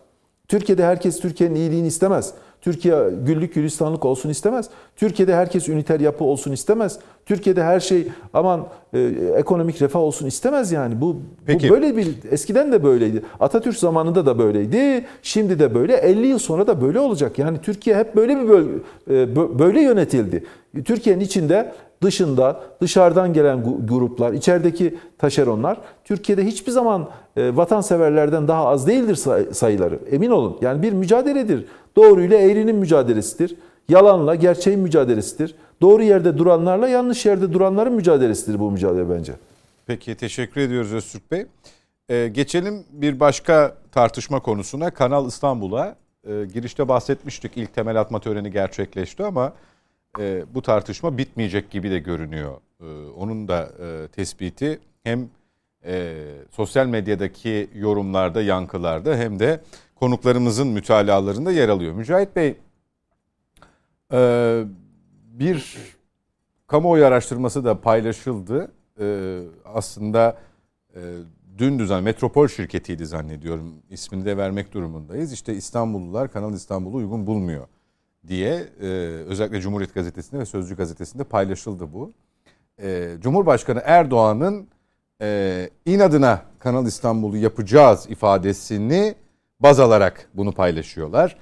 Türkiye'de 0.48 0.86
herkes 0.86 1.20
Türkiye'nin 1.20 1.56
iyiliğini 1.56 1.88
istemez. 1.88 2.34
Türkiye 2.64 2.96
güllük 3.26 3.54
gülistanlık 3.54 4.06
olsun 4.06 4.30
istemez. 4.30 4.70
Türkiye'de 4.96 5.36
herkes 5.36 5.70
üniter 5.70 6.00
yapı 6.00 6.24
olsun 6.24 6.52
istemez. 6.52 7.00
Türkiye'de 7.26 7.64
her 7.64 7.80
şey 7.80 8.08
aman 8.34 8.68
e, 8.94 9.00
ekonomik 9.38 9.82
refah 9.82 10.00
olsun 10.00 10.26
istemez 10.28 10.72
yani. 10.72 11.02
Bu, 11.02 11.16
Peki. 11.46 11.70
bu 11.70 11.74
böyle 11.74 11.98
bir 11.98 12.08
eskiden 12.32 12.72
de 12.72 12.84
böyleydi. 12.84 13.22
Atatürk 13.40 13.78
zamanında 13.78 14.26
da 14.26 14.40
böyleydi. 14.40 15.06
Şimdi 15.22 15.60
de 15.60 15.76
böyle. 15.76 15.94
50 15.96 16.28
yıl 16.28 16.40
sonra 16.40 16.68
da 16.68 16.82
böyle 16.82 17.00
olacak. 17.00 17.40
Yani 17.40 17.58
Türkiye 17.62 17.96
hep 17.96 18.16
böyle 18.16 18.38
bir 18.38 18.48
böl- 18.50 18.80
e, 19.10 19.14
bö- 19.14 19.60
böyle 19.60 19.82
yönetildi. 19.82 20.44
Türkiye'nin 20.86 21.22
içinde 21.22 21.72
dışında 22.04 22.62
dışarıdan 22.82 23.34
gelen 23.34 23.64
gruplar, 23.88 24.34
içerideki 24.34 24.98
taşeronlar 25.18 25.78
Türkiye'de 26.04 26.46
hiçbir 26.46 26.72
zaman 26.72 27.08
vatanseverlerden 27.38 28.48
daha 28.48 28.68
az 28.68 28.88
değildir 28.88 29.16
say- 29.16 29.54
sayıları. 29.54 30.00
Emin 30.12 30.30
olun. 30.30 30.58
Yani 30.62 30.82
bir 30.82 30.94
mücadeledir. 30.94 31.66
Doğruyla 31.96 32.38
eğrinin 32.38 32.76
mücadelesidir. 32.76 33.56
Yalanla 33.90 34.36
gerçeğin 34.36 34.80
mücadelesidir. 34.80 35.56
Doğru 35.82 36.04
yerde 36.04 36.38
duranlarla 36.38 36.88
yanlış 36.88 37.26
yerde 37.26 37.54
duranların 37.54 37.94
mücadelesidir 37.94 38.60
bu 38.60 38.72
mücadele 38.72 39.10
bence. 39.10 39.34
Peki 39.86 40.16
teşekkür 40.16 40.62
ediyoruz 40.62 40.94
Öztürk 40.94 41.32
Bey. 41.32 41.46
Ee, 42.10 42.28
geçelim 42.28 42.84
bir 42.92 43.20
başka 43.20 43.76
tartışma 43.92 44.40
konusuna. 44.40 44.92
Kanal 44.92 45.28
İstanbul'a 45.28 45.96
e, 46.28 46.46
girişte 46.54 46.88
bahsetmiştik. 46.88 47.52
İlk 47.58 47.74
temel 47.74 48.00
atma 48.02 48.20
töreni 48.20 48.52
gerçekleşti 48.52 49.24
ama 49.24 49.54
e, 50.20 50.44
bu 50.54 50.62
tartışma 50.62 51.18
bitmeyecek 51.18 51.72
gibi 51.72 51.92
de 51.92 52.00
görünüyor. 52.00 52.54
E, 52.82 52.86
onun 53.18 53.48
da 53.48 53.70
e, 53.84 54.08
tespiti 54.08 54.80
hem 55.04 55.30
e, 55.86 56.26
sosyal 56.52 56.88
medyadaki 56.88 57.70
yorumlarda, 57.76 58.42
yankılarda 58.42 59.16
hem 59.16 59.40
de 59.40 59.62
konuklarımızın 59.96 60.68
mütalalarında 60.68 61.52
yer 61.52 61.70
alıyor. 61.70 61.94
Mücahit 61.94 62.36
Bey, 62.36 62.58
e, 64.14 64.64
bir 65.26 65.78
kamuoyu 66.68 67.06
araştırması 67.06 67.66
da 67.66 67.82
paylaşıldı. 67.82 68.72
Ee, 69.00 69.40
aslında 69.66 70.38
e, 70.96 71.02
dün 71.58 71.80
düzen 71.80 72.04
Metropol 72.04 72.48
şirketiydi 72.48 73.06
zannediyorum. 73.06 73.74
İsmini 73.90 74.26
de 74.26 74.38
vermek 74.38 74.74
durumundayız. 74.74 75.34
İşte 75.34 75.54
İstanbullular 75.54 76.32
Kanal 76.32 76.54
İstanbul'u 76.54 76.96
uygun 76.96 77.28
bulmuyor 77.28 77.68
diye 78.28 78.68
e, 78.82 78.88
özellikle 79.28 79.62
Cumhuriyet 79.62 79.94
Gazetesi'nde 79.94 80.40
ve 80.40 80.46
Sözcü 80.46 80.76
Gazetesi'nde 80.76 81.24
paylaşıldı 81.24 81.94
bu. 81.94 82.12
E, 82.82 83.10
Cumhurbaşkanı 83.20 83.82
Erdoğan'ın 83.86 84.68
e, 85.24 85.70
inadına 85.86 86.42
Kanal 86.60 86.86
İstanbul'u 86.86 87.38
yapacağız 87.38 88.06
ifadesini 88.10 89.16
baz 89.60 89.80
alarak 89.80 90.30
bunu 90.34 90.52
paylaşıyorlar. 90.52 91.38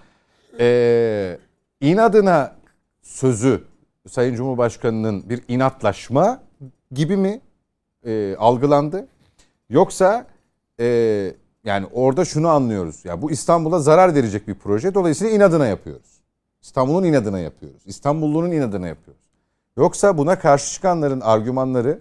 E, 0.60 1.40
inadına 1.82 2.56
sözü 3.02 3.64
Sayın 4.10 4.36
Cumhurbaşkanı'nın 4.36 5.30
bir 5.30 5.42
inatlaşma 5.48 6.44
gibi 6.92 7.18
mi 7.18 7.42
e, 8.06 8.36
algılandı? 8.36 9.08
Yoksa 9.70 10.26
e, 10.80 10.86
yani 11.64 11.86
orada 11.94 12.26
şunu 12.26 12.48
anlıyoruz. 12.48 13.06
Ya 13.06 13.22
bu 13.22 13.32
İstanbul'a 13.32 13.80
zarar 13.80 14.16
verecek 14.16 14.48
bir 14.48 14.56
proje. 14.56 14.94
Dolayısıyla 14.94 15.34
inadına 15.34 15.68
yapıyoruz. 15.68 16.22
İstanbul'un 16.62 17.04
inadına 17.04 17.40
yapıyoruz. 17.40 17.82
İstanbullunun 17.86 18.52
inadına 18.52 18.88
yapıyoruz. 18.88 19.24
Yoksa 19.78 20.18
buna 20.18 20.40
karşı 20.40 20.74
çıkanların 20.74 21.22
argümanları 21.22 22.00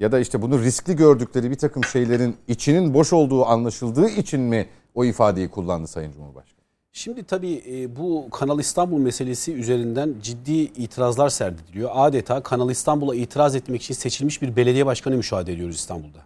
ya 0.00 0.12
da 0.12 0.18
işte 0.20 0.42
bunu 0.42 0.62
riskli 0.62 0.96
gördükleri 0.96 1.50
bir 1.50 1.58
takım 1.58 1.84
şeylerin 1.84 2.36
içinin 2.48 2.94
boş 2.94 3.12
olduğu 3.12 3.46
anlaşıldığı 3.46 4.08
için 4.08 4.40
mi 4.40 4.68
o 4.94 5.04
ifadeyi 5.04 5.48
kullandı 5.48 5.88
Sayın 5.88 6.12
Cumhurbaşkanı? 6.12 6.58
Şimdi 6.92 7.24
tabii 7.24 7.62
e, 7.70 7.96
bu 7.96 8.30
Kanal 8.30 8.60
İstanbul 8.60 8.98
meselesi 8.98 9.52
üzerinden 9.52 10.14
ciddi 10.22 10.52
itirazlar 10.52 11.28
serdediliyor. 11.28 11.90
Adeta 11.94 12.42
Kanal 12.42 12.70
İstanbul'a 12.70 13.14
itiraz 13.14 13.56
etmek 13.56 13.82
için 13.82 13.94
seçilmiş 13.94 14.42
bir 14.42 14.56
belediye 14.56 14.86
başkanı 14.86 15.16
müşahede 15.16 15.52
ediyoruz 15.52 15.76
İstanbul'da. 15.76 16.18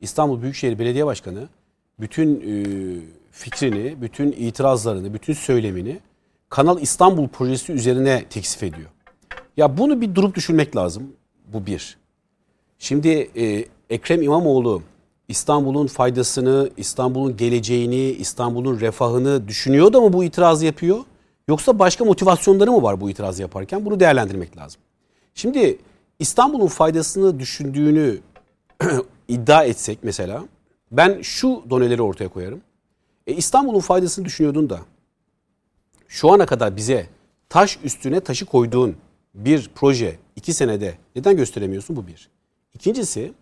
İstanbul 0.00 0.42
Büyükşehir 0.42 0.78
Belediye 0.78 1.06
Başkanı 1.06 1.48
bütün 2.00 2.36
e, 2.36 2.64
fikrini, 3.30 4.02
bütün 4.02 4.32
itirazlarını, 4.32 5.14
bütün 5.14 5.32
söylemini 5.32 6.00
Kanal 6.48 6.80
İstanbul 6.80 7.28
projesi 7.28 7.72
üzerine 7.72 8.24
teksif 8.30 8.62
ediyor. 8.62 8.88
Ya 9.56 9.78
bunu 9.78 10.00
bir 10.00 10.14
durup 10.14 10.34
düşünmek 10.34 10.76
lazım. 10.76 11.12
Bu 11.52 11.66
bir. 11.66 12.01
Şimdi 12.82 13.30
e, 13.36 13.64
Ekrem 13.90 14.22
İmamoğlu 14.22 14.82
İstanbul'un 15.28 15.86
faydasını, 15.86 16.70
İstanbul'un 16.76 17.36
geleceğini, 17.36 17.96
İstanbul'un 17.96 18.80
refahını 18.80 19.48
düşünüyor 19.48 19.92
da 19.92 20.00
mı 20.00 20.12
bu 20.12 20.24
itirazı 20.24 20.66
yapıyor? 20.66 20.98
Yoksa 21.48 21.78
başka 21.78 22.04
motivasyonları 22.04 22.72
mı 22.72 22.82
var 22.82 23.00
bu 23.00 23.10
itirazı 23.10 23.42
yaparken? 23.42 23.84
Bunu 23.84 24.00
değerlendirmek 24.00 24.56
lazım. 24.56 24.80
Şimdi 25.34 25.78
İstanbul'un 26.18 26.66
faydasını 26.66 27.38
düşündüğünü 27.38 28.20
iddia 29.28 29.64
etsek 29.64 29.98
mesela 30.02 30.44
ben 30.92 31.22
şu 31.22 31.62
doneleri 31.70 32.02
ortaya 32.02 32.28
koyarım. 32.28 32.60
E, 33.26 33.32
İstanbul'un 33.34 33.80
faydasını 33.80 34.24
düşünüyordun 34.24 34.70
da 34.70 34.80
şu 36.08 36.32
ana 36.32 36.46
kadar 36.46 36.76
bize 36.76 37.06
taş 37.48 37.78
üstüne 37.84 38.20
taşı 38.20 38.46
koyduğun 38.46 38.96
bir 39.34 39.70
proje 39.74 40.18
iki 40.36 40.54
senede 40.54 40.94
neden 41.16 41.36
gösteremiyorsun? 41.36 41.96
Bu 41.96 42.06
bir. 42.06 42.31
İkincisi 42.74 43.32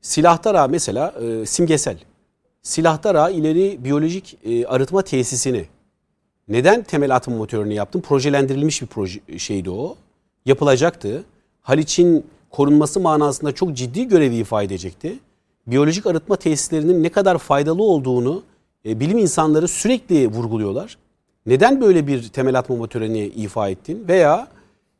Silahtara 0.00 0.68
mesela 0.68 1.14
e, 1.22 1.46
simgesel. 1.46 1.98
Silahtara 2.62 3.30
ileri 3.30 3.84
biyolojik 3.84 4.38
e, 4.44 4.66
arıtma 4.66 5.02
tesisini 5.02 5.66
neden 6.48 6.82
temel 6.82 7.16
atım 7.16 7.34
motorunu 7.34 7.72
yaptın? 7.72 8.00
Projelendirilmiş 8.00 8.82
bir 8.82 8.86
proje 8.86 9.20
şeydi 9.38 9.70
o. 9.70 9.96
Yapılacaktı. 10.44 11.24
Haliç'in 11.62 12.26
korunması 12.50 13.00
manasında 13.00 13.52
çok 13.52 13.72
ciddi 13.76 14.08
görevi 14.08 14.36
ifade 14.36 14.64
edecekti. 14.64 15.18
Biyolojik 15.66 16.06
arıtma 16.06 16.36
tesislerinin 16.36 17.02
ne 17.02 17.08
kadar 17.08 17.38
faydalı 17.38 17.82
olduğunu 17.82 18.42
e, 18.86 19.00
bilim 19.00 19.18
insanları 19.18 19.68
sürekli 19.68 20.28
vurguluyorlar. 20.28 20.98
Neden 21.46 21.80
böyle 21.80 22.06
bir 22.06 22.28
temel 22.28 22.58
atmama 22.58 22.86
töreni 22.86 23.24
ifa 23.26 23.68
ettin? 23.68 24.04
Veya 24.08 24.48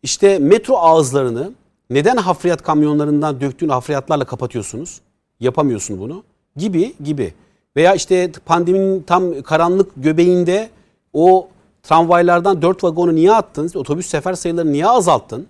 işte 0.02 0.38
metro 0.38 0.76
ağızlarını 0.76 1.52
Neden 1.90 2.16
hafriyat 2.16 2.62
kamyonlarından 2.62 3.40
döktüğün 3.40 3.68
hafriyatlarla 3.68 4.24
kapatıyorsunuz? 4.24 5.00
Yapamıyorsun 5.40 5.98
bunu. 5.98 6.22
Gibi 6.56 6.94
gibi. 7.04 7.34
Veya 7.76 7.94
işte 7.94 8.32
pandeminin 8.46 9.02
tam 9.02 9.42
karanlık 9.42 9.90
göbeğinde 9.96 10.70
o 11.12 11.48
tramvaylardan 11.82 12.62
4 12.62 12.84
vagonu 12.84 13.14
niye 13.14 13.32
attın? 13.32 13.70
Otobüs 13.74 14.06
sefer 14.06 14.34
sayılarını 14.34 14.72
niye 14.72 14.86
azalttın? 14.86 15.46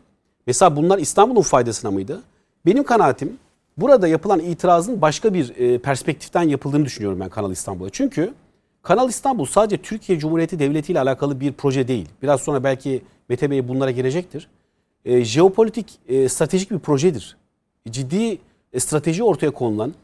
Mesela 0.46 0.76
bunlar 0.76 0.98
İstanbul'un 0.98 1.42
faydasına 1.42 1.90
mıydı? 1.90 2.22
Benim 2.66 2.84
kanaatim 2.84 3.38
burada 3.76 4.08
yapılan 4.08 4.40
itirazın 4.40 5.00
başka 5.00 5.34
bir 5.34 5.56
e, 5.56 5.78
perspektiften 5.78 6.42
yapıldığını 6.42 6.84
düşünüyorum 6.84 7.20
ben 7.20 7.28
Kanal 7.28 7.52
İstanbul'a. 7.52 7.90
Çünkü 7.90 8.34
Kanal 8.82 9.08
İstanbul 9.08 9.44
sadece 9.44 9.82
Türkiye 9.82 10.18
Cumhuriyeti 10.18 10.58
Devleti 10.58 10.92
ile 10.92 11.00
alakalı 11.00 11.40
bir 11.40 11.52
proje 11.52 11.88
değil. 11.88 12.08
Biraz 12.22 12.40
sonra 12.40 12.64
belki 12.64 13.02
Mete 13.28 13.50
Bey 13.50 13.68
bunlara 13.68 13.90
gelecektir. 13.90 14.48
E, 15.06 15.24
jeopolitik, 15.24 15.98
e, 16.08 16.28
stratejik 16.28 16.70
bir 16.70 16.78
projedir. 16.78 17.36
Ciddi 17.90 18.38
e, 18.72 18.80
strateji 18.80 19.24
ortaya 19.24 19.50
konulan, 19.50 19.94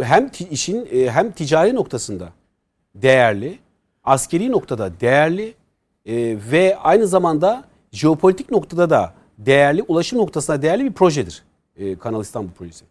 hem 0.00 0.30
işin 0.50 0.88
e, 0.92 1.10
hem 1.10 1.32
ticari 1.32 1.74
noktasında 1.74 2.32
değerli, 2.94 3.58
askeri 4.04 4.52
noktada 4.52 5.00
değerli 5.00 5.54
e, 6.06 6.36
ve 6.50 6.76
aynı 6.76 7.06
zamanda 7.06 7.64
jeopolitik 7.92 8.50
noktada 8.50 8.90
da 8.90 9.14
değerli, 9.38 9.82
ulaşım 9.82 10.18
noktasında 10.18 10.62
değerli 10.62 10.84
bir 10.84 10.92
projedir. 10.92 11.42
E, 11.76 11.98
Kanal 11.98 12.22
İstanbul 12.22 12.50
projesi. 12.50 12.84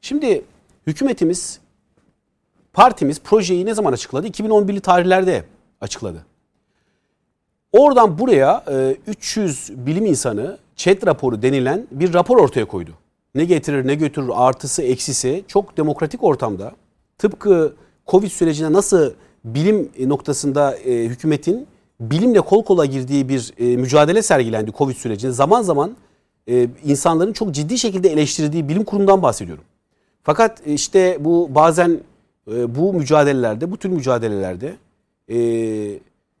Şimdi 0.00 0.44
hükümetimiz, 0.86 1.60
partimiz 2.72 3.20
projeyi 3.20 3.66
ne 3.66 3.74
zaman 3.74 3.92
açıkladı? 3.92 4.26
2011'li 4.26 4.80
tarihlerde 4.80 5.44
açıkladı. 5.80 6.26
Oradan 7.72 8.18
buraya 8.18 8.64
e, 8.70 8.96
300 9.06 9.70
bilim 9.86 10.06
insanı 10.06 10.58
chat 10.80 11.06
raporu 11.06 11.42
denilen 11.42 11.86
bir 11.90 12.14
rapor 12.14 12.36
ortaya 12.36 12.64
koydu. 12.64 12.90
Ne 13.34 13.44
getirir 13.44 13.86
ne 13.86 13.94
götürür 13.94 14.30
artısı 14.34 14.82
eksisi 14.82 15.44
çok 15.48 15.76
demokratik 15.76 16.24
ortamda 16.24 16.72
tıpkı 17.18 17.74
Covid 18.06 18.28
sürecine 18.28 18.72
nasıl 18.72 19.12
bilim 19.44 19.90
noktasında 20.06 20.76
e, 20.76 21.04
hükümetin 21.04 21.66
bilimle 22.00 22.40
kol 22.40 22.64
kola 22.64 22.84
girdiği 22.86 23.28
bir 23.28 23.52
e, 23.58 23.76
mücadele 23.76 24.22
sergilendi 24.22 24.72
Covid 24.72 24.94
sürecinde. 24.94 25.32
Zaman 25.32 25.62
zaman 25.62 25.96
e, 26.48 26.68
insanların 26.84 27.32
çok 27.32 27.54
ciddi 27.54 27.78
şekilde 27.78 28.08
eleştirdiği 28.12 28.68
bilim 28.68 28.84
kurumundan 28.84 29.22
bahsediyorum. 29.22 29.64
Fakat 30.22 30.66
işte 30.66 31.16
bu 31.20 31.48
bazen 31.54 32.00
e, 32.52 32.74
bu 32.74 32.92
mücadelelerde, 32.92 33.70
bu 33.70 33.76
tür 33.76 33.88
mücadelelerde 33.88 34.76
e, 35.30 35.38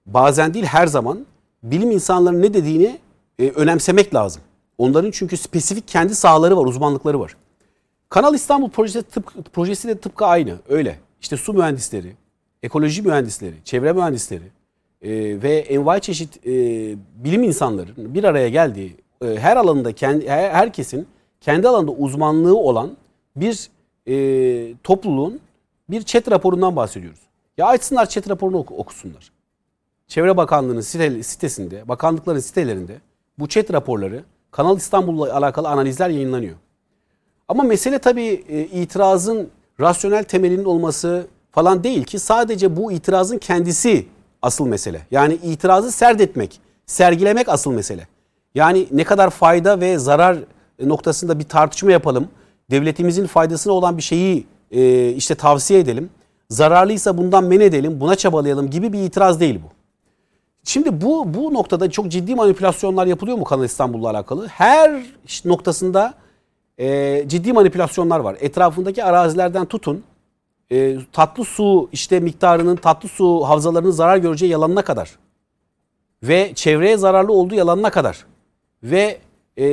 bazen 0.06 0.54
değil 0.54 0.64
her 0.64 0.86
zaman 0.86 1.26
bilim 1.62 1.90
insanlarının 1.90 2.42
ne 2.42 2.54
dediğini 2.54 2.98
e, 3.40 3.50
önemsemek 3.50 4.14
lazım. 4.14 4.42
Onların 4.78 5.10
çünkü 5.10 5.36
spesifik 5.36 5.88
kendi 5.88 6.14
sahaları 6.14 6.56
var, 6.56 6.66
uzmanlıkları 6.66 7.20
var. 7.20 7.36
Kanal 8.08 8.34
İstanbul 8.34 8.70
projesi, 8.70 9.02
tıp, 9.02 9.52
projesi 9.52 9.88
de 9.88 9.98
tıpkı 9.98 10.26
aynı 10.26 10.56
öyle. 10.68 10.98
İşte 11.20 11.36
su 11.36 11.52
mühendisleri, 11.52 12.12
ekoloji 12.62 13.02
mühendisleri, 13.02 13.54
çevre 13.64 13.92
mühendisleri 13.92 14.44
e, 15.02 15.10
ve 15.42 15.58
envai 15.58 16.00
çeşit 16.00 16.46
e, 16.46 16.50
bilim 17.24 17.42
insanları 17.42 17.88
bir 17.96 18.24
araya 18.24 18.48
geldiği 18.48 18.96
e, 19.24 19.26
her 19.26 19.56
alanında 19.56 19.92
kendi 19.92 20.28
her, 20.28 20.50
herkesin 20.50 21.06
kendi 21.40 21.68
alanında 21.68 21.90
uzmanlığı 21.90 22.56
olan 22.56 22.96
bir 23.36 23.70
e, 24.08 24.74
topluluğun 24.84 25.40
bir 25.90 26.02
chat 26.02 26.30
raporundan 26.30 26.76
bahsediyoruz. 26.76 27.20
Ya 27.58 27.66
açsınlar 27.66 28.08
chat 28.08 28.30
raporunu 28.30 28.58
oku, 28.58 28.76
okusunlar. 28.76 29.32
Çevre 30.08 30.36
Bakanlığı'nın 30.36 30.80
sitesinde, 31.22 31.88
bakanlıkların 31.88 32.40
sitelerinde 32.40 33.00
bu 33.40 33.48
chat 33.48 33.72
raporları 33.72 34.24
Kanal 34.50 34.76
İstanbul'la 34.76 35.36
alakalı 35.36 35.68
analizler 35.68 36.08
yayınlanıyor. 36.08 36.54
Ama 37.48 37.62
mesele 37.62 37.98
tabii 37.98 38.44
e, 38.48 38.60
itirazın 38.62 39.50
rasyonel 39.80 40.24
temelinin 40.24 40.64
olması 40.64 41.26
falan 41.50 41.84
değil 41.84 42.04
ki 42.04 42.18
sadece 42.18 42.76
bu 42.76 42.92
itirazın 42.92 43.38
kendisi 43.38 44.06
asıl 44.42 44.66
mesele. 44.66 45.00
Yani 45.10 45.34
itirazı 45.34 45.92
serdetmek, 45.92 46.60
sergilemek 46.86 47.48
asıl 47.48 47.72
mesele. 47.72 48.06
Yani 48.54 48.86
ne 48.90 49.04
kadar 49.04 49.30
fayda 49.30 49.80
ve 49.80 49.98
zarar 49.98 50.38
noktasında 50.82 51.38
bir 51.38 51.44
tartışma 51.44 51.92
yapalım. 51.92 52.28
Devletimizin 52.70 53.26
faydasına 53.26 53.72
olan 53.72 53.96
bir 53.96 54.02
şeyi 54.02 54.46
e, 54.70 55.08
işte 55.08 55.34
tavsiye 55.34 55.80
edelim. 55.80 56.10
Zararlıysa 56.50 57.18
bundan 57.18 57.44
men 57.44 57.60
edelim, 57.60 58.00
buna 58.00 58.14
çabalayalım 58.14 58.70
gibi 58.70 58.92
bir 58.92 58.98
itiraz 58.98 59.40
değil 59.40 59.60
bu. 59.64 59.79
Şimdi 60.64 61.00
bu 61.00 61.34
bu 61.34 61.54
noktada 61.54 61.90
çok 61.90 62.08
ciddi 62.08 62.34
manipülasyonlar 62.34 63.06
yapılıyor 63.06 63.38
mu 63.38 63.44
Kanal 63.44 63.64
İstanbul'la 63.64 64.10
alakalı? 64.10 64.46
Her 64.46 65.02
noktasında 65.44 66.14
e, 66.78 67.24
ciddi 67.26 67.52
manipülasyonlar 67.52 68.20
var. 68.20 68.36
Etrafındaki 68.40 69.04
arazilerden 69.04 69.66
tutun, 69.66 70.04
e, 70.72 70.96
tatlı 71.12 71.44
su 71.44 71.88
işte 71.92 72.20
miktarının 72.20 72.76
tatlı 72.76 73.08
su 73.08 73.44
havzalarının 73.44 73.90
zarar 73.90 74.16
göreceği 74.16 74.52
yalanına 74.52 74.82
kadar 74.82 75.18
ve 76.22 76.52
çevreye 76.54 76.96
zararlı 76.96 77.32
olduğu 77.32 77.54
yalanına 77.54 77.90
kadar 77.90 78.26
ve 78.82 79.18
e, 79.56 79.66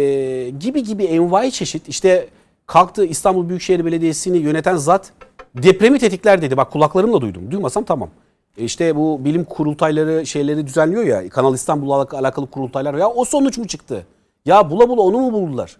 gibi 0.59 0.83
gibi 0.83 1.03
envai 1.03 1.51
çeşit 1.51 1.89
işte 1.89 2.27
kalktı 2.65 3.05
İstanbul 3.05 3.49
Büyükşehir 3.49 3.85
Belediyesi'ni 3.85 4.37
yöneten 4.37 4.75
zat 4.75 5.13
depremi 5.55 5.99
tetikler 5.99 6.41
dedi. 6.41 6.57
Bak 6.57 6.71
kulaklarımla 6.71 7.21
duydum. 7.21 7.51
Duymasam 7.51 7.83
tamam. 7.83 8.09
E 8.57 8.63
işte 8.63 8.95
bu 8.95 9.25
bilim 9.25 9.43
kurultayları 9.43 10.25
şeyleri 10.25 10.67
düzenliyor 10.67 11.03
ya 11.03 11.29
Kanal 11.29 11.53
İstanbul'la 11.53 12.07
alakalı 12.11 12.47
kurultaylar 12.47 12.93
ya 12.93 13.09
o 13.09 13.25
sonuç 13.25 13.57
mu 13.57 13.67
çıktı? 13.67 14.05
Ya 14.45 14.69
bula 14.71 14.89
bula 14.89 15.01
onu 15.01 15.19
mu 15.19 15.33
buldular? 15.33 15.77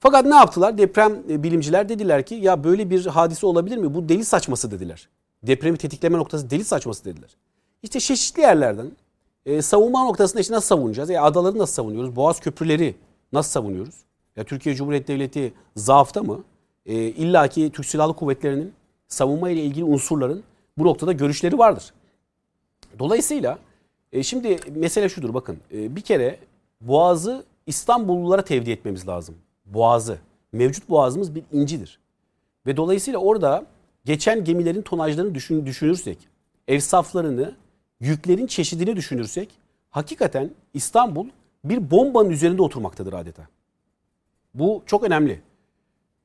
Fakat 0.00 0.26
ne 0.26 0.34
yaptılar? 0.34 0.78
Deprem 0.78 1.22
e, 1.30 1.42
bilimciler 1.42 1.88
dediler 1.88 2.26
ki 2.26 2.34
ya 2.34 2.64
böyle 2.64 2.90
bir 2.90 3.06
hadise 3.06 3.46
olabilir 3.46 3.76
mi? 3.76 3.94
Bu 3.94 4.08
deli 4.08 4.24
saçması 4.24 4.70
dediler. 4.70 5.08
Depremi 5.42 5.78
tetikleme 5.78 6.18
noktası 6.18 6.50
deli 6.50 6.64
saçması 6.64 7.04
dediler. 7.04 7.30
İşte 7.82 8.00
çeşitli 8.00 8.40
yerlerden 8.40 8.86
e, 9.46 9.62
savunma 9.62 10.04
noktasında 10.04 10.40
işte 10.40 10.54
nasıl 10.54 10.66
savunacağız? 10.66 11.10
Ya 11.10 11.22
adaları 11.22 11.58
nasıl 11.58 11.72
savunuyoruz? 11.74 12.16
Boğaz 12.16 12.40
köprüleri 12.40 12.94
nasıl 13.32 13.50
savunuyoruz? 13.50 13.94
Ya 14.36 14.44
Türkiye 14.44 14.74
Cumhuriyeti 14.74 15.12
Devleti 15.12 15.52
zaafta 15.76 16.22
mı? 16.22 16.44
E, 16.86 16.94
İlla 16.94 17.48
ki 17.48 17.70
Türk 17.72 17.86
Silahlı 17.86 18.14
Kuvvetleri'nin 18.14 18.72
savunma 19.08 19.50
ile 19.50 19.62
ilgili 19.62 19.84
unsurların 19.84 20.42
bu 20.78 20.84
noktada 20.84 21.12
görüşleri 21.12 21.58
vardır. 21.58 21.92
Dolayısıyla 22.98 23.58
e, 24.12 24.22
şimdi 24.22 24.56
mesele 24.74 25.08
şudur 25.08 25.34
bakın 25.34 25.58
e, 25.72 25.96
bir 25.96 26.00
kere 26.00 26.38
Boğaz'ı 26.80 27.44
İstanbullulara 27.66 28.44
tevdi 28.44 28.70
etmemiz 28.70 29.08
lazım. 29.08 29.34
Boğaz'ı. 29.66 30.18
Mevcut 30.52 30.88
boğazımız 30.88 31.34
bir 31.34 31.42
incidir. 31.52 31.98
Ve 32.66 32.76
dolayısıyla 32.76 33.18
orada 33.18 33.66
geçen 34.04 34.44
gemilerin 34.44 34.82
tonajlarını 34.82 35.34
düşün, 35.34 35.66
düşünürsek, 35.66 36.18
evsaflarını, 36.68 37.54
yüklerin 38.00 38.46
çeşidini 38.46 38.96
düşünürsek 38.96 39.48
hakikaten 39.90 40.50
İstanbul 40.74 41.28
bir 41.64 41.90
bombanın 41.90 42.30
üzerinde 42.30 42.62
oturmaktadır 42.62 43.12
adeta. 43.12 43.48
Bu 44.54 44.82
çok 44.86 45.04
önemli. 45.04 45.40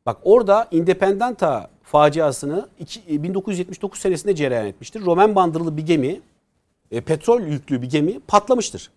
Bak 0.06 0.18
orada 0.23 0.68
Independenta 0.72 1.69
faciasını 1.84 2.69
1979 3.07 3.99
senesinde 3.99 4.35
cereyan 4.35 4.65
etmiştir. 4.65 5.02
Roman 5.02 5.35
bandırılı 5.35 5.77
bir 5.77 5.85
gemi 5.85 6.22
e, 6.94 7.02
petrol 7.02 7.41
yüklü 7.41 7.82
bir 7.82 7.90
gemi 7.90 8.20
patlamıştır. 8.20 8.90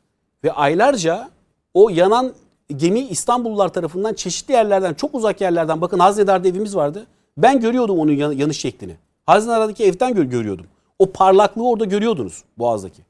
Ve 0.45 0.53
aylarca 0.53 1.31
o 1.75 1.89
yanan 1.89 2.33
gemi 2.77 3.01
İstanbullular 3.01 3.69
tarafından 3.69 4.15
çeşitli 4.15 4.53
yerlerden, 4.53 4.95
çok 4.95 5.15
uzak 5.15 5.41
yerlerden, 5.41 5.81
bakın 5.81 5.99
Haznedar'da 5.99 6.49
evimiz 6.49 6.77
vardı. 6.77 7.07
Ben 7.37 7.61
görüyordum 7.61 7.99
onun 7.99 8.13
yanış 8.13 8.59
şeklini. 8.59 8.97
Haznedar'daki 9.27 9.85
evden 9.85 10.15
gör 10.15 10.25
görüyordum. 10.25 10.67
O 10.99 11.13
parlaklığı 11.13 11.69
orada 11.69 11.85
görüyordunuz 11.85 12.45
Boğaz'daki. 12.59 13.03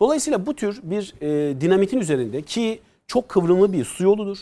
Dolayısıyla 0.00 0.46
bu 0.46 0.56
tür 0.56 0.80
bir 0.82 1.14
e, 1.20 1.60
dinamitin 1.60 2.00
üzerinde 2.00 2.42
ki 2.42 2.80
çok 3.06 3.28
kıvrımlı 3.28 3.72
bir 3.72 3.84
su 3.84 4.04
yoludur. 4.04 4.38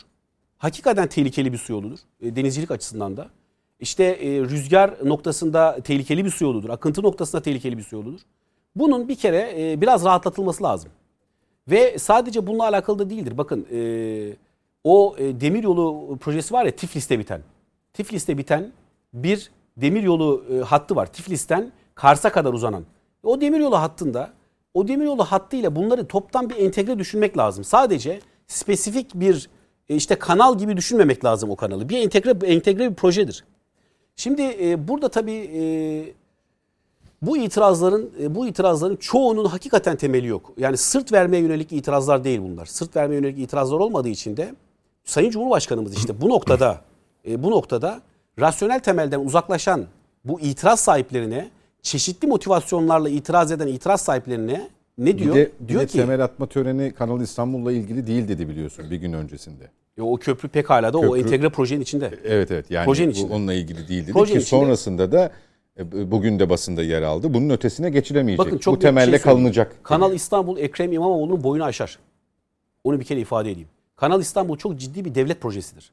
Hakikaten 0.59 1.09
tehlikeli 1.09 1.53
bir 1.53 1.59
su 1.59 1.73
yoludur. 1.73 1.99
E, 2.21 2.37
denizcilik 2.37 2.71
açısından 2.71 3.17
da. 3.17 3.29
İşte 3.81 4.05
e, 4.05 4.41
rüzgar 4.41 4.95
noktasında 5.05 5.81
tehlikeli 5.85 6.25
bir 6.25 6.31
su 6.31 6.45
yoludur. 6.45 6.69
Akıntı 6.69 7.03
noktasında 7.03 7.43
tehlikeli 7.43 7.79
bir 7.79 7.83
su 7.83 7.97
yoludur. 7.97 8.21
Bunun 8.79 9.09
bir 9.09 9.17
kere 9.17 9.55
e, 9.59 9.81
biraz 9.81 10.05
rahatlatılması 10.05 10.63
lazım. 10.65 10.91
Ve 11.69 11.99
sadece 11.99 12.47
bununla 12.47 12.65
alakalı 12.65 12.99
da 12.99 13.11
değildir. 13.11 13.39
Bakın 13.39 13.67
e, 13.73 13.81
o 14.85 15.15
e, 15.19 15.41
demir 15.41 15.63
yolu 15.63 16.17
projesi 16.21 16.55
var 16.55 16.65
ya 16.65 16.77
Tiflis'te 16.77 17.19
biten. 17.19 17.41
Tiflis'te 17.93 18.39
biten 18.39 18.73
bir 19.15 19.51
demir 19.77 20.03
yolu 20.03 20.45
e, 20.53 20.59
hattı 20.59 20.97
var. 20.97 21.13
Tiflis'ten 21.13 21.73
Kars'a 21.95 22.33
kadar 22.33 22.53
uzanan. 22.53 22.85
O 23.23 23.41
demir 23.41 23.61
yolu 23.61 23.81
hattında 23.81 24.31
o 24.75 24.89
demir 24.89 25.05
yolu 25.05 25.25
hattıyla 25.25 25.77
bunları 25.77 26.07
toptan 26.07 26.51
bir 26.51 26.57
entegre 26.57 26.99
düşünmek 26.99 27.39
lazım. 27.39 27.65
Sadece 27.65 28.21
spesifik 28.47 29.15
bir 29.15 29.49
e, 29.89 29.97
işte 29.97 30.15
kanal 30.15 30.59
gibi 30.59 30.77
düşünmemek 30.77 31.25
lazım 31.25 31.51
o 31.51 31.57
kanalı. 31.57 31.89
Bir 31.89 31.99
entegre 31.99 32.47
entegre 32.47 32.91
bir 32.91 32.95
projedir. 32.95 33.45
Şimdi 34.17 34.43
e, 34.43 34.89
burada 34.89 35.09
tabii 35.09 35.51
e, 35.55 35.63
bu 37.23 37.37
itirazların 37.37 38.11
e, 38.23 38.35
bu 38.35 38.47
itirazların 38.47 38.97
çoğunun 38.97 39.45
hakikaten 39.45 39.97
temeli 39.97 40.27
yok. 40.27 40.53
Yani 40.57 40.77
sırt 40.77 41.13
vermeye 41.13 41.43
yönelik 41.43 41.73
itirazlar 41.73 42.25
değil 42.25 42.41
bunlar. 42.43 42.67
Sırt 42.67 42.97
vermeye 42.97 43.15
yönelik 43.15 43.39
itirazlar 43.39 43.79
olmadığı 43.79 44.09
için 44.09 44.37
de 44.37 44.55
Sayın 45.05 45.31
Cumhurbaşkanımız 45.31 45.95
işte 45.97 46.21
bu 46.21 46.29
noktada 46.29 46.81
e, 47.29 47.43
bu 47.43 47.51
noktada 47.51 48.01
rasyonel 48.41 48.81
temelden 48.81 49.21
uzaklaşan 49.21 49.85
bu 50.25 50.41
itiraz 50.41 50.81
sahiplerine 50.81 51.49
çeşitli 51.83 52.29
motivasyonlarla 52.29 53.09
itiraz 53.09 53.53
eden 53.53 53.67
itiraz 53.67 54.01
sahiplerine 54.01 54.69
ne 54.99 55.19
diyor? 55.19 55.35
Bir 55.35 55.41
de, 55.41 55.51
bir 55.61 55.69
diyor 55.69 55.81
de 55.83 55.87
ki 55.87 55.93
temel 55.99 56.25
atma 56.25 56.47
töreni 56.47 56.93
Kanal 56.95 57.21
İstanbul'la 57.21 57.73
ilgili 57.73 58.07
değil 58.07 58.29
dedi 58.29 58.49
biliyorsun 58.49 58.91
bir 58.91 58.97
gün 58.97 59.13
öncesinde. 59.13 59.65
e, 59.99 60.03
o 60.03 60.17
köprü 60.17 60.49
pekala 60.49 60.93
da 60.93 60.99
o 60.99 61.03
Köprü- 61.03 61.19
entegre 61.21 61.49
projenin 61.49 61.81
içinde. 61.81 62.11
Evet 62.25 62.51
evet 62.51 62.71
yani 62.71 62.85
Projenin 62.85 63.09
bu 63.11 63.13
içinde. 63.13 63.33
onunla 63.35 63.55
ilgili 63.55 63.89
değil 63.89 64.03
dedi 64.03 64.13
Projenin 64.13 64.39
ki 64.39 64.43
içinde. 64.45 64.61
sonrasında 64.61 65.13
da 65.13 65.31
bugün 65.85 66.39
de 66.39 66.51
basında 66.51 66.83
yer 66.83 67.03
aldı. 67.03 67.35
Bunun 67.35 67.51
ötesine 67.51 67.91
geçilemeyecek. 67.91 68.47
Bakın 68.47 68.59
çok 68.59 68.77
bu 68.77 68.81
şey 68.81 68.89
temelle 68.89 69.05
söyleyeyim. 69.05 69.25
kalınacak. 69.25 69.77
Kanal 69.83 70.15
İstanbul 70.15 70.59
Ekrem 70.59 70.93
İmamoğlu'nun 70.93 71.45
boyunu 71.45 71.65
aşar. 71.65 71.99
Onu 72.85 73.01
bir 73.01 73.05
kere 73.05 73.21
ifade 73.21 73.51
edeyim. 73.51 73.69
Kanal 73.97 74.21
İstanbul 74.21 74.57
çok 74.57 74.77
ciddi 74.77 75.05
bir 75.05 75.15
devlet 75.15 75.41
projesidir. 75.41 75.93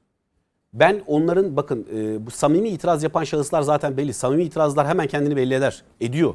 Ben 0.74 1.02
onların 1.08 1.56
bakın 1.56 1.88
e, 1.96 2.26
bu 2.26 2.32
samimi 2.32 2.70
itiraz 2.70 3.04
yapan 3.04 3.24
şahıslar 3.24 3.62
zaten 3.62 3.98
belli. 3.98 4.14
Samimi 4.14 4.44
itirazlar 4.44 4.88
hemen 4.88 5.08
kendini 5.08 5.36
belli 5.36 5.54
eder. 5.54 5.84
Ediyor. 6.02 6.34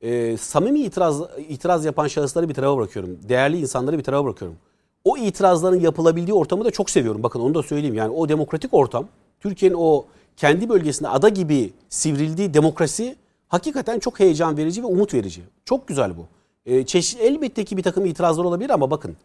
E, 0.00 0.36
samimi 0.36 0.80
itiraz 0.80 1.20
itiraz 1.48 1.84
yapan 1.84 2.06
şahısları 2.06 2.48
bir 2.48 2.54
tarafa 2.54 2.76
bırakıyorum. 2.78 3.18
Değerli 3.28 3.58
insanları 3.60 3.98
bir 3.98 4.02
tarafa 4.02 4.24
bırakıyorum. 4.24 4.56
O 5.04 5.16
itirazların 5.16 5.80
yapılabildiği 5.80 6.34
ortamı 6.34 6.64
da 6.64 6.70
çok 6.70 6.90
seviyorum. 6.90 7.22
Bakın 7.22 7.40
onu 7.40 7.54
da 7.54 7.62
söyleyeyim. 7.62 7.94
Yani 7.94 8.10
o 8.10 8.28
demokratik 8.28 8.74
ortam, 8.74 9.08
Türkiye'nin 9.40 9.76
o 9.78 10.04
kendi 10.40 10.68
bölgesinde 10.68 11.08
ada 11.08 11.28
gibi 11.28 11.72
sivrildiği 11.88 12.54
demokrasi 12.54 13.16
hakikaten 13.48 13.98
çok 13.98 14.20
heyecan 14.20 14.56
verici 14.56 14.82
ve 14.82 14.86
umut 14.86 15.14
verici. 15.14 15.42
Çok 15.64 15.88
güzel 15.88 16.16
bu. 16.16 16.26
E, 16.66 16.86
çeşit, 16.86 17.20
elbette 17.20 17.64
ki 17.64 17.76
bir 17.76 17.82
takım 17.82 18.06
itirazlar 18.06 18.44
olabilir 18.44 18.70
ama 18.70 18.90
bakın 18.90 19.16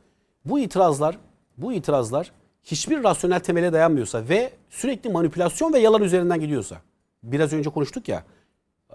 bu 0.45 0.59
itirazlar 0.59 1.17
bu 1.57 1.73
itirazlar 1.73 2.31
hiçbir 2.63 3.03
rasyonel 3.03 3.39
temele 3.39 3.73
dayanmıyorsa 3.73 4.29
ve 4.29 4.51
sürekli 4.69 5.09
manipülasyon 5.09 5.73
ve 5.73 5.79
yalan 5.79 6.01
üzerinden 6.01 6.39
gidiyorsa 6.39 6.75
biraz 7.23 7.53
önce 7.53 7.69
konuştuk 7.69 8.07
ya 8.07 8.23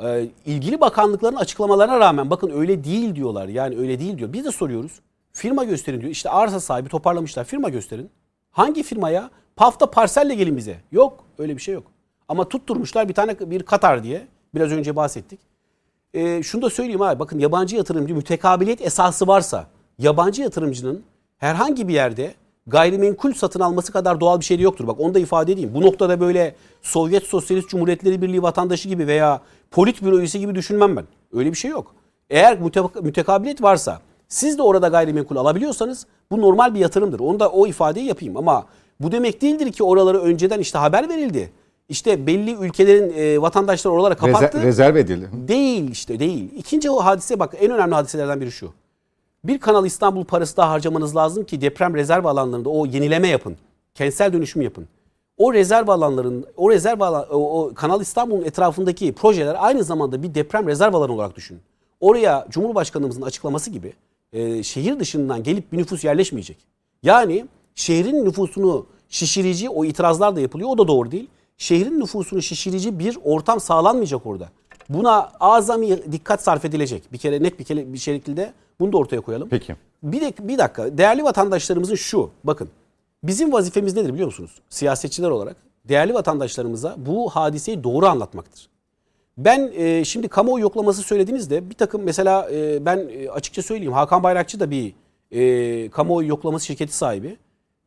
e, 0.03 0.29
ilgili 0.47 0.81
bakanlıkların 0.81 1.37
açıklamalarına 1.37 2.01
rağmen 2.01 2.31
bakın 2.31 2.51
öyle 2.51 2.85
değil 2.85 3.15
diyorlar. 3.15 3.49
Yani 3.49 3.79
öyle 3.79 4.01
değil 4.01 4.19
diyor. 4.19 4.33
Biz 4.33 4.45
de 4.45 4.51
soruyoruz. 4.51 5.01
Firma 5.33 5.65
gösterin 5.65 6.01
diyor. 6.01 6.13
İşte 6.13 6.31
arsa 6.31 6.61
sahibi 6.61 6.89
toparlamışlar. 6.89 7.45
Firma 7.45 7.69
gösterin. 7.69 8.11
Hangi 8.51 8.83
firmaya? 8.83 9.31
Pafta 9.57 9.91
parselle 9.91 10.35
gelin 10.35 10.57
bize. 10.57 10.77
Yok. 10.93 11.25
Öyle 11.39 11.57
bir 11.57 11.63
şey 11.63 11.75
yok. 11.75 12.00
Ama 12.31 12.49
tutturmuşlar 12.49 13.09
bir 13.09 13.15
tane 13.15 13.51
bir 13.51 13.63
Katar 13.63 14.05
diye. 14.05 14.27
Biraz 14.55 14.73
önce 14.73 14.97
bahsettik. 14.97 15.41
E, 16.15 16.43
şunu 16.43 16.63
da 16.63 16.71
söyleyeyim 16.71 17.03
abi. 17.03 17.19
Bakın 17.19 17.39
yabancı 17.39 17.77
yatırımcı 17.77 18.15
mütekabiliyet 18.15 18.81
esası 18.81 19.27
varsa 19.27 19.67
yabancı 19.99 20.43
yatırımcının 20.43 21.03
herhangi 21.39 21.89
bir 21.89 21.95
yerde 21.95 22.35
gayrimenkul 22.67 23.33
satın 23.33 23.61
alması 23.61 23.93
kadar 23.93 24.21
doğal 24.21 24.41
bir 24.41 24.45
şey 24.45 24.59
de 24.59 24.63
yoktur. 24.63 24.87
Bak 24.87 25.01
onu 25.01 25.15
da 25.15 25.19
ifade 25.19 25.53
edeyim. 25.53 25.71
Bu 25.75 25.81
noktada 25.81 26.21
böyle 26.21 26.55
Sovyet 26.83 27.23
Sosyalist 27.27 27.69
Cumhuriyetleri 27.69 28.23
Birliği 28.23 28.43
vatandaşı 28.43 28.89
gibi 28.89 29.07
veya 29.07 29.41
politbüro 29.71 30.19
üyesi 30.19 30.39
gibi 30.39 30.55
düşünmem 30.55 30.97
ben. 30.97 31.05
Öyle 31.33 31.51
bir 31.51 31.57
şey 31.57 31.71
yok. 31.71 31.95
Eğer 32.31 32.59
müte- 32.59 33.03
mütekabiliyet 33.03 33.63
varsa 33.63 34.01
siz 34.29 34.59
de 34.59 34.63
orada 34.63 34.89
gayrimenkul 34.89 35.37
alabiliyorsanız 35.37 36.07
bu 36.31 36.41
normal 36.41 36.75
bir 36.75 36.79
yatırımdır. 36.81 37.21
Onu 37.21 37.41
da 37.41 37.49
o 37.49 37.67
ifadeyi 37.67 38.07
yapayım 38.07 38.37
ama 38.37 38.67
bu 39.01 39.13
demek 39.13 39.43
değildir 39.43 39.73
ki 39.73 39.85
oraları 39.85 40.21
önceden 40.21 40.59
işte 40.59 40.79
haber 40.79 41.09
verildi. 41.09 41.53
İşte 41.91 42.27
belli 42.27 42.55
ülkelerin 42.55 43.13
e, 43.17 43.43
vatandaşları 43.43 43.95
oralara 43.95 44.15
kapattı. 44.15 44.59
Reze- 44.59 44.63
rezerv 44.63 44.97
edildi. 44.97 45.29
Değil 45.33 45.91
işte 45.91 46.19
değil. 46.19 46.51
İkinci 46.57 46.91
o 46.91 47.05
hadise 47.05 47.39
bak 47.39 47.55
en 47.61 47.71
önemli 47.71 47.95
hadiselerden 47.95 48.41
biri 48.41 48.53
şu. 48.53 48.73
Bir 49.45 49.59
Kanal 49.59 49.87
İstanbul 49.87 50.25
parası 50.25 50.57
daha 50.57 50.71
harcamanız 50.71 51.17
lazım 51.17 51.45
ki 51.45 51.61
deprem 51.61 51.95
rezerv 51.95 52.25
alanlarında 52.25 52.69
o 52.69 52.87
yenileme 52.87 53.29
yapın. 53.29 53.57
Kentsel 53.95 54.33
dönüşüm 54.33 54.63
yapın. 54.63 54.89
O 55.37 55.53
rezerv 55.55 55.89
alanların, 55.89 56.47
o 56.57 56.71
rezerv 56.71 57.01
alan, 57.01 57.27
o, 57.31 57.63
o 57.63 57.75
Kanal 57.75 58.01
İstanbul'un 58.01 58.45
etrafındaki 58.45 59.13
projeler 59.13 59.57
aynı 59.59 59.85
zamanda 59.85 60.23
bir 60.23 60.35
deprem 60.35 60.69
rezerv 60.69 60.95
alanı 60.95 61.13
olarak 61.13 61.37
düşünün. 61.37 61.61
Oraya 62.01 62.47
Cumhurbaşkanımızın 62.51 63.23
açıklaması 63.23 63.71
gibi 63.71 63.93
e, 64.33 64.63
şehir 64.63 65.01
dışından 65.01 65.43
gelip 65.43 65.73
bir 65.73 65.79
nüfus 65.79 66.05
yerleşmeyecek. 66.05 66.57
Yani 67.03 67.47
şehrin 67.75 68.25
nüfusunu 68.25 68.87
şişirici 69.09 69.71
o 69.71 69.85
itirazlar 69.85 70.37
da 70.37 70.41
yapılıyor 70.41 70.71
o 70.71 70.79
da 70.79 70.89
doğru 70.89 71.11
değil. 71.11 71.29
Şehrin 71.61 72.01
nüfusunu 72.01 72.43
şişirici 72.43 72.99
bir 72.99 73.19
ortam 73.25 73.61
sağlanmayacak 73.61 74.27
orada. 74.27 74.49
Buna 74.89 75.33
azami 75.41 76.13
dikkat 76.13 76.43
sarf 76.43 76.65
edilecek. 76.65 77.13
Bir 77.13 77.19
kere 77.19 77.43
net 77.43 77.59
bir 77.59 77.65
kere 77.65 77.93
bir 77.93 77.99
şekilde 77.99 78.53
bunu 78.81 78.93
da 78.93 78.97
ortaya 78.97 79.21
koyalım. 79.21 79.49
Peki. 79.49 79.77
Bir, 80.03 80.21
de, 80.21 80.33
bir 80.41 80.59
dakika. 80.59 80.99
Değerli 80.99 81.25
vatandaşlarımızın 81.25 81.95
şu. 81.95 82.31
Bakın. 82.45 82.69
Bizim 83.23 83.53
vazifemiz 83.53 83.97
nedir 83.97 84.13
biliyor 84.13 84.27
musunuz? 84.27 84.61
Siyasetçiler 84.69 85.31
olarak 85.31 85.57
değerli 85.89 86.15
vatandaşlarımıza 86.15 86.95
bu 86.99 87.31
hadiseyi 87.31 87.85
doğru 87.85 88.07
anlatmaktır. 88.07 88.69
Ben 89.39 89.73
e, 89.75 90.05
şimdi 90.05 90.29
kamuoyu 90.29 90.63
yoklaması 90.63 91.03
söylediğinizde 91.03 91.71
bir 91.71 91.75
takım 91.75 92.03
mesela 92.03 92.51
e, 92.53 92.85
ben 92.85 93.09
e, 93.13 93.31
açıkça 93.31 93.63
söyleyeyim 93.63 93.93
Hakan 93.93 94.23
Bayrakçı 94.23 94.61
da 94.61 94.71
bir 94.71 94.95
e, 95.31 95.91
kamuoyu 95.91 96.29
yoklaması 96.29 96.67
şirketi 96.67 96.97
sahibi. 96.97 97.37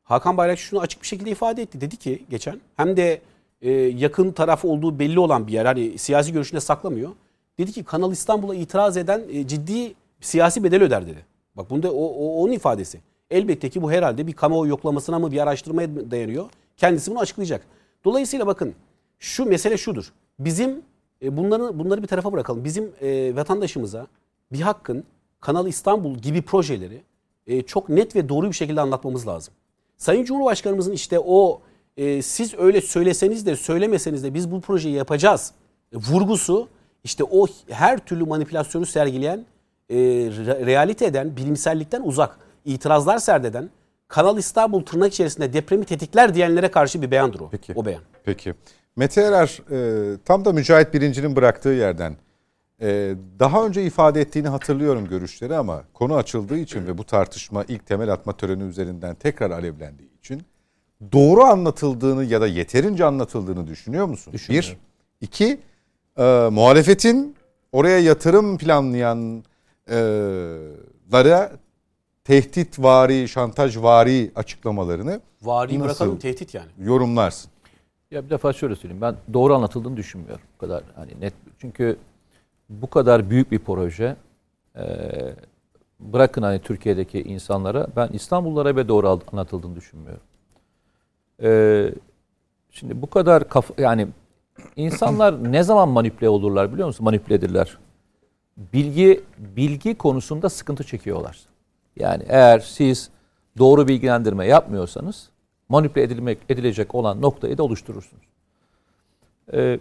Hakan 0.04 0.38
Bayrakçı 0.38 0.64
şunu 0.64 0.80
açık 0.80 1.02
bir 1.02 1.08
şekilde 1.08 1.32
ifade 1.32 1.62
etti. 1.62 1.82
Dedi 1.82 1.98
ki 1.98 2.24
geçen 2.30 2.62
hem 2.78 2.98
de 2.98 3.22
e, 3.64 3.72
yakın 3.72 4.31
taraf 4.31 4.65
olduğu 4.65 4.99
belli 4.99 5.19
olan 5.19 5.48
bir 5.48 5.53
yer. 5.53 5.65
Hani 5.65 5.98
siyasi 5.98 6.34
görüşünde 6.34 6.61
saklamıyor. 6.61 7.10
Dedi 7.57 7.72
ki 7.72 7.84
Kanal 7.84 8.11
İstanbul'a 8.11 8.56
itiraz 8.56 8.98
eden 8.98 9.23
e, 9.31 9.48
ciddi 9.48 9.94
siyasi 10.22 10.64
bedel 10.64 10.84
öder 10.84 11.07
dedi. 11.07 11.26
Bak 11.56 11.69
bunda 11.69 11.91
o, 11.91 12.06
o 12.06 12.44
onun 12.44 12.52
ifadesi. 12.52 12.99
Elbette 13.31 13.69
ki 13.69 13.81
bu 13.81 13.91
herhalde 13.91 14.27
bir 14.27 14.34
kamuoyu 14.34 14.69
yoklamasına 14.69 15.19
mı 15.19 15.31
bir 15.31 15.38
araştırmaya 15.38 16.11
dayanıyor. 16.11 16.49
Kendisi 16.77 17.11
bunu 17.11 17.19
açıklayacak. 17.19 17.65
Dolayısıyla 18.06 18.48
bakın 18.48 18.73
şu 19.19 19.45
mesele 19.45 19.77
şudur. 19.77 20.14
Bizim 20.40 20.81
e, 21.22 21.38
bunları 21.38 21.80
bunları 21.80 22.02
bir 22.02 22.07
tarafa 22.07 22.31
bırakalım. 22.34 22.64
Bizim 22.64 22.91
vatandaşımıza 23.35 24.07
bir 24.52 24.61
hakkın 24.61 25.03
Kanal 25.41 25.68
İstanbul 25.68 26.18
gibi 26.18 26.41
projeleri 26.41 27.02
çok 27.65 27.90
net 27.90 28.15
ve 28.15 28.30
doğru 28.30 28.48
bir 28.48 28.56
şekilde 28.56 28.81
anlatmamız 28.81 29.27
lazım. 29.27 29.53
Sayın 29.98 30.23
Cumhurbaşkanımızın 30.23 30.91
işte 30.91 31.19
o 31.19 31.61
e, 31.98 32.22
siz 32.22 32.53
öyle 32.53 32.82
söyleseniz 32.82 33.45
de 33.45 33.56
söylemeseniz 33.56 34.24
de 34.24 34.34
biz 34.34 34.52
bu 34.52 34.61
projeyi 34.61 34.95
yapacağız 34.95 35.52
e, 35.94 35.98
vurgusu 35.98 36.68
işte 37.03 37.24
o 37.24 37.48
her 37.70 38.06
türlü 38.06 38.26
manipülasyonu 38.26 38.86
sergileyen, 38.86 39.45
e, 39.90 39.95
re- 39.95 40.65
realite 40.65 41.06
eden, 41.06 41.36
bilimsellikten 41.36 42.02
uzak, 42.02 42.38
itirazlar 42.65 43.18
serdeden, 43.18 43.70
Kanal 44.07 44.38
İstanbul 44.38 44.86
tırnak 44.86 45.14
içerisinde 45.14 45.53
depremi 45.53 45.86
tetikler 45.86 46.36
diyenlere 46.36 46.72
karşı 46.72 47.02
bir 47.02 47.11
beyandır 47.11 47.40
o. 47.40 47.49
Peki. 47.49 47.74
O 47.76 47.86
beyan. 47.86 48.02
Peki. 48.24 48.53
Mete 48.95 49.22
Erer 49.22 49.61
e, 49.72 50.18
tam 50.26 50.45
da 50.45 50.53
Mücahit 50.53 50.94
Birinci'nin 50.94 51.36
bıraktığı 51.36 51.70
yerden 51.70 52.15
e, 52.82 53.15
daha 53.40 53.65
önce 53.65 53.84
ifade 53.84 54.22
ettiğini 54.22 54.48
hatırlıyorum 54.48 55.07
görüşleri 55.07 55.56
ama 55.56 55.84
konu 55.94 56.15
açıldığı 56.15 56.57
için 56.57 56.88
ve 56.88 56.98
bu 56.98 57.03
tartışma 57.03 57.64
ilk 57.68 57.86
temel 57.86 58.14
atma 58.14 58.38
töreni 58.38 58.64
üzerinden 58.64 59.15
tekrar 59.15 59.52
alevlendiği 59.52 60.12
doğru 61.12 61.44
anlatıldığını 61.44 62.24
ya 62.24 62.42
da 62.42 62.48
yeterince 62.48 63.06
anlatıldığını 63.06 63.68
düşünüyor 63.68 64.06
musun? 64.06 64.34
Bir. 64.50 64.78
iki 65.22 65.60
e, 66.18 66.50
muhalefetin 66.52 67.36
oraya 67.72 68.00
yatırım 68.00 68.58
planlayanlara 68.58 69.44
tehditvari, 72.24 73.28
şantajvari 73.28 74.32
açıklamalarını 74.36 75.22
Vari 75.42 75.80
Nasıl? 75.80 75.86
bırakalım 75.86 76.20
tehdit 76.20 76.54
yani. 76.54 76.70
yorumlarsın. 76.80 77.52
Ya 78.12 78.26
bir 78.26 78.30
defa 78.30 78.54
şöyle 78.54 78.76
söyleyeyim. 78.76 79.02
Ben 79.02 79.16
doğru 79.34 79.56
anlatıldığını 79.56 79.98
düşünmüyorum. 79.98 80.46
Bu 80.56 80.58
kadar 80.58 80.84
hani 80.96 81.12
net. 81.22 81.34
Çünkü 81.60 81.98
bu 82.70 82.90
kadar 82.90 83.30
büyük 83.30 83.52
bir 83.52 83.60
proje 83.60 84.16
e, 84.76 84.84
bırakın 86.00 86.42
hani 86.42 86.60
Türkiye'deki 86.60 87.22
insanlara 87.22 87.88
ben 87.96 88.08
İstanbullulara 88.08 88.76
ve 88.76 88.88
doğru 88.88 89.20
anlatıldığını 89.32 89.76
düşünmüyorum. 89.76 90.22
E, 91.44 91.90
şimdi 92.72 93.02
bu 93.02 93.10
kadar 93.10 93.49
kafa, 93.49 93.82
yani 93.82 94.07
insanlar 94.76 95.52
ne 95.52 95.64
zaman 95.64 95.90
manipüle 95.90 96.30
olurlar 96.30 96.74
biliyor 96.74 96.88
musun? 96.88 97.03
Manipüle 97.03 97.36
edilirler. 97.36 97.78
Bilgi 98.57 99.24
bilgi 99.38 99.95
konusunda 99.98 100.49
sıkıntı 100.49 100.84
çekiyorlar. 100.84 101.40
Yani 101.95 102.24
eğer 102.28 102.60
siz 102.60 103.10
doğru 103.57 103.88
bilgilendirme 103.88 104.48
yapmıyorsanız 104.48 105.30
manipüle 105.70 106.03
edilmek 106.03 106.38
edilecek 106.49 106.95
olan 106.95 107.22
noktayı 107.22 107.57
da 107.57 107.64
oluşturursunuz. 107.64 108.24
Ee, 109.53 109.80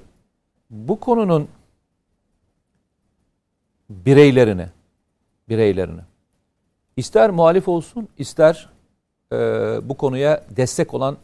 bu 0.71 1.01
konunun 1.01 1.49
bireylerine 3.91 4.71
bireylerine 5.49 6.01
ister 6.97 7.31
muhalif 7.31 7.69
olsun 7.69 8.09
ister 8.19 8.69
e, 9.33 9.37
bu 9.83 9.97
konuya 9.97 10.45
destek 10.57 10.95
olan 10.95 11.17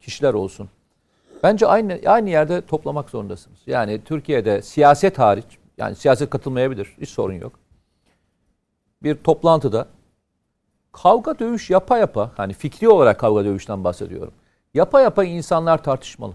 kişiler 0.00 0.34
olsun. 0.34 0.68
Bence 1.42 1.66
aynı 1.66 2.00
aynı 2.06 2.30
yerde 2.30 2.60
toplamak 2.60 3.10
zorundasınız. 3.10 3.58
Yani 3.66 4.04
Türkiye'de 4.04 4.62
siyaset 4.62 5.18
hariç 5.18 5.58
yani 5.78 5.96
siyaset 5.96 6.30
katılmayabilir 6.30 6.96
hiç 7.00 7.08
sorun 7.08 7.34
yok. 7.34 7.52
Bir 9.02 9.14
toplantıda 9.14 9.86
kavga 10.92 11.38
dövüş 11.38 11.70
yapa 11.70 11.98
yapa 11.98 12.32
hani 12.36 12.52
fikri 12.52 12.88
olarak 12.88 13.18
kavga 13.20 13.44
dövüşten 13.44 13.84
bahsediyorum. 13.84 14.32
Yapa 14.74 15.00
yapa 15.00 15.24
insanlar 15.24 15.82
tartışmalı. 15.82 16.34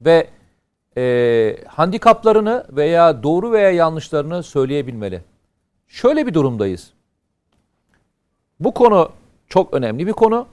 Ve 0.00 0.28
e, 0.96 1.56
handikaplarını 1.66 2.66
veya 2.70 3.22
doğru 3.22 3.52
veya 3.52 3.70
yanlışlarını 3.70 4.42
söyleyebilmeli. 4.42 5.22
Şöyle 5.88 6.26
bir 6.26 6.34
durumdayız. 6.34 6.92
Bu 8.60 8.74
konu 8.74 9.12
çok 9.48 9.74
önemli 9.74 10.06
bir 10.06 10.12
konu. 10.12 10.46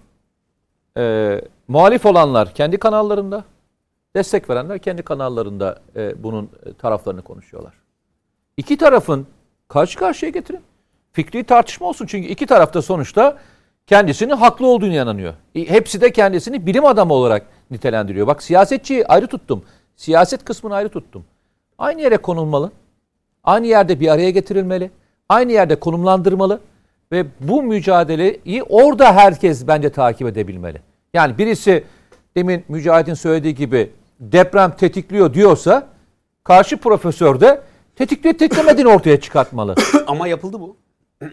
E, 0.98 1.42
muhalif 1.68 2.06
olanlar 2.06 2.54
kendi 2.54 2.78
kanallarında, 2.78 3.44
destek 4.16 4.50
verenler 4.50 4.80
kendi 4.80 5.04
kanallarında 5.04 5.80
e, 5.96 6.24
bunun 6.24 6.50
e, 6.66 6.74
taraflarını 6.74 7.22
konuşuyorlar. 7.22 7.74
İki 8.58 8.78
tarafın 8.78 9.28
karşı 9.68 10.00
karşıya 10.00 10.30
getirin. 10.30 10.62
Fikri 11.12 11.44
tartışma 11.44 11.88
olsun 11.88 12.06
çünkü 12.06 12.28
iki 12.28 12.46
tarafta 12.46 12.82
sonuçta 12.82 13.38
kendisini 13.88 14.34
haklı 14.34 14.68
olduğunu 14.68 14.94
inanıyor. 14.94 15.34
E, 15.56 15.70
Hepsi 15.70 16.02
de 16.02 16.12
kendisini 16.12 16.66
bilim 16.66 16.86
adamı 16.86 17.14
olarak 17.14 17.46
nitelendiriyor. 17.72 18.28
Bak 18.28 18.44
siyasetçiyi 18.44 19.08
ayrı 19.08 19.28
tuttum. 19.28 19.64
Siyaset 19.96 20.46
kısmını 20.46 20.76
ayrı 20.76 20.90
tuttum. 20.90 21.26
Aynı 21.78 22.02
yere 22.02 22.18
konulmalı. 22.18 22.72
Aynı 23.44 23.68
yerde 23.68 24.00
bir 24.00 24.08
araya 24.08 24.30
getirilmeli. 24.30 24.92
Aynı 25.30 25.52
yerde 25.52 25.76
konumlandırmalı. 25.76 26.60
Ve 27.12 27.26
bu 27.40 27.64
mücadeleyi 27.64 28.64
orada 28.64 29.16
herkes 29.16 29.68
bence 29.68 29.90
takip 29.90 30.28
edebilmeli. 30.28 30.82
Yani 31.16 31.38
birisi 31.38 31.84
demin 32.36 32.64
Mücahit'in 32.68 33.14
söylediği 33.14 33.56
gibi 33.56 33.92
deprem 34.20 34.72
tetikliyor 34.72 35.34
diyorsa 35.34 35.88
karşı 36.44 36.78
profesör 36.78 37.40
de 37.40 37.62
tetikliyor 37.96 38.38
tetiklemediğini 38.38 38.90
ortaya 38.90 39.20
çıkartmalı. 39.20 39.76
Ama 40.08 40.28
yapıldı 40.28 40.60
bu. 40.60 40.78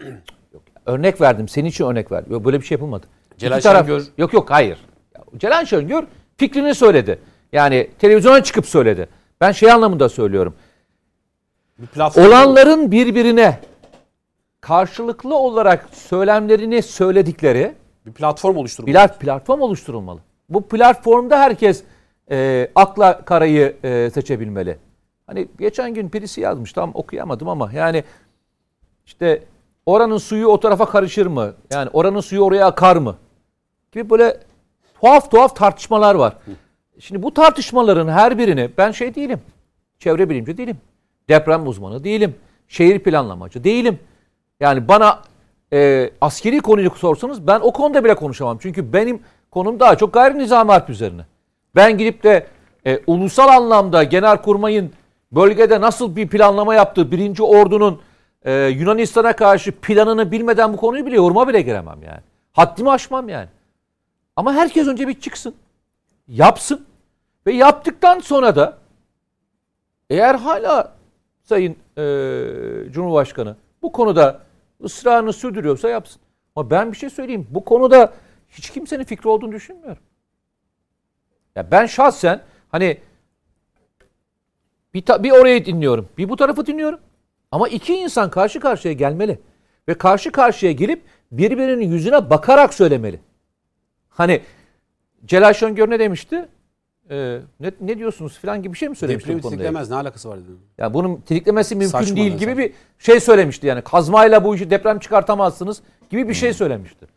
örnek 0.85 1.21
verdim. 1.21 1.47
Senin 1.47 1.69
için 1.69 1.85
örnek 1.85 2.11
verdim. 2.11 2.33
Yok, 2.33 2.45
böyle 2.45 2.61
bir 2.61 2.65
şey 2.65 2.75
yapılmadı. 2.75 3.07
Celal 3.37 3.57
İki 3.57 3.67
taraf- 3.67 3.87
Şengör- 3.87 4.07
Yok 4.17 4.33
yok 4.33 4.51
hayır. 4.51 4.77
Celal 5.37 5.65
Şengör 5.65 6.03
fikrini 6.37 6.75
söyledi. 6.75 7.19
Yani 7.53 7.89
televizyona 7.99 8.43
çıkıp 8.43 8.65
söyledi. 8.65 9.07
Ben 9.41 9.51
şey 9.51 9.71
anlamında 9.71 10.09
söylüyorum. 10.09 10.53
Bir. 11.79 12.21
Olanların 12.27 12.91
birbirine 12.91 13.59
karşılıklı 14.61 15.35
olarak 15.35 15.89
söylemlerini 15.93 16.81
söyledikleri 16.81 17.75
bir 18.05 18.11
platform 18.11 18.57
oluşturmak. 18.57 18.87
bir 18.87 19.25
platform 19.25 19.61
oluşturulmalı. 19.61 20.19
Bu 20.49 20.67
platformda 20.67 21.39
herkes 21.39 21.83
e, 22.31 22.67
akla 22.75 23.25
karayı 23.25 23.75
e, 23.83 24.09
seçebilmeli. 24.09 24.77
Hani 25.27 25.47
geçen 25.59 25.93
gün 25.93 26.13
birisi 26.13 26.41
yazmış 26.41 26.73
tam 26.73 26.91
okuyamadım 26.93 27.49
ama 27.49 27.71
yani 27.73 28.03
işte 29.05 29.43
oranın 29.85 30.17
suyu 30.17 30.47
o 30.47 30.59
tarafa 30.59 30.85
karışır 30.85 31.25
mı? 31.25 31.53
Yani 31.71 31.89
oranın 31.93 32.19
suyu 32.21 32.41
oraya 32.41 32.65
akar 32.65 32.95
mı? 32.95 33.15
Gibi 33.91 34.09
böyle 34.09 34.39
tuhaf 35.01 35.31
tuhaf 35.31 35.55
tartışmalar 35.55 36.15
var. 36.15 36.37
Şimdi 36.99 37.23
bu 37.23 37.33
tartışmaların 37.33 38.07
her 38.07 38.37
birini 38.37 38.69
ben 38.77 38.91
şey 38.91 39.15
değilim. 39.15 39.41
Çevre 39.99 40.29
bilimci 40.29 40.57
değilim. 40.57 40.77
Deprem 41.29 41.67
uzmanı 41.67 42.03
değilim. 42.03 42.35
Şehir 42.67 42.99
planlamacı 42.99 43.63
değilim. 43.63 43.99
Yani 44.59 44.87
bana 44.87 45.21
e, 45.73 46.09
askeri 46.21 46.59
konuyu 46.59 46.89
sorsanız 46.89 47.47
ben 47.47 47.59
o 47.59 47.73
konuda 47.73 48.03
bile 48.03 48.15
konuşamam. 48.15 48.57
Çünkü 48.61 48.93
benim 48.93 49.21
konum 49.51 49.79
daha 49.79 49.97
çok 49.97 50.13
gayri 50.13 50.37
nizami 50.37 50.71
harp 50.71 50.89
üzerine. 50.89 51.25
Ben 51.75 51.97
gidip 51.97 52.23
de 52.23 52.47
e, 52.85 52.99
ulusal 53.07 53.47
anlamda 53.47 54.03
Genelkurmay'ın 54.03 54.91
bölgede 55.31 55.81
nasıl 55.81 56.15
bir 56.15 56.27
planlama 56.27 56.75
yaptığı, 56.75 57.11
birinci 57.11 57.43
ordunun 57.43 58.01
e, 58.43 58.53
Yunanistan'a 58.53 59.33
karşı 59.33 59.71
planını 59.71 60.31
bilmeden 60.31 60.73
bu 60.73 60.77
konuyu 60.77 61.05
bile 61.05 61.15
yoruma 61.15 61.47
bile 61.47 61.61
giremem 61.61 62.03
yani. 62.03 62.21
Haddimi 62.53 62.91
aşmam 62.91 63.29
yani. 63.29 63.47
Ama 64.35 64.53
herkes 64.53 64.87
önce 64.87 65.07
bir 65.07 65.19
çıksın, 65.19 65.55
yapsın 66.27 66.85
ve 67.47 67.53
yaptıktan 67.53 68.19
sonra 68.19 68.55
da 68.55 68.77
eğer 70.09 70.35
hala 70.35 70.93
Sayın 71.43 71.75
e, 71.97 72.03
Cumhurbaşkanı 72.91 73.55
bu 73.81 73.91
konuda 73.91 74.39
ısrarını 74.83 75.33
sürdürüyorsa 75.33 75.89
yapsın. 75.89 76.21
Ama 76.55 76.69
ben 76.69 76.91
bir 76.91 76.97
şey 76.97 77.09
söyleyeyim. 77.09 77.47
Bu 77.49 77.65
konuda 77.65 78.13
hiç 78.49 78.69
kimsenin 78.69 79.03
fikri 79.03 79.29
olduğunu 79.29 79.51
düşünmüyorum. 79.51 80.03
Ya 81.55 81.71
ben 81.71 81.85
şahsen 81.85 82.41
hani 82.69 82.97
bir, 84.93 85.01
ta- 85.01 85.23
bir 85.23 85.31
orayı 85.31 85.65
dinliyorum, 85.65 86.09
bir 86.17 86.29
bu 86.29 86.35
tarafı 86.35 86.65
dinliyorum. 86.65 86.99
Ama 87.51 87.67
iki 87.67 87.95
insan 87.95 88.29
karşı 88.29 88.59
karşıya 88.59 88.93
gelmeli. 88.93 89.39
Ve 89.87 89.93
karşı 89.93 90.31
karşıya 90.31 90.71
gelip 90.71 91.01
birbirinin 91.31 91.91
yüzüne 91.91 92.29
bakarak 92.29 92.73
söylemeli. 92.73 93.19
Hani 94.09 94.41
Celal 95.25 95.53
Şengör 95.53 95.89
ne 95.89 95.99
demişti? 95.99 96.47
Ee, 97.09 97.39
ne, 97.59 97.71
ne 97.81 97.97
diyorsunuz 97.97 98.37
falan 98.37 98.63
gibi 98.63 98.73
bir 98.73 98.77
şey 98.77 98.89
mi 98.89 98.95
söylemişti 98.95 99.27
Depremi 99.29 99.43
bu 99.43 99.49
konuda? 99.49 99.85
Ne 99.89 99.95
alakası 99.95 100.29
var 100.29 100.39
dedim. 100.39 100.59
Ya 100.77 100.93
bunun 100.93 101.15
tetiklemesi 101.15 101.75
mümkün 101.75 101.91
Saçma 101.91 102.15
değil 102.15 102.37
gibi 102.37 102.57
bir 102.57 102.73
şey 102.97 103.19
söylemişti 103.19 103.67
yani. 103.67 103.81
Kazmayla 103.81 104.43
bu 104.43 104.55
işi 104.55 104.69
deprem 104.69 104.99
çıkartamazsınız 104.99 105.81
gibi 106.09 106.29
bir 106.29 106.33
şey 106.33 106.53
söylemişti. 106.53 107.07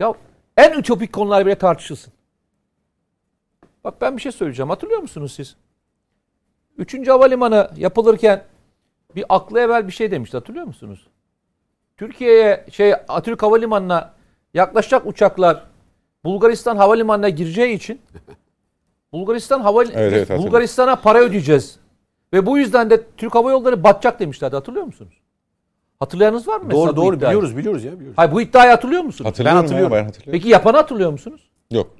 Ya 0.00 0.14
en 0.56 0.78
ütopik 0.78 1.12
konular 1.12 1.46
bile 1.46 1.54
tartışılsın. 1.54 2.12
Bak 3.84 4.00
ben 4.00 4.16
bir 4.16 4.22
şey 4.22 4.32
söyleyeceğim. 4.32 4.70
Hatırlıyor 4.70 5.00
musunuz 5.00 5.32
siz? 5.32 5.56
Üçüncü 6.78 7.10
havalimanı 7.10 7.70
yapılırken 7.76 8.44
bir 9.16 9.24
aklı 9.28 9.60
evvel 9.60 9.86
bir 9.86 9.92
şey 9.92 10.10
demişti. 10.10 10.36
Hatırlıyor 10.36 10.66
musunuz? 10.66 11.06
Türkiye'ye 11.96 12.66
şey 12.72 12.94
Atatürk 12.94 13.42
Havalimanı'na 13.42 14.14
yaklaşacak 14.54 15.06
uçaklar 15.06 15.64
Bulgaristan 16.24 16.76
Havalimanı'na 16.76 17.28
gireceği 17.28 17.76
için 17.76 18.00
Bulgaristan 19.12 19.60
hava 19.60 19.84
Evet. 19.84 20.30
Bulgaristan'a 20.30 20.96
para 20.96 21.18
ödeyeceğiz. 21.18 21.76
Ve 22.32 22.46
bu 22.46 22.58
yüzden 22.58 22.90
de 22.90 23.02
Türk 23.16 23.34
Hava 23.34 23.50
Yolları 23.50 23.84
batacak 23.84 24.20
demişlerdi. 24.20 24.56
Hatırlıyor 24.56 24.86
musunuz? 24.86 25.12
Hatırlayanınız 25.98 26.48
var 26.48 26.60
mı? 26.60 26.70
Doğru 26.70 26.96
doğru 26.96 27.16
iddiayı? 27.16 27.36
biliyoruz 27.36 27.56
biliyoruz 27.56 27.84
ya 27.84 27.92
biliyoruz. 27.92 28.14
Hayır 28.16 28.32
bu 28.32 28.40
iddiayı 28.40 28.70
hatırlıyor 28.70 29.02
musunuz? 29.02 29.28
Hatırlıyorum 29.28 29.58
Ben 29.58 29.62
hatırlıyorum. 29.62 29.92
ya, 29.94 30.00
ben 30.00 30.04
hatırlıyorum. 30.04 30.32
Peki 30.38 30.48
yapanı 30.48 30.76
hatırlıyor 30.76 31.10
musunuz? 31.10 31.48
Yok. 31.70 31.90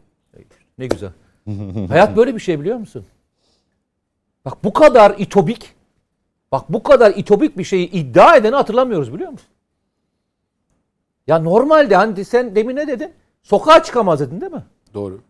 Ne 0.79 0.87
güzel. 0.87 1.11
Hayat 1.89 2.17
böyle 2.17 2.35
bir 2.35 2.41
şey 2.41 2.61
biliyor 2.61 2.77
musun? 2.79 3.05
Bak 4.45 4.65
bu 4.65 4.73
kadar 4.73 5.15
itobik, 5.19 5.75
bak 6.53 6.65
bu 6.69 6.83
kadar 6.83 7.11
itobik 7.17 7.59
bir 7.59 7.65
şeyi 7.65 7.91
iddia 7.91 8.37
edeni 8.37 8.55
hatırlamıyoruz 8.57 9.15
biliyor 9.15 9.31
musun? 9.31 9.49
Ya 11.27 11.39
normalde 11.39 11.97
hani 11.97 12.25
sen 12.25 12.55
demin 12.57 12.77
ne 12.77 12.89
dedin? 12.89 13.13
Sokağa 13.43 13.83
çıkamaz 13.83 14.21
dedin 14.21 14.41
değil 14.41 14.53
mi? 14.53 14.65
Doğru. 14.95 15.21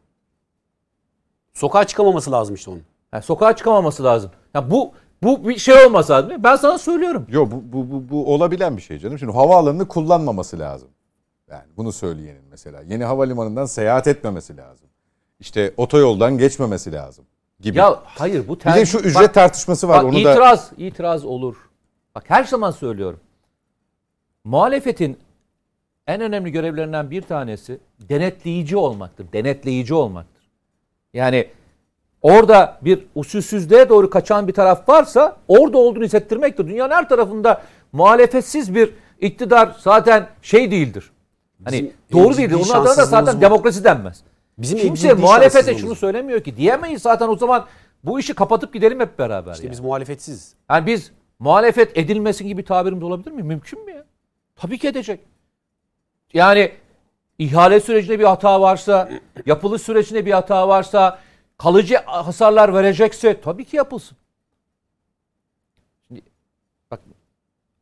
Sokağa 1.59 1.85
çıkamaması 1.85 2.33
lazım 2.33 2.55
işte 2.55 2.71
onun. 2.71 2.83
Yani 3.13 3.23
sokağa 3.23 3.57
çıkamaması 3.57 4.05
lazım. 4.05 4.31
Ya 4.55 4.71
bu 4.71 4.93
bu 5.23 5.49
bir 5.49 5.59
şey 5.59 5.87
olmasa 5.87 6.15
lazım. 6.15 6.33
Ben 6.39 6.57
sana 6.57 6.79
söylüyorum. 6.79 7.27
Yok 7.29 7.53
bu, 7.53 7.63
bu, 7.73 7.91
bu, 7.91 8.09
bu 8.11 8.35
olabilen 8.35 8.77
bir 8.77 8.83
şey 8.83 8.99
canım. 8.99 9.19
Şimdi 9.19 9.33
havaalanını 9.33 9.89
kullanmaması 9.89 10.59
lazım. 10.59 10.89
Yani 11.51 11.65
bunu 11.77 11.93
söyleyenin 11.93 12.43
mesela. 12.51 12.83
Yeni 12.83 13.05
havalimanından 13.05 13.65
seyahat 13.65 14.07
etmemesi 14.07 14.57
lazım. 14.57 14.89
İşte 15.41 15.75
otoyoldan 15.77 16.39
geçmemesi 16.39 16.93
lazım 16.93 17.25
gibi. 17.61 17.79
Ya 17.79 18.03
hayır 18.05 18.49
bu 18.49 18.55
bir 18.55 18.61
tercih. 18.61 18.81
de 18.81 18.87
şu 18.87 18.99
ücret 18.99 19.29
Bak- 19.29 19.35
tartışması 19.35 19.89
var. 19.89 19.99
Bak, 19.99 20.05
Onu 20.05 20.15
da 20.15 20.19
itiraz, 20.19 20.73
itiraz 20.77 21.25
olur. 21.25 21.57
Bak 22.15 22.25
her 22.27 22.45
zaman 22.45 22.71
söylüyorum. 22.71 23.21
Muhalefetin 24.45 25.19
en 26.07 26.21
önemli 26.21 26.53
görevlerinden 26.53 27.11
bir 27.11 27.23
tanesi 27.23 27.81
denetleyici 28.01 28.77
olmaktır. 28.77 29.27
Denetleyici 29.33 29.95
olmaktır. 29.95 30.38
Yani 31.15 31.49
orada 32.23 32.79
bir 32.83 33.07
usulsüzlüğe 33.15 33.89
doğru 33.89 34.11
kaçan 34.11 34.49
bir 34.49 34.53
taraf 34.53 34.89
varsa 34.89 35.37
orada 35.49 35.79
olduğunu 35.79 36.05
hissettirmektir. 36.05 36.67
Dünyanın 36.69 36.95
her 36.95 37.09
tarafında 37.09 37.63
muhalefetsiz 37.93 38.75
bir 38.75 38.95
iktidar 39.21 39.77
zaten 39.81 40.29
şey 40.43 40.71
değildir. 40.71 41.11
Hani 41.65 41.77
Bizim 41.77 41.93
doğru 42.13 42.37
değildir. 42.37 42.55
Onun 42.55 42.81
adına 42.81 42.97
da 42.97 43.07
zaten 43.07 43.37
bu. 43.37 43.41
demokrasi 43.41 43.85
denmez. 43.85 44.23
Bizim 44.59 44.79
Kimse 44.79 45.15
muhalefete 45.15 45.79
şunu 45.79 45.95
söylemiyor 45.95 46.41
ki. 46.41 46.57
Diyemeyiz 46.57 47.03
zaten 47.03 47.29
o 47.29 47.37
zaman 47.37 47.67
bu 48.05 48.21
işi 48.21 48.35
kapatıp 48.35 48.73
gidelim 48.73 49.01
hep 49.01 49.19
beraber. 49.19 49.53
İşte 49.53 49.65
yani. 49.65 49.73
biz 49.73 49.81
muhalefetsiz. 49.81 50.55
Yani 50.71 50.87
biz 50.87 51.13
muhalefet 51.39 51.99
edilmesin 51.99 52.49
gibi 52.49 52.65
tabirimiz 52.65 53.03
olabilir 53.03 53.31
mi? 53.31 53.43
Mümkün 53.43 53.85
mü 53.85 53.91
ya? 53.91 54.05
Tabii 54.57 54.79
ki 54.79 54.89
edecek. 54.89 55.21
Yani 56.33 56.73
ihale 57.39 57.81
sürecinde 57.81 58.19
bir 58.19 58.25
hata 58.25 58.61
varsa, 58.61 59.11
yapılış 59.47 59.83
sürecinde 59.83 60.27
bir 60.27 60.33
hata 60.33 60.69
varsa, 60.69 61.19
kalıcı 61.59 61.97
hasarlar 61.97 62.75
verecekse 62.75 63.41
tabii 63.41 63.65
ki 63.65 63.77
yapılsın. 63.77 64.19
Şimdi 66.09 66.23
bak 66.91 67.01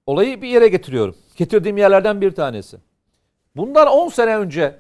olayı 0.07 0.43
bir 0.43 0.49
yere 0.49 0.69
getiriyorum. 0.69 1.17
Getirdiğim 1.37 1.77
yerlerden 1.77 2.21
bir 2.21 2.35
tanesi. 2.35 2.77
Bundan 3.57 3.87
10 3.87 4.09
sene 4.09 4.37
önce 4.37 4.77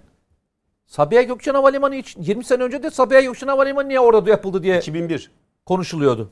Sabiha 0.87 1.23
Gökçen 1.23 1.55
Havalimanı 1.55 1.97
için 1.97 2.23
20 2.23 2.45
sene 2.45 2.63
önce 2.63 2.83
de 2.83 2.91
Sabiha 2.91 3.21
Gökçen 3.21 3.49
Havalimanı 3.49 3.89
niye 3.89 4.01
orada 4.01 4.31
yapıldı 4.31 4.63
diye 4.63 4.79
2001. 4.79 5.31
konuşuluyordu. 5.67 6.31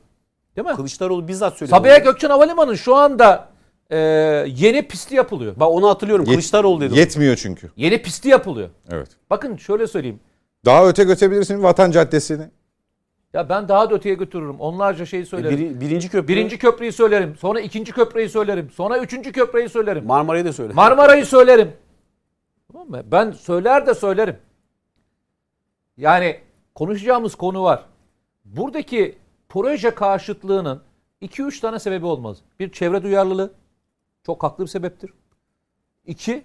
Değil 0.57 0.69
mi? 0.69 0.75
Kılıçdaroğlu 0.75 1.29
bizzat 1.29 1.57
söyledi. 1.57 1.77
Sabiha. 1.77 1.99
Gökçen 1.99 2.31
Havalimanı 2.31 2.79
şu 2.79 2.97
anda 2.97 3.49
e, 3.95 3.99
yeni 4.57 4.89
pisti 4.89 5.15
yapılıyor. 5.15 5.55
Bak 5.57 5.69
onu 5.71 5.89
hatırlıyorum. 5.89 6.25
Yet- 6.25 6.31
Kılıçdaroğlu 6.31 6.81
dedi. 6.81 6.99
yetmiyor 6.99 7.37
çünkü. 7.37 7.71
Yeni 7.77 8.03
pisti 8.03 8.29
yapılıyor. 8.29 8.69
Evet. 8.91 9.09
Bakın 9.31 9.57
şöyle 9.57 9.87
söyleyeyim. 9.87 10.21
Daha 10.65 10.89
öte 10.89 11.05
götürebilirsin 11.05 11.63
Vatan 11.63 11.91
Caddesi'ni. 11.91 12.45
Ya 13.33 13.49
ben 13.49 13.69
daha 13.69 13.91
da 13.91 13.95
öteye 13.95 14.15
götürürüm. 14.15 14.61
Onlarca 14.61 15.07
şeyi 15.07 15.27
söylerim. 15.27 15.59
Biri- 15.59 15.81
birinci 15.81 16.09
köprü. 16.09 16.29
Birinci 16.29 16.59
köprüyü 16.59 16.93
söylerim. 16.93 17.37
Sonra 17.37 17.61
ikinci 17.61 17.93
köprüyü 17.93 18.29
söylerim. 18.29 18.71
Sonra 18.71 18.99
üçüncü 18.99 19.33
köprüyü 19.33 19.69
söylerim. 19.69 20.07
Marmara'yı 20.07 20.45
da 20.45 20.53
söyle. 20.53 20.73
Marmara'yı 20.73 21.27
söylerim. 21.27 21.73
Tamam 22.73 22.89
mı? 22.91 23.03
Ben 23.07 23.31
söyler 23.31 23.87
de 23.87 23.95
söylerim. 23.95 24.37
Yani 25.97 26.37
konuşacağımız 26.75 27.35
konu 27.35 27.63
var. 27.63 27.85
Buradaki 28.45 29.19
proje 29.49 29.91
karşıtlığının 29.91 30.83
2-3 31.23 31.61
tane 31.61 31.79
sebebi 31.79 32.07
olmaz. 32.07 32.39
Bir 32.61 32.73
çevre 32.73 33.03
duyarlılığı. 33.03 33.53
Çok 34.27 34.43
haklı 34.43 34.65
bir 34.65 34.69
sebeptir. 34.69 35.11
İki, 36.07 36.45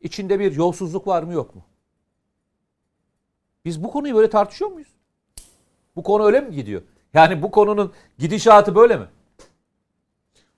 içinde 0.00 0.40
bir 0.40 0.56
yolsuzluk 0.56 1.06
var 1.06 1.22
mı 1.22 1.32
yok 1.32 1.54
mu? 1.54 1.62
Biz 3.64 3.84
bu 3.84 3.90
konuyu 3.90 4.14
böyle 4.14 4.30
tartışıyor 4.30 4.70
muyuz? 4.70 4.88
Bu 5.96 6.02
konu 6.02 6.24
öyle 6.24 6.40
mi 6.40 6.54
gidiyor? 6.54 6.82
Yani 7.14 7.42
bu 7.42 7.50
konunun 7.50 7.92
gidişatı 8.18 8.74
böyle 8.74 8.96
mi? 8.96 9.06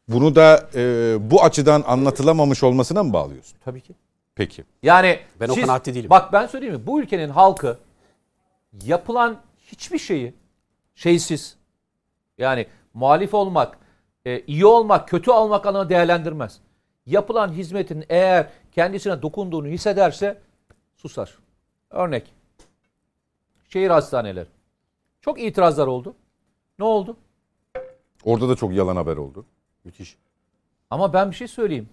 Bunu 0.08 0.34
da 0.34 0.68
e, 0.74 1.16
bu 1.30 1.42
açıdan 1.42 1.84
anlatılamamış 1.86 2.62
olmasına 2.62 3.02
mı 3.02 3.12
bağlıyorsun? 3.12 3.58
Tabii 3.64 3.80
ki. 3.80 3.94
Peki. 4.34 4.64
Yani 4.82 5.20
Ben 5.40 5.48
o 5.48 5.54
kanaatte 5.54 5.94
değilim. 5.94 6.10
Bak 6.10 6.32
ben 6.32 6.46
söyleyeyim 6.46 6.74
mi? 6.74 6.86
Bu 6.86 7.00
ülkenin 7.00 7.28
halkı 7.28 7.78
yapılan 8.84 9.40
hiçbir 9.58 9.98
şeyi 9.98 10.34
şeysiz 10.94 11.56
yani 12.38 12.66
muhalif 12.94 13.34
olmak, 13.34 13.78
e, 14.26 14.40
iyi 14.46 14.66
olmak, 14.66 15.08
kötü 15.08 15.30
olmak 15.30 15.66
anlamına 15.66 15.88
değerlendirmez. 15.88 16.60
Yapılan 17.06 17.52
hizmetin 17.52 18.04
eğer 18.08 18.50
kendisine 18.72 19.22
dokunduğunu 19.22 19.66
hissederse 19.66 20.38
susar. 20.96 21.38
Örnek. 21.90 22.32
Şehir 23.68 23.90
hastaneleri. 23.90 24.48
Çok 25.20 25.42
itirazlar 25.42 25.86
oldu. 25.86 26.14
Ne 26.78 26.84
oldu? 26.84 27.16
Orada 28.24 28.48
da 28.48 28.56
çok 28.56 28.72
yalan 28.72 28.96
haber 28.96 29.16
oldu. 29.16 29.44
Müthiş. 29.84 30.16
Ama 30.90 31.12
ben 31.12 31.30
bir 31.30 31.36
şey 31.36 31.48
söyleyeyim. 31.48 31.88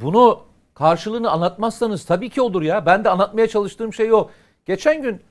Bunu 0.00 0.42
karşılığını 0.74 1.30
anlatmazsanız 1.30 2.04
tabii 2.04 2.30
ki 2.30 2.42
olur 2.42 2.62
ya. 2.62 2.86
Ben 2.86 3.04
de 3.04 3.08
anlatmaya 3.10 3.48
çalıştığım 3.48 3.92
şey 3.92 4.12
o. 4.12 4.30
Geçen 4.66 5.02
gün 5.02 5.22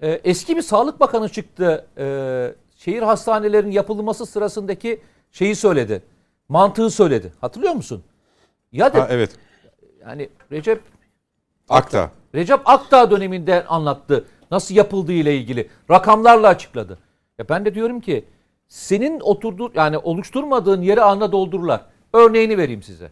e, 0.00 0.10
eski 0.10 0.56
bir 0.56 0.62
sağlık 0.62 1.00
bakanı 1.00 1.28
çıktı. 1.28 1.86
E, 1.98 2.54
şehir 2.80 3.02
hastanelerinin 3.02 3.70
yapılması 3.70 4.26
sırasındaki 4.26 5.00
şeyi 5.30 5.56
söyledi. 5.56 6.02
Mantığı 6.48 6.90
söyledi. 6.90 7.32
Hatırlıyor 7.40 7.74
musun? 7.74 8.04
Ya 8.72 8.94
da 8.94 9.02
Ha, 9.02 9.06
evet. 9.10 9.30
yani 10.00 10.28
Recep 10.52 10.82
Akta. 11.68 12.10
Recep 12.34 12.60
Akdağ 12.64 13.10
döneminde 13.10 13.66
anlattı. 13.66 14.24
Nasıl 14.50 14.74
yapıldığı 14.74 15.12
ile 15.12 15.36
ilgili 15.36 15.70
rakamlarla 15.90 16.48
açıkladı. 16.48 16.98
Ya 17.38 17.48
ben 17.48 17.64
de 17.64 17.74
diyorum 17.74 18.00
ki 18.00 18.24
senin 18.68 19.20
oturduğun 19.20 19.72
yani 19.74 19.98
oluşturmadığın 19.98 20.82
yeri 20.82 21.02
anla 21.02 21.32
doldururlar. 21.32 21.86
Örneğini 22.12 22.58
vereyim 22.58 22.82
size. 22.82 23.10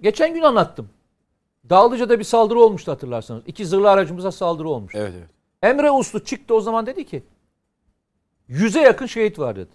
Geçen 0.00 0.34
gün 0.34 0.42
anlattım. 0.42 0.88
Dağlıca'da 1.70 2.18
bir 2.18 2.24
saldırı 2.24 2.60
olmuştu 2.60 2.92
hatırlarsanız. 2.92 3.42
İki 3.46 3.66
zırhlı 3.66 3.90
aracımıza 3.90 4.32
saldırı 4.32 4.68
olmuş. 4.68 4.94
Evet 4.94 5.12
evet. 5.18 5.28
Emre 5.62 5.90
Uslu 5.90 6.24
çıktı 6.24 6.54
o 6.54 6.60
zaman 6.60 6.86
dedi 6.86 7.06
ki 7.06 7.22
yüze 8.48 8.80
yakın 8.80 9.06
şehit 9.06 9.38
var 9.38 9.56
dedi. 9.56 9.70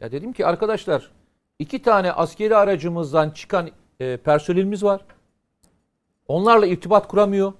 Ya 0.00 0.12
dedim 0.12 0.32
ki 0.32 0.46
arkadaşlar 0.46 1.10
iki 1.58 1.82
tane 1.82 2.12
askeri 2.12 2.56
aracımızdan 2.56 3.30
çıkan 3.30 3.70
e, 4.00 4.16
personelimiz 4.16 4.84
var. 4.84 5.00
Onlarla 6.28 6.66
irtibat 6.66 7.08
kuramıyor. 7.08 7.52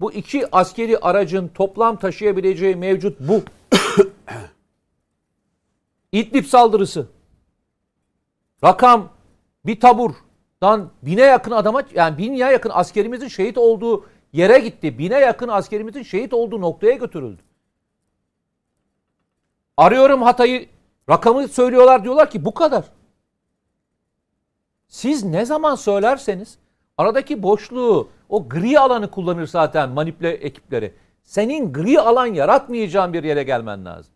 Bu 0.00 0.12
iki 0.12 0.56
askeri 0.56 0.98
aracın 0.98 1.48
toplam 1.48 1.96
taşıyabileceği 1.98 2.76
mevcut 2.76 3.20
bu. 3.20 3.42
İdlib 6.12 6.44
saldırısı. 6.44 7.06
Rakam 8.64 9.12
bir 9.66 9.80
taburdan 9.80 10.90
bine 11.02 11.22
yakın 11.22 11.50
adama 11.50 11.82
yani 11.94 12.18
bine 12.18 12.38
yakın 12.38 12.70
askerimizin 12.74 13.28
şehit 13.28 13.58
olduğu 13.58 14.06
yere 14.32 14.58
gitti. 14.58 14.98
Bine 14.98 15.18
yakın 15.18 15.48
askerimizin 15.48 16.02
şehit 16.02 16.34
olduğu 16.34 16.60
noktaya 16.60 16.94
götürüldü. 16.94 17.45
Arıyorum 19.76 20.22
Hatay'ı 20.22 20.68
rakamı 21.10 21.48
söylüyorlar 21.48 22.04
diyorlar 22.04 22.30
ki 22.30 22.44
bu 22.44 22.54
kadar. 22.54 22.84
Siz 24.88 25.24
ne 25.24 25.44
zaman 25.44 25.74
söylerseniz 25.74 26.58
aradaki 26.98 27.42
boşluğu 27.42 28.08
o 28.28 28.48
gri 28.48 28.80
alanı 28.80 29.10
kullanır 29.10 29.46
zaten 29.46 29.90
manipüle 29.90 30.30
ekipleri. 30.30 30.94
Senin 31.22 31.72
gri 31.72 32.00
alan 32.00 32.26
yaratmayacağın 32.26 33.12
bir 33.12 33.24
yere 33.24 33.42
gelmen 33.42 33.84
lazım. 33.84 34.12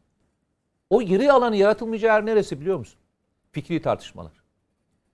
O 0.91 0.99
gri 0.99 1.32
alanı 1.32 1.57
yaratılmayacağı 1.57 2.15
yer 2.16 2.27
neresi 2.27 2.61
biliyor 2.61 2.78
musun? 2.78 2.99
Fikri 3.53 3.82
tartışmalar. 3.82 4.32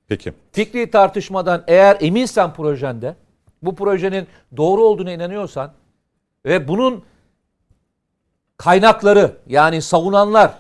Peki. 0.09 0.33
Fikri 0.53 0.91
tartışmadan 0.91 1.65
eğer 1.67 1.97
eminsen 2.01 2.55
projende, 2.55 3.17
bu 3.63 3.75
projenin 3.75 4.27
doğru 4.57 4.85
olduğuna 4.85 5.13
inanıyorsan 5.13 5.73
ve 6.45 6.69
bunun 6.69 7.05
kaynakları 8.57 9.37
yani 9.47 9.83
savunanlar 9.83 10.55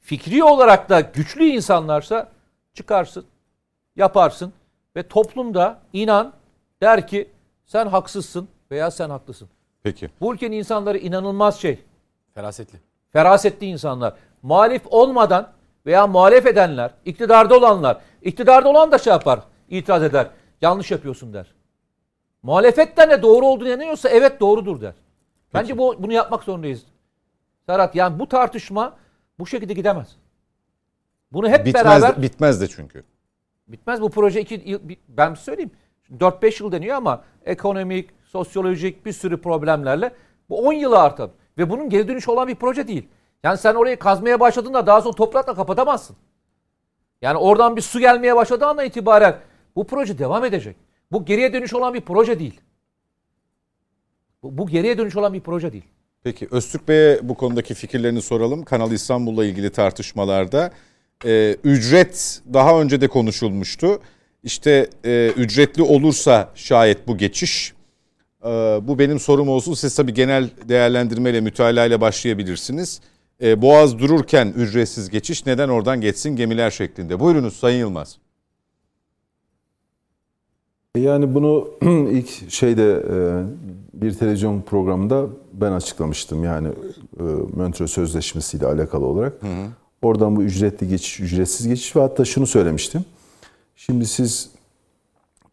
fikri 0.00 0.44
olarak 0.44 0.88
da 0.88 1.00
güçlü 1.00 1.44
insanlarsa 1.44 2.28
çıkarsın, 2.74 3.24
yaparsın 3.96 4.52
ve 4.96 5.08
toplumda 5.08 5.78
inan 5.92 6.32
der 6.82 7.06
ki 7.06 7.30
sen 7.66 7.86
haksızsın 7.86 8.48
veya 8.70 8.90
sen 8.90 9.10
haklısın. 9.10 9.48
Peki. 9.82 10.10
Bu 10.20 10.34
ülkenin 10.34 10.56
insanları 10.56 10.98
inanılmaz 10.98 11.60
şey. 11.60 11.78
Ferasetli. 12.34 12.78
Ferasetli 13.12 13.66
insanlar. 13.66 14.14
Muhalif 14.42 14.82
olmadan 14.86 15.52
veya 15.86 16.06
muhalef 16.06 16.46
edenler, 16.46 16.90
iktidarda 17.04 17.56
olanlar, 17.56 18.00
iktidarda 18.22 18.68
olan 18.68 18.92
da 18.92 18.98
şey 18.98 19.12
yapar, 19.12 19.40
itiraz 19.68 20.02
eder. 20.02 20.26
Yanlış 20.62 20.90
yapıyorsun 20.90 21.32
der. 21.32 21.54
Muhalefetten 22.42 23.10
de 23.10 23.22
doğru 23.22 23.46
olduğunu 23.46 23.68
inanıyorsa 23.68 24.08
evet 24.08 24.40
doğrudur 24.40 24.80
der. 24.80 24.94
Bence 25.54 25.78
bu 25.78 26.02
bunu 26.02 26.12
yapmak 26.12 26.42
zorundayız. 26.42 26.82
Serhat 27.66 27.94
yani 27.94 28.18
bu 28.18 28.28
tartışma 28.28 28.96
bu 29.38 29.46
şekilde 29.46 29.72
gidemez. 29.72 30.16
Bunu 31.32 31.48
hep 31.48 31.66
Bitmez, 31.66 31.84
beraber 31.84 32.22
bitmez 32.22 32.60
de 32.60 32.68
çünkü. 32.68 33.04
Bitmez 33.68 34.00
bu 34.00 34.10
proje 34.10 34.40
iki 34.40 34.62
yıl, 34.64 34.80
ben 35.08 35.34
söyleyeyim. 35.34 35.70
4-5 36.10 36.62
yıl 36.62 36.72
deniyor 36.72 36.96
ama 36.96 37.24
ekonomik, 37.44 38.10
sosyolojik 38.24 39.06
bir 39.06 39.12
sürü 39.12 39.40
problemlerle 39.40 40.12
bu 40.48 40.66
10 40.66 40.72
yılı 40.72 40.98
artar. 40.98 41.30
Ve 41.58 41.70
bunun 41.70 41.88
geri 41.88 42.08
dönüş 42.08 42.28
olan 42.28 42.48
bir 42.48 42.54
proje 42.54 42.88
değil. 42.88 43.08
Yani 43.42 43.58
sen 43.58 43.74
orayı 43.74 43.98
kazmaya 43.98 44.40
başladığında 44.40 44.86
daha 44.86 45.02
sonra 45.02 45.14
toprakla 45.14 45.54
kapatamazsın. 45.54 46.16
Yani 47.22 47.38
oradan 47.38 47.76
bir 47.76 47.80
su 47.80 48.00
gelmeye 48.00 48.36
başladığı 48.36 48.66
andan 48.66 48.86
itibaren 48.86 49.36
bu 49.76 49.86
proje 49.86 50.18
devam 50.18 50.44
edecek. 50.44 50.76
Bu 51.12 51.24
geriye 51.24 51.52
dönüş 51.52 51.74
olan 51.74 51.94
bir 51.94 52.00
proje 52.00 52.38
değil. 52.38 52.60
Bu, 54.44 54.58
bu 54.58 54.66
geriye 54.66 54.98
dönüş 54.98 55.16
olan 55.16 55.34
bir 55.34 55.40
proje 55.40 55.72
değil. 55.72 55.84
Peki 56.24 56.48
Öztürk 56.50 56.88
Bey'e 56.88 57.28
bu 57.28 57.34
konudaki 57.34 57.74
fikirlerini 57.74 58.22
soralım. 58.22 58.64
Kanal 58.64 58.92
İstanbul'la 58.92 59.44
ilgili 59.44 59.70
tartışmalarda 59.70 60.70
e, 61.24 61.56
ücret 61.64 62.40
daha 62.52 62.80
önce 62.80 63.00
de 63.00 63.08
konuşulmuştu. 63.08 63.98
İşte 64.42 64.90
e, 65.04 65.32
ücretli 65.36 65.82
olursa 65.82 66.50
şayet 66.54 67.08
bu 67.08 67.18
geçiş 67.18 67.74
e, 68.44 68.48
bu 68.82 68.98
benim 68.98 69.20
sorum 69.20 69.48
olsun. 69.48 69.74
Siz 69.74 69.94
tabii 69.94 70.14
genel 70.14 70.50
değerlendirmeyle 70.68 71.40
mütalaayla 71.40 72.00
başlayabilirsiniz. 72.00 73.00
E, 73.42 73.62
Boğaz 73.62 73.98
dururken 73.98 74.52
ücretsiz 74.56 75.10
geçiş 75.10 75.46
neden 75.46 75.68
oradan 75.68 76.00
geçsin 76.00 76.36
gemiler 76.36 76.70
şeklinde. 76.70 77.20
Buyurunuz 77.20 77.56
Sayın 77.56 77.78
Yılmaz. 77.78 78.18
Yani 80.96 81.34
bunu 81.34 81.70
ilk 82.10 82.50
şeyde 82.50 83.04
e, 83.10 83.14
bir 84.04 84.14
televizyon 84.14 84.62
programında 84.62 85.26
ben 85.52 85.72
açıklamıştım. 85.72 86.44
Yani 86.44 86.68
e, 87.20 87.22
Montreux 87.56 87.90
Sözleşmesi 87.90 88.56
ile 88.56 88.66
alakalı 88.66 89.06
olarak. 89.06 89.32
Oradan 90.02 90.36
bu 90.36 90.42
ücretli 90.42 90.88
geçiş, 90.88 91.20
ücretsiz 91.20 91.68
geçiş 91.68 91.96
ve 91.96 92.00
hatta 92.00 92.24
şunu 92.24 92.46
söylemiştim. 92.46 93.04
Şimdi 93.76 94.06
siz 94.06 94.50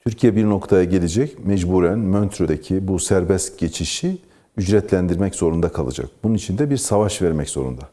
Türkiye 0.06 0.36
bir 0.36 0.46
noktaya 0.46 0.84
gelecek. 0.84 1.46
Mecburen 1.46 2.00
Montreux'deki 2.00 2.88
bu 2.88 3.00
serbest 3.00 3.60
geçişi 3.60 4.18
ücretlendirmek 4.58 5.36
zorunda 5.36 5.70
kalacak. 5.70 6.10
Bunun 6.24 6.36
için 6.36 6.58
de 6.58 6.70
bir 6.70 6.78
savaş 6.78 7.22
vermek 7.22 7.50
zorunda. 7.50 7.90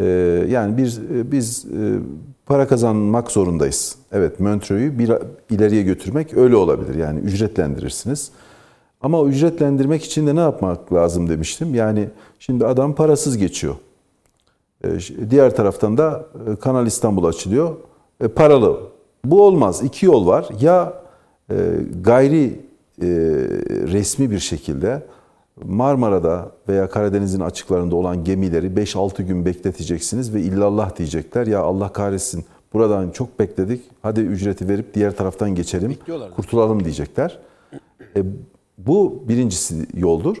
Ee, 0.00 0.06
yani 0.50 0.76
bir 0.76 1.00
biz 1.32 1.64
e, 1.64 1.98
para 2.46 2.68
kazanmak 2.68 3.30
zorundayız. 3.30 3.96
Evet 4.12 4.40
Montreux'u 4.40 4.98
bir 4.98 5.12
ileriye 5.50 5.82
götürmek 5.82 6.36
öyle 6.36 6.56
olabilir. 6.56 6.94
Yani 6.94 7.20
ücretlendirirsiniz. 7.20 8.30
Ama 9.04 9.20
o 9.20 9.28
ücretlendirmek 9.28 10.04
için 10.04 10.26
de 10.26 10.36
ne 10.36 10.40
yapmak 10.40 10.92
lazım 10.92 11.28
demiştim. 11.28 11.74
Yani 11.74 12.08
şimdi 12.38 12.66
adam 12.66 12.94
parasız 12.94 13.38
geçiyor. 13.38 13.74
Ee, 14.84 14.88
Diğer 15.30 15.56
taraftan 15.56 15.98
da 15.98 16.26
e, 16.52 16.56
Kanal 16.56 16.86
İstanbul 16.86 17.24
açılıyor. 17.24 17.76
E, 18.20 18.28
paralı. 18.28 18.80
Bu 19.24 19.42
olmaz. 19.42 19.82
İki 19.82 20.06
yol 20.06 20.26
var. 20.26 20.48
Ya 20.60 20.92
e, 21.50 21.56
gayri 22.00 22.60
resmi 23.92 24.30
bir 24.30 24.38
şekilde 24.38 25.06
Marmara'da 25.64 26.50
veya 26.68 26.88
Karadeniz'in 26.88 27.40
açıklarında 27.40 27.96
olan 27.96 28.24
gemileri 28.24 28.66
5-6 28.66 29.22
gün 29.22 29.44
bekleteceksiniz 29.44 30.34
ve 30.34 30.40
illallah 30.40 30.96
diyecekler. 30.96 31.46
Ya 31.46 31.60
Allah 31.60 31.92
kahretsin 31.92 32.44
buradan 32.72 33.10
çok 33.10 33.38
bekledik 33.38 33.82
hadi 34.02 34.20
ücreti 34.20 34.68
verip 34.68 34.94
diğer 34.94 35.16
taraftan 35.16 35.54
geçelim 35.54 35.96
kurtulalım 36.36 36.84
diyecekler. 36.84 37.38
E, 38.16 38.22
bu 38.78 39.24
birincisi 39.28 39.86
yoldur. 39.94 40.36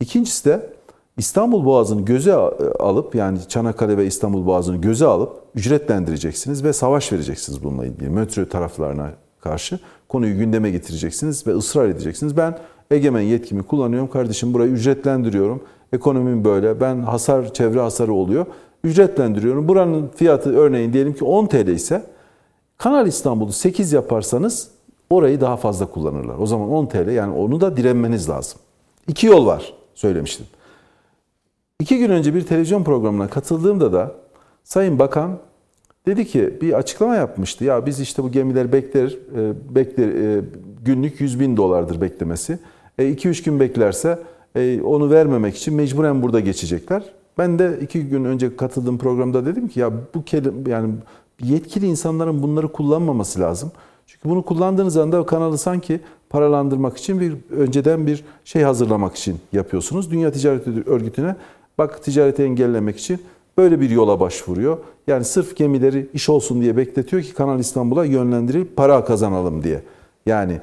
İkincisi 0.00 0.44
de 0.44 0.70
İstanbul 1.18 1.64
Boğazı'nı 1.64 2.04
göze 2.04 2.34
alıp 2.78 3.14
yani 3.14 3.38
Çanakkale 3.48 3.96
ve 3.96 4.06
İstanbul 4.06 4.46
Boğazı'nı 4.46 4.76
göze 4.76 5.06
alıp 5.06 5.42
ücretlendireceksiniz 5.54 6.64
ve 6.64 6.72
savaş 6.72 7.12
vereceksiniz 7.12 7.64
bununla 7.64 7.86
ilgili. 7.86 8.10
Metro 8.10 8.48
taraflarına 8.48 9.10
karşı 9.40 9.78
konuyu 10.08 10.38
gündeme 10.38 10.70
getireceksiniz 10.70 11.46
ve 11.46 11.54
ısrar 11.54 11.88
edeceksiniz. 11.88 12.36
Ben 12.36 12.58
egemen 12.90 13.20
yetkimi 13.20 13.62
kullanıyorum. 13.62 14.10
Kardeşim 14.10 14.54
burayı 14.54 14.70
ücretlendiriyorum. 14.70 15.62
Ekonomim 15.92 16.44
böyle. 16.44 16.80
Ben 16.80 17.02
hasar, 17.02 17.54
çevre 17.54 17.80
hasarı 17.80 18.12
oluyor. 18.12 18.46
Ücretlendiriyorum. 18.84 19.68
Buranın 19.68 20.08
fiyatı 20.16 20.56
örneğin 20.56 20.92
diyelim 20.92 21.14
ki 21.14 21.24
10 21.24 21.46
TL 21.46 21.68
ise 21.68 22.02
Kanal 22.78 23.06
İstanbul'u 23.06 23.52
8 23.52 23.92
yaparsanız 23.92 24.68
orayı 25.10 25.40
daha 25.40 25.56
fazla 25.56 25.86
kullanırlar. 25.86 26.38
O 26.38 26.46
zaman 26.46 26.70
10 26.70 26.86
TL 26.86 27.08
yani 27.08 27.34
onu 27.34 27.60
da 27.60 27.76
direnmeniz 27.76 28.28
lazım. 28.28 28.60
İki 29.08 29.26
yol 29.26 29.46
var 29.46 29.74
söylemiştim. 29.94 30.46
İki 31.80 31.98
gün 31.98 32.10
önce 32.10 32.34
bir 32.34 32.46
televizyon 32.46 32.84
programına 32.84 33.28
katıldığımda 33.28 33.92
da 33.92 34.14
Sayın 34.64 34.98
Bakan 34.98 35.38
dedi 36.06 36.26
ki 36.26 36.58
bir 36.60 36.72
açıklama 36.72 37.16
yapmıştı. 37.16 37.64
Ya 37.64 37.86
biz 37.86 38.00
işte 38.00 38.22
bu 38.22 38.32
gemiler 38.32 38.72
bekler, 38.72 39.16
e, 39.36 39.74
bekler 39.74 40.08
e, 40.08 40.40
günlük 40.84 41.20
100 41.20 41.40
bin 41.40 41.56
dolardır 41.56 42.00
beklemesi. 42.00 42.58
2-3 42.98 43.40
e, 43.40 43.44
gün 43.44 43.60
beklerse 43.60 44.18
onu 44.84 45.10
vermemek 45.10 45.56
için 45.56 45.74
mecburen 45.74 46.22
burada 46.22 46.40
geçecekler. 46.40 47.02
Ben 47.38 47.58
de 47.58 47.78
iki 47.82 48.08
gün 48.08 48.24
önce 48.24 48.56
katıldığım 48.56 48.98
programda 48.98 49.46
dedim 49.46 49.68
ki 49.68 49.80
ya 49.80 49.92
bu 50.14 50.24
kelime 50.24 50.70
yani 50.70 50.94
yetkili 51.42 51.86
insanların 51.86 52.42
bunları 52.42 52.72
kullanmaması 52.72 53.40
lazım. 53.40 53.72
Çünkü 54.06 54.28
bunu 54.28 54.42
kullandığınız 54.42 54.96
anda 54.96 55.26
kanalı 55.26 55.58
sanki 55.58 56.00
paralandırmak 56.30 56.96
için 56.96 57.20
bir 57.20 57.34
önceden 57.50 58.06
bir 58.06 58.24
şey 58.44 58.62
hazırlamak 58.62 59.16
için 59.16 59.36
yapıyorsunuz. 59.52 60.10
Dünya 60.10 60.32
Ticaret 60.32 60.66
Örgütü'ne 60.88 61.36
bak 61.78 62.02
ticareti 62.02 62.42
engellemek 62.42 62.98
için 62.98 63.20
böyle 63.58 63.80
bir 63.80 63.90
yola 63.90 64.20
başvuruyor. 64.20 64.78
Yani 65.06 65.24
sırf 65.24 65.56
gemileri 65.56 66.08
iş 66.14 66.28
olsun 66.28 66.60
diye 66.60 66.76
bekletiyor 66.76 67.22
ki 67.22 67.34
Kanal 67.34 67.58
İstanbul'a 67.58 68.04
yönlendirilip 68.04 68.76
para 68.76 69.04
kazanalım 69.04 69.62
diye. 69.62 69.82
Yani 70.26 70.60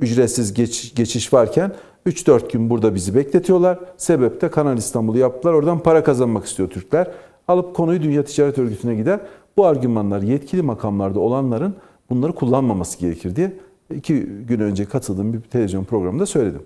ücretsiz 0.00 0.54
geç, 0.54 0.94
geçiş 0.94 1.32
varken 1.32 1.72
3-4 2.06 2.52
gün 2.52 2.70
burada 2.70 2.94
bizi 2.94 3.14
bekletiyorlar. 3.14 3.78
Sebep 3.96 4.40
de 4.40 4.50
Kanal 4.50 4.78
İstanbul'u 4.78 5.18
yaptılar. 5.18 5.52
Oradan 5.52 5.78
para 5.78 6.04
kazanmak 6.04 6.44
istiyor 6.44 6.70
Türkler. 6.70 7.10
Alıp 7.48 7.76
konuyu 7.76 8.02
Dünya 8.02 8.24
Ticaret 8.24 8.58
Örgütü'ne 8.58 8.94
gider. 8.94 9.20
Bu 9.56 9.66
argümanlar 9.66 10.22
yetkili 10.22 10.62
makamlarda 10.62 11.20
olanların 11.20 11.74
bunları 12.14 12.32
kullanmaması 12.32 12.98
gerekir 12.98 13.36
diye 13.36 13.52
iki 13.94 14.22
gün 14.24 14.60
önce 14.60 14.84
katıldığım 14.84 15.32
bir 15.32 15.40
televizyon 15.40 15.84
programında 15.84 16.26
söyledim. 16.26 16.62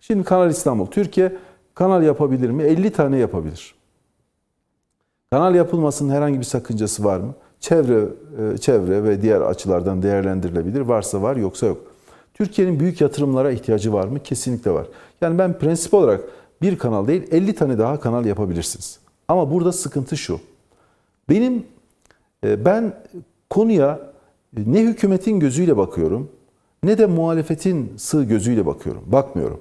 Şimdi 0.00 0.24
Kanal 0.24 0.50
İstanbul, 0.50 0.86
Türkiye 0.86 1.36
kanal 1.74 2.02
yapabilir 2.02 2.50
mi? 2.50 2.62
50 2.62 2.90
tane 2.90 3.16
yapabilir. 3.16 3.74
Kanal 5.30 5.54
yapılmasının 5.54 6.14
herhangi 6.14 6.38
bir 6.38 6.44
sakıncası 6.44 7.04
var 7.04 7.18
mı? 7.18 7.34
Çevre, 7.60 8.04
e, 8.54 8.58
çevre 8.58 9.04
ve 9.04 9.22
diğer 9.22 9.40
açılardan 9.40 10.02
değerlendirilebilir. 10.02 10.80
Varsa 10.80 11.22
var, 11.22 11.36
yoksa 11.36 11.66
yok. 11.66 11.78
Türkiye'nin 12.34 12.80
büyük 12.80 13.00
yatırımlara 13.00 13.50
ihtiyacı 13.50 13.92
var 13.92 14.06
mı? 14.06 14.20
Kesinlikle 14.20 14.70
var. 14.70 14.86
Yani 15.20 15.38
ben 15.38 15.58
prensip 15.58 15.94
olarak 15.94 16.20
bir 16.62 16.78
kanal 16.78 17.06
değil 17.06 17.22
50 17.30 17.54
tane 17.54 17.78
daha 17.78 18.00
kanal 18.00 18.26
yapabilirsiniz. 18.26 18.98
Ama 19.28 19.52
burada 19.52 19.72
sıkıntı 19.72 20.16
şu. 20.16 20.40
Benim 21.28 21.66
e, 22.44 22.64
ben 22.64 22.94
konuya 23.50 24.13
ne 24.66 24.82
hükümetin 24.82 25.40
gözüyle 25.40 25.76
bakıyorum 25.76 26.30
ne 26.84 26.98
de 26.98 27.06
muhalefetin 27.06 27.92
sığ 27.96 28.24
gözüyle 28.24 28.66
bakıyorum. 28.66 29.02
Bakmıyorum. 29.06 29.60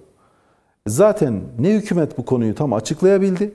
Zaten 0.88 1.42
ne 1.60 1.74
hükümet 1.74 2.18
bu 2.18 2.26
konuyu 2.26 2.56
tam 2.56 2.74
açıklayabildi 2.74 3.54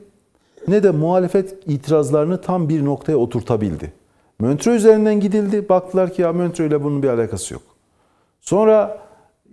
ne 0.69 0.83
de 0.83 0.91
muhalefet 0.91 1.55
itirazlarını 1.67 2.41
tam 2.41 2.69
bir 2.69 2.85
noktaya 2.85 3.17
oturtabildi. 3.17 3.93
Montreux 4.39 4.77
üzerinden 4.77 5.21
gidildi. 5.21 5.69
Baktılar 5.69 6.15
ki 6.15 6.23
ya 6.23 6.33
Montreux 6.33 6.71
ile 6.71 6.85
bunun 6.85 7.03
bir 7.03 7.09
alakası 7.09 7.55
yok. 7.55 7.63
Sonra 8.41 8.99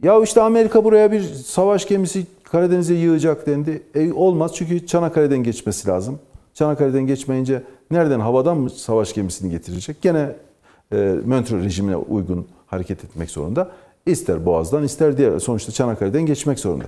ya 0.04 0.22
işte 0.22 0.42
Amerika 0.42 0.84
buraya 0.84 1.12
bir 1.12 1.22
savaş 1.24 1.88
gemisi 1.88 2.26
Karadeniz'e 2.44 2.94
yığacak 2.94 3.48
dendi. 3.48 3.84
E, 3.96 4.14
olmaz 4.14 4.52
çünkü 4.56 4.88
Çanakkale'den 4.88 5.44
geçmesi 5.44 5.88
lazım. 5.88 6.20
Çanakkale'den 6.54 7.08
geçmeyince 7.08 7.64
nereden 7.92 8.20
havadan 8.20 8.58
mı 8.58 8.70
savaş 8.70 9.14
gemisini 9.14 9.52
getirecek? 9.52 10.02
Gene 10.02 10.36
e, 10.94 11.16
Montreux 11.26 11.64
rejimine 11.64 11.96
uygun 11.96 12.48
hareket 12.68 13.04
etmek 13.04 13.30
zorunda. 13.30 13.72
İster 14.06 14.46
Boğaz'dan 14.46 14.84
ister 14.84 15.18
diğer 15.18 15.40
sonuçta 15.40 15.72
Çanakkale'den 15.72 16.26
geçmek 16.26 16.60
zorunda. 16.60 16.86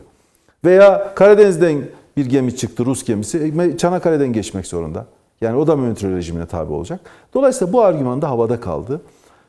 Veya 0.65 1.15
Karadeniz'den 1.15 1.83
bir 2.17 2.25
gemi 2.25 2.55
çıktı 2.55 2.85
Rus 2.85 3.03
gemisi 3.03 3.53
e, 3.61 3.77
Çanakkale'den 3.77 4.33
geçmek 4.33 4.67
zorunda. 4.67 5.05
Yani 5.41 5.57
o 5.57 5.67
da 5.67 5.75
Montreux 5.75 6.15
rejimine 6.15 6.45
tabi 6.45 6.73
olacak. 6.73 6.99
Dolayısıyla 7.33 7.73
bu 7.73 7.81
argüman 7.81 8.21
da 8.21 8.29
havada 8.29 8.59
kaldı. 8.59 9.01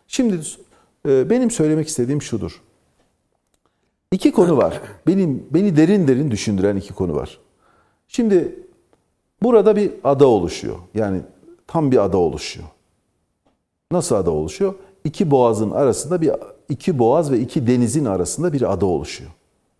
Şimdi 0.08 0.40
e, 1.08 1.30
benim 1.30 1.50
söylemek 1.50 1.88
istediğim 1.88 2.22
şudur. 2.22 2.62
İki 4.12 4.32
konu 4.32 4.56
var. 4.56 4.80
Benim 5.06 5.46
beni 5.50 5.76
derin 5.76 6.08
derin 6.08 6.30
düşündüren 6.30 6.76
iki 6.76 6.94
konu 6.94 7.14
var. 7.14 7.38
Şimdi 8.08 8.56
burada 9.42 9.76
bir 9.76 9.92
ada 10.04 10.26
oluşuyor. 10.26 10.76
Yani 10.94 11.20
tam 11.66 11.90
bir 11.90 12.04
ada 12.04 12.18
oluşuyor. 12.18 12.66
Nasıl 13.92 14.14
ada 14.14 14.30
oluşuyor? 14.30 14.74
İki 15.04 15.30
boğazın 15.30 15.70
arasında 15.70 16.20
bir 16.20 16.30
iki 16.68 16.98
boğaz 16.98 17.32
ve 17.32 17.40
iki 17.40 17.66
denizin 17.66 18.04
arasında 18.04 18.52
bir 18.52 18.72
ada 18.72 18.86
oluşuyor. 18.86 19.30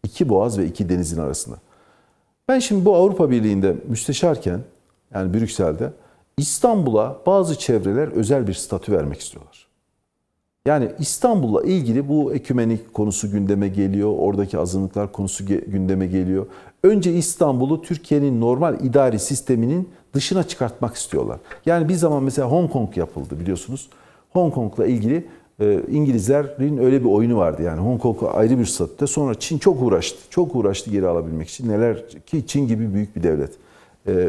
İki 0.04 0.28
boğaz 0.28 0.58
ve 0.58 0.66
iki 0.66 0.88
denizin 0.88 1.20
arasında. 1.20 1.56
Ben 2.48 2.58
şimdi 2.58 2.84
bu 2.84 2.96
Avrupa 2.96 3.30
Birliği'nde 3.30 3.76
müsteşarken 3.88 4.60
yani 5.14 5.34
Brüksel'de 5.34 5.92
İstanbul'a 6.36 7.16
bazı 7.26 7.58
çevreler 7.58 8.08
özel 8.08 8.46
bir 8.46 8.54
statü 8.54 8.92
vermek 8.92 9.20
istiyorlar. 9.20 9.68
Yani 10.66 10.92
İstanbul'la 10.98 11.62
ilgili 11.62 12.08
bu 12.08 12.34
ekümenik 12.34 12.94
konusu 12.94 13.30
gündeme 13.30 13.68
geliyor. 13.68 14.14
Oradaki 14.18 14.58
azınlıklar 14.58 15.12
konusu 15.12 15.46
gündeme 15.46 16.06
geliyor. 16.06 16.46
Önce 16.82 17.12
İstanbul'u 17.12 17.82
Türkiye'nin 17.82 18.40
normal 18.40 18.84
idari 18.84 19.18
sisteminin 19.18 19.88
dışına 20.14 20.42
çıkartmak 20.42 20.94
istiyorlar. 20.94 21.38
Yani 21.66 21.88
bir 21.88 21.94
zaman 21.94 22.22
mesela 22.22 22.50
Hong 22.50 22.72
Kong 22.72 22.96
yapıldı 22.96 23.40
biliyorsunuz. 23.40 23.88
Hong 24.30 24.54
Kong'la 24.54 24.86
ilgili 24.86 25.26
e, 25.60 25.80
İngilizlerin 25.90 26.78
öyle 26.78 27.00
bir 27.00 27.08
oyunu 27.08 27.36
vardı. 27.36 27.62
Yani 27.62 27.80
Hong 27.80 28.00
Kong 28.00 28.16
ayrı 28.34 28.58
bir 28.58 28.66
statüde. 28.66 29.06
Sonra 29.06 29.34
Çin 29.34 29.58
çok 29.58 29.82
uğraştı. 29.82 30.18
Çok 30.30 30.56
uğraştı 30.56 30.90
geri 30.90 31.06
alabilmek 31.06 31.48
için. 31.48 31.68
Neler 31.68 32.08
ki 32.26 32.46
Çin 32.46 32.68
gibi 32.68 32.94
büyük 32.94 33.16
bir 33.16 33.22
devlet. 33.22 33.50
E, 34.06 34.28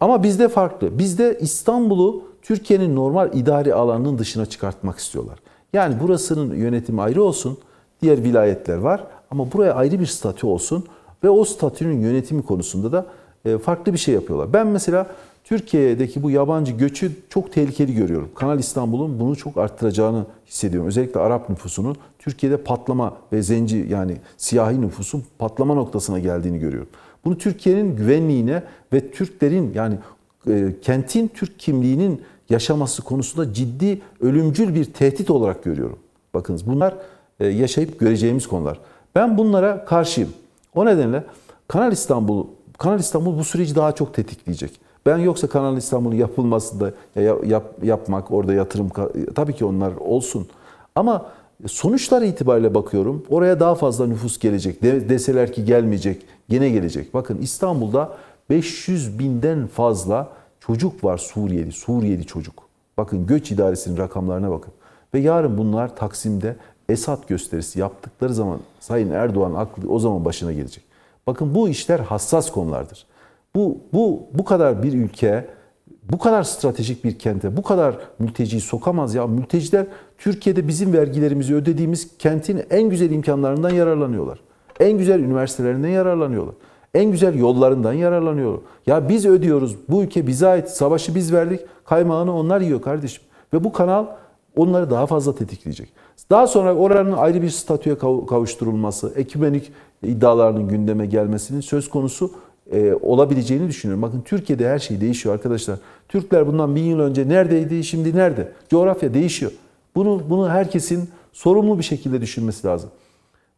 ama 0.00 0.22
bizde 0.22 0.48
farklı. 0.48 0.98
Bizde 0.98 1.38
İstanbul'u 1.40 2.22
Türkiye'nin 2.42 2.96
normal 2.96 3.34
idari 3.34 3.74
alanının 3.74 4.18
dışına 4.18 4.46
çıkartmak 4.46 4.98
istiyorlar. 4.98 5.38
Yani 5.72 6.00
burasının 6.00 6.54
yönetimi 6.54 7.02
ayrı 7.02 7.22
olsun. 7.22 7.58
Diğer 8.02 8.24
vilayetler 8.24 8.76
var 8.76 9.06
ama 9.30 9.52
buraya 9.52 9.74
ayrı 9.74 10.00
bir 10.00 10.06
statü 10.06 10.46
olsun 10.46 10.84
ve 11.24 11.30
o 11.30 11.44
statünün 11.44 12.00
yönetimi 12.00 12.42
konusunda 12.42 12.92
da 12.92 13.06
farklı 13.64 13.92
bir 13.92 13.98
şey 13.98 14.14
yapıyorlar. 14.14 14.52
Ben 14.52 14.66
mesela 14.66 15.06
Türkiye'deki 15.44 16.22
bu 16.22 16.30
yabancı 16.30 16.72
göçü 16.72 17.12
çok 17.30 17.52
tehlikeli 17.52 17.94
görüyorum. 17.94 18.28
Kanal 18.34 18.58
İstanbul'un 18.58 19.20
bunu 19.20 19.36
çok 19.36 19.56
arttıracağını 19.56 20.24
hissediyorum. 20.46 20.88
Özellikle 20.88 21.20
Arap 21.20 21.50
nüfusunun 21.50 21.96
Türkiye'de 22.18 22.56
patlama 22.56 23.16
ve 23.32 23.42
zenci 23.42 23.86
yani 23.88 24.16
siyahi 24.36 24.80
nüfusun 24.80 25.24
patlama 25.38 25.74
noktasına 25.74 26.18
geldiğini 26.18 26.58
görüyorum. 26.58 26.88
Bunu 27.24 27.38
Türkiye'nin 27.38 27.96
güvenliğine 27.96 28.62
ve 28.92 29.10
Türklerin 29.10 29.72
yani 29.74 29.98
e, 30.48 30.68
kentin 30.82 31.28
Türk 31.28 31.58
kimliğinin 31.58 32.22
yaşaması 32.50 33.02
konusunda 33.02 33.54
ciddi 33.54 34.00
ölümcül 34.20 34.74
bir 34.74 34.84
tehdit 34.84 35.30
olarak 35.30 35.64
görüyorum. 35.64 35.98
Bakınız 36.34 36.66
bunlar 36.66 36.94
e, 37.40 37.46
yaşayıp 37.46 38.00
göreceğimiz 38.00 38.46
konular. 38.46 38.80
Ben 39.14 39.38
bunlara 39.38 39.84
karşıyım. 39.84 40.30
O 40.74 40.86
nedenle 40.86 41.24
Kanal 41.68 41.92
İstanbul 41.92 42.46
Kanal 42.78 42.98
İstanbul 42.98 43.38
bu 43.38 43.44
süreci 43.44 43.74
daha 43.74 43.92
çok 43.92 44.14
tetikleyecek. 44.14 44.80
Ben 45.06 45.18
yoksa 45.18 45.48
Kanal 45.48 45.76
İstanbul'un 45.76 46.14
yapılmasında 46.14 46.92
yap, 47.46 47.64
yapmak, 47.82 48.30
orada 48.30 48.54
yatırım 48.54 48.88
tabii 49.34 49.52
ki 49.52 49.64
onlar 49.64 49.92
olsun. 49.92 50.46
Ama 50.94 51.26
sonuçlar 51.66 52.22
itibariyle 52.22 52.74
bakıyorum. 52.74 53.22
Oraya 53.28 53.60
daha 53.60 53.74
fazla 53.74 54.06
nüfus 54.06 54.38
gelecek. 54.38 54.82
De, 54.82 55.08
deseler 55.08 55.52
ki 55.52 55.64
gelmeyecek, 55.64 56.22
gene 56.48 56.70
gelecek. 56.70 57.14
Bakın 57.14 57.38
İstanbul'da 57.38 58.12
500 58.50 59.18
binden 59.18 59.66
fazla 59.66 60.28
çocuk 60.60 61.04
var 61.04 61.18
Suriyeli, 61.18 61.72
Suriyeli 61.72 62.26
çocuk. 62.26 62.62
Bakın 62.96 63.26
göç 63.26 63.50
idaresinin 63.50 63.96
rakamlarına 63.96 64.50
bakın. 64.50 64.72
Ve 65.14 65.18
yarın 65.18 65.58
bunlar 65.58 65.96
Taksim'de 65.96 66.56
Esad 66.88 67.28
gösterisi 67.28 67.80
yaptıkları 67.80 68.34
zaman 68.34 68.58
Sayın 68.80 69.10
Erdoğan 69.10 69.54
aklı 69.54 69.90
o 69.90 69.98
zaman 69.98 70.24
başına 70.24 70.52
gelecek. 70.52 70.85
Bakın 71.26 71.54
bu 71.54 71.68
işler 71.68 72.00
hassas 72.00 72.50
konulardır. 72.50 73.06
Bu 73.54 73.78
bu 73.92 74.26
bu 74.32 74.44
kadar 74.44 74.82
bir 74.82 74.92
ülke 74.92 75.46
bu 76.12 76.18
kadar 76.18 76.42
stratejik 76.42 77.04
bir 77.04 77.18
kente 77.18 77.56
bu 77.56 77.62
kadar 77.62 77.98
mülteciyi 78.18 78.60
sokamaz 78.60 79.14
ya. 79.14 79.26
Mülteciler 79.26 79.86
Türkiye'de 80.18 80.68
bizim 80.68 80.92
vergilerimizi 80.92 81.54
ödediğimiz 81.54 82.18
kentin 82.18 82.62
en 82.70 82.90
güzel 82.90 83.10
imkanlarından 83.10 83.70
yararlanıyorlar. 83.70 84.40
En 84.80 84.98
güzel 84.98 85.20
üniversitelerinden 85.20 85.88
yararlanıyorlar. 85.88 86.54
En 86.94 87.10
güzel 87.10 87.38
yollarından 87.38 87.92
yararlanıyorlar. 87.92 88.60
Ya 88.86 89.08
biz 89.08 89.26
ödüyoruz. 89.26 89.76
Bu 89.88 90.02
ülke 90.02 90.26
bize 90.26 90.46
ait. 90.48 90.68
Savaşı 90.68 91.14
biz 91.14 91.32
verdik. 91.32 91.60
Kaymağını 91.84 92.36
onlar 92.36 92.60
yiyor 92.60 92.82
kardeşim. 92.82 93.22
Ve 93.52 93.64
bu 93.64 93.72
kanal 93.72 94.06
onları 94.56 94.90
daha 94.90 95.06
fazla 95.06 95.34
tetikleyecek. 95.34 95.92
Daha 96.30 96.46
sonra 96.46 96.74
oranın 96.74 97.12
ayrı 97.12 97.42
bir 97.42 97.50
statüye 97.50 97.98
kavuşturulması, 97.98 99.12
ekümenik 99.16 99.72
iddialarının 100.02 100.68
gündeme 100.68 101.06
gelmesinin 101.06 101.60
söz 101.60 101.90
konusu 101.90 102.30
e, 102.72 102.94
olabileceğini 102.94 103.68
düşünüyorum. 103.68 104.02
Bakın 104.02 104.20
Türkiye'de 104.20 104.68
her 104.68 104.78
şey 104.78 105.00
değişiyor 105.00 105.34
arkadaşlar. 105.34 105.78
Türkler 106.08 106.46
bundan 106.46 106.76
bin 106.76 106.84
yıl 106.84 107.00
önce 107.00 107.28
neredeydi, 107.28 107.84
şimdi 107.84 108.16
nerede? 108.16 108.52
Coğrafya 108.70 109.14
değişiyor. 109.14 109.52
Bunu, 109.94 110.22
bunu 110.30 110.48
herkesin 110.48 111.10
sorumlu 111.32 111.78
bir 111.78 111.84
şekilde 111.84 112.20
düşünmesi 112.20 112.66
lazım. 112.66 112.90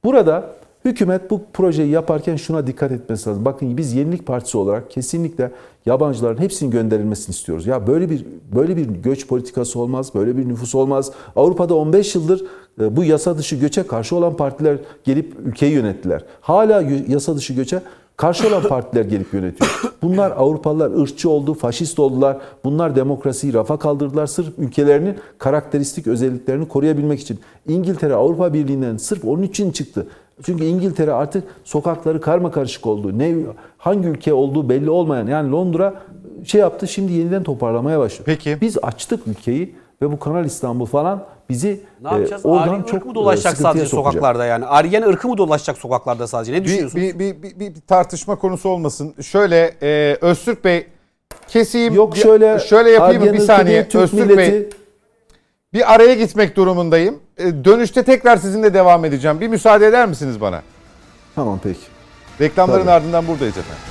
Burada 0.04 0.50
hükümet 0.88 1.30
bu 1.30 1.40
projeyi 1.52 1.90
yaparken 1.90 2.36
şuna 2.36 2.66
dikkat 2.66 2.92
etmesi 2.92 3.28
lazım. 3.28 3.44
Bakın 3.44 3.76
biz 3.76 3.94
Yenilik 3.94 4.26
Partisi 4.26 4.58
olarak 4.58 4.90
kesinlikle 4.90 5.50
yabancıların 5.86 6.40
hepsinin 6.40 6.70
gönderilmesini 6.70 7.34
istiyoruz. 7.34 7.66
Ya 7.66 7.86
böyle 7.86 8.10
bir 8.10 8.24
böyle 8.56 8.76
bir 8.76 8.86
göç 8.86 9.26
politikası 9.26 9.80
olmaz, 9.80 10.14
böyle 10.14 10.36
bir 10.36 10.48
nüfus 10.48 10.74
olmaz. 10.74 11.12
Avrupa'da 11.36 11.74
15 11.74 12.14
yıldır 12.14 12.44
e, 12.80 12.96
bu 12.96 13.04
yasa 13.04 13.38
dışı 13.38 13.56
göçe 13.56 13.82
karşı 13.82 14.16
olan 14.16 14.36
partiler 14.36 14.78
gelip 15.04 15.34
ülkeyi 15.44 15.72
yönettiler. 15.72 16.24
Hala 16.40 16.82
yasa 17.08 17.36
dışı 17.36 17.54
göçe 17.54 17.80
Karşı 18.18 18.48
olan 18.48 18.62
partiler 18.62 19.04
gelip 19.04 19.34
yönetiyor. 19.34 19.70
Bunlar 20.02 20.30
Avrupalılar 20.30 21.02
ırkçı 21.02 21.30
oldu, 21.30 21.54
faşist 21.54 21.98
oldular. 21.98 22.38
Bunlar 22.64 22.96
demokrasiyi 22.96 23.52
rafa 23.52 23.78
kaldırdılar 23.78 24.26
sırf 24.26 24.58
ülkelerinin 24.58 25.16
karakteristik 25.38 26.06
özelliklerini 26.06 26.68
koruyabilmek 26.68 27.20
için. 27.20 27.40
İngiltere 27.68 28.14
Avrupa 28.14 28.54
Birliği'nden 28.54 28.96
sırf 28.96 29.24
onun 29.24 29.42
için 29.42 29.70
çıktı. 29.70 30.06
Çünkü 30.46 30.64
İngiltere 30.64 31.12
artık 31.12 31.44
sokakları 31.64 32.20
karma 32.20 32.50
karışık 32.50 32.86
oldu. 32.86 33.18
Ne 33.18 33.34
hangi 33.78 34.08
ülke 34.08 34.32
olduğu 34.32 34.68
belli 34.68 34.90
olmayan 34.90 35.26
yani 35.26 35.50
Londra 35.52 35.94
şey 36.44 36.60
yaptı 36.60 36.88
şimdi 36.88 37.12
yeniden 37.12 37.42
toparlamaya 37.42 37.98
başlıyor. 37.98 38.22
Peki. 38.26 38.58
Biz 38.60 38.78
açtık 38.82 39.26
ülkeyi 39.26 39.74
ve 40.02 40.12
bu 40.12 40.18
Kanal 40.18 40.44
İstanbul 40.44 40.86
falan 40.86 41.24
bizi 41.50 41.80
ne 42.02 42.08
yapacağız? 42.08 42.44
e, 42.44 42.48
oradan 42.48 42.68
Aryen 42.68 42.82
çok 42.82 42.94
ırkı 42.94 43.08
mı 43.08 43.14
dolaşacak 43.14 43.56
sadece 43.56 43.86
sokacak. 43.86 44.12
sokaklarda 44.12 44.44
yani? 44.46 44.66
Aryen 44.66 45.02
ırkı 45.02 45.28
mı 45.28 45.38
dolaşacak 45.38 45.78
sokaklarda 45.78 46.26
sadece? 46.26 46.52
Ne 46.52 46.56
Bir, 46.60 46.64
düşünüyorsunuz? 46.64 47.04
bir, 47.04 47.18
bir, 47.18 47.42
bir, 47.42 47.58
bir 47.60 47.72
tartışma 47.86 48.36
konusu 48.36 48.68
olmasın. 48.68 49.14
Şöyle 49.22 49.74
e, 49.82 50.16
Öztürk 50.20 50.64
Bey 50.64 50.86
keseyim. 51.48 51.94
Yok 51.94 52.14
bir- 52.14 52.18
şöyle 52.20 52.58
şöyle 52.58 52.90
yapayım 52.90 53.22
Aryan 53.22 53.34
bir 53.34 53.40
saniye. 53.40 53.74
değil, 53.76 53.84
Türk 53.90 54.02
Öztürk 54.02 54.20
milleti, 54.26 54.52
Bey 54.52 54.68
bir 55.74 55.94
araya 55.94 56.14
gitmek 56.14 56.56
durumundayım. 56.56 57.20
E, 57.38 57.64
dönüşte 57.64 58.02
tekrar 58.02 58.36
sizinle 58.36 58.74
devam 58.74 59.04
edeceğim. 59.04 59.40
Bir 59.40 59.48
müsaade 59.48 59.86
eder 59.86 60.06
misiniz 60.08 60.40
bana? 60.40 60.62
Tamam 61.34 61.60
peki. 61.62 61.80
Reklamların 62.40 62.80
Tabii. 62.80 62.90
ardından 62.90 63.26
buradayız 63.26 63.56
efendim. 63.58 63.82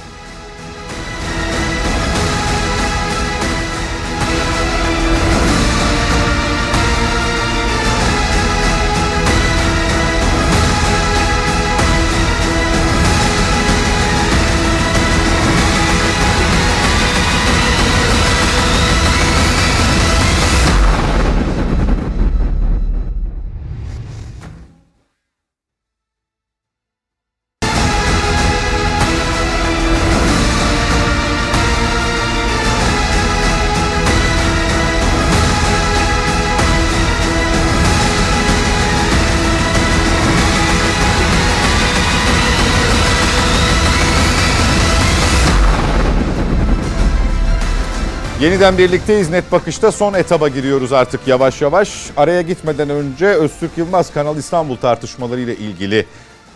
Yeniden 48.41 48.77
birlikteyiz. 48.77 49.30
Net 49.30 49.51
Bakış'ta 49.51 49.91
son 49.91 50.14
etaba 50.14 50.47
giriyoruz 50.47 50.93
artık 50.93 51.27
yavaş 51.27 51.61
yavaş. 51.61 52.11
Araya 52.18 52.41
gitmeden 52.41 52.89
önce 52.89 53.26
Öztürk 53.27 53.77
Yılmaz 53.77 54.14
Kanal 54.14 54.38
İstanbul 54.38 54.76
tartışmaları 54.76 55.39
ile 55.41 55.55
ilgili 55.55 56.05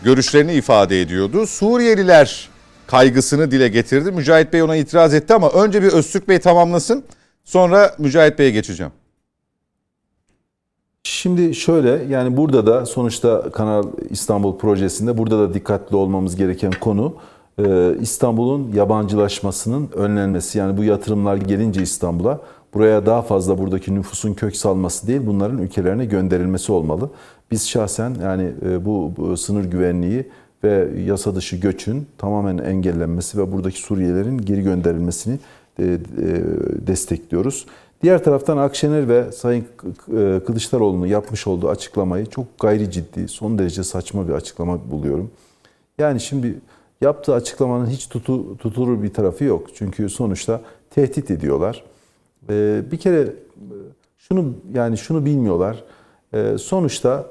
görüşlerini 0.04 0.54
ifade 0.54 1.02
ediyordu. 1.02 1.48
Suriyeliler 1.48 2.50
kaygısını 2.88 3.52
dile 3.52 3.68
getirdi. 3.68 4.12
Mücahit 4.12 4.54
Bey 4.54 4.64
ona 4.64 4.76
itiraz 4.76 5.14
etti 5.14 5.34
ama 5.34 5.50
önce 5.50 5.84
bir 5.84 5.88
Öztürk 5.88 6.28
Bey 6.28 6.40
tamamlasın. 6.40 7.04
Sonra 7.44 7.96
Mücahit 7.98 8.40
Bey'e 8.40 8.52
geçeceğim. 8.52 8.92
Şimdi 11.04 11.56
şöyle 11.56 12.04
yani 12.10 12.38
burada 12.38 12.66
da 12.66 12.86
sonuçta 12.86 13.52
Kanal 13.52 13.84
İstanbul 14.10 14.58
projesinde 14.58 15.18
burada 15.18 15.40
da 15.40 15.54
dikkatli 15.54 15.96
olmamız 15.96 16.36
gereken 16.36 16.72
konu 16.82 17.16
İstanbul'un 18.02 18.72
yabancılaşmasının 18.76 19.90
önlenmesi. 19.96 20.58
Yani 20.58 20.78
bu 20.78 20.84
yatırımlar 20.84 21.38
gelince 21.38 21.82
İstanbul'a 21.82 22.40
buraya 22.74 23.06
daha 23.06 23.22
fazla 23.22 23.58
buradaki 23.58 23.96
nüfusun 23.96 24.34
kök 24.34 24.56
salması 24.56 25.08
değil 25.08 25.22
bunların 25.26 25.58
ülkelerine 25.58 26.06
gönderilmesi 26.06 26.72
olmalı. 26.72 27.10
Biz 27.52 27.70
şahsen 27.70 28.16
yani 28.24 28.52
e, 28.66 28.86
bu, 28.86 29.38
sınır 29.38 29.66
güvenliği 29.66 30.30
ve 30.64 30.88
yasa 31.06 31.36
dışı 31.36 31.56
göçün 31.56 32.08
tamamen 32.18 32.58
engellenmesi 32.58 33.38
ve 33.38 33.52
buradaki 33.52 33.82
Suriyelerin 33.82 34.38
geri 34.38 34.64
gönderilmesini 34.64 35.40
e, 35.80 35.98
destekliyoruz. 36.88 37.66
Diğer 38.04 38.24
taraftan 38.24 38.58
Akşener 38.58 39.10
ve 39.10 39.32
Sayın 39.32 39.66
Kılıçdaroğlu'nun 40.46 41.06
yapmış 41.06 41.48
olduğu 41.48 41.70
açıklamayı 41.70 42.26
çok 42.26 42.60
gayri 42.60 42.92
ciddi, 42.92 43.28
son 43.28 43.60
derece 43.60 43.84
saçma 43.84 44.28
bir 44.28 44.34
açıklama 44.34 44.92
buluyorum. 44.92 45.32
Yani 45.98 46.20
şimdi 46.20 46.56
yaptığı 47.02 47.34
açıklamanın 47.34 47.86
hiç 47.86 48.08
tutu, 48.08 48.58
tutulur 48.58 49.04
bir 49.04 49.14
tarafı 49.14 49.44
yok. 49.44 49.68
Çünkü 49.76 50.10
sonuçta 50.10 50.62
tehdit 50.90 51.32
ediyorlar. 51.32 51.84
Ee, 52.50 52.82
bir 52.92 52.98
kere 52.98 53.34
şunu 54.18 54.54
yani 54.74 54.98
şunu 54.98 55.26
bilmiyorlar. 55.26 55.84
Ee, 56.34 56.58
sonuçta 56.60 57.26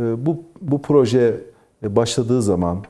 e, 0.00 0.26
bu 0.26 0.42
bu 0.60 0.82
proje 0.82 1.40
başladığı 1.82 2.42
zaman 2.42 2.84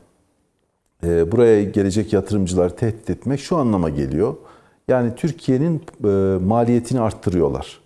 e, 1.05 1.33
buraya 1.33 1.65
gelecek 1.65 2.13
yatırımcılar 2.13 2.77
tehdit 2.77 3.11
etmek 3.11 3.41
şu 3.41 3.57
anlama 3.57 3.89
geliyor. 3.89 4.35
Yani 4.89 5.15
Türkiye'nin 5.15 5.83
e, 6.05 6.09
maliyetini 6.45 7.01
arttırıyorlar. 7.01 7.81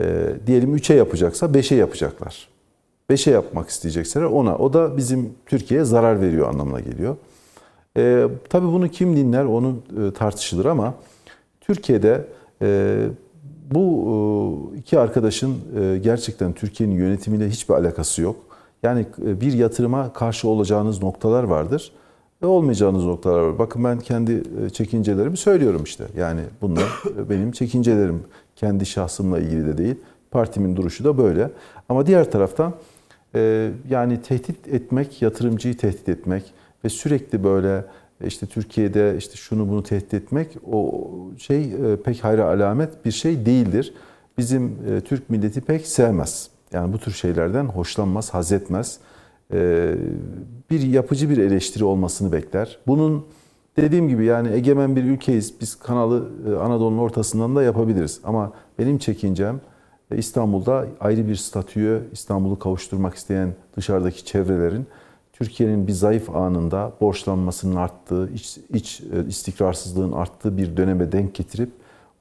E, 0.00 0.32
diyelim 0.46 0.76
3'e 0.76 0.96
yapacaksa 0.96 1.46
5'e 1.46 1.76
yapacaklar. 1.76 2.48
5'e 3.10 3.32
yapmak 3.32 3.68
isteyecekseler 3.68 4.24
ona. 4.24 4.58
O 4.58 4.72
da 4.72 4.96
bizim 4.96 5.34
Türkiye'ye 5.46 5.84
zarar 5.84 6.20
veriyor 6.20 6.48
anlamına 6.48 6.80
geliyor. 6.80 7.16
E, 7.96 8.26
tabii 8.48 8.66
bunu 8.66 8.88
kim 8.88 9.16
dinler 9.16 9.44
onu 9.44 9.76
e, 10.06 10.10
tartışılır 10.10 10.64
ama 10.64 10.94
Türkiye'de 11.60 12.26
e, 12.62 12.98
bu 13.70 14.72
e, 14.74 14.78
iki 14.78 14.98
arkadaşın 14.98 15.56
e, 15.80 15.98
gerçekten 15.98 16.52
Türkiye'nin 16.52 16.94
yönetimiyle 16.94 17.50
hiçbir 17.50 17.74
alakası 17.74 18.22
yok. 18.22 18.36
Yani 18.82 19.06
e, 19.26 19.40
bir 19.40 19.52
yatırıma 19.52 20.12
karşı 20.12 20.48
olacağınız 20.48 21.02
noktalar 21.02 21.44
vardır 21.44 21.92
ve 22.42 22.46
olmayacağınız 22.46 23.04
noktalar 23.04 23.40
var. 23.40 23.58
Bakın 23.58 23.84
ben 23.84 23.98
kendi 23.98 24.42
e, 24.66 24.70
çekincelerimi 24.70 25.36
söylüyorum 25.36 25.82
işte. 25.84 26.04
Yani 26.16 26.40
bunlar 26.60 27.02
e, 27.18 27.30
benim 27.30 27.52
çekincelerim. 27.52 28.22
Kendi 28.56 28.86
şahsımla 28.86 29.38
ilgili 29.38 29.66
de 29.66 29.78
değil. 29.78 29.94
Partimin 30.30 30.76
duruşu 30.76 31.04
da 31.04 31.18
böyle. 31.18 31.50
Ama 31.88 32.06
diğer 32.06 32.30
taraftan 32.30 32.74
e, 33.34 33.70
yani 33.90 34.22
tehdit 34.22 34.68
etmek, 34.68 35.22
yatırımcıyı 35.22 35.76
tehdit 35.76 36.08
etmek 36.08 36.54
ve 36.84 36.88
sürekli 36.88 37.44
böyle 37.44 37.84
işte 38.24 38.46
Türkiye'de 38.46 39.14
işte 39.18 39.36
şunu 39.36 39.68
bunu 39.68 39.82
tehdit 39.82 40.14
etmek 40.14 40.56
o 40.72 41.08
şey 41.38 41.72
pek 42.04 42.24
hayra 42.24 42.44
alamet 42.44 43.04
bir 43.04 43.10
şey 43.10 43.46
değildir. 43.46 43.94
Bizim 44.38 44.76
Türk 45.04 45.30
milleti 45.30 45.60
pek 45.60 45.86
sevmez. 45.86 46.50
Yani 46.72 46.92
bu 46.92 46.98
tür 46.98 47.12
şeylerden 47.12 47.64
hoşlanmaz, 47.64 48.34
haz 48.34 48.52
etmez. 48.52 48.98
Bir 50.70 50.80
yapıcı 50.80 51.30
bir 51.30 51.38
eleştiri 51.38 51.84
olmasını 51.84 52.32
bekler. 52.32 52.78
Bunun 52.86 53.26
dediğim 53.76 54.08
gibi 54.08 54.24
yani 54.24 54.52
egemen 54.52 54.96
bir 54.96 55.04
ülkeyiz. 55.04 55.60
Biz 55.60 55.74
kanalı 55.74 56.28
Anadolu'nun 56.60 56.98
ortasından 56.98 57.56
da 57.56 57.62
yapabiliriz. 57.62 58.20
Ama 58.24 58.52
benim 58.78 58.98
çekincem 58.98 59.60
e, 60.10 60.16
İstanbul'da 60.16 60.86
ayrı 61.00 61.28
bir 61.28 61.36
statüye 61.36 62.00
İstanbul'u 62.12 62.58
kavuşturmak 62.58 63.14
isteyen 63.14 63.54
dışarıdaki 63.76 64.24
çevrelerin 64.24 64.86
Türkiye'nin 65.32 65.86
bir 65.86 65.92
zayıf 65.92 66.30
anında 66.36 66.92
borçlanmasının 67.00 67.76
arttığı, 67.76 68.30
iç, 68.34 68.58
iç 68.74 69.00
e, 69.00 69.26
istikrarsızlığın 69.26 70.12
arttığı 70.12 70.56
bir 70.56 70.76
döneme 70.76 71.12
denk 71.12 71.34
getirip 71.34 71.70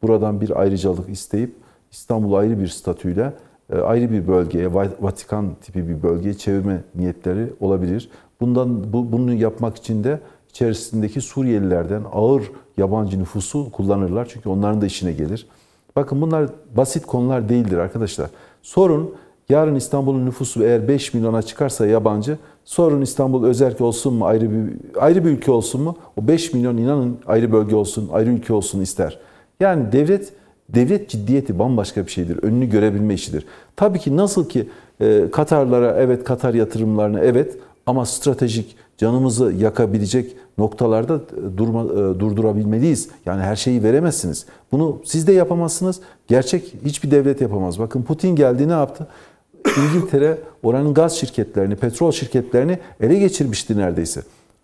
buradan 0.01 0.41
bir 0.41 0.61
ayrıcalık 0.61 1.09
isteyip 1.09 1.55
İstanbul'u 1.91 2.38
ayrı 2.38 2.59
bir 2.59 2.67
statüyle 2.67 3.33
e, 3.73 3.77
ayrı 3.77 4.11
bir 4.11 4.27
bölgeye, 4.27 4.73
Vatikan 4.73 5.55
tipi 5.61 5.88
bir 5.88 6.03
bölgeye 6.03 6.33
çevirme 6.33 6.81
niyetleri 6.95 7.53
olabilir. 7.59 8.09
Bundan 8.41 8.93
bu, 8.93 9.11
bunu 9.11 9.33
yapmak 9.33 9.77
için 9.77 10.03
de 10.03 10.19
içerisindeki 10.49 11.21
Suriyelilerden 11.21 12.03
ağır 12.11 12.51
yabancı 12.77 13.19
nüfusu 13.19 13.71
kullanırlar. 13.71 14.27
Çünkü 14.33 14.49
onların 14.49 14.81
da 14.81 14.85
işine 14.85 15.11
gelir. 15.11 15.47
Bakın 15.95 16.21
bunlar 16.21 16.49
basit 16.75 17.05
konular 17.05 17.49
değildir 17.49 17.77
arkadaşlar. 17.77 18.29
Sorun 18.61 19.15
yarın 19.52 19.76
İstanbul'un 19.76 20.26
nüfusu 20.26 20.64
eğer 20.64 20.88
5 20.88 21.14
milyona 21.14 21.41
çıkarsa 21.41 21.88
yabancı 21.88 22.38
sorun 22.65 23.02
İstanbul 23.02 23.45
özerk 23.45 23.82
olsun 23.82 24.14
mu 24.14 24.26
ayrı 24.26 24.52
bir 24.52 24.73
ayrı 24.99 25.26
bir 25.26 25.30
ülke 25.30 25.52
olsun 25.52 25.82
mu? 25.82 25.98
O 26.18 26.28
5 26.28 26.53
milyon 26.53 26.78
inanın 26.78 27.18
ayrı 27.28 27.52
bölge 27.52 27.76
olsun, 27.76 28.10
ayrı 28.14 28.30
ülke 28.30 28.53
olsun 28.53 28.82
ister. 28.82 29.19
Yani 29.60 29.91
devlet 29.91 30.34
devlet 30.69 31.10
ciddiyeti 31.10 31.60
bambaşka 31.60 32.06
bir 32.06 32.11
şeydir. 32.11 32.44
Önünü 32.44 32.69
görebilme 32.69 33.14
işidir. 33.14 33.45
Tabii 33.76 33.99
ki 33.99 34.18
nasıl 34.18 34.49
ki 34.49 34.69
e, 35.02 35.32
Katarlara 35.32 35.95
evet 35.98 36.23
Katar 36.23 36.53
yatırımlarına 36.53 37.19
evet 37.19 37.57
ama 37.86 38.06
stratejik 38.06 38.76
canımızı 38.98 39.53
yakabilecek 39.53 40.36
noktalarda 40.57 41.15
e, 41.15 41.57
durma, 41.57 41.84
e, 41.84 42.19
durdurabilmeliyiz. 42.19 43.10
Yani 43.26 43.41
her 43.41 43.56
şeyi 43.56 43.84
veremezsiniz. 43.84 44.45
Bunu 44.72 45.02
siz 45.06 45.28
de 45.28 45.32
yapamazsınız. 45.32 45.99
Gerçek 46.28 46.73
hiçbir 46.86 47.11
devlet 47.11 47.41
yapamaz. 47.41 47.80
Bakın 47.80 48.03
Putin 48.03 48.36
geldi 48.36 48.68
ne 48.68 48.72
yaptı? 48.72 49.07
İngiltere 49.65 50.38
oranın 50.63 50.93
gaz 50.93 51.17
şirketlerini, 51.17 51.75
petrol 51.75 52.11
şirketlerini 52.11 52.79
ele 52.99 53.15
geçirmişti 53.15 53.77
neredeyse. 53.77 54.21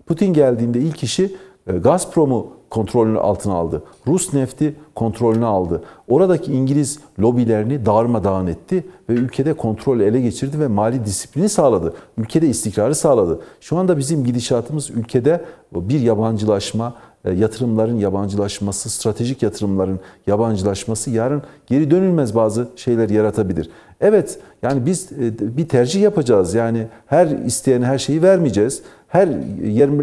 Putin 0.07 0.33
geldiğinde 0.33 0.79
ilk 0.79 1.03
işi 1.03 1.35
e, 1.67 1.77
Gazprom'u 1.77 2.47
kontrolünü 2.69 3.19
altına 3.19 3.53
aldı. 3.53 3.83
Rus 4.07 4.33
nefti 4.33 4.75
kontrolünü 4.95 5.45
aldı. 5.45 5.83
Oradaki 6.07 6.53
İngiliz 6.53 6.99
lobilerini 7.19 7.85
darmadağın 7.85 8.47
etti 8.47 8.85
ve 9.09 9.13
ülkede 9.13 9.53
kontrol 9.53 9.99
ele 9.99 10.21
geçirdi 10.21 10.59
ve 10.59 10.67
mali 10.67 11.05
disiplini 11.05 11.49
sağladı. 11.49 11.93
Ülkede 12.17 12.47
istikrarı 12.47 12.95
sağladı. 12.95 13.39
Şu 13.61 13.77
anda 13.77 13.97
bizim 13.97 14.23
gidişatımız 14.23 14.89
ülkede 14.89 15.45
bir 15.75 15.99
yabancılaşma, 15.99 16.95
yatırımların 17.33 17.95
yabancılaşması, 17.95 18.89
stratejik 18.89 19.43
yatırımların 19.43 19.99
yabancılaşması 20.27 21.09
yarın 21.09 21.41
geri 21.67 21.91
dönülmez 21.91 22.35
bazı 22.35 22.67
şeyler 22.75 23.09
yaratabilir. 23.09 23.69
Evet 24.01 24.39
yani 24.61 24.85
biz 24.85 25.11
e, 25.11 25.57
bir 25.57 25.67
tercih 25.67 26.01
yapacağız. 26.01 26.53
Yani 26.53 26.87
her 27.05 27.27
isteyen 27.27 27.81
her 27.81 27.97
şeyi 27.97 28.21
vermeyeceğiz. 28.21 28.81
Her 29.07 29.27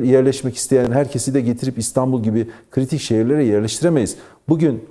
yerleşmek 0.03 0.57
isteyen 0.57 0.93
herkesi 0.93 1.35
de 1.35 1.41
getirip 1.41 1.79
İstanbul 1.79 2.23
gibi 2.23 2.49
kritik 2.71 3.01
şehirlere 3.01 3.45
yerleştiremeyiz. 3.45 4.17
Bugün 4.49 4.85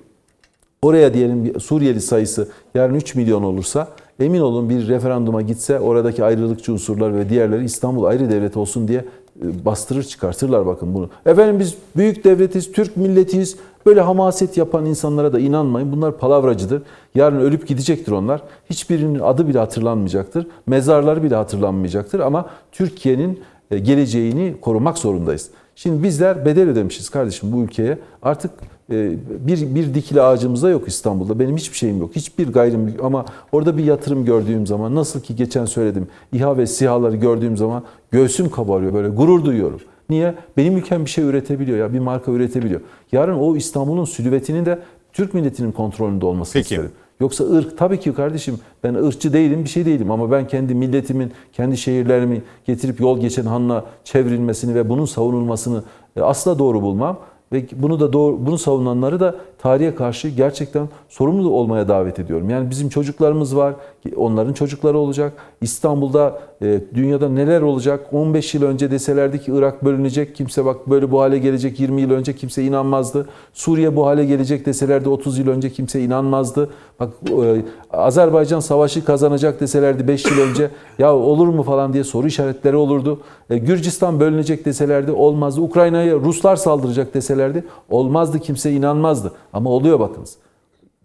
oraya 0.81 1.13
diyelim 1.13 1.59
Suriyeli 1.59 2.01
sayısı 2.01 2.47
yarın 2.75 2.95
3 2.95 3.15
milyon 3.15 3.43
olursa 3.43 3.87
emin 4.19 4.39
olun 4.39 4.69
bir 4.69 4.87
referanduma 4.87 5.41
gitse 5.41 5.79
oradaki 5.79 6.23
ayrılıkçı 6.23 6.73
unsurlar 6.73 7.15
ve 7.15 7.29
diğerleri 7.29 7.63
İstanbul 7.63 8.03
ayrı 8.03 8.29
devlet 8.29 8.57
olsun 8.57 8.87
diye 8.87 8.99
e, 8.99 9.05
bastırır 9.35 10.03
çıkartırlar 10.03 10.65
bakın 10.65 10.93
bunu. 10.93 11.09
Efendim 11.25 11.59
biz 11.59 11.75
büyük 11.95 12.23
devletiz, 12.23 12.71
Türk 12.71 12.97
milletiyiz. 12.97 13.57
Böyle 13.85 14.01
hamaset 14.01 14.57
yapan 14.57 14.85
insanlara 14.85 15.33
da 15.33 15.39
inanmayın. 15.39 15.91
Bunlar 15.91 16.17
palavracıdır. 16.17 16.81
Yarın 17.15 17.39
ölüp 17.39 17.67
gidecektir 17.67 18.11
onlar. 18.11 18.41
Hiçbirinin 18.69 19.19
adı 19.19 19.47
bile 19.47 19.59
hatırlanmayacaktır. 19.59 20.47
Mezarları 20.67 21.23
bile 21.23 21.35
hatırlanmayacaktır. 21.35 22.19
Ama 22.19 22.49
Türkiye'nin 22.71 23.39
e, 23.71 23.79
geleceğini 23.79 24.55
korumak 24.61 24.97
zorundayız. 24.97 25.49
Şimdi 25.75 26.03
bizler 26.03 26.45
bedel 26.45 26.69
ödemişiz 26.69 27.09
kardeşim 27.09 27.51
bu 27.51 27.63
ülkeye. 27.63 27.99
Artık 28.21 28.51
bir, 28.89 29.75
bir 29.75 29.93
dikili 29.93 30.21
ağacımız 30.21 30.63
da 30.63 30.69
yok 30.69 30.87
İstanbul'da. 30.87 31.39
Benim 31.39 31.57
hiçbir 31.57 31.77
şeyim 31.77 31.99
yok. 31.99 32.15
Hiçbir 32.15 32.47
gayrım 32.47 32.93
ama 33.03 33.25
orada 33.51 33.77
bir 33.77 33.83
yatırım 33.83 34.25
gördüğüm 34.25 34.67
zaman 34.67 34.95
nasıl 34.95 35.21
ki 35.21 35.35
geçen 35.35 35.65
söyledim 35.65 36.07
İHA 36.31 36.57
ve 36.57 36.67
SİHA'ları 36.67 37.15
gördüğüm 37.15 37.57
zaman 37.57 37.83
göğsüm 38.11 38.49
kabarıyor 38.49 38.93
böyle 38.93 39.09
gurur 39.09 39.45
duyuyorum. 39.45 39.79
Niye? 40.09 40.35
Benim 40.57 40.77
ülkem 40.77 41.05
bir 41.05 41.09
şey 41.09 41.23
üretebiliyor 41.23 41.77
ya 41.77 41.93
bir 41.93 41.99
marka 41.99 42.31
üretebiliyor. 42.31 42.81
Yarın 43.11 43.39
o 43.39 43.55
İstanbul'un 43.55 44.05
silüetinin 44.05 44.65
de 44.65 44.79
Türk 45.13 45.33
milletinin 45.33 45.71
kontrolünde 45.71 46.25
olması 46.25 46.53
Peki. 46.53 46.63
isterim. 46.63 46.91
Yoksa 47.19 47.43
ırk 47.43 47.77
tabii 47.77 47.99
ki 47.99 48.13
kardeşim 48.13 48.59
ben 48.83 48.93
ırkçı 48.93 49.33
değilim 49.33 49.63
bir 49.63 49.69
şey 49.69 49.85
değilim 49.85 50.11
ama 50.11 50.31
ben 50.31 50.47
kendi 50.47 50.75
milletimin 50.75 51.31
kendi 51.53 51.77
şehirlerimi 51.77 52.41
getirip 52.65 52.99
yol 52.99 53.19
geçen 53.19 53.45
hanla 53.45 53.85
çevrilmesini 54.03 54.75
ve 54.75 54.89
bunun 54.89 55.05
savunulmasını 55.05 55.83
e, 56.15 56.21
asla 56.21 56.59
doğru 56.59 56.81
bulmam. 56.81 57.19
Ve 57.53 57.65
bunu 57.75 57.99
da 57.99 58.13
doğru, 58.13 58.45
bunu 58.45 58.57
savunanları 58.57 59.19
da 59.19 59.35
tarihe 59.63 59.95
karşı 59.95 60.27
gerçekten 60.27 60.89
sorumlu 61.09 61.49
olmaya 61.49 61.87
davet 61.87 62.19
ediyorum. 62.19 62.49
Yani 62.49 62.69
bizim 62.69 62.89
çocuklarımız 62.89 63.55
var, 63.57 63.73
onların 64.15 64.53
çocukları 64.53 64.97
olacak. 64.97 65.33
İstanbul'da, 65.61 66.39
e, 66.61 66.79
dünyada 66.95 67.29
neler 67.29 67.61
olacak? 67.61 68.07
15 68.11 68.53
yıl 68.53 68.63
önce 68.63 68.91
deselerdi 68.91 69.41
ki 69.41 69.51
Irak 69.55 69.85
bölünecek, 69.85 70.35
kimse 70.35 70.65
bak 70.65 70.89
böyle 70.89 71.11
bu 71.11 71.21
hale 71.21 71.37
gelecek 71.37 71.79
20 71.79 72.01
yıl 72.01 72.11
önce 72.11 72.35
kimse 72.35 72.63
inanmazdı. 72.63 73.29
Suriye 73.53 73.95
bu 73.95 74.05
hale 74.05 74.25
gelecek 74.25 74.65
deselerdi 74.65 75.09
30 75.09 75.37
yıl 75.37 75.47
önce 75.47 75.69
kimse 75.69 76.01
inanmazdı. 76.01 76.69
Bak 76.99 77.09
e, 77.43 77.61
Azerbaycan 77.93 78.59
savaşı 78.59 79.05
kazanacak 79.05 79.61
deselerdi 79.61 80.07
5 80.07 80.25
yıl 80.25 80.39
önce 80.39 80.69
ya 80.99 81.15
olur 81.15 81.47
mu 81.47 81.63
falan 81.63 81.93
diye 81.93 82.03
soru 82.03 82.27
işaretleri 82.27 82.75
olurdu. 82.75 83.19
E, 83.49 83.57
Gürcistan 83.57 84.19
bölünecek 84.19 84.65
deselerdi 84.65 85.11
olmazdı. 85.11 85.61
Ukrayna'ya 85.61 86.15
Ruslar 86.15 86.55
saldıracak 86.55 87.13
deselerdi 87.13 87.63
olmazdı 87.89 88.39
kimse 88.39 88.71
inanmazdı. 88.71 89.31
Ama 89.53 89.69
oluyor 89.69 89.99
bakınız. 89.99 90.37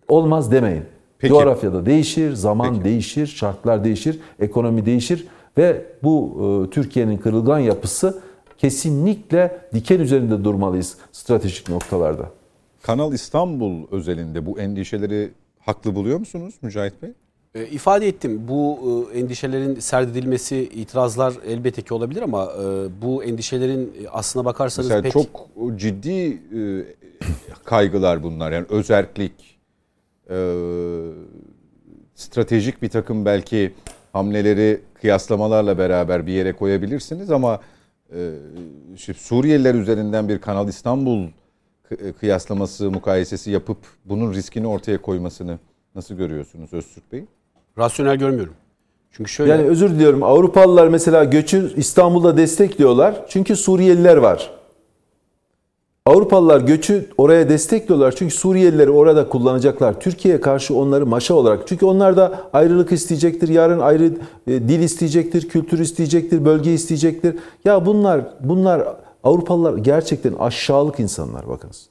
Olmaz 0.08 0.52
demeyin. 0.52 0.84
Peki. 1.18 1.34
Coğrafyada 1.34 1.86
değişir, 1.86 2.32
zaman 2.32 2.72
Peki. 2.72 2.84
değişir, 2.84 3.26
şartlar 3.26 3.84
değişir, 3.84 4.20
ekonomi 4.40 4.86
değişir 4.86 5.26
ve 5.58 5.86
bu 6.02 6.36
e, 6.66 6.70
Türkiye'nin 6.70 7.18
kırılgan 7.18 7.58
yapısı 7.58 8.22
kesinlikle 8.58 9.60
diken 9.74 10.00
üzerinde 10.00 10.44
durmalıyız 10.44 10.96
stratejik 11.12 11.68
noktalarda. 11.68 12.30
Kanal 12.82 13.12
İstanbul 13.12 13.86
özelinde 13.90 14.46
bu 14.46 14.58
endişeleri 14.60 15.30
haklı 15.60 15.94
buluyor 15.94 16.18
musunuz 16.18 16.54
Mücahit 16.62 17.02
Bey? 17.02 17.10
E, 17.54 17.66
ifade 17.66 18.08
ettim. 18.08 18.42
Bu 18.48 18.78
e, 19.14 19.18
endişelerin 19.18 19.80
serdedilmesi, 19.80 20.56
itirazlar 20.56 21.34
elbette 21.46 21.82
ki 21.82 21.94
olabilir 21.94 22.22
ama 22.22 22.44
e, 22.44 22.88
bu 23.02 23.24
endişelerin 23.24 23.92
aslına 24.12 24.44
bakarsanız 24.44 24.88
Mesela 24.88 25.02
pek... 25.02 25.12
çok 25.12 25.26
ciddi 25.76 26.10
e, 26.20 26.84
kaygılar 27.65 28.23
bunlar. 28.23 28.53
Yani 28.53 28.66
özerklik, 28.69 29.59
e, 30.31 30.36
stratejik 32.15 32.82
bir 32.82 32.89
takım 32.89 33.24
belki 33.24 33.74
hamleleri 34.12 34.81
kıyaslamalarla 34.95 35.78
beraber 35.78 36.27
bir 36.27 36.32
yere 36.32 36.53
koyabilirsiniz 36.53 37.31
ama 37.31 37.61
e, 38.15 38.31
şimdi 38.97 39.19
Suriyeliler 39.19 39.74
üzerinden 39.74 40.28
bir 40.28 40.39
Kanal 40.39 40.69
İstanbul 40.69 41.28
kıyaslaması, 42.20 42.90
mukayesesi 42.90 43.51
yapıp 43.51 43.78
bunun 44.05 44.35
riskini 44.35 44.66
ortaya 44.66 45.03
koymasını 45.03 45.59
nasıl 45.95 46.15
görüyorsunuz 46.15 46.73
Öztürk 46.73 47.12
Bey? 47.12 47.24
Rasyonel 47.78 48.16
görmüyorum. 48.16 48.55
Çünkü 49.12 49.31
şöyle... 49.31 49.53
Yani 49.53 49.62
özür 49.62 49.90
diliyorum. 49.90 50.23
Avrupalılar 50.23 50.89
mesela 50.89 51.24
göçü 51.24 51.73
İstanbul'da 51.77 52.36
destekliyorlar. 52.36 53.24
Çünkü 53.28 53.57
Suriyeliler 53.57 54.16
var. 54.16 54.57
Avrupalılar 56.09 56.60
göçü 56.60 57.06
oraya 57.18 57.48
destekliyorlar. 57.48 58.14
Çünkü 58.16 58.35
Suriyelileri 58.35 58.90
orada 58.90 59.28
kullanacaklar. 59.28 60.01
Türkiye'ye 60.01 60.40
karşı 60.40 60.74
onları 60.74 61.06
maşa 61.06 61.35
olarak. 61.35 61.68
Çünkü 61.68 61.86
onlar 61.86 62.16
da 62.16 62.40
ayrılık 62.52 62.93
isteyecektir. 62.93 63.48
Yarın 63.48 63.80
ayrı 63.80 64.05
e, 64.47 64.52
dil 64.52 64.80
isteyecektir, 64.80 65.48
kültür 65.48 65.78
isteyecektir, 65.78 66.44
bölge 66.44 66.72
isteyecektir. 66.72 67.36
Ya 67.64 67.86
bunlar 67.86 68.20
bunlar 68.40 68.97
Avrupalılar 69.24 69.76
gerçekten 69.76 70.32
aşağılık 70.32 71.01
insanlar 71.01 71.48
bakınız. 71.48 71.89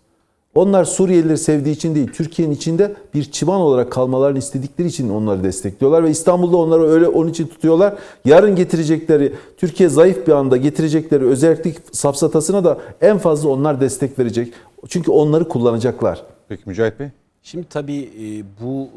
Onlar 0.58 0.86
Suriyelileri 0.86 1.38
sevdiği 1.38 1.76
için 1.76 1.96
değil, 1.96 2.08
Türkiye'nin 2.14 2.54
içinde 2.54 2.96
bir 3.14 3.24
çıban 3.24 3.62
olarak 3.62 3.92
kalmalarını 3.92 4.38
istedikleri 4.38 4.88
için 4.88 5.10
onları 5.10 5.44
destekliyorlar 5.44 6.04
ve 6.04 6.10
İstanbul'da 6.10 6.58
onları 6.58 6.84
öyle 6.84 7.08
onun 7.08 7.30
için 7.30 7.48
tutuyorlar. 7.48 7.96
Yarın 8.26 8.56
getirecekleri, 8.56 9.34
Türkiye 9.58 9.90
zayıf 9.90 10.28
bir 10.28 10.32
anda 10.32 10.58
getirecekleri 10.58 11.26
özellik 11.26 11.78
safsatasına 11.92 12.64
da 12.64 12.78
en 13.02 13.18
fazla 13.18 13.50
onlar 13.50 13.82
destek 13.82 14.20
verecek. 14.20 14.54
Çünkü 14.88 15.12
onları 15.12 15.48
kullanacaklar. 15.48 16.24
Peki 16.50 16.64
Mücahit 16.66 17.00
Bey? 17.00 17.08
Şimdi 17.44 17.68
tabii 17.70 18.10
e, 18.20 18.44
bu 18.62 18.90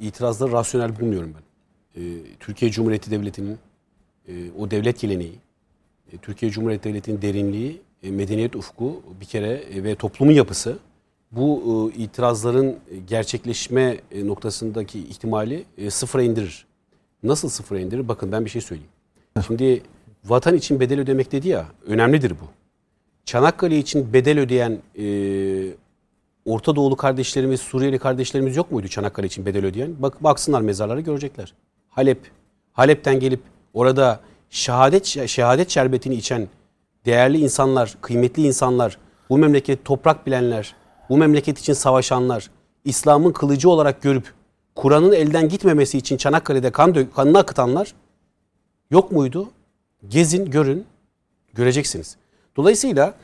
e, 0.00 0.06
itirazları 0.06 0.52
rasyonel 0.52 1.00
bulmuyorum 1.00 1.34
ben. 1.34 2.02
E, 2.02 2.04
Türkiye 2.40 2.70
Cumhuriyeti 2.70 3.10
Devleti'nin 3.10 3.58
o 4.58 4.70
devlet 4.70 5.00
geleneği, 5.00 5.38
Türkiye 6.22 6.52
Cumhuriyeti 6.52 6.88
Devleti'nin 6.88 7.22
derinliği, 7.22 7.80
medeniyet 8.02 8.56
ufku 8.56 9.02
bir 9.20 9.26
kere 9.26 9.84
ve 9.84 9.94
toplumun 9.94 10.32
yapısı 10.32 10.78
bu 11.32 11.90
e, 11.94 11.98
itirazların 11.98 12.76
gerçekleşme 13.06 14.00
e, 14.12 14.26
noktasındaki 14.26 14.98
ihtimali 14.98 15.64
e, 15.78 15.90
sıfıra 15.90 16.22
indirir. 16.22 16.66
Nasıl 17.22 17.48
sıfıra 17.48 17.80
indirir? 17.80 18.08
Bakın 18.08 18.32
ben 18.32 18.44
bir 18.44 18.50
şey 18.50 18.62
söyleyeyim. 18.62 18.90
Şimdi 19.46 19.82
vatan 20.24 20.54
için 20.54 20.80
bedel 20.80 21.00
ödemek 21.00 21.32
dedi 21.32 21.48
ya, 21.48 21.66
önemlidir 21.86 22.30
bu. 22.30 22.44
Çanakkale 23.24 23.78
için 23.78 24.12
bedel 24.12 24.38
ödeyen 24.38 24.78
e, 24.98 25.06
Orta 26.44 26.76
Doğulu 26.76 26.96
kardeşlerimiz, 26.96 27.60
Suriyeli 27.60 27.98
kardeşlerimiz 27.98 28.56
yok 28.56 28.72
muydu 28.72 28.88
Çanakkale 28.88 29.26
için 29.26 29.46
bedel 29.46 29.64
ödeyen? 29.66 29.94
Bak 29.98 30.24
baksınlar 30.24 30.60
mezarlara 30.60 31.00
görecekler. 31.00 31.54
Halep, 31.88 32.18
Halep'ten 32.72 33.20
gelip 33.20 33.40
orada 33.74 34.20
şehadet 34.50 35.04
şehadet 35.06 35.70
şerbetini 35.70 36.14
içen 36.14 36.48
değerli 37.06 37.38
insanlar, 37.38 37.96
kıymetli 38.00 38.42
insanlar, 38.42 38.98
bu 39.30 39.38
memleket 39.38 39.84
toprak 39.84 40.26
bilenler, 40.26 40.74
bu 41.08 41.16
memleket 41.16 41.58
için 41.58 41.72
savaşanlar, 41.72 42.50
İslam'ın 42.84 43.32
kılıcı 43.32 43.70
olarak 43.70 44.02
görüp 44.02 44.32
Kur'an'ın 44.74 45.12
elden 45.12 45.48
gitmemesi 45.48 45.98
için 45.98 46.16
Çanakkale'de 46.16 46.70
kan 46.70 46.90
dö- 46.90 47.10
kanını 47.10 47.38
akıtanlar 47.38 47.94
yok 48.90 49.12
muydu? 49.12 49.48
Gezin, 50.08 50.50
görün, 50.50 50.86
göreceksiniz. 51.54 52.16
Dolayısıyla 52.56 53.14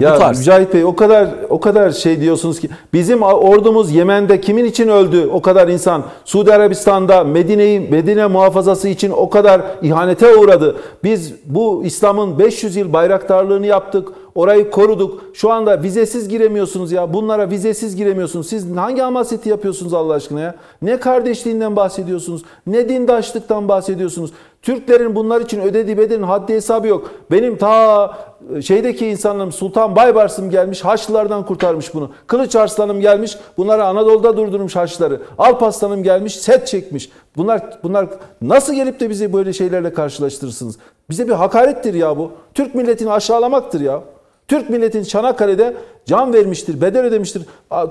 Ya 0.00 0.14
bu 0.14 0.18
tarz 0.18 0.38
Mücahit 0.38 0.74
Bey 0.74 0.84
o 0.84 0.96
kadar 0.96 1.28
o 1.48 1.60
kadar 1.60 1.90
şey 1.90 2.20
diyorsunuz 2.20 2.60
ki 2.60 2.68
bizim 2.92 3.22
ordumuz 3.22 3.92
Yemen'de 3.94 4.40
kimin 4.40 4.64
için 4.64 4.88
öldü 4.88 5.28
o 5.32 5.42
kadar 5.42 5.68
insan? 5.68 6.02
Suudi 6.24 6.52
Arabistan'da 6.54 7.24
Medine'yi 7.24 7.80
Medine 7.80 8.26
muhafazası 8.26 8.88
için 8.88 9.10
o 9.10 9.30
kadar 9.30 9.60
ihanete 9.82 10.36
uğradı. 10.36 10.76
Biz 11.04 11.34
bu 11.44 11.82
İslam'ın 11.84 12.38
500 12.38 12.76
yıl 12.76 12.92
bayraktarlığını 12.92 13.66
yaptık. 13.66 14.08
Orayı 14.36 14.70
koruduk. 14.70 15.24
Şu 15.34 15.52
anda 15.52 15.82
vizesiz 15.82 16.28
giremiyorsunuz 16.28 16.92
ya. 16.92 17.12
Bunlara 17.12 17.50
vizesiz 17.50 17.96
giremiyorsunuz. 17.96 18.48
Siz 18.48 18.76
hangi 18.76 19.00
hamaseti 19.00 19.48
yapıyorsunuz 19.48 19.94
Allah 19.94 20.12
aşkına 20.12 20.40
ya? 20.40 20.54
Ne 20.82 21.00
kardeşliğinden 21.00 21.76
bahsediyorsunuz? 21.76 22.42
Ne 22.66 22.88
dindaşlıktan 22.88 23.68
bahsediyorsunuz? 23.68 24.32
Türklerin 24.62 25.14
bunlar 25.14 25.40
için 25.40 25.60
ödediği 25.60 25.98
bedelin 25.98 26.22
haddi 26.22 26.54
hesabı 26.54 26.88
yok. 26.88 27.10
Benim 27.30 27.56
ta 27.56 28.18
şeydeki 28.62 29.06
insanlarım 29.06 29.52
Sultan 29.52 29.96
Baybars'ım 29.96 30.50
gelmiş 30.50 30.84
Haçlılardan 30.84 31.46
kurtarmış 31.46 31.94
bunu. 31.94 32.10
Kılıç 32.26 32.56
Arslan'ım 32.56 33.00
gelmiş 33.00 33.38
bunları 33.56 33.84
Anadolu'da 33.84 34.36
durdurmuş 34.36 34.76
Haçlıları. 34.76 35.20
Alparslan'ım 35.38 36.02
gelmiş 36.02 36.36
set 36.36 36.66
çekmiş. 36.66 37.10
Bunlar 37.36 37.78
bunlar 37.82 38.08
nasıl 38.42 38.74
gelip 38.74 39.00
de 39.00 39.10
bizi 39.10 39.32
böyle 39.32 39.52
şeylerle 39.52 39.92
karşılaştırırsınız? 39.92 40.78
Bize 41.10 41.28
bir 41.28 41.32
hakarettir 41.32 41.94
ya 41.94 42.18
bu. 42.18 42.30
Türk 42.54 42.74
milletini 42.74 43.12
aşağılamaktır 43.12 43.80
ya. 43.80 44.02
Türk 44.48 44.70
milletin 44.70 45.04
Çanakkale'de 45.04 45.76
can 46.06 46.34
vermiştir, 46.34 46.80
bedel 46.80 47.04
ödemiştir. 47.04 47.42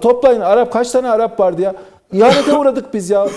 Toplayın 0.01 0.41
Arap 0.41 0.73
kaç 0.73 0.91
tane 0.91 1.09
Arap 1.09 1.39
vardı 1.39 1.61
ya? 1.61 1.75
İhanete 2.13 2.57
uğradık 2.57 2.93
biz 2.93 3.09
ya. 3.09 3.27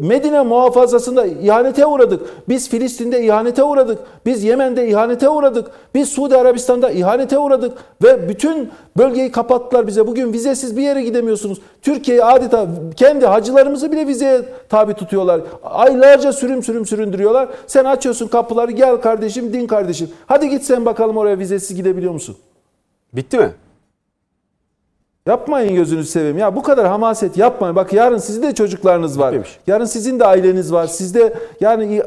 Medine 0.00 0.42
muhafazasında 0.42 1.26
ihanete 1.26 1.86
uğradık. 1.86 2.20
Biz 2.48 2.68
Filistin'de 2.68 3.24
ihanete 3.24 3.62
uğradık. 3.62 3.98
Biz 4.26 4.44
Yemen'de 4.44 4.88
ihanete 4.88 5.28
uğradık. 5.28 5.70
Biz 5.94 6.08
Suudi 6.08 6.36
Arabistan'da 6.36 6.90
ihanete 6.90 7.38
uğradık. 7.38 7.78
Ve 8.02 8.28
bütün 8.28 8.70
bölgeyi 8.98 9.30
kapattılar 9.30 9.86
bize. 9.86 10.06
Bugün 10.06 10.32
vizesiz 10.32 10.76
bir 10.76 10.82
yere 10.82 11.02
gidemiyorsunuz. 11.02 11.60
Türkiye'yi 11.82 12.24
adeta 12.24 12.66
kendi 12.96 13.26
hacılarımızı 13.26 13.92
bile 13.92 14.06
vizeye 14.06 14.42
tabi 14.68 14.94
tutuyorlar. 14.94 15.40
Aylarca 15.64 16.32
sürüm 16.32 16.62
sürüm 16.62 16.86
süründürüyorlar. 16.86 17.48
Sen 17.66 17.84
açıyorsun 17.84 18.28
kapıları 18.28 18.70
gel 18.70 18.96
kardeşim 18.96 19.52
din 19.52 19.66
kardeşim. 19.66 20.10
Hadi 20.26 20.48
git 20.48 20.64
sen 20.64 20.86
bakalım 20.86 21.16
oraya 21.16 21.38
vizesiz 21.38 21.76
gidebiliyor 21.76 22.12
musun? 22.12 22.36
bitti 23.12 23.38
mi? 23.38 23.50
Yapmayın 25.26 25.74
gözünüzü 25.74 26.10
seveyim. 26.10 26.38
Ya 26.38 26.56
bu 26.56 26.62
kadar 26.62 26.86
hamaset 26.86 27.36
yapmayın. 27.36 27.76
Bak 27.76 27.92
yarın 27.92 28.18
sizin 28.18 28.42
de 28.42 28.54
çocuklarınız 28.54 29.18
var. 29.18 29.32
Bitmemiş. 29.32 29.58
Yarın 29.66 29.84
sizin 29.84 30.20
de 30.20 30.26
aileniz 30.26 30.72
var. 30.72 30.86
Sizde 30.86 31.34
yani 31.60 32.02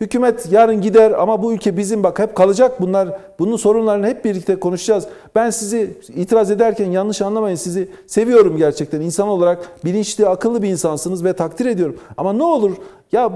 hükümet 0.00 0.52
yarın 0.52 0.80
gider 0.80 1.10
ama 1.10 1.42
bu 1.42 1.52
ülke 1.52 1.76
bizim 1.76 2.02
bak 2.02 2.18
hep 2.18 2.34
kalacak 2.34 2.80
bunlar. 2.80 3.08
Bunun 3.38 3.56
sorunlarını 3.56 4.06
hep 4.06 4.24
birlikte 4.24 4.60
konuşacağız. 4.60 5.06
Ben 5.34 5.50
sizi 5.50 5.98
itiraz 6.14 6.50
ederken 6.50 6.90
yanlış 6.90 7.22
anlamayın. 7.22 7.56
Sizi 7.56 7.88
seviyorum 8.06 8.56
gerçekten. 8.56 9.00
İnsan 9.00 9.28
olarak 9.28 9.84
bilinçli, 9.84 10.26
akıllı 10.26 10.62
bir 10.62 10.68
insansınız 10.68 11.24
ve 11.24 11.32
takdir 11.32 11.66
ediyorum. 11.66 11.96
Ama 12.16 12.32
ne 12.32 12.44
olur 12.44 12.72
ya 13.12 13.30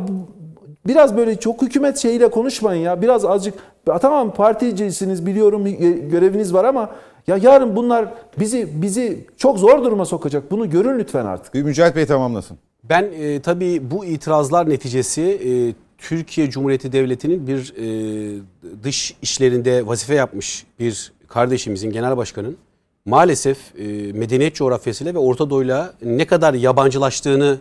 biraz 0.87 1.17
böyle 1.17 1.37
çok 1.37 1.63
hükümet 1.63 1.99
şeyiyle 1.99 2.31
konuşmayın 2.31 2.83
ya. 2.83 3.03
Biraz 3.03 3.25
azıcık 3.25 3.55
tamam 4.01 4.31
particisiniz 4.31 5.27
biliyorum 5.27 5.65
göreviniz 6.11 6.55
var 6.55 6.65
ama 6.65 6.91
ya 7.29 7.37
yarın 7.37 7.77
bunlar 7.77 8.15
bizi 8.39 8.83
bizi 8.83 9.27
çok 9.37 9.59
zor 9.59 9.85
duruma 9.85 10.05
sokacak. 10.05 10.51
Bunu 10.51 10.71
görün 10.71 10.99
lütfen 10.99 11.27
artık. 11.27 11.55
Bir 11.55 11.63
Mücahit 11.63 11.97
Bey 11.97 12.07
tamamlasın. 12.07 12.59
Ben 12.85 13.03
e, 13.03 13.41
tabii 13.43 13.91
bu 13.91 14.05
itirazlar 14.05 14.69
neticesi 14.69 15.23
e, 15.23 15.51
Türkiye 15.99 16.51
Cumhuriyeti 16.51 16.93
Devleti'nin 16.93 17.47
bir 17.47 17.75
e, 17.77 18.41
dış 18.85 19.15
işlerinde 19.23 19.87
vazife 19.87 20.15
yapmış 20.15 20.67
bir 20.79 21.13
kardeşimizin, 21.29 21.91
genel 21.91 22.17
başkanın 22.17 22.57
maalesef 23.05 23.59
e, 23.79 24.13
medeniyet 24.13 24.55
coğrafyasıyla 24.55 25.15
ve 25.15 25.19
Orta 25.19 25.51
Doğu'yla 25.51 25.95
ne 26.03 26.27
kadar 26.27 26.55
yabancılaştığını 26.55 27.59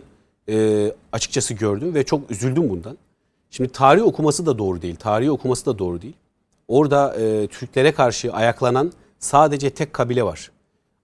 e, 0.48 0.86
açıkçası 1.12 1.54
gördüm 1.54 1.94
ve 1.94 2.04
çok 2.04 2.30
üzüldüm 2.30 2.70
bundan. 2.70 2.98
Şimdi 3.50 3.72
tarih 3.72 4.02
okuması 4.02 4.46
da 4.46 4.58
doğru 4.58 4.82
değil, 4.82 4.96
tarihi 4.96 5.30
okuması 5.30 5.66
da 5.66 5.78
doğru 5.78 6.02
değil. 6.02 6.16
Orada 6.68 7.14
e, 7.14 7.46
Türklere 7.46 7.92
karşı 7.92 8.32
ayaklanan 8.32 8.92
sadece 9.18 9.70
tek 9.70 9.92
kabile 9.92 10.22
var. 10.22 10.50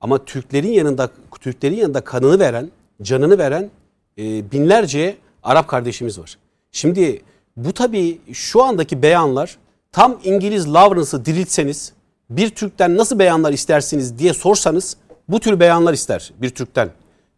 Ama 0.01 0.25
Türklerin 0.25 0.73
yanında 0.73 1.11
Türklerin 1.41 1.77
yanında 1.77 2.01
kanını 2.01 2.39
veren, 2.39 2.71
canını 3.03 3.39
veren 3.39 3.71
e, 4.19 4.51
binlerce 4.53 5.17
Arap 5.43 5.69
kardeşimiz 5.69 6.19
var. 6.19 6.39
Şimdi 6.73 7.23
bu 7.57 7.73
tabii 7.73 8.21
şu 8.33 8.63
andaki 8.63 9.03
beyanlar 9.03 9.59
tam 9.93 10.21
İngiliz 10.25 10.73
Lawrence'ı 10.75 11.25
diriltseniz 11.25 11.93
bir 12.31 12.51
Türk'ten 12.51 12.97
nasıl 12.97 13.19
beyanlar 13.19 13.53
istersiniz 13.53 14.19
diye 14.19 14.35
sorsanız 14.35 14.97
bu 15.29 15.41
tür 15.41 15.61
beyanlar 15.61 15.93
ister 15.93 16.33
bir 16.43 16.51
Türk'ten. 16.51 16.91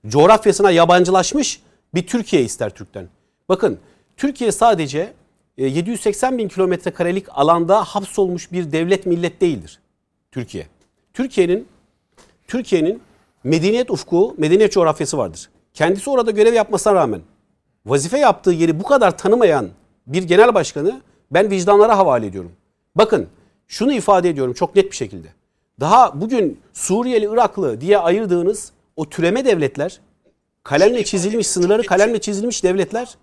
Coğrafyasına 0.07 0.70
yabancılaşmış 0.70 1.61
bir 1.94 2.07
Türkiye 2.07 2.43
ister 2.43 2.70
Türk'ten. 2.70 3.09
Bakın 3.48 3.78
Türkiye 4.16 4.53
sadece 4.53 5.12
780 5.57 6.32
e, 6.35 6.39
bin 6.39 6.48
kilometre 6.48 6.90
karelik 6.90 7.27
alanda 7.31 7.85
hapsolmuş 7.85 8.53
bir 8.53 8.73
devlet 8.73 9.07
millet 9.07 9.40
değildir. 9.40 9.81
Türkiye. 10.36 10.66
Türkiye'nin 11.14 11.68
Türkiye'nin 12.48 13.02
medeniyet 13.44 13.90
ufku, 13.90 14.34
medeniyet 14.38 14.72
coğrafyası 14.72 15.18
vardır. 15.18 15.50
Kendisi 15.74 16.10
orada 16.10 16.30
görev 16.30 16.54
yapmasına 16.54 16.94
rağmen 16.94 17.20
vazife 17.86 18.18
yaptığı 18.18 18.50
yeri 18.50 18.80
bu 18.80 18.82
kadar 18.82 19.18
tanımayan 19.18 19.68
bir 20.06 20.22
genel 20.22 20.54
başkanı 20.54 21.00
ben 21.30 21.50
vicdanlara 21.50 21.98
havale 21.98 22.26
ediyorum. 22.26 22.52
Bakın 22.94 23.26
şunu 23.66 23.92
ifade 23.92 24.30
ediyorum 24.30 24.54
çok 24.54 24.76
net 24.76 24.90
bir 24.90 24.96
şekilde. 24.96 25.28
Daha 25.80 26.20
bugün 26.20 26.60
Suriyeli, 26.72 27.28
Iraklı 27.32 27.80
diye 27.80 27.98
ayırdığınız 27.98 28.72
o 28.96 29.08
türeme 29.08 29.44
devletler, 29.44 30.00
kalemle 30.62 31.04
çizilmiş 31.04 31.46
sınırları 31.46 31.82
kalemle 31.82 32.20
çizilmiş 32.20 32.64
devletler, 32.64 33.14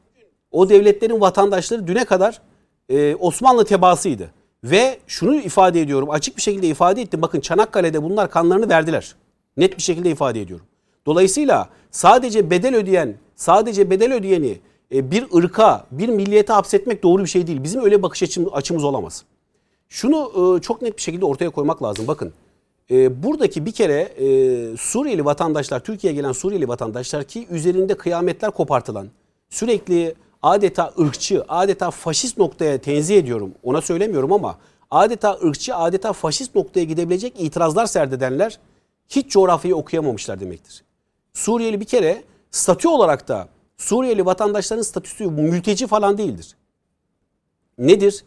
o 0.51 0.69
devletlerin 0.69 1.21
vatandaşları 1.21 1.87
düne 1.87 2.05
kadar 2.05 2.41
e, 2.89 3.15
Osmanlı 3.15 3.65
tebaasıydı. 3.65 4.31
Ve 4.63 4.99
şunu 5.07 5.35
ifade 5.35 5.81
ediyorum 5.81 6.09
açık 6.09 6.37
bir 6.37 6.41
şekilde 6.41 6.67
ifade 6.67 7.01
ettim. 7.01 7.21
Bakın 7.21 7.39
Çanakkale'de 7.39 8.03
bunlar 8.03 8.31
kanlarını 8.31 8.69
verdiler. 8.69 9.15
Net 9.57 9.77
bir 9.77 9.81
şekilde 9.81 10.09
ifade 10.09 10.41
ediyorum. 10.41 10.65
Dolayısıyla 11.05 11.69
sadece 11.91 12.49
bedel 12.49 12.75
ödeyen, 12.75 13.15
sadece 13.35 13.89
bedel 13.89 14.13
ödeyeni 14.13 14.59
e, 14.93 15.11
bir 15.11 15.25
ırka, 15.35 15.85
bir 15.91 16.09
milliyete 16.09 16.53
hapsetmek 16.53 17.03
doğru 17.03 17.21
bir 17.21 17.27
şey 17.27 17.47
değil. 17.47 17.63
Bizim 17.63 17.83
öyle 17.83 18.03
bakış 18.03 18.37
açımız 18.53 18.83
olamaz. 18.83 19.23
Şunu 19.89 20.31
e, 20.57 20.61
çok 20.61 20.81
net 20.81 20.97
bir 20.97 21.01
şekilde 21.01 21.25
ortaya 21.25 21.49
koymak 21.49 21.83
lazım. 21.83 22.07
Bakın 22.07 22.33
e, 22.91 23.23
buradaki 23.23 23.65
bir 23.65 23.71
kere 23.71 24.13
Suriyeli 24.77 25.25
vatandaşlar, 25.25 25.79
Türkiye'ye 25.79 26.19
gelen 26.19 26.31
Suriyeli 26.31 26.67
vatandaşlar 26.67 27.23
ki 27.23 27.47
üzerinde 27.49 27.97
kıyametler 27.97 28.51
kopartılan, 28.51 29.07
sürekli 29.49 30.15
adeta 30.43 30.93
ırkçı, 30.99 31.43
adeta 31.47 31.91
faşist 31.91 32.37
noktaya 32.37 32.77
tenzih 32.77 33.17
ediyorum. 33.17 33.51
Ona 33.63 33.81
söylemiyorum 33.81 34.33
ama 34.33 34.57
adeta 34.91 35.39
ırkçı, 35.43 35.75
adeta 35.75 36.13
faşist 36.13 36.55
noktaya 36.55 36.83
gidebilecek 36.83 37.33
itirazlar 37.39 37.85
serdedenler 37.85 38.59
hiç 39.09 39.31
coğrafyayı 39.31 39.75
okuyamamışlar 39.75 40.39
demektir. 40.39 40.83
Suriyeli 41.33 41.79
bir 41.79 41.85
kere 41.85 42.23
statü 42.51 42.87
olarak 42.87 43.27
da 43.27 43.47
Suriyeli 43.77 44.25
vatandaşların 44.25 44.81
statüsü 44.81 45.27
mülteci 45.27 45.87
falan 45.87 46.17
değildir. 46.17 46.55
Nedir? 47.77 48.23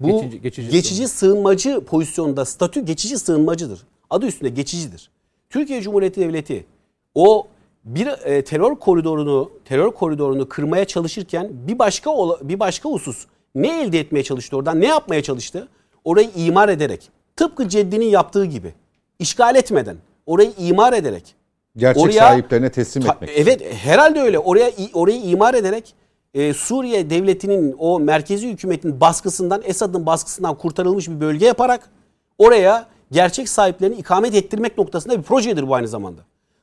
Bu 0.00 0.06
geçici, 0.06 0.40
geçici, 0.40 0.70
geçici 0.70 1.08
sığınmacı 1.08 1.80
pozisyonda 1.80 2.44
statü 2.44 2.84
geçici 2.84 3.18
sığınmacıdır. 3.18 3.86
Adı 4.10 4.26
üstünde 4.26 4.50
geçicidir. 4.50 5.10
Türkiye 5.50 5.82
Cumhuriyeti 5.82 6.20
Devleti 6.20 6.66
o 7.14 7.46
bir 7.84 8.06
e, 8.06 8.44
terör 8.44 8.74
koridorunu 8.74 9.50
terör 9.64 9.90
koridorunu 9.90 10.48
kırmaya 10.48 10.84
çalışırken 10.84 11.48
bir 11.52 11.78
başka 11.78 12.10
bir 12.42 12.60
başka 12.60 12.88
husus 12.88 13.26
ne 13.54 13.82
elde 13.82 14.00
etmeye 14.00 14.22
çalıştı 14.22 14.56
oradan 14.56 14.80
ne 14.80 14.86
yapmaya 14.86 15.22
çalıştı? 15.22 15.68
Orayı 16.04 16.30
imar 16.36 16.68
ederek 16.68 17.10
tıpkı 17.36 17.68
Ceddi'nin 17.68 18.06
yaptığı 18.06 18.44
gibi 18.44 18.74
işgal 19.18 19.56
etmeden 19.56 19.96
orayı 20.26 20.52
imar 20.58 20.92
ederek 20.92 21.34
Gerçek 21.76 22.02
Oraya- 22.02 22.18
sahiplerine 22.20 22.70
teslim 22.70 23.02
Ta- 23.02 23.12
etmek. 23.12 23.30
Evet 23.36 23.74
herhalde 23.74 24.20
öyle. 24.20 24.38
Oraya 24.38 24.70
orayı 24.94 25.22
imar 25.22 25.54
ederek 25.54 25.94
e, 26.34 26.54
Suriye 26.54 27.10
devletinin 27.10 27.74
o 27.78 28.00
merkezi 28.00 28.48
hükümetin 28.48 29.00
baskısından 29.00 29.62
Esad'ın 29.64 30.06
baskısından 30.06 30.54
kurtarılmış 30.54 31.08
bir 31.08 31.20
bölge 31.20 31.46
yaparak 31.46 31.90
oraya 32.38 32.86
gerçek 33.12 33.48
sahiplerini 33.48 33.94
ikamet 33.96 34.34
ettirmek 34.34 34.78
noktasında 34.78 35.18
bir 35.18 35.22
projedir 35.22 35.68
bu 35.68 35.74
aynı 35.74 35.88
zamanda. 35.88 36.20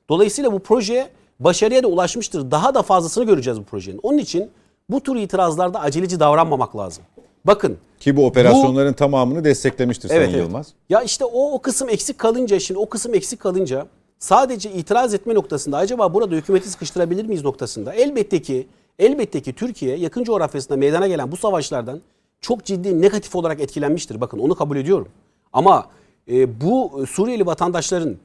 Dolayısıyla 0.10 0.54
bu 0.54 0.60
proje 0.60 1.10
başarıya 1.40 1.84
da 1.84 1.88
ulaşmıştır. 1.88 2.52
Daha 2.52 2.76
da 2.76 2.82
fazlasını 2.82 3.24
göreceğiz 3.26 3.60
bu 3.60 3.64
projenin. 3.64 4.00
Onun 4.04 4.18
için 4.18 4.52
bu 4.90 5.02
tür 5.02 5.16
itirazlarda 5.16 5.80
aceleci 5.80 6.20
davranmamak 6.20 6.78
lazım. 6.78 7.04
Bakın 7.46 7.78
Ki 8.00 8.18
bu 8.18 8.26
operasyonların 8.26 8.94
tamamını 8.94 9.44
desteklemiştir 9.44 10.10
Sayın 10.10 10.38
Yılmaz. 10.38 10.68
ya 10.90 11.02
işte 11.02 11.26
o, 11.26 11.52
o 11.52 11.62
kısım 11.62 11.90
eksik 11.90 12.18
kalınca 12.18 12.60
şimdi 12.60 12.80
o 12.80 12.90
kısım 12.90 13.16
eksik 13.16 13.40
kalınca 13.40 13.88
sadece 14.20 14.72
itiraz 14.72 15.14
etme 15.14 15.34
noktasında 15.34 15.78
acaba 15.78 16.14
burada 16.14 16.36
hükümeti 16.36 16.70
sıkıştırabilir 16.70 17.26
miyiz 17.26 17.44
noktasında 17.44 17.94
elbette 17.94 18.42
ki 18.42 18.68
elbette 19.00 19.42
ki 19.42 19.54
Türkiye 19.54 19.98
yakın 19.98 20.24
coğrafyasında 20.24 20.78
meydana 20.78 21.08
gelen 21.08 21.32
bu 21.32 21.38
savaşlardan 21.38 22.02
çok 22.42 22.66
ciddi 22.66 23.02
negatif 23.02 23.36
olarak 23.36 23.60
etkilenmiştir. 23.60 24.22
Bakın 24.22 24.40
onu 24.40 24.56
kabul 24.56 24.78
ediyorum. 24.78 25.08
Ama 25.54 25.86
e, 26.32 26.62
bu 26.62 27.06
Suriyeli 27.10 27.46
vatandaşların 27.46 28.16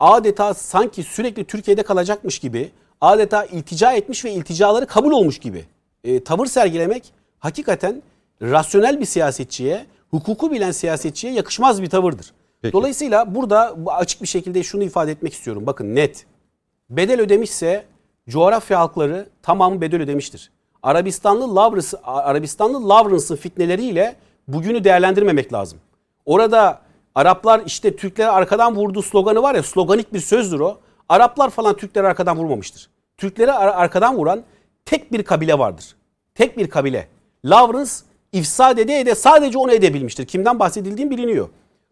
adeta 0.00 0.54
sanki 0.54 1.02
sürekli 1.02 1.44
Türkiye'de 1.44 1.82
kalacakmış 1.82 2.38
gibi 2.38 2.70
adeta 3.00 3.44
iltica 3.44 3.92
etmiş 3.92 4.24
ve 4.24 4.32
ilticaları 4.32 4.86
kabul 4.86 5.12
olmuş 5.12 5.38
gibi 5.38 5.64
e, 6.04 6.24
tavır 6.24 6.46
sergilemek 6.46 7.12
hakikaten 7.38 8.02
rasyonel 8.42 9.00
bir 9.00 9.04
siyasetçiye, 9.04 9.86
hukuku 10.10 10.50
bilen 10.50 10.70
siyasetçiye 10.70 11.32
yakışmaz 11.32 11.82
bir 11.82 11.90
tavırdır. 11.90 12.32
Peki. 12.62 12.72
Dolayısıyla 12.72 13.34
burada 13.34 13.74
bu 13.76 13.92
açık 13.92 14.22
bir 14.22 14.26
şekilde 14.26 14.62
şunu 14.62 14.82
ifade 14.82 15.12
etmek 15.12 15.32
istiyorum. 15.32 15.66
Bakın 15.66 15.94
net. 15.94 16.26
Bedel 16.90 17.20
ödemişse 17.20 17.84
coğrafya 18.28 18.80
halkları 18.80 19.26
tamamı 19.42 19.80
bedel 19.80 20.02
ödemiştir. 20.02 20.50
Arabistanlı 20.82 21.56
Lawrence, 21.56 21.96
Arabistanlı 22.04 22.88
Lawrence'ın 22.88 23.36
fitneleriyle 23.36 24.16
bugünü 24.48 24.84
değerlendirmemek 24.84 25.52
lazım. 25.52 25.78
Orada 26.24 26.80
Araplar 27.14 27.62
işte 27.66 27.96
Türkleri 27.96 28.28
arkadan 28.28 28.76
vurduğu 28.76 29.02
sloganı 29.02 29.42
var 29.42 29.54
ya 29.54 29.62
sloganik 29.62 30.12
bir 30.12 30.20
sözdür 30.20 30.60
o. 30.60 30.78
Araplar 31.08 31.50
falan 31.50 31.76
Türkleri 31.76 32.06
arkadan 32.06 32.36
vurmamıştır. 32.36 32.90
Türkleri 33.16 33.52
ar- 33.52 33.82
arkadan 33.82 34.16
vuran 34.16 34.42
tek 34.84 35.12
bir 35.12 35.22
kabile 35.22 35.58
vardır. 35.58 35.84
Tek 36.34 36.58
bir 36.58 36.70
kabile. 36.70 37.08
Lawrence 37.44 37.90
ifsad 38.32 38.78
ede 38.78 39.00
ede 39.00 39.14
sadece 39.14 39.58
onu 39.58 39.72
edebilmiştir. 39.72 40.26
Kimden 40.26 40.58
bahsedildiğim 40.58 41.10
biliniyor. 41.10 41.48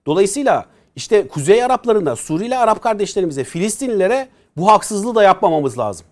Dolayısıyla 0.06 0.64
işte 0.96 1.28
Kuzey 1.28 1.64
Araplarına, 1.64 2.16
Suriyeli 2.16 2.56
Arap 2.56 2.82
kardeşlerimize, 2.82 3.44
Filistinlilere 3.44 4.28
bu 4.56 4.68
haksızlığı 4.68 5.14
da 5.14 5.22
yapmamamız 5.22 5.78
lazım. 5.78 6.06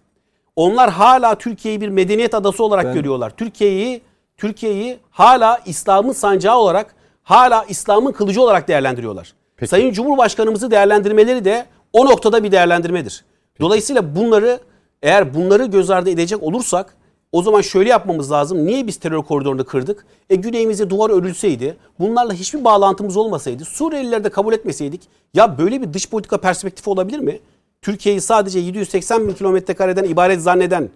Onlar 0.56 0.90
hala 0.90 1.34
Türkiye'yi 1.34 1.80
bir 1.80 1.88
medeniyet 1.88 2.34
adası 2.34 2.64
olarak 2.64 2.94
görüyorlar. 2.94 3.30
Türkiye'yi 3.36 4.02
Türkiye'yi 4.36 4.98
hala 5.10 5.60
İslam'ın 5.66 6.12
sancağı 6.12 6.56
olarak, 6.56 6.94
hala 7.26 7.64
İslam'ın 7.68 8.12
kılıcı 8.12 8.42
olarak 8.42 8.68
değerlendiriyorlar. 8.68 9.32
Sayın 9.66 9.92
Cumhurbaşkanımızı 9.92 10.70
değerlendirmeleri 10.70 11.44
de 11.44 11.66
o 11.92 12.06
noktada 12.06 12.44
bir 12.44 12.52
değerlendirmedir. 12.52 13.24
Dolayısıyla 13.60 14.16
bunları 14.16 14.60
eğer 15.02 15.34
bunları 15.34 15.64
göz 15.66 15.90
ardı 15.90 16.10
edecek 16.10 16.42
olursak 16.42 16.94
o 17.32 17.42
zaman 17.42 17.60
şöyle 17.60 17.90
yapmamız 17.90 18.32
lazım. 18.32 18.66
Niye 18.66 18.86
biz 18.86 18.96
terör 18.96 19.22
koridorunu 19.22 19.64
kırdık? 19.64 20.06
E 20.30 20.34
güneyimize 20.36 20.90
duvar 20.90 21.10
örülseydi, 21.10 21.76
bunlarla 22.00 22.32
hiçbir 22.32 22.64
bağlantımız 22.64 23.16
olmasaydı, 23.16 23.64
Suriyelileri 23.64 24.24
de 24.24 24.28
kabul 24.28 24.52
etmeseydik, 24.52 25.00
ya 25.34 25.58
böyle 25.58 25.82
bir 25.82 25.92
dış 25.92 26.10
politika 26.10 26.38
perspektifi 26.38 26.90
olabilir 26.90 27.18
mi? 27.18 27.38
Türkiye'yi 27.82 28.20
sadece 28.20 28.58
780 28.58 29.28
bin 29.28 29.34
kilometre 29.34 29.74
kareden 29.74 30.04
ibaret 30.04 30.40
zanneden, 30.42 30.90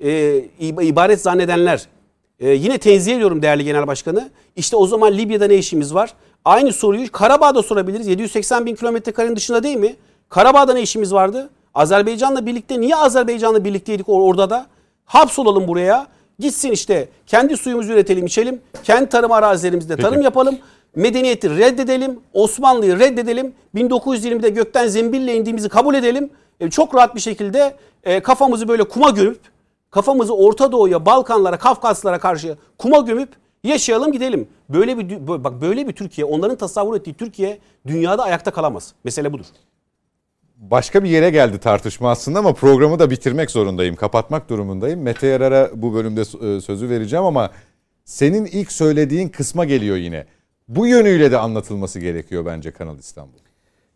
e, 0.00 0.10
ib- 0.60 0.84
ibaret 0.84 1.20
zannedenler, 1.20 1.86
e, 2.40 2.50
yine 2.50 2.78
tenzih 2.78 3.14
ediyorum 3.14 3.42
değerli 3.42 3.64
genel 3.64 3.86
başkanı. 3.86 4.30
İşte 4.56 4.76
o 4.76 4.86
zaman 4.86 5.12
Libya'da 5.12 5.46
ne 5.46 5.54
işimiz 5.56 5.94
var? 5.94 6.14
Aynı 6.44 6.72
soruyu 6.72 7.12
Karabağ'da 7.12 7.62
sorabiliriz. 7.62 8.06
780 8.06 8.66
bin 8.66 8.74
kilometre 8.74 9.12
karenin 9.12 9.36
dışında 9.36 9.62
değil 9.62 9.76
mi? 9.76 9.96
Karabağ'da 10.28 10.72
ne 10.74 10.82
işimiz 10.82 11.12
vardı? 11.14 11.50
Azerbaycan'la 11.74 12.46
birlikte 12.46 12.80
niye 12.80 12.96
Azerbaycan'la 12.96 13.64
birlikteydik 13.64 14.06
or- 14.06 14.22
orada 14.22 14.50
da? 14.50 14.66
Hapsolalım 15.04 15.68
buraya. 15.68 16.06
Gitsin 16.38 16.70
işte 16.70 17.08
kendi 17.26 17.56
suyumuzu 17.56 17.92
üretelim 17.92 18.26
içelim. 18.26 18.60
Kendi 18.84 19.08
tarım 19.08 19.32
arazilerimizde 19.32 19.96
tarım 19.96 20.22
yapalım. 20.22 20.58
Medeniyeti 20.96 21.50
reddedelim. 21.50 22.20
Osmanlı'yı 22.32 22.98
reddedelim. 22.98 23.52
1920'de 23.74 24.48
gökten 24.48 24.86
zembille 24.88 25.36
indiğimizi 25.36 25.68
kabul 25.68 25.94
edelim. 25.94 26.30
E, 26.60 26.70
çok 26.70 26.94
rahat 26.94 27.14
bir 27.14 27.20
şekilde 27.20 27.74
e, 28.04 28.20
kafamızı 28.20 28.68
böyle 28.68 28.84
kuma 28.84 29.10
gömüp 29.10 29.38
kafamızı 29.90 30.36
Orta 30.36 30.72
Doğu'ya, 30.72 31.06
Balkanlara, 31.06 31.58
Kafkaslara 31.58 32.18
karşı 32.18 32.56
kuma 32.78 32.98
gömüp 32.98 33.28
yaşayalım 33.64 34.12
gidelim. 34.12 34.48
Böyle 34.68 34.98
bir 34.98 35.26
bak 35.44 35.60
böyle 35.60 35.88
bir 35.88 35.92
Türkiye, 35.92 36.24
onların 36.24 36.56
tasavvur 36.56 36.96
ettiği 36.96 37.14
Türkiye 37.14 37.58
dünyada 37.86 38.22
ayakta 38.22 38.50
kalamaz. 38.50 38.94
Mesele 39.04 39.32
budur. 39.32 39.44
Başka 40.56 41.04
bir 41.04 41.10
yere 41.10 41.30
geldi 41.30 41.58
tartışma 41.58 42.10
aslında 42.10 42.38
ama 42.38 42.54
programı 42.54 42.98
da 42.98 43.10
bitirmek 43.10 43.50
zorundayım. 43.50 43.96
Kapatmak 43.96 44.50
durumundayım. 44.50 45.02
Mete 45.02 45.26
Yarar'a 45.26 45.70
bu 45.74 45.94
bölümde 45.94 46.20
e, 46.20 46.60
sözü 46.60 46.88
vereceğim 46.88 47.24
ama 47.24 47.50
senin 48.04 48.44
ilk 48.44 48.72
söylediğin 48.72 49.28
kısma 49.28 49.64
geliyor 49.64 49.96
yine. 49.96 50.26
Bu 50.68 50.86
yönüyle 50.86 51.30
de 51.30 51.38
anlatılması 51.38 52.00
gerekiyor 52.00 52.46
bence 52.46 52.70
Kanal 52.70 52.98
İstanbul. 52.98 53.38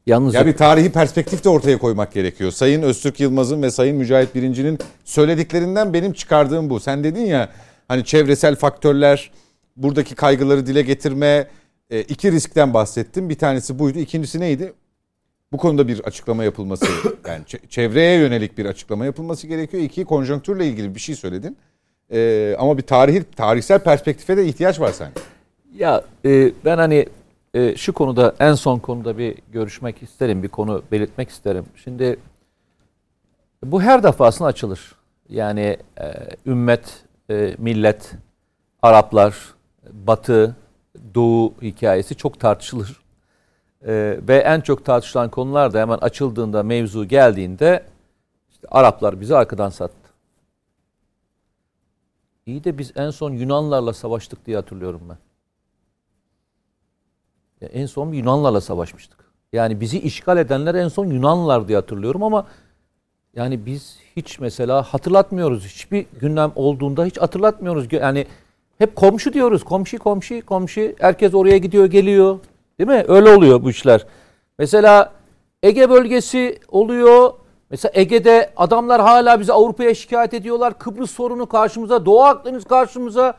Yalnız 0.06 0.34
Ya 0.34 0.46
bir 0.46 0.56
tarihi 0.56 0.92
perspektif 0.92 1.44
de 1.44 1.48
ortaya 1.48 1.78
koymak 1.78 2.12
gerekiyor. 2.12 2.50
Sayın 2.50 2.82
Öztürk 2.82 3.20
Yılmaz'ın 3.20 3.62
ve 3.62 3.70
Sayın 3.70 3.96
Mücahit 3.96 4.34
Birinci'nin 4.34 4.78
söylediklerinden 5.04 5.94
benim 5.94 6.12
çıkardığım 6.12 6.70
bu. 6.70 6.80
Sen 6.80 7.04
dedin 7.04 7.24
ya 7.24 7.48
hani 7.88 8.04
çevresel 8.04 8.56
faktörler, 8.56 9.30
buradaki 9.76 10.14
kaygıları 10.14 10.66
dile 10.66 10.82
getirme, 10.82 11.48
e, 11.90 12.00
iki 12.00 12.32
riskten 12.32 12.74
bahsettim. 12.74 13.28
Bir 13.28 13.38
tanesi 13.38 13.78
buydu. 13.78 13.98
İkincisi 13.98 14.40
neydi? 14.40 14.72
Bu 15.52 15.56
konuda 15.56 15.88
bir 15.88 16.00
açıklama 16.00 16.44
yapılması, 16.44 16.86
yani 17.28 17.44
çe- 17.44 17.68
çevreye 17.68 18.18
yönelik 18.18 18.58
bir 18.58 18.66
açıklama 18.66 19.04
yapılması 19.04 19.46
gerekiyor. 19.46 19.82
İki, 19.82 20.04
konjonktürle 20.04 20.66
ilgili 20.66 20.94
bir 20.94 21.00
şey 21.00 21.14
söyledin. 21.14 21.56
E, 22.12 22.56
ama 22.58 22.78
bir 22.78 22.82
tarihi, 22.82 23.24
tarihsel 23.36 23.78
perspektife 23.78 24.36
de 24.36 24.46
ihtiyaç 24.46 24.80
var 24.80 24.92
sanki. 24.92 25.20
Ya 25.78 26.04
e, 26.24 26.52
ben 26.64 26.78
hani 26.78 27.06
e, 27.54 27.76
şu 27.76 27.92
konuda 27.92 28.34
en 28.40 28.54
son 28.54 28.78
konuda 28.78 29.18
bir 29.18 29.38
görüşmek 29.52 30.02
isterim, 30.02 30.42
bir 30.42 30.48
konu 30.48 30.82
belirtmek 30.92 31.28
isterim. 31.28 31.64
Şimdi 31.76 32.18
bu 33.64 33.82
her 33.82 34.02
defasında 34.02 34.48
açılır. 34.48 34.94
Yani 35.28 35.78
e, 36.00 36.12
ümmet, 36.46 37.04
e, 37.30 37.54
millet, 37.58 38.12
Araplar, 38.82 39.54
Batı, 39.92 40.56
Doğu 41.14 41.54
hikayesi 41.62 42.14
çok 42.14 42.40
tartışılır. 42.40 43.02
E, 43.86 44.18
ve 44.28 44.36
en 44.36 44.60
çok 44.60 44.84
tartışılan 44.84 45.30
konular 45.30 45.72
da 45.72 45.80
hemen 45.80 45.98
açıldığında, 45.98 46.62
mevzu 46.62 47.04
geldiğinde 47.04 47.86
işte 48.50 48.68
Araplar 48.70 49.20
bizi 49.20 49.36
arkadan 49.36 49.70
sattı. 49.70 49.94
İyi 52.46 52.64
de 52.64 52.78
biz 52.78 52.92
en 52.96 53.10
son 53.10 53.32
Yunanlarla 53.32 53.92
savaştık 53.92 54.46
diye 54.46 54.56
hatırlıyorum 54.56 55.02
ben. 55.08 55.18
En 57.72 57.86
son 57.86 58.12
Yunanlarla 58.12 58.60
savaşmıştık. 58.60 59.24
Yani 59.52 59.80
bizi 59.80 60.00
işgal 60.00 60.38
edenler 60.38 60.74
en 60.74 60.88
son 60.88 61.06
Yunanlılar 61.06 61.68
diye 61.68 61.78
hatırlıyorum 61.78 62.22
ama 62.22 62.46
yani 63.36 63.66
biz 63.66 63.98
hiç 64.16 64.40
mesela 64.40 64.82
hatırlatmıyoruz. 64.82 65.66
Hiçbir 65.66 66.06
gündem 66.20 66.52
olduğunda 66.54 67.04
hiç 67.04 67.18
hatırlatmıyoruz. 67.18 67.92
Yani 67.92 68.26
hep 68.78 68.96
komşu 68.96 69.32
diyoruz. 69.32 69.64
Komşu, 69.64 69.98
komşu, 69.98 70.46
komşu. 70.46 70.92
Herkes 70.98 71.34
oraya 71.34 71.58
gidiyor, 71.58 71.86
geliyor. 71.86 72.38
Değil 72.78 72.90
mi? 72.90 73.04
Öyle 73.08 73.30
oluyor 73.36 73.62
bu 73.62 73.70
işler. 73.70 74.06
Mesela 74.58 75.12
Ege 75.62 75.90
bölgesi 75.90 76.58
oluyor. 76.68 77.32
Mesela 77.70 77.92
Ege'de 77.94 78.50
adamlar 78.56 79.00
hala 79.00 79.40
bizi 79.40 79.52
Avrupa'ya 79.52 79.94
şikayet 79.94 80.34
ediyorlar. 80.34 80.78
Kıbrıs 80.78 81.10
sorunu 81.10 81.46
karşımıza, 81.46 82.06
Doğu 82.06 82.22
Akdeniz 82.22 82.64
karşımıza. 82.64 83.34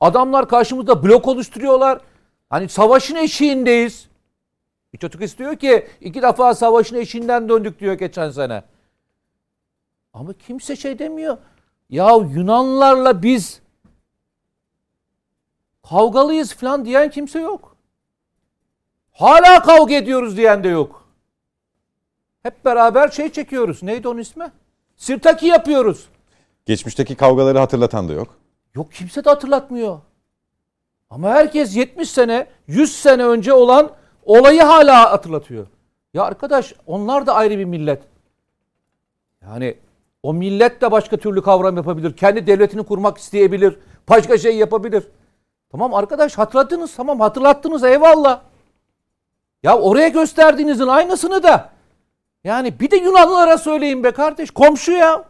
Adamlar 0.00 0.48
karşımızda 0.48 1.04
blok 1.04 1.28
oluşturuyorlar. 1.28 2.00
Hani 2.50 2.68
savaşın 2.68 3.16
eşiğindeyiz. 3.16 4.08
Bir 4.92 4.98
çocuk 4.98 5.22
istiyor 5.22 5.56
ki 5.56 5.88
iki 6.00 6.22
defa 6.22 6.54
savaşın 6.54 6.96
eşiğinden 6.96 7.48
döndük 7.48 7.80
diyor 7.80 7.94
geçen 7.94 8.30
sene. 8.30 8.62
Ama 10.12 10.32
kimse 10.32 10.76
şey 10.76 10.98
demiyor. 10.98 11.38
Ya 11.90 12.10
Yunanlarla 12.16 13.22
biz 13.22 13.60
kavgalıyız 15.88 16.54
falan 16.54 16.84
diyen 16.84 17.10
kimse 17.10 17.40
yok. 17.40 17.76
Hala 19.12 19.62
kavga 19.62 19.94
ediyoruz 19.94 20.36
diyen 20.36 20.64
de 20.64 20.68
yok. 20.68 21.08
Hep 22.42 22.64
beraber 22.64 23.08
şey 23.08 23.32
çekiyoruz. 23.32 23.82
Neydi 23.82 24.08
onun 24.08 24.18
ismi? 24.18 24.52
Sirtaki 24.96 25.46
yapıyoruz. 25.46 26.08
Geçmişteki 26.66 27.14
kavgaları 27.14 27.58
hatırlatan 27.58 28.08
da 28.08 28.12
yok. 28.12 28.36
Yok 28.74 28.92
kimse 28.92 29.24
de 29.24 29.30
hatırlatmıyor. 29.30 30.00
Ama 31.10 31.28
herkes 31.28 31.76
70 31.76 32.10
sene, 32.10 32.46
100 32.66 32.96
sene 32.96 33.24
önce 33.24 33.52
olan 33.52 33.90
olayı 34.24 34.62
hala 34.62 35.12
hatırlatıyor. 35.12 35.66
Ya 36.14 36.22
arkadaş 36.22 36.74
onlar 36.86 37.26
da 37.26 37.34
ayrı 37.34 37.58
bir 37.58 37.64
millet. 37.64 38.02
Yani 39.42 39.78
o 40.22 40.34
millet 40.34 40.80
de 40.80 40.90
başka 40.90 41.16
türlü 41.16 41.42
kavram 41.42 41.76
yapabilir. 41.76 42.16
Kendi 42.16 42.46
devletini 42.46 42.82
kurmak 42.82 43.18
isteyebilir. 43.18 43.78
Başka 44.08 44.38
şey 44.38 44.56
yapabilir. 44.56 45.08
Tamam 45.70 45.94
arkadaş 45.94 46.38
hatırladınız. 46.38 46.96
Tamam 46.96 47.20
hatırlattınız 47.20 47.84
eyvallah. 47.84 48.40
Ya 49.62 49.78
oraya 49.78 50.08
gösterdiğinizin 50.08 50.86
aynısını 50.86 51.42
da 51.42 51.70
yani 52.44 52.80
bir 52.80 52.90
de 52.90 52.96
Yunanlılara 52.96 53.58
söyleyin 53.58 54.04
be 54.04 54.10
kardeş. 54.10 54.50
Komşu 54.50 54.92
ya. 54.92 55.24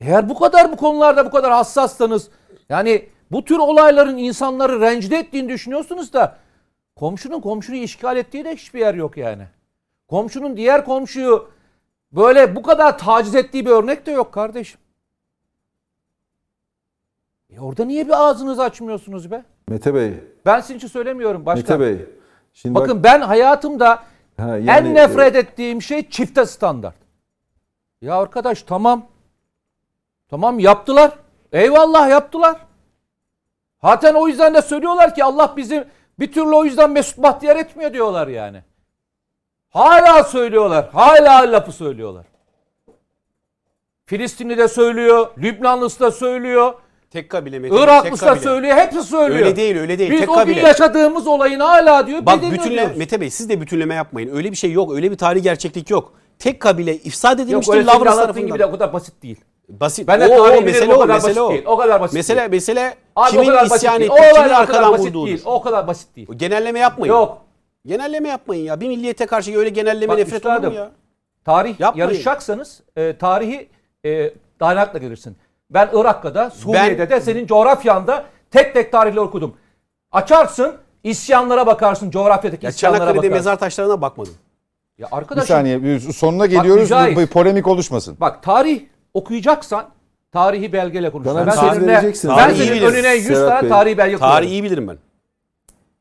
Eğer 0.00 0.28
bu 0.28 0.38
kadar 0.38 0.72
bu 0.72 0.76
konularda 0.76 1.26
bu 1.26 1.30
kadar 1.30 1.52
hassassanız 1.52 2.28
yani 2.68 3.08
bu 3.30 3.44
tür 3.44 3.58
olayların 3.58 4.16
insanları 4.16 4.80
rencide 4.80 5.16
ettiğini 5.16 5.48
düşünüyorsunuz 5.48 6.12
da 6.12 6.36
komşunun 6.96 7.40
komşuyu 7.40 7.82
işgal 7.82 8.16
ettiği 8.16 8.44
de 8.44 8.56
hiçbir 8.56 8.80
yer 8.80 8.94
yok 8.94 9.16
yani. 9.16 9.42
Komşunun 10.08 10.56
diğer 10.56 10.84
komşuyu 10.84 11.50
böyle 12.12 12.56
bu 12.56 12.62
kadar 12.62 12.98
taciz 12.98 13.34
ettiği 13.34 13.66
bir 13.66 13.70
örnek 13.70 14.06
de 14.06 14.10
yok 14.10 14.32
kardeşim. 14.32 14.80
E 17.50 17.60
orada 17.60 17.84
niye 17.84 18.06
bir 18.06 18.28
ağzınızı 18.28 18.62
açmıyorsunuz 18.62 19.30
be? 19.30 19.44
Mete 19.68 19.94
Bey, 19.94 20.14
Ben 20.46 20.60
sizin 20.60 20.76
için 20.76 20.88
söylemiyorum 20.88 21.46
başkan. 21.46 21.78
Mete 21.78 21.98
Bey. 21.98 22.06
Şimdi 22.54 22.74
Bakın 22.74 22.96
bak, 22.96 23.04
ben 23.04 23.20
hayatımda 23.20 23.88
ha, 24.36 24.56
yani, 24.56 24.70
en 24.70 24.94
nefret 24.94 25.36
ettiğim 25.36 25.82
şey 25.82 26.10
çifte 26.10 26.46
standart. 26.46 26.94
Ya 28.02 28.16
arkadaş 28.16 28.62
tamam. 28.62 29.06
Tamam 30.28 30.58
yaptılar. 30.58 31.18
Eyvallah 31.52 32.10
yaptılar. 32.10 32.56
Zaten 33.82 34.14
o 34.14 34.28
yüzden 34.28 34.54
de 34.54 34.62
söylüyorlar 34.62 35.14
ki 35.14 35.24
Allah 35.24 35.54
bizi 35.56 35.84
bir 36.18 36.32
türlü 36.32 36.54
o 36.54 36.64
yüzden 36.64 36.90
mesut 36.90 37.18
bahtiyar 37.18 37.56
etmiyor 37.56 37.92
diyorlar 37.92 38.28
yani. 38.28 38.62
Hala 39.70 40.24
söylüyorlar. 40.24 40.88
Hala 40.92 41.52
lafı 41.52 41.72
söylüyorlar. 41.72 42.26
Filistinli 44.06 44.58
de 44.58 44.68
söylüyor. 44.68 45.26
Lübnanlısı 45.38 46.00
da 46.00 46.10
söylüyor. 46.10 46.74
Tek 47.10 47.30
kabile 47.30 47.62
tek 47.62 47.72
Iraklısı 47.72 48.26
da 48.26 48.36
söylüyor. 48.36 48.76
Hepsi 48.76 49.02
söylüyor. 49.02 49.40
Öyle 49.40 49.56
değil 49.56 49.76
öyle 49.76 49.98
değil. 49.98 50.10
Biz 50.10 50.20
tek 50.20 50.28
o 50.28 50.32
gün 50.32 50.40
kabile. 50.40 50.60
yaşadığımız 50.60 51.26
olayın 51.26 51.60
hala 51.60 52.06
diyor. 52.06 52.26
Bak 52.26 52.42
bütünle. 52.42 52.92
Mete 52.96 53.20
Bey 53.20 53.30
siz 53.30 53.48
de 53.48 53.60
bütünleme 53.60 53.94
yapmayın. 53.94 54.36
Öyle 54.36 54.50
bir 54.50 54.56
şey 54.56 54.72
yok. 54.72 54.92
Öyle 54.94 55.10
bir 55.10 55.16
tarihi 55.16 55.42
gerçeklik 55.42 55.90
yok. 55.90 56.12
Tek 56.38 56.60
kabile 56.60 56.96
ifsad 56.96 57.38
Yok 57.38 57.46
edilmiştir 57.46 57.72
öyle 57.72 57.84
senin 57.84 57.94
Lavrens 57.94 58.18
anlattığın 58.18 58.34
gibi 58.34 58.52
de 58.52 58.58
tarafından. 58.58 58.68
o 58.68 58.72
kadar 58.72 58.92
basit 58.92 59.22
değil. 59.22 59.40
Basit. 59.68 60.08
Ben 60.08 60.20
de 60.20 60.24
o, 60.26 60.44
tarihi 60.44 60.58
o, 60.58 60.62
mesele 60.64 60.92
o 60.92 60.96
o, 60.96 61.00
kadar 61.00 61.14
mesele 61.14 61.30
basit 61.30 61.42
o. 61.42 61.50
değil. 61.50 61.62
O 61.66 61.76
kadar 61.76 62.00
basit 62.00 62.14
Mesele 62.14 62.40
değil. 62.40 62.50
mesele 62.50 62.94
Abi 63.16 63.30
kimin 63.30 63.42
o 63.44 63.46
kadar 63.46 63.62
basit 63.62 63.76
isyan 63.76 64.00
ettiği, 64.00 64.12
O 64.12 64.34
kimin 64.34 64.48
arkadan 64.48 64.92
basit 64.92 65.06
vurduğudur. 65.06 65.26
değil. 65.26 65.42
O 65.44 65.62
kadar 65.62 65.86
basit 65.86 66.16
değil. 66.16 66.28
Genelleme 66.36 66.78
yapmayın. 66.78 67.12
Yok. 67.14 67.38
Genelleme 67.86 68.28
yapmayın 68.28 68.64
ya. 68.64 68.80
Bir 68.80 68.88
milliyete 68.88 69.26
karşı 69.26 69.58
öyle 69.58 69.68
genelleme 69.70 70.08
Bak 70.12 70.18
nefret 70.18 70.46
olur 70.46 70.68
mu 70.68 70.74
ya? 70.74 70.90
Tarih 71.44 71.80
Yapmayın. 71.80 72.06
yarışacaksanız 72.08 72.80
e, 72.96 73.16
tarihi 73.18 73.68
e, 74.04 74.32
dayanakla 74.60 74.98
gelirsin. 74.98 75.36
Ben 75.70 75.88
Irak'ta 75.92 76.50
Suriye'de 76.50 76.98
Ben- 76.98 77.10
de 77.10 77.20
senin 77.20 77.46
coğrafyanda 77.46 78.24
tek 78.50 78.74
tek 78.74 78.92
tarihleri 78.92 79.20
okudum. 79.20 79.56
Açarsın 80.12 80.74
isyanlara 81.04 81.66
bakarsın 81.66 82.10
coğrafyadaki 82.10 82.66
Ya 82.66 82.70
isyanlara 82.70 82.98
Çanakkale'de 82.98 83.18
bakarsın. 83.18 83.36
mezar 83.36 83.58
taşlarına 83.58 84.00
bakmadım. 84.00 84.34
Ya 84.98 85.08
Bir 85.12 85.16
arkadaşım 85.16 85.48
saniye 85.48 85.82
bir 85.82 86.00
sonuna 86.00 86.46
geliyoruz. 86.46 86.82
Mücahit. 86.82 87.16
Bu, 87.16 87.22
bu 87.22 87.26
polemik 87.26 87.66
oluşmasın. 87.66 88.16
bak 88.20 88.42
tarih 88.42 88.80
okuyacaksan 89.14 89.86
tarihi 90.32 90.72
belgeyle 90.72 91.10
konuşsun. 91.10 91.34
Bana 91.36 91.46
Ben 91.46 91.52
bir 91.52 91.60
söz 91.60 91.70
seninle, 91.74 91.92
vereceksiniz. 91.92 92.34
ben 92.36 92.42
Tarihi 92.48 92.66
senin 92.66 92.82
önüne 92.82 93.14
100 93.14 93.26
Serhat 93.26 93.48
tane 93.48 93.62
Bey. 93.62 93.68
tarihi 93.68 93.98
belge 93.98 94.16
koyarım. 94.16 94.34
Tarihi 94.36 94.50
iyi 94.50 94.64
bilirim 94.64 94.88
ben. 94.88 94.96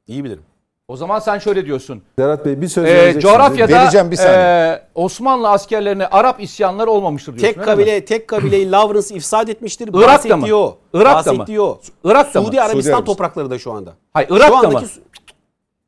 İyi 0.07 0.23
bilirim. 0.23 0.43
O 0.87 0.97
zaman 0.97 1.19
sen 1.19 1.37
şöyle 1.39 1.65
diyorsun. 1.65 2.01
Serhat 2.19 2.45
Bey 2.45 2.61
bir 2.61 2.67
söz 2.67 2.85
Ee, 2.85 2.87
vereceksiniz. 2.87 3.23
coğrafyada 3.23 3.71
Vereceğim, 3.81 4.11
bir 4.11 4.15
saniye. 4.15 4.37
e, 4.39 4.81
Osmanlı 4.95 5.49
askerlerine 5.49 6.07
Arap 6.07 6.41
isyanları 6.41 6.91
olmamıştır 6.91 7.37
diyorsun. 7.37 7.47
Tek 7.47 7.57
öyle 7.57 7.71
mi? 7.71 7.81
kabile 7.81 8.05
tek 8.05 8.27
kabileyi 8.27 8.71
Lavrens 8.71 9.11
ifsad 9.11 9.47
etmiştir. 9.47 9.87
Irak'ta 9.93 10.07
Bahsettiği 10.07 10.51
mı? 10.51 10.57
o. 10.57 10.77
Irak'ta 10.93 11.31
mı? 11.33 11.39
Bahsettiği 11.39 11.61
o. 11.61 11.79
Irak'ta 12.03 12.39
mı? 12.41 12.45
Suudi 12.45 12.61
Arabistan 12.61 13.03
toprakları 13.05 13.49
da 13.49 13.59
şu 13.59 13.71
anda. 13.71 13.93
Hayır 14.13 14.29
Irak'ta 14.31 14.57
andaki 14.57 14.85
mı? 14.85 14.89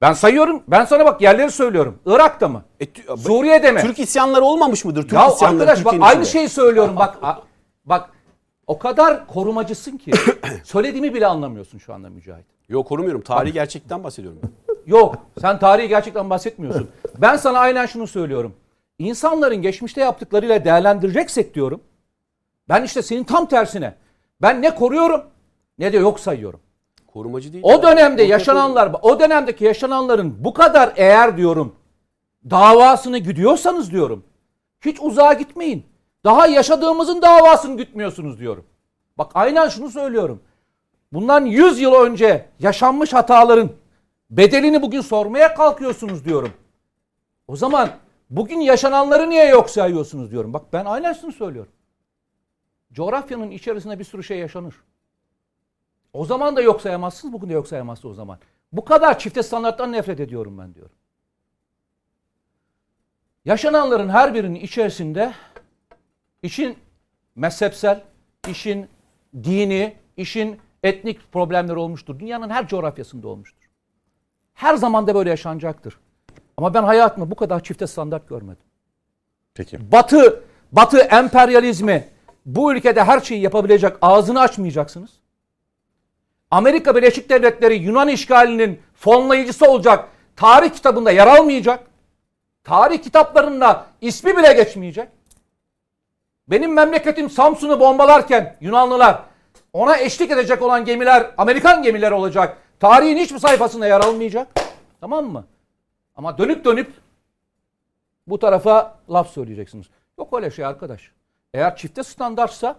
Ben 0.01 0.13
sayıyorum. 0.13 0.63
Ben 0.67 0.85
sana 0.85 1.05
bak 1.05 1.21
yerleri 1.21 1.51
söylüyorum. 1.51 1.99
Irak'ta 2.05 2.47
mı? 2.47 2.63
E, 2.79 2.85
tü- 2.85 3.17
Suriye'de 3.17 3.71
mi? 3.71 3.81
Türk 3.81 3.99
isyanları 3.99 4.43
olmamış 4.43 4.85
mıdır? 4.85 5.01
Türk 5.03 5.13
ya 5.13 5.27
isyanları 5.27 5.61
arkadaş 5.69 5.85
bak 5.85 5.91
Türkiye'nin 5.93 6.05
aynı 6.05 6.23
içinde. 6.23 6.31
şeyi 6.39 6.49
söylüyorum 6.49 6.95
bak. 6.95 7.17
a- 7.21 7.35
bak 7.85 8.09
o 8.67 8.79
kadar 8.79 9.27
korumacısın 9.27 9.97
ki 9.97 10.11
söylediğimi 10.63 11.13
bile 11.13 11.27
anlamıyorsun 11.27 11.77
şu 11.77 11.93
anda 11.93 12.09
Mücahit. 12.09 12.45
Yok 12.69 12.87
korumuyorum. 12.87 13.21
Tarihi 13.21 13.53
gerçekten 13.53 14.03
bahsediyorum. 14.03 14.39
ben. 14.43 14.49
Yok 14.85 15.15
sen 15.41 15.59
tarihi 15.59 15.87
gerçekten 15.87 16.29
bahsetmiyorsun. 16.29 16.89
Ben 17.17 17.35
sana 17.37 17.59
aynen 17.59 17.85
şunu 17.85 18.07
söylüyorum. 18.07 18.53
İnsanların 18.99 19.61
geçmişte 19.61 20.01
yaptıklarıyla 20.01 20.65
değerlendireceksek 20.65 21.53
diyorum. 21.55 21.81
Ben 22.69 22.83
işte 22.83 23.01
senin 23.01 23.23
tam 23.23 23.45
tersine. 23.45 23.95
Ben 24.41 24.61
ne 24.61 24.75
koruyorum 24.75 25.21
ne 25.79 25.93
de 25.93 25.97
yok 25.97 26.19
sayıyorum. 26.19 26.59
Korumacı 27.19 27.53
değil. 27.53 27.63
O 27.63 27.83
dönemde 27.83 28.21
Ortaya 28.21 28.27
yaşananlar, 28.27 28.95
o 29.01 29.19
dönemdeki 29.19 29.65
yaşananların 29.65 30.35
bu 30.43 30.53
kadar 30.53 30.93
eğer 30.95 31.37
diyorum 31.37 31.75
davasını 32.49 33.17
güdüyorsanız 33.17 33.91
diyorum. 33.91 34.23
Hiç 34.85 34.97
uzağa 35.01 35.33
gitmeyin. 35.33 35.85
Daha 36.23 36.47
yaşadığımızın 36.47 37.21
davasını 37.21 37.77
gütmüyorsunuz 37.77 38.39
diyorum. 38.39 38.65
Bak 39.17 39.31
aynen 39.33 39.69
şunu 39.69 39.89
söylüyorum. 39.89 40.41
Bundan 41.13 41.45
100 41.45 41.79
yıl 41.79 41.93
önce 41.93 42.45
yaşanmış 42.59 43.13
hataların 43.13 43.69
bedelini 44.29 44.81
bugün 44.81 45.01
sormaya 45.01 45.53
kalkıyorsunuz 45.53 46.25
diyorum. 46.25 46.51
O 47.47 47.55
zaman 47.55 47.89
bugün 48.29 48.59
yaşananları 48.59 49.29
niye 49.29 49.45
yok 49.47 49.69
sayıyorsunuz 49.69 50.31
diyorum. 50.31 50.53
Bak 50.53 50.73
ben 50.73 50.85
aynen 50.85 51.13
şunu 51.13 51.31
söylüyorum. 51.31 51.71
Coğrafyanın 52.93 53.51
içerisinde 53.51 53.99
bir 53.99 54.03
sürü 54.03 54.23
şey 54.23 54.37
yaşanır. 54.37 54.75
O 56.19 56.25
zaman 56.25 56.55
da 56.55 56.61
yok 56.61 56.81
sayamazsınız, 56.81 57.33
bugün 57.33 57.49
de 57.49 57.53
yok 57.53 57.67
sayamazsınız 57.67 58.11
o 58.11 58.15
zaman. 58.15 58.39
Bu 58.71 58.85
kadar 58.85 59.19
çifte 59.19 59.43
standarttan 59.43 59.91
nefret 59.91 60.19
ediyorum 60.19 60.57
ben 60.57 60.75
diyorum. 60.75 60.95
Yaşananların 63.45 64.09
her 64.09 64.33
birinin 64.33 64.59
içerisinde 64.59 65.33
işin 66.43 66.77
mezhepsel, 67.35 68.03
işin 68.49 68.87
dini, 69.43 69.95
işin 70.17 70.59
etnik 70.83 71.31
problemleri 71.31 71.77
olmuştur. 71.77 72.19
Dünyanın 72.19 72.49
her 72.49 72.67
coğrafyasında 72.67 73.27
olmuştur. 73.27 73.69
Her 74.53 74.75
zaman 74.75 75.07
da 75.07 75.15
böyle 75.15 75.29
yaşanacaktır. 75.29 75.99
Ama 76.57 76.73
ben 76.73 76.83
hayatımda 76.83 77.31
bu 77.31 77.35
kadar 77.35 77.63
çifte 77.63 77.87
standart 77.87 78.29
görmedim. 78.29 78.63
Peki. 79.53 79.91
Batı, 79.91 80.43
Batı 80.71 80.99
emperyalizmi 80.99 82.07
bu 82.45 82.73
ülkede 82.73 83.03
her 83.03 83.19
şeyi 83.19 83.41
yapabilecek 83.41 83.93
ağzını 84.01 84.39
açmayacaksınız. 84.39 85.19
Amerika 86.51 86.95
Birleşik 86.95 87.29
Devletleri 87.29 87.75
Yunan 87.75 88.07
işgalinin 88.07 88.81
fonlayıcısı 88.95 89.71
olacak. 89.71 90.09
Tarih 90.35 90.69
kitabında 90.69 91.11
yer 91.11 91.27
almayacak. 91.27 91.83
Tarih 92.63 93.03
kitaplarında 93.03 93.85
ismi 94.01 94.37
bile 94.37 94.53
geçmeyecek. 94.53 95.09
Benim 96.47 96.73
memleketim 96.73 97.29
Samsun'u 97.29 97.79
bombalarken 97.79 98.57
Yunanlılar 98.61 99.21
ona 99.73 99.97
eşlik 99.97 100.31
edecek 100.31 100.61
olan 100.61 100.85
gemiler 100.85 101.31
Amerikan 101.37 101.83
gemileri 101.83 102.13
olacak. 102.13 102.57
Tarihin 102.79 103.17
hiçbir 103.17 103.39
sayfasında 103.39 103.87
yer 103.87 103.99
almayacak. 103.99 104.47
Tamam 105.01 105.25
mı? 105.25 105.45
Ama 106.15 106.37
dönüp 106.37 106.65
dönüp 106.65 106.93
bu 108.27 108.39
tarafa 108.39 108.99
laf 109.09 109.29
söyleyeceksiniz. 109.29 109.87
Yok 110.17 110.33
öyle 110.33 110.51
şey 110.51 110.65
arkadaş. 110.65 111.11
Eğer 111.53 111.75
çifte 111.75 112.03
standartsa 112.03 112.75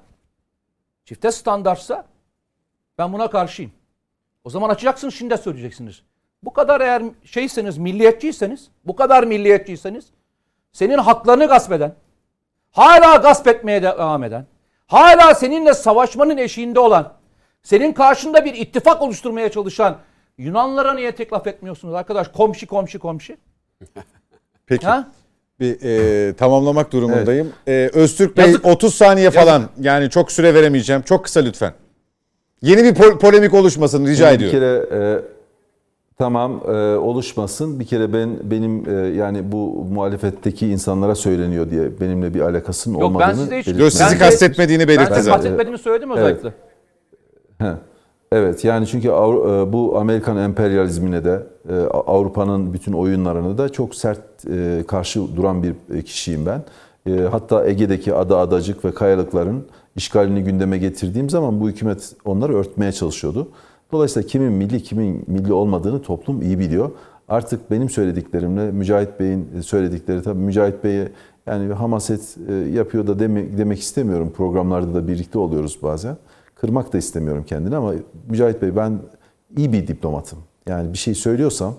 çifte 1.05 1.33
standartsa 1.33 2.05
ben 3.01 3.13
buna 3.13 3.31
karşıyım. 3.31 3.73
O 4.45 4.51
zaman 4.51 4.69
açacaksınız 4.69 5.15
şimdi 5.15 5.31
de 5.31 5.37
söyleyeceksiniz. 5.37 6.03
Bu 6.43 6.53
kadar 6.53 6.81
eğer 6.81 7.03
şeyseniz, 7.25 7.79
milliyetçiyseniz, 7.79 8.69
bu 8.85 8.97
kadar 8.97 9.25
milliyetçiyseniz 9.25 10.07
senin 10.73 10.99
haklarını 10.99 11.47
gasp 11.47 11.73
eden, 11.73 11.95
hala 12.71 13.17
gasp 13.17 13.49
etmeye 13.49 13.83
devam 13.83 14.25
eden, 14.25 14.47
hala 14.87 15.35
seninle 15.35 15.75
savaşmanın 15.75 16.37
eşiğinde 16.37 16.81
olan, 16.81 17.13
senin 17.63 17.93
karşında 17.93 18.45
bir 18.45 18.55
ittifak 18.55 19.03
oluşturmaya 19.03 19.51
çalışan 19.51 19.97
Yunanlara 20.39 20.95
niye 20.95 21.13
tek 21.13 21.33
laf 21.33 21.47
etmiyorsunuz 21.47 21.95
arkadaş? 21.95 22.29
Komşu 22.29 22.67
komşu 22.67 22.99
komşu. 22.99 23.37
Peki. 24.67 24.87
Ha? 24.87 25.09
Bir 25.61 25.83
e, 25.83 26.37
tamamlamak 26.37 26.93
durumundayım. 26.93 27.53
E, 27.67 27.91
Öztürk 27.93 28.37
Bey 28.37 28.47
Yazık. 28.47 28.67
30 28.67 28.95
saniye 28.95 29.31
falan 29.31 29.69
yani 29.81 30.11
çok 30.11 30.33
süre 30.33 30.55
veremeyeceğim. 30.55 31.03
Çok 31.03 31.25
kısa 31.25 31.41
lütfen. 31.41 31.75
Yeni 32.63 32.85
bir 32.85 32.95
po- 32.95 33.19
polemik 33.19 33.55
oluşmasın 33.55 34.07
rica 34.07 34.31
Şimdi 34.33 34.45
ediyorum. 34.45 34.57
Bir 34.57 34.91
kere 34.91 35.03
e, 35.05 35.19
tamam 36.19 36.61
e, 36.69 36.71
oluşmasın. 36.97 37.81
Bir 37.81 37.85
kere 37.85 38.13
ben 38.13 38.31
benim 38.51 38.89
e, 38.91 38.93
yani 39.07 39.53
bu 39.53 39.85
muhalefetteki 39.93 40.67
insanlara 40.69 41.15
söyleniyor 41.15 41.71
diye 41.71 42.01
benimle 42.01 42.35
bir 42.35 42.41
alakasının 42.41 42.95
Yok, 42.99 43.03
ben 43.03 43.07
olmadığını 43.15 43.37
size 43.37 43.59
hiç- 43.59 43.67
Yo, 43.67 43.73
belirtmek 43.73 43.93
sizi 43.93 44.13
Ben 44.13 44.19
kastetmediğini 44.19 44.81
Ben 44.83 44.89
belirtti 44.89 45.07
size 45.15 45.23
zaten. 45.23 45.39
bahsetmediğimi 45.39 45.79
söyledim 45.79 46.11
Evet. 46.13 46.23
özellikle. 46.23 46.53
He. 47.59 47.73
Evet 48.33 48.65
yani 48.65 48.87
çünkü 48.87 49.09
e, 49.09 49.13
bu 49.73 49.99
Amerikan 49.99 50.37
emperyalizmine 50.37 51.25
de 51.25 51.43
e, 51.71 51.75
Avrupa'nın 51.91 52.73
bütün 52.73 52.93
oyunlarına 52.93 53.59
da 53.59 53.69
çok 53.69 53.95
sert 53.95 54.21
e, 54.51 54.85
karşı 54.89 55.37
duran 55.37 55.63
bir 55.63 56.03
kişiyim 56.03 56.47
ben. 56.47 56.63
E, 57.07 57.21
Hatta 57.31 57.67
Ege'deki 57.67 58.15
ada 58.15 58.39
adacık 58.39 58.85
ve 58.85 58.95
kayalıkların 58.95 59.67
işgalini 59.97 60.45
gündeme 60.45 60.79
getirdiğim 60.79 61.31
zaman 61.31 61.61
bu 61.61 61.69
hükümet 61.69 62.13
onları 62.25 62.57
örtmeye 62.57 62.93
çalışıyordu. 62.93 63.49
Dolayısıyla 63.93 64.29
kimin 64.29 64.53
milli 64.53 64.83
kimin 64.83 65.25
milli 65.27 65.53
olmadığını 65.53 66.03
toplum 66.03 66.43
iyi 66.43 66.59
biliyor. 66.59 66.91
Artık 67.29 67.71
benim 67.71 67.91
söylediklerimle 67.91 68.71
Mücahit 68.71 69.21
Bey'in 69.21 69.61
söyledikleri 69.61 70.23
tabii 70.23 70.41
Mücahit 70.41 70.85
Bey'e 70.85 71.13
yani 71.47 71.73
hamaset 71.73 72.37
e, 72.49 72.55
yapıyor 72.55 73.07
da 73.07 73.19
demek 73.59 73.81
istemiyorum. 73.81 74.33
Programlarda 74.37 74.95
da 74.95 75.09
birlikte 75.09 75.39
oluyoruz 75.39 75.79
bazen. 75.83 76.17
Kırmak 76.55 76.93
da 76.93 76.99
istemiyorum 76.99 77.45
kendini 77.47 77.77
ama 77.77 77.95
Mücahit 78.29 78.63
Bey 78.63 78.77
ben 78.77 78.99
iyi 79.57 79.73
bir 79.73 79.87
diplomatım. 79.87 80.39
Yani 80.69 80.93
bir 80.93 80.99
şey 80.99 81.15
söylüyorsam 81.15 81.75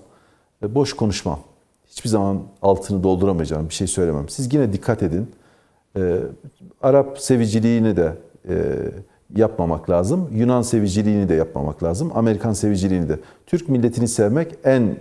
e, 0.64 0.76
boş 0.76 0.94
konuşmam. 0.94 1.40
Hiçbir 1.92 2.10
zaman 2.10 2.42
altını 2.62 3.04
dolduramayacağım 3.04 3.70
bir 3.70 3.74
şey 3.74 3.88
söylemem. 3.88 4.30
Siz 4.30 4.54
yine 4.54 4.74
dikkat 4.74 5.04
edin. 5.04 5.32
E, 5.98 6.16
Arap 6.82 7.20
seviciliğini 7.20 7.98
de 7.98 8.14
e, 8.50 8.54
yapmamak 9.36 9.90
lazım. 9.90 10.30
Yunan 10.34 10.62
seviciliğini 10.62 11.30
de 11.30 11.34
yapmamak 11.34 11.84
lazım. 11.84 12.12
Amerikan 12.16 12.54
seviciliğini 12.54 13.10
de. 13.10 13.20
Türk 13.48 13.70
milletini 13.70 14.08
sevmek 14.08 14.56
en 14.64 14.82
mü- 14.82 14.96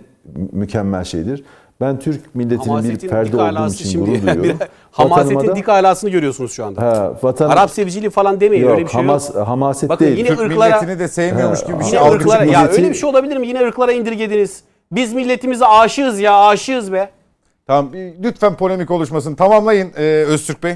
mükemmel 0.51 1.03
şeydir. 1.03 1.43
Ben 1.81 1.99
Türk 1.99 2.35
milletinin 2.35 2.61
bir 2.63 2.67
Hamasetin 2.69 3.09
perde 3.09 3.37
olduğum 3.37 3.67
için 3.73 3.89
şimdi. 3.89 4.05
gurur 4.09 4.21
duyuyorum. 4.21 4.43
bir- 4.43 4.55
Hamasetin 4.91 5.35
Vatanıma 5.35 5.55
da- 5.55 5.59
dik 5.59 5.69
alasını 5.69 6.09
görüyorsunuz 6.09 6.51
şu 6.51 6.65
anda. 6.65 6.81
Ha, 6.81 7.13
vatan, 7.23 7.49
Arap 7.49 7.71
seviciliği 7.71 8.09
falan 8.09 8.39
demeyin 8.41 8.63
yok, 8.63 8.71
öyle 8.73 8.83
bir 8.85 8.89
şey 8.89 9.01
hamas, 9.01 9.35
yok. 9.35 9.47
hamaset 9.47 9.89
Bakın 9.89 10.05
değil. 10.05 10.17
yine 10.17 10.27
Türk 10.27 10.39
ırklara- 10.39 10.69
milletini 10.69 10.99
de 10.99 11.07
sevmiyormuş 11.07 11.63
gibi 11.65 11.79
bir 11.79 11.83
şey 11.83 11.99
Yine 11.99 12.11
ırklara, 12.11 12.43
ya 12.45 12.67
öyle 12.67 12.89
bir 12.89 12.93
şey 12.95 13.09
olabilir 13.09 13.37
mi? 13.37 13.47
Yine 13.47 13.59
ırklara 13.67 13.91
indirgediniz. 13.91 14.63
Biz 14.91 15.13
milletimize 15.13 15.65
aşığız 15.65 16.19
ya 16.19 16.39
aşığız 16.47 16.91
be. 16.91 17.09
Tamam 17.67 17.93
bir- 17.93 18.13
lütfen 18.23 18.55
polemik 18.55 18.91
oluşmasın. 18.91 19.35
Tamamlayın 19.35 19.91
e, 19.97 20.03
Öztürk 20.03 20.63
Bey. 20.63 20.71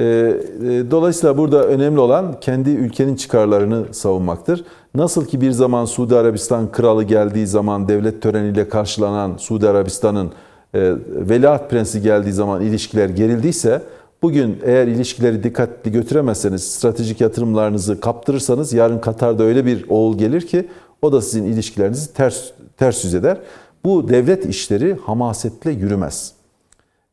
Ee, 0.00 0.04
e, 0.04 0.90
Dolayısıyla 0.90 1.38
burada 1.38 1.64
önemli 1.66 2.00
olan 2.00 2.40
kendi 2.40 2.70
ülkenin 2.70 3.16
çıkarlarını 3.16 3.94
savunmaktır. 3.94 4.64
Nasıl 4.94 5.26
ki 5.26 5.40
bir 5.40 5.50
zaman 5.50 5.84
Suudi 5.84 6.16
Arabistan 6.16 6.72
kralı 6.72 7.04
geldiği 7.04 7.46
zaman 7.46 7.88
devlet 7.88 8.22
töreniyle 8.22 8.68
karşılanan 8.68 9.36
Suudi 9.36 9.68
Arabistan'ın 9.68 10.26
e, 10.74 10.92
veliaht 11.08 11.70
prensi 11.70 12.02
geldiği 12.02 12.32
zaman 12.32 12.62
ilişkiler 12.62 13.08
gerildiyse 13.08 13.82
bugün 14.22 14.58
eğer 14.64 14.86
ilişkileri 14.86 15.42
dikkatli 15.42 15.92
götüremezseniz 15.92 16.70
stratejik 16.74 17.20
yatırımlarınızı 17.20 18.00
kaptırırsanız 18.00 18.72
yarın 18.72 18.98
Katar'da 18.98 19.42
öyle 19.44 19.66
bir 19.66 19.84
oğul 19.88 20.18
gelir 20.18 20.46
ki 20.46 20.68
o 21.04 21.12
da 21.12 21.22
sizin 21.22 21.44
ilişkilerinizi 21.44 22.12
ters 22.12 22.50
ters 22.76 23.04
yüz 23.04 23.14
eder. 23.14 23.38
Bu 23.84 24.08
devlet 24.08 24.46
işleri 24.46 24.94
hamasetle 24.94 25.70
yürümez. 25.70 26.32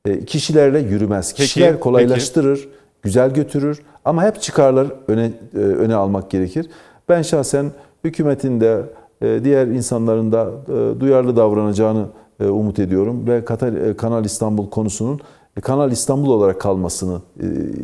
E, 0.05 0.25
kişilerle 0.25 0.79
yürümez. 0.79 1.33
Kişiler 1.33 1.69
peki. 1.69 1.79
kolaylaştırır, 1.79 2.69
güzel 3.01 3.33
götürür 3.33 3.81
ama 4.05 4.23
hep 4.23 4.41
çıkarlar 4.41 4.87
öne 5.07 5.31
e, 5.55 5.57
öne 5.57 5.95
almak 5.95 6.31
gerekir. 6.31 6.69
Ben 7.09 7.21
şahsen 7.21 7.71
hükümetin 8.03 8.61
de 8.61 8.81
e, 9.21 9.43
diğer 9.43 9.67
insanların 9.67 10.31
da 10.31 10.51
e, 10.67 10.99
duyarlı 10.99 11.35
davranacağını 11.35 12.05
e, 12.39 12.45
umut 12.45 12.79
ediyorum 12.79 13.27
ve 13.27 13.45
Katar, 13.45 13.73
e, 13.73 13.97
Kanal 13.97 14.25
İstanbul 14.25 14.69
konusunun 14.69 15.19
e, 15.57 15.61
Kanal 15.61 15.91
İstanbul 15.91 16.29
olarak 16.29 16.61
kalmasını 16.61 17.21
e, 17.39 17.43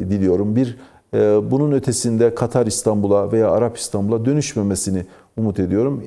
diliyorum. 0.10 0.56
Bir 0.56 0.78
e, 1.14 1.52
bunun 1.52 1.72
ötesinde 1.72 2.36
Katar 2.36 2.68
İstanbul'a 2.68 3.32
veya 3.32 3.52
Arap 3.52 3.78
İstanbul'a 3.78 4.26
dönüşmemesini 4.26 5.06
umut 5.38 5.60
ediyorum. 5.60 6.04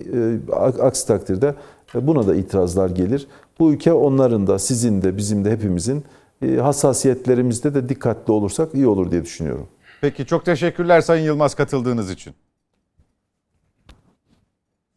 E, 0.51 0.53
Aksi 0.83 1.07
takdirde 1.07 1.55
e, 1.95 2.07
buna 2.07 2.27
da 2.27 2.35
itirazlar 2.35 2.91
gelir. 2.91 3.27
Bu 3.59 3.73
ülke 3.73 3.93
onların 3.93 4.47
da 4.47 4.59
sizin 4.59 5.03
de 5.03 5.17
bizim 5.17 5.45
de 5.45 5.51
hepimizin 5.51 6.05
e, 6.43 6.57
hassasiyetlerimizde 6.57 7.75
de 7.75 7.89
dikkatli 7.89 8.33
olursak 8.33 8.75
iyi 8.75 8.87
olur 8.87 9.11
diye 9.11 9.23
düşünüyorum. 9.25 9.67
Peki 10.01 10.27
çok 10.27 10.45
teşekkürler 10.45 11.01
Sayın 11.01 11.25
Yılmaz 11.25 11.55
katıldığınız 11.55 12.11
için. 12.11 12.35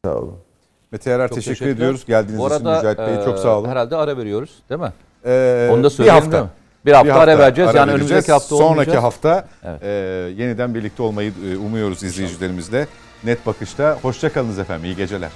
Sağ 0.06 0.16
olun. 0.18 0.36
Mete 0.92 1.10
Yarar 1.10 1.28
Çok 1.28 1.36
teşekkür 1.36 1.56
teşekkürler. 1.56 1.76
ediyoruz. 1.76 2.06
Geldiğiniz 2.06 2.40
Bu 2.40 2.48
için 2.48 2.56
arada 2.66 2.76
Mücahit 2.78 2.98
Bey 3.18 3.26
çok 3.26 3.38
e, 3.38 3.42
sağ 3.42 3.60
olun. 3.60 3.70
Herhalde 3.70 3.96
ara 3.96 4.18
veriyoruz 4.18 4.52
değil 4.70 4.82
mi? 4.82 4.94
Ee, 5.26 5.70
Onu 5.74 5.80
da 5.80 5.88
bir 5.88 5.90
söyleyelim 5.90 6.22
hafta. 6.22 6.32
değil 6.32 6.44
mi? 6.44 6.50
Bir 6.86 6.92
hafta, 6.92 7.14
ara 7.14 7.40
vereceğiz. 7.40 7.70
ara 7.70 7.78
yani 7.78 7.88
vereceğiz. 7.92 8.12
önümüzdeki 8.12 8.32
hafta 8.32 8.48
Sonraki 8.48 8.64
olmayacağız. 8.72 9.04
hafta 9.04 9.48
Evet. 9.64 9.84
e, 9.84 9.88
yeniden 10.44 10.76
birlikte 10.76 11.04
olmayı 11.04 11.34
e, 11.54 11.58
umuyoruz 11.58 12.04
izleyicilerimizle. 12.04 12.88
Net 13.24 13.46
Bakış'ta. 13.46 13.98
Hoşçakalınız 14.02 14.60
efendim. 14.60 14.86
İyi 14.86 14.96
geceler. 14.96 15.32